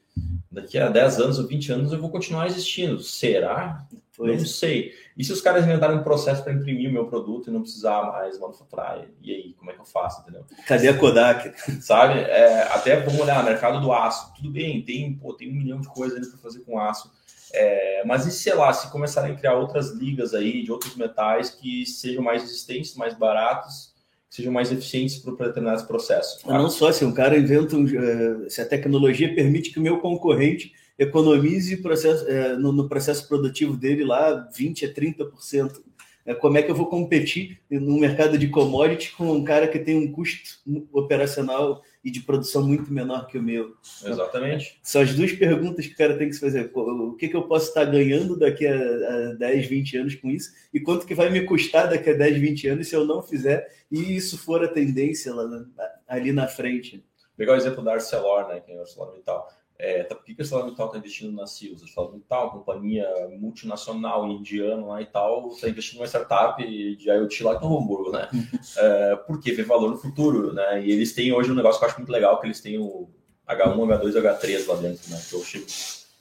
daqui 0.51 0.77
a 0.77 0.89
10 0.89 1.19
anos 1.19 1.39
ou 1.39 1.47
20 1.47 1.71
anos 1.71 1.93
eu 1.93 1.99
vou 1.99 2.09
continuar 2.09 2.47
existindo. 2.47 2.99
Será? 2.99 3.87
Pois. 4.17 4.39
Não 4.39 4.47
sei. 4.47 4.93
E 5.15 5.23
se 5.23 5.31
os 5.31 5.41
caras 5.41 5.63
inventarem 5.63 5.97
um 5.97 6.03
processo 6.03 6.43
para 6.43 6.51
imprimir 6.51 6.89
o 6.89 6.93
meu 6.93 7.05
produto 7.05 7.49
e 7.49 7.53
não 7.53 7.61
precisar 7.61 8.03
mais 8.03 8.39
manufaturar? 8.39 9.05
E 9.21 9.31
aí, 9.31 9.53
como 9.53 9.69
é 9.69 9.75
que 9.75 9.79
eu 9.79 9.85
faço? 9.85 10.21
Entendeu? 10.21 10.43
Cadê 10.65 10.87
a 10.87 10.97
Kodak? 10.97 11.53
Sabe? 11.81 12.19
É, 12.19 12.63
até 12.63 12.99
vamos 12.99 13.21
olhar, 13.21 13.43
mercado 13.45 13.79
do 13.79 13.93
aço. 13.93 14.33
Tudo 14.35 14.49
bem, 14.49 14.81
tem, 14.81 15.13
pô, 15.13 15.33
tem 15.33 15.51
um 15.51 15.55
milhão 15.55 15.79
de 15.79 15.87
coisas 15.87 16.17
ainda 16.17 16.29
para 16.29 16.39
fazer 16.39 16.61
com 16.61 16.79
aço. 16.79 17.11
É, 17.53 18.03
mas 18.05 18.25
e 18.25 18.31
sei 18.31 18.55
lá, 18.55 18.73
se 18.73 18.91
começarem 18.91 19.33
a 19.33 19.37
criar 19.37 19.53
outras 19.53 19.91
ligas 19.91 20.33
aí 20.33 20.63
de 20.63 20.71
outros 20.71 20.95
metais 20.95 21.51
que 21.51 21.85
sejam 21.85 22.23
mais 22.23 22.41
resistentes, 22.41 22.95
mais 22.95 23.13
baratos, 23.13 23.93
sejam 24.37 24.53
mais 24.53 24.71
eficientes 24.71 25.17
para 25.17 25.47
determinados 25.47 25.83
processos. 25.83 26.43
Não 26.45 26.69
só 26.69 26.91
se 26.91 27.03
um 27.03 27.11
cara 27.11 27.37
inventa, 27.37 27.75
um, 27.75 27.87
eh, 27.87 28.49
se 28.49 28.61
a 28.61 28.65
tecnologia 28.65 29.33
permite 29.33 29.71
que 29.71 29.79
o 29.79 29.81
meu 29.81 29.97
concorrente 29.97 30.73
economize 30.97 31.77
processo, 31.77 32.27
é, 32.27 32.55
no, 32.55 32.71
no, 32.71 32.87
processo 32.87 33.27
produtivo 33.27 33.75
dele 33.75 34.05
lá 34.05 34.47
20 34.55 34.85
a 34.85 34.93
30%. 34.93 35.81
É, 36.27 36.35
como 36.35 36.57
é 36.57 36.61
que 36.61 36.69
eu 36.69 36.75
vou 36.75 36.87
competir 36.87 37.61
no 37.71 37.97
mercado 37.97 38.37
de 38.37 38.49
commodity 38.49 39.13
com 39.15 39.31
um 39.31 39.45
cara 39.45 39.65
que 39.65 39.79
tem 39.79 39.95
um 39.95 40.11
custo 40.11 40.59
operacional 40.91 41.81
e 42.03 42.11
de 42.11 42.19
produção 42.19 42.61
muito 42.61 42.91
menor 42.91 43.27
que 43.27 43.37
o 43.37 43.41
meu. 43.41 43.77
Exatamente. 44.05 44.77
São 44.83 45.01
as 45.01 45.13
duas 45.13 45.31
perguntas 45.31 45.87
que 45.87 45.93
o 45.93 45.97
cara 45.97 46.17
tem 46.17 46.27
que 46.27 46.33
se 46.33 46.41
fazer. 46.41 46.69
O 46.75 47.15
que, 47.15 47.29
que 47.29 47.35
eu 47.35 47.43
posso 47.43 47.69
estar 47.69 47.85
ganhando 47.85 48.37
daqui 48.37 48.67
a, 48.67 48.75
a 48.75 49.33
10, 49.35 49.67
20 49.67 49.97
anos 49.99 50.15
com 50.15 50.29
isso? 50.29 50.51
E 50.73 50.81
quanto 50.81 51.05
que 51.05 51.15
vai 51.15 51.29
me 51.29 51.45
custar 51.45 51.89
daqui 51.89 52.09
a 52.09 52.13
10, 52.13 52.37
20 52.37 52.67
anos 52.67 52.89
se 52.89 52.95
eu 52.95 53.05
não 53.05 53.23
fizer 53.23 53.65
e 53.89 54.17
isso 54.17 54.37
for 54.37 54.61
a 54.61 54.67
tendência 54.67 55.33
lá, 55.33 55.65
ali 56.05 56.33
na 56.33 56.47
frente? 56.47 57.01
Pegar 57.37 57.53
o 57.53 57.55
exemplo 57.57 57.81
da 57.81 57.93
Arcelor, 57.93 58.49
né, 58.49 58.59
que 58.59 58.71
é 58.71 58.77
a 58.77 58.81
ArcelorMittal. 58.81 59.47
É, 59.79 60.03
tá, 60.03 60.15
por 60.15 60.25
que, 60.25 60.33
que 60.33 60.41
a 60.41 60.43
ArcelorMittal 60.43 60.87
está 60.87 60.97
investindo 60.97 61.31
na? 61.33 61.43
A 61.43 61.45
ArcelorMittal, 61.45 62.51
companhia 62.51 63.07
multinacional 63.39 64.27
indiana 64.27 64.83
lá 64.83 65.01
e 65.01 65.05
tal, 65.05 65.49
está 65.49 65.69
investindo 65.69 65.99
numa 65.99 66.07
startup 66.07 66.63
de 66.63 67.09
IoT 67.09 67.43
lá 67.43 67.55
em 67.55 67.61
Novo 67.61 67.77
Hamburgo, 67.77 68.11
né? 68.11 68.27
é, 68.77 69.15
porque 69.27 69.51
vê 69.51 69.61
valor 69.61 69.91
no 69.91 69.97
futuro, 69.97 70.51
né? 70.51 70.83
E 70.83 70.91
eles 70.91 71.13
têm 71.13 71.31
hoje 71.31 71.51
um 71.51 71.55
negócio 71.55 71.79
que 71.79 71.85
eu 71.85 71.89
acho 71.89 71.99
muito 71.99 72.11
legal, 72.11 72.39
que 72.39 72.47
eles 72.47 72.59
têm 72.59 72.79
o 72.79 73.07
H1, 73.47 73.75
H2 73.75 74.13
H3 74.13 74.67
lá 74.67 74.75
dentro, 74.77 75.11
né? 75.11 75.21
Que 75.29 75.35
eu 75.35 75.43
chego, 75.43 75.65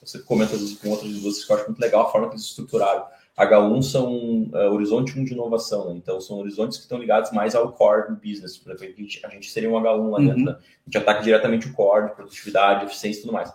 você 0.02 0.18
comenta 0.18 0.52
com 0.82 0.90
outras 0.90 1.10
indústrias 1.10 1.44
que 1.46 1.52
eu 1.52 1.56
acho 1.56 1.66
muito 1.66 1.80
legal 1.80 2.06
a 2.06 2.12
forma 2.12 2.28
que 2.28 2.34
eles 2.34 2.44
estruturaram. 2.44 3.06
H1 3.38 3.82
são 3.82 4.48
uh, 4.52 4.72
horizonte 4.72 5.18
1 5.18 5.24
de 5.24 5.34
inovação, 5.34 5.90
né? 5.90 5.94
então 5.96 6.18
são 6.20 6.38
horizontes 6.38 6.78
que 6.78 6.84
estão 6.84 6.98
ligados 6.98 7.32
mais 7.32 7.54
ao 7.54 7.70
core 7.72 8.14
business. 8.14 8.56
Por 8.56 8.72
exemplo, 8.72 8.94
a 8.96 9.02
gente, 9.02 9.26
a 9.26 9.28
gente 9.28 9.50
seria 9.50 9.68
um 9.68 9.74
H1 9.74 10.10
lá 10.10 10.18
dentro, 10.18 10.38
uhum. 10.38 10.44
né? 10.44 10.52
a 10.52 10.84
gente 10.86 10.98
ataca 10.98 11.22
diretamente 11.22 11.68
o 11.68 11.72
core, 11.74 12.14
produtividade, 12.14 12.86
eficiência 12.86 13.18
e 13.18 13.22
tudo 13.22 13.34
mais. 13.34 13.52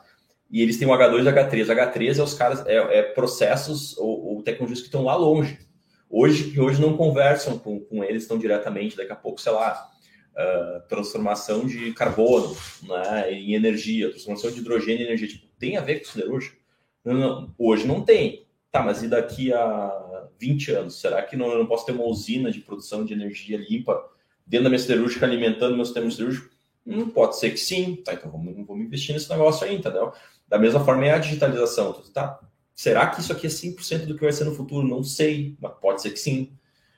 E 0.51 0.61
eles 0.61 0.77
têm 0.77 0.87
o 0.87 0.91
H2 0.91 1.23
e 1.23 1.29
o 1.29 1.33
H3. 1.33 1.65
H3 1.65 2.19
é 2.19 2.23
os 2.23 2.33
caras, 2.33 2.65
é, 2.67 2.99
é 2.99 3.01
processos 3.01 3.97
ou, 3.97 4.35
ou, 4.35 4.43
tecnologias 4.43 4.81
que 4.81 4.87
estão 4.87 5.03
lá 5.03 5.15
longe. 5.15 5.57
Hoje, 6.09 6.51
que 6.51 6.59
hoje 6.59 6.79
não 6.79 6.97
conversam 6.97 7.57
com, 7.57 7.79
com 7.79 8.03
eles 8.03 8.27
tão 8.27 8.37
diretamente, 8.37 8.97
daqui 8.97 9.13
a 9.13 9.15
pouco, 9.15 9.39
sei 9.39 9.53
lá, 9.53 9.89
uh, 10.33 10.87
transformação 10.89 11.65
de 11.65 11.93
carbono 11.93 12.55
né, 12.83 13.31
em 13.31 13.55
energia, 13.55 14.09
transformação 14.09 14.51
de 14.51 14.59
hidrogênio 14.59 15.03
em 15.03 15.05
energia. 15.05 15.29
Tipo, 15.29 15.47
tem 15.57 15.77
a 15.77 15.81
ver 15.81 15.99
com 15.99 16.05
siderúrgico? 16.05 16.57
Não, 17.03 17.13
não, 17.13 17.55
hoje 17.57 17.87
não 17.87 18.01
tem. 18.01 18.45
Tá, 18.71 18.81
mas 18.81 19.03
e 19.03 19.07
daqui 19.07 19.51
a 19.51 20.27
20 20.39 20.71
anos? 20.71 20.99
Será 20.99 21.21
que 21.23 21.35
não, 21.35 21.51
eu 21.51 21.59
não 21.59 21.65
posso 21.65 21.85
ter 21.85 21.91
uma 21.91 22.05
usina 22.05 22.49
de 22.49 22.61
produção 22.61 23.03
de 23.03 23.13
energia 23.13 23.57
limpa 23.57 24.01
dentro 24.47 24.63
da 24.63 24.69
minha 24.69 24.79
siderúrgica 24.79 25.25
alimentando 25.25 25.75
meu 25.75 25.83
sistema 25.83 26.09
siderúrgico? 26.09 26.49
Hum, 26.87 27.09
pode 27.09 27.37
ser 27.37 27.51
que 27.51 27.57
sim. 27.57 27.97
Tá, 27.97 28.13
então 28.13 28.31
vamos, 28.31 28.65
vamos 28.65 28.85
investir 28.85 29.13
nesse 29.13 29.29
negócio 29.29 29.67
aí, 29.67 29.75
entendeu? 29.75 30.13
Da 30.47 30.57
mesma 30.57 30.83
forma 30.83 31.05
é 31.05 31.11
a 31.11 31.17
digitalização. 31.17 31.93
Tá, 32.13 32.39
será 32.73 33.07
que 33.07 33.19
isso 33.19 33.33
aqui 33.33 33.47
é 33.47 33.49
100% 33.49 34.05
do 34.05 34.15
que 34.15 34.23
vai 34.23 34.31
ser 34.31 34.45
no 34.45 34.55
futuro? 34.55 34.87
Não 34.87 35.03
sei, 35.03 35.57
mas 35.59 35.73
pode 35.81 36.01
ser 36.01 36.11
que 36.11 36.19
sim. 36.19 36.51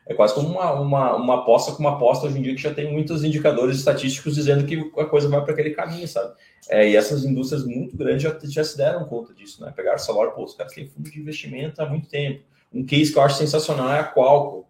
É 0.06 0.14
quase 0.14 0.34
como 0.34 0.50
uma, 0.50 0.74
uma, 0.74 1.16
uma 1.16 1.36
aposta 1.36 1.72
com 1.72 1.80
uma 1.80 1.94
aposta 1.94 2.28
hoje 2.28 2.38
em 2.38 2.42
dia 2.42 2.56
que 2.56 2.62
já 2.62 2.74
tem 2.74 2.92
muitos 2.92 3.24
indicadores 3.24 3.78
estatísticos 3.78 4.36
dizendo 4.36 4.66
que 4.66 4.92
a 5.00 5.06
coisa 5.06 5.30
vai 5.30 5.42
para 5.42 5.54
aquele 5.54 5.70
caminho, 5.70 6.08
sabe? 6.08 6.34
É, 6.70 6.90
e 6.90 6.96
essas 6.96 7.24
indústrias 7.24 7.66
muito 7.66 7.96
grandes 7.96 8.24
já, 8.24 8.38
já 8.44 8.64
se 8.64 8.76
deram 8.76 9.06
conta 9.06 9.34
disso, 9.34 9.64
né? 9.64 9.72
Pegaram 9.74 9.98
salário, 9.98 10.34
pô, 10.34 10.44
os 10.44 10.56
caras 10.56 10.74
têm 10.74 10.88
fundo 10.88 11.10
de 11.10 11.20
investimento 11.20 11.82
há 11.82 11.88
muito 11.88 12.10
tempo. 12.10 12.44
Um 12.74 12.86
case 12.86 13.14
que 13.14 13.18
eu 13.18 13.24
acho 13.24 13.38
sensacional 13.38 13.92
é 13.94 14.00
a 14.00 14.04
Qualcomm. 14.04 14.64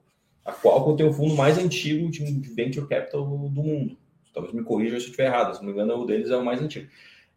A 0.45 0.51
Qualcomm 0.51 0.95
tem 0.95 1.05
o 1.05 1.13
fundo 1.13 1.35
mais 1.35 1.57
antigo 1.57 2.11
de 2.11 2.23
venture 2.53 2.87
capital 2.87 3.25
do 3.25 3.63
mundo. 3.63 3.97
Talvez 4.33 4.53
me 4.53 4.63
corrija 4.63 4.99
se 4.99 5.05
eu 5.05 5.09
estiver 5.09 5.27
errado, 5.27 5.55
se 5.55 5.61
não 5.61 5.67
me 5.67 5.73
engano, 5.73 5.95
o 5.95 6.05
deles 6.05 6.29
é 6.29 6.35
o 6.35 6.43
mais 6.43 6.61
antigo. 6.61 6.87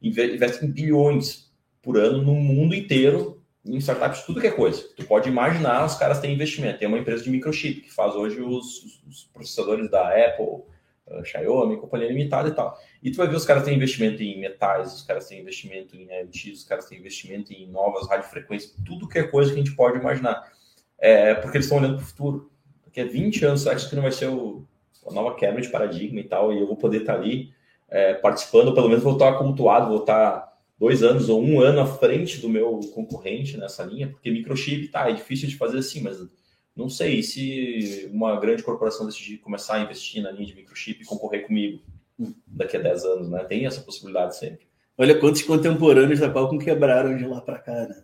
Investe 0.02 0.64
em 0.64 0.70
bilhões 0.70 1.50
por 1.80 1.96
ano 1.96 2.22
no 2.22 2.34
mundo 2.34 2.74
inteiro 2.74 3.35
em 3.66 3.76
startups 3.78 4.22
tudo 4.22 4.40
que 4.40 4.46
é 4.46 4.50
coisa. 4.50 4.82
Tu 4.96 5.04
pode 5.04 5.28
imaginar, 5.28 5.84
os 5.84 5.94
caras 5.94 6.20
têm 6.20 6.34
investimento. 6.34 6.78
Tem 6.78 6.88
uma 6.88 6.98
empresa 6.98 7.24
de 7.24 7.30
microchip 7.30 7.82
que 7.82 7.92
faz 7.92 8.14
hoje 8.14 8.40
os, 8.40 9.02
os 9.06 9.24
processadores 9.32 9.90
da 9.90 10.08
Apple, 10.08 10.62
uh, 11.06 11.24
Xiaomi, 11.24 11.76
companhia 11.76 12.08
limitada 12.08 12.48
e 12.48 12.52
tal. 12.52 12.78
E 13.02 13.10
tu 13.10 13.16
vai 13.16 13.26
ver 13.26 13.36
os 13.36 13.44
caras 13.44 13.64
têm 13.64 13.74
investimento 13.74 14.22
em 14.22 14.38
metais, 14.38 14.94
os 14.94 15.02
caras 15.02 15.26
têm 15.26 15.40
investimento 15.40 15.96
em 15.96 16.06
IoT, 16.06 16.52
os 16.52 16.64
caras 16.64 16.86
têm 16.86 16.98
investimento 16.98 17.52
em 17.52 17.66
novas 17.68 18.08
radiofrequências, 18.08 18.74
tudo 18.84 19.08
que 19.08 19.18
é 19.18 19.24
coisa 19.24 19.52
que 19.52 19.60
a 19.60 19.62
gente 19.64 19.76
pode 19.76 19.98
imaginar. 19.98 20.50
É, 20.98 21.34
porque 21.34 21.56
eles 21.56 21.66
estão 21.66 21.78
olhando 21.78 21.96
para 21.96 22.04
o 22.04 22.06
futuro. 22.06 22.50
Daqui 22.84 23.00
a 23.00 23.04
20 23.04 23.44
anos, 23.44 23.66
acho 23.66 23.88
que 23.88 23.96
não 23.96 24.02
vai 24.02 24.12
ser 24.12 24.28
o, 24.28 24.64
a 25.06 25.12
nova 25.12 25.34
quebra 25.34 25.60
de 25.60 25.68
paradigma 25.68 26.20
e 26.20 26.24
tal, 26.24 26.52
e 26.52 26.60
eu 26.60 26.66
vou 26.66 26.76
poder 26.76 27.00
estar 27.00 27.14
ali 27.14 27.52
é, 27.88 28.14
participando, 28.14 28.74
pelo 28.74 28.88
menos 28.88 29.04
vou 29.04 29.12
estar 29.14 29.34
cultuado, 29.38 29.88
vou 29.88 30.00
estar 30.00 30.55
dois 30.78 31.02
anos 31.02 31.28
ou 31.28 31.42
um 31.42 31.60
ano 31.60 31.80
à 31.80 31.86
frente 31.86 32.40
do 32.40 32.48
meu 32.48 32.80
concorrente 32.94 33.56
nessa 33.56 33.84
linha, 33.84 34.08
porque 34.08 34.30
microchip, 34.30 34.88
tá, 34.88 35.08
é 35.08 35.12
difícil 35.12 35.48
de 35.48 35.56
fazer 35.56 35.78
assim, 35.78 36.00
mas 36.00 36.18
não 36.76 36.88
sei 36.88 37.22
se 37.22 38.08
uma 38.12 38.38
grande 38.38 38.62
corporação 38.62 39.06
decidir 39.06 39.38
começar 39.38 39.76
a 39.76 39.80
investir 39.80 40.22
na 40.22 40.30
linha 40.30 40.46
de 40.46 40.54
microchip 40.54 41.02
e 41.02 41.06
concorrer 41.06 41.46
comigo 41.46 41.80
daqui 42.46 42.76
a 42.76 42.80
10 42.80 43.04
anos, 43.04 43.30
né? 43.30 43.44
Tem 43.44 43.66
essa 43.66 43.80
possibilidade 43.80 44.36
sempre. 44.36 44.66
Olha 44.98 45.18
quantos 45.18 45.42
contemporâneos 45.42 46.20
da 46.20 46.30
Qualcomm 46.30 46.58
quebraram 46.58 47.16
de 47.16 47.24
lá 47.26 47.40
para 47.40 47.58
cá, 47.58 47.86
né? 47.86 48.02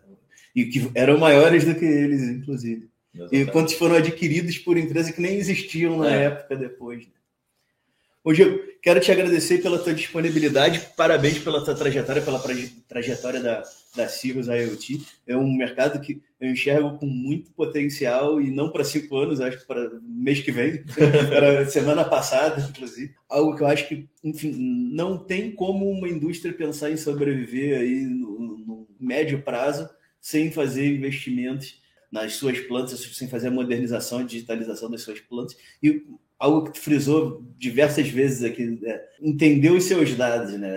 E 0.55 0.67
que 0.67 0.91
eram 0.95 1.19
maiores 1.19 1.65
do 1.65 1.75
que 1.75 1.85
eles, 1.85 2.23
inclusive. 2.23 2.91
Exatamente. 3.15 3.49
E 3.49 3.53
quantos 3.53 3.75
foram 3.75 3.97
adquiridos 3.97 4.59
por 4.59 4.77
empresas 4.77 5.15
que 5.15 5.21
nem 5.21 5.37
existiam 5.37 5.99
na 5.99 6.15
é. 6.15 6.25
época 6.25 6.57
depois. 6.57 7.07
Né? 7.07 7.13
Ô, 8.25 8.33
Diego, 8.33 8.61
quero 8.81 9.01
te 9.01 9.11
agradecer 9.11 9.59
pela 9.59 9.81
tua 9.81 9.93
disponibilidade, 9.93 10.81
parabéns 10.97 11.41
pela 11.41 11.65
tua 11.65 11.75
trajetória, 11.75 12.23
pela 12.23 12.41
trajetória 12.87 13.41
da, 13.41 13.65
da 13.97 14.09
Cirrus 14.09 14.47
IoT. 14.47 15.05
É 15.27 15.37
um 15.37 15.53
mercado 15.53 16.01
que 16.01 16.23
eu 16.41 16.53
enxergo 16.53 16.99
com 16.99 17.07
muito 17.07 17.51
potencial 17.51 18.41
e 18.41 18.49
não 18.49 18.71
para 18.71 18.85
cinco 18.85 19.17
anos, 19.17 19.41
acho 19.41 19.59
que 19.59 19.67
para 19.67 19.91
mês 20.05 20.41
que 20.41 20.53
vem, 20.53 20.85
para 21.29 21.67
semana 21.67 22.05
passada, 22.05 22.65
inclusive. 22.71 23.13
Algo 23.29 23.57
que 23.57 23.63
eu 23.65 23.67
acho 23.67 23.89
que, 23.89 24.09
enfim, 24.23 24.53
não 24.93 25.19
tem 25.19 25.51
como 25.51 25.91
uma 25.91 26.09
indústria 26.09 26.55
pensar 26.55 26.93
em 26.93 26.97
sobreviver 26.97 27.81
aí 27.81 28.05
no, 28.05 28.57
no 28.59 28.89
médio 29.01 29.43
prazo 29.43 29.91
sem 30.21 30.53
fazer 30.53 30.95
investimentos 30.95 31.83
nas 32.13 32.35
suas 32.35 32.61
plantas, 32.61 33.01
sem 33.01 33.27
fazer 33.27 33.49
a 33.49 33.51
modernização 33.51 34.21
e 34.21 34.27
digitalização 34.27 34.89
das 34.89 35.01
suas 35.01 35.19
plantas. 35.19 35.57
E 35.83 36.05
algo 36.43 36.65
que 36.65 36.73
tu 36.73 36.81
frisou 36.81 37.41
diversas 37.57 38.09
vezes 38.09 38.43
aqui, 38.43 38.81
é, 38.85 39.01
entender 39.21 39.71
os 39.71 39.85
seus 39.85 40.13
dados, 40.17 40.53
né? 40.59 40.69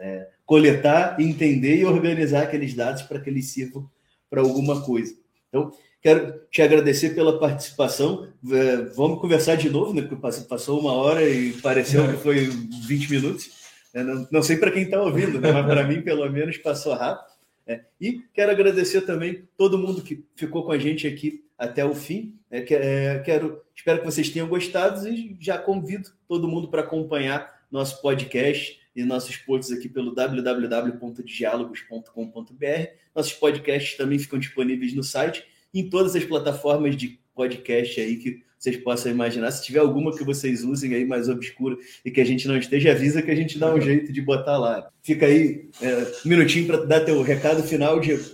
É, 0.00 0.28
coletar, 0.46 1.20
entender 1.20 1.76
e 1.76 1.84
organizar 1.84 2.42
aqueles 2.42 2.74
dados 2.74 3.02
para 3.02 3.20
que 3.20 3.28
eles 3.28 3.46
sirvam 3.46 3.88
para 4.30 4.40
alguma 4.40 4.82
coisa. 4.82 5.14
Então, 5.48 5.70
quero 6.00 6.40
te 6.50 6.62
agradecer 6.62 7.10
pela 7.10 7.38
participação. 7.38 8.28
É, 8.50 8.76
vamos 8.96 9.20
conversar 9.20 9.56
de 9.56 9.68
novo, 9.68 9.92
né? 9.92 10.02
Porque 10.02 10.16
passou 10.48 10.80
uma 10.80 10.92
hora 10.92 11.22
e 11.28 11.52
pareceu 11.60 12.08
que 12.10 12.16
foi 12.16 12.46
20 12.86 13.10
minutos. 13.10 13.50
É, 13.92 14.02
não, 14.02 14.26
não 14.30 14.42
sei 14.42 14.56
para 14.56 14.70
quem 14.70 14.84
está 14.84 15.02
ouvindo, 15.02 15.38
né? 15.38 15.52
mas 15.52 15.66
para 15.66 15.86
mim, 15.86 16.00
pelo 16.00 16.28
menos, 16.30 16.56
passou 16.56 16.94
rápido. 16.94 17.33
É, 17.66 17.82
e 18.00 18.22
quero 18.32 18.50
agradecer 18.50 19.02
também 19.02 19.46
todo 19.56 19.78
mundo 19.78 20.02
que 20.02 20.24
ficou 20.36 20.64
com 20.64 20.72
a 20.72 20.78
gente 20.78 21.06
aqui 21.06 21.44
até 21.56 21.84
o 21.84 21.94
fim. 21.94 22.36
É, 22.50 22.64
é, 22.74 23.20
quero, 23.20 23.62
espero 23.74 24.00
que 24.00 24.04
vocês 24.04 24.28
tenham 24.28 24.48
gostado 24.48 25.08
e 25.08 25.36
já 25.40 25.56
convido 25.58 26.10
todo 26.28 26.48
mundo 26.48 26.68
para 26.68 26.82
acompanhar 26.82 27.64
nosso 27.70 28.02
podcast 28.02 28.78
e 28.94 29.02
nossos 29.02 29.36
posts 29.36 29.74
aqui 29.76 29.88
pelo 29.88 30.14
www.dialogos.com.br. 30.14 32.88
Nossos 33.14 33.32
podcasts 33.32 33.96
também 33.96 34.18
ficam 34.18 34.38
disponíveis 34.38 34.94
no 34.94 35.02
site 35.02 35.46
em 35.72 35.88
todas 35.88 36.14
as 36.14 36.24
plataformas 36.24 36.94
de 36.96 37.18
podcast 37.34 37.98
aí 38.00 38.16
que 38.16 38.44
vocês 38.64 38.78
possam 38.78 39.12
imaginar. 39.12 39.50
Se 39.50 39.62
tiver 39.62 39.80
alguma 39.80 40.16
que 40.16 40.24
vocês 40.24 40.64
usem 40.64 40.94
aí 40.94 41.04
mais 41.04 41.28
obscura 41.28 41.76
e 42.02 42.10
que 42.10 42.20
a 42.20 42.24
gente 42.24 42.48
não 42.48 42.56
esteja, 42.56 42.92
avisa 42.92 43.20
que 43.20 43.30
a 43.30 43.34
gente 43.34 43.58
dá 43.58 43.72
um 43.72 43.80
jeito 43.80 44.10
de 44.10 44.22
botar 44.22 44.56
lá. 44.56 44.90
Fica 45.02 45.26
aí 45.26 45.68
é, 45.82 45.94
um 46.24 46.28
minutinho 46.30 46.66
para 46.66 46.84
dar 46.84 47.04
teu 47.04 47.20
recado 47.20 47.62
final, 47.62 48.00
Diego. 48.00 48.24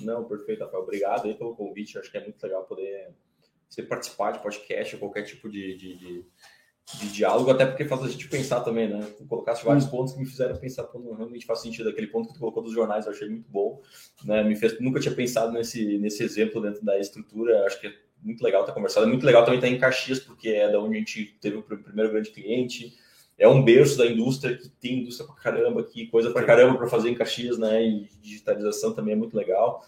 Não, 0.00 0.24
perfeito, 0.24 0.64
Rafael. 0.64 0.82
Obrigado 0.82 1.26
aí 1.26 1.34
pelo 1.34 1.54
convite. 1.54 1.98
Acho 1.98 2.10
que 2.10 2.18
é 2.18 2.22
muito 2.22 2.42
legal 2.42 2.64
poder 2.64 3.10
você 3.68 3.82
participar 3.82 4.32
de 4.32 4.42
podcast 4.42 4.96
ou 4.96 5.00
qualquer 5.00 5.22
tipo 5.22 5.48
de, 5.48 5.76
de, 5.76 5.96
de, 5.96 6.24
de, 6.98 7.12
diálogo, 7.12 7.52
até 7.52 7.64
porque 7.64 7.84
faz 7.84 8.02
a 8.02 8.08
gente 8.08 8.26
pensar 8.26 8.62
também, 8.62 8.88
né? 8.88 9.06
Tu 9.16 9.24
colocaste 9.26 9.64
vários 9.64 9.84
hum. 9.84 9.90
pontos 9.90 10.14
que 10.14 10.18
me 10.18 10.26
fizeram 10.26 10.56
pensar, 10.56 10.88
não 10.94 11.14
realmente 11.14 11.46
faz 11.46 11.60
sentido. 11.60 11.88
Aquele 11.88 12.08
ponto 12.08 12.26
que 12.26 12.34
tu 12.34 12.40
colocou 12.40 12.60
dos 12.60 12.72
jornais, 12.72 13.06
eu 13.06 13.12
achei 13.12 13.28
muito 13.28 13.48
bom. 13.48 13.80
Né? 14.24 14.42
Me 14.42 14.56
fez, 14.56 14.80
nunca 14.80 14.98
tinha 14.98 15.14
pensado 15.14 15.52
nesse, 15.52 15.96
nesse 15.98 16.24
exemplo 16.24 16.60
dentro 16.60 16.84
da 16.84 16.98
estrutura. 16.98 17.64
Acho 17.66 17.80
que 17.80 17.86
é 17.86 17.92
muito 18.22 18.42
legal 18.42 18.64
ter 18.64 18.72
conversado. 18.72 19.06
É 19.06 19.08
muito 19.08 19.24
legal 19.24 19.44
também 19.44 19.58
estar 19.58 19.68
em 19.68 19.78
Caxias, 19.78 20.18
porque 20.18 20.48
é 20.48 20.70
da 20.70 20.80
onde 20.80 20.96
a 20.96 20.98
gente 20.98 21.36
teve 21.40 21.56
o 21.56 21.62
primeiro 21.62 22.12
grande 22.12 22.30
cliente. 22.30 22.94
É 23.38 23.48
um 23.48 23.62
berço 23.62 23.96
da 23.96 24.06
indústria 24.06 24.56
que 24.56 24.68
tem 24.68 25.00
indústria 25.00 25.26
pra 25.26 25.36
caramba 25.36 25.80
aqui, 25.80 26.06
coisa 26.06 26.30
pra 26.30 26.44
caramba 26.44 26.76
para 26.76 26.88
fazer 26.88 27.10
em 27.10 27.14
Caxias, 27.14 27.58
né? 27.58 27.82
E 27.82 28.08
digitalização 28.20 28.92
também 28.94 29.14
é 29.14 29.16
muito 29.16 29.36
legal. 29.36 29.82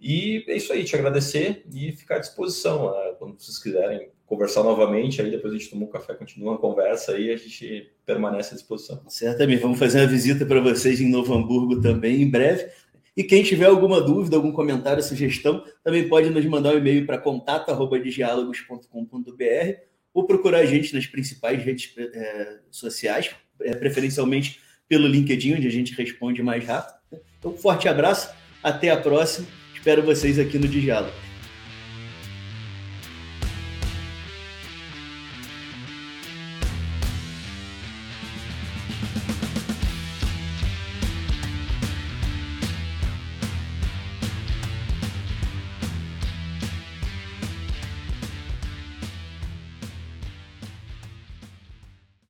E 0.00 0.44
é 0.46 0.56
isso 0.56 0.72
aí, 0.72 0.84
te 0.84 0.94
agradecer 0.94 1.64
e 1.72 1.92
ficar 1.92 2.16
à 2.16 2.18
disposição. 2.20 2.92
Né? 2.92 3.14
Quando 3.18 3.40
vocês 3.40 3.58
quiserem 3.58 4.10
conversar 4.26 4.62
novamente, 4.62 5.20
aí 5.20 5.30
depois 5.30 5.54
a 5.54 5.56
gente 5.56 5.70
toma 5.70 5.86
um 5.86 5.88
café, 5.88 6.14
continua 6.14 6.54
a 6.54 6.58
conversa 6.58 7.12
aí 7.12 7.30
a 7.30 7.36
gente 7.36 7.90
permanece 8.04 8.52
à 8.52 8.56
disposição. 8.56 9.02
Certamente, 9.08 9.60
vamos 9.60 9.78
fazer 9.78 10.00
uma 10.00 10.06
visita 10.06 10.44
para 10.44 10.60
vocês 10.60 11.00
em 11.00 11.10
Novo 11.10 11.34
Hamburgo 11.34 11.80
também 11.80 12.22
em 12.22 12.30
breve. 12.30 12.70
E 13.18 13.24
quem 13.24 13.42
tiver 13.42 13.66
alguma 13.66 14.00
dúvida, 14.00 14.36
algum 14.36 14.52
comentário, 14.52 15.02
sugestão, 15.02 15.64
também 15.82 16.08
pode 16.08 16.30
nos 16.30 16.46
mandar 16.46 16.72
um 16.72 16.78
e-mail 16.78 17.04
para 17.04 17.18
contato@diálogos.com.br 17.18 19.80
ou 20.14 20.24
procurar 20.24 20.60
a 20.60 20.64
gente 20.64 20.94
nas 20.94 21.04
principais 21.04 21.60
redes 21.60 21.92
é, 21.98 22.58
sociais, 22.70 23.30
é, 23.60 23.74
preferencialmente 23.74 24.60
pelo 24.88 25.08
LinkedIn, 25.08 25.56
onde 25.56 25.66
a 25.66 25.70
gente 25.70 25.92
responde 25.94 26.44
mais 26.44 26.64
rápido. 26.64 26.96
Então, 27.40 27.50
um 27.50 27.56
forte 27.56 27.88
abraço, 27.88 28.32
até 28.62 28.90
a 28.90 28.96
próxima 28.96 29.48
Espero 29.74 30.00
vocês 30.02 30.38
aqui 30.38 30.56
no 30.58 30.68
Diálogo. 30.68 31.27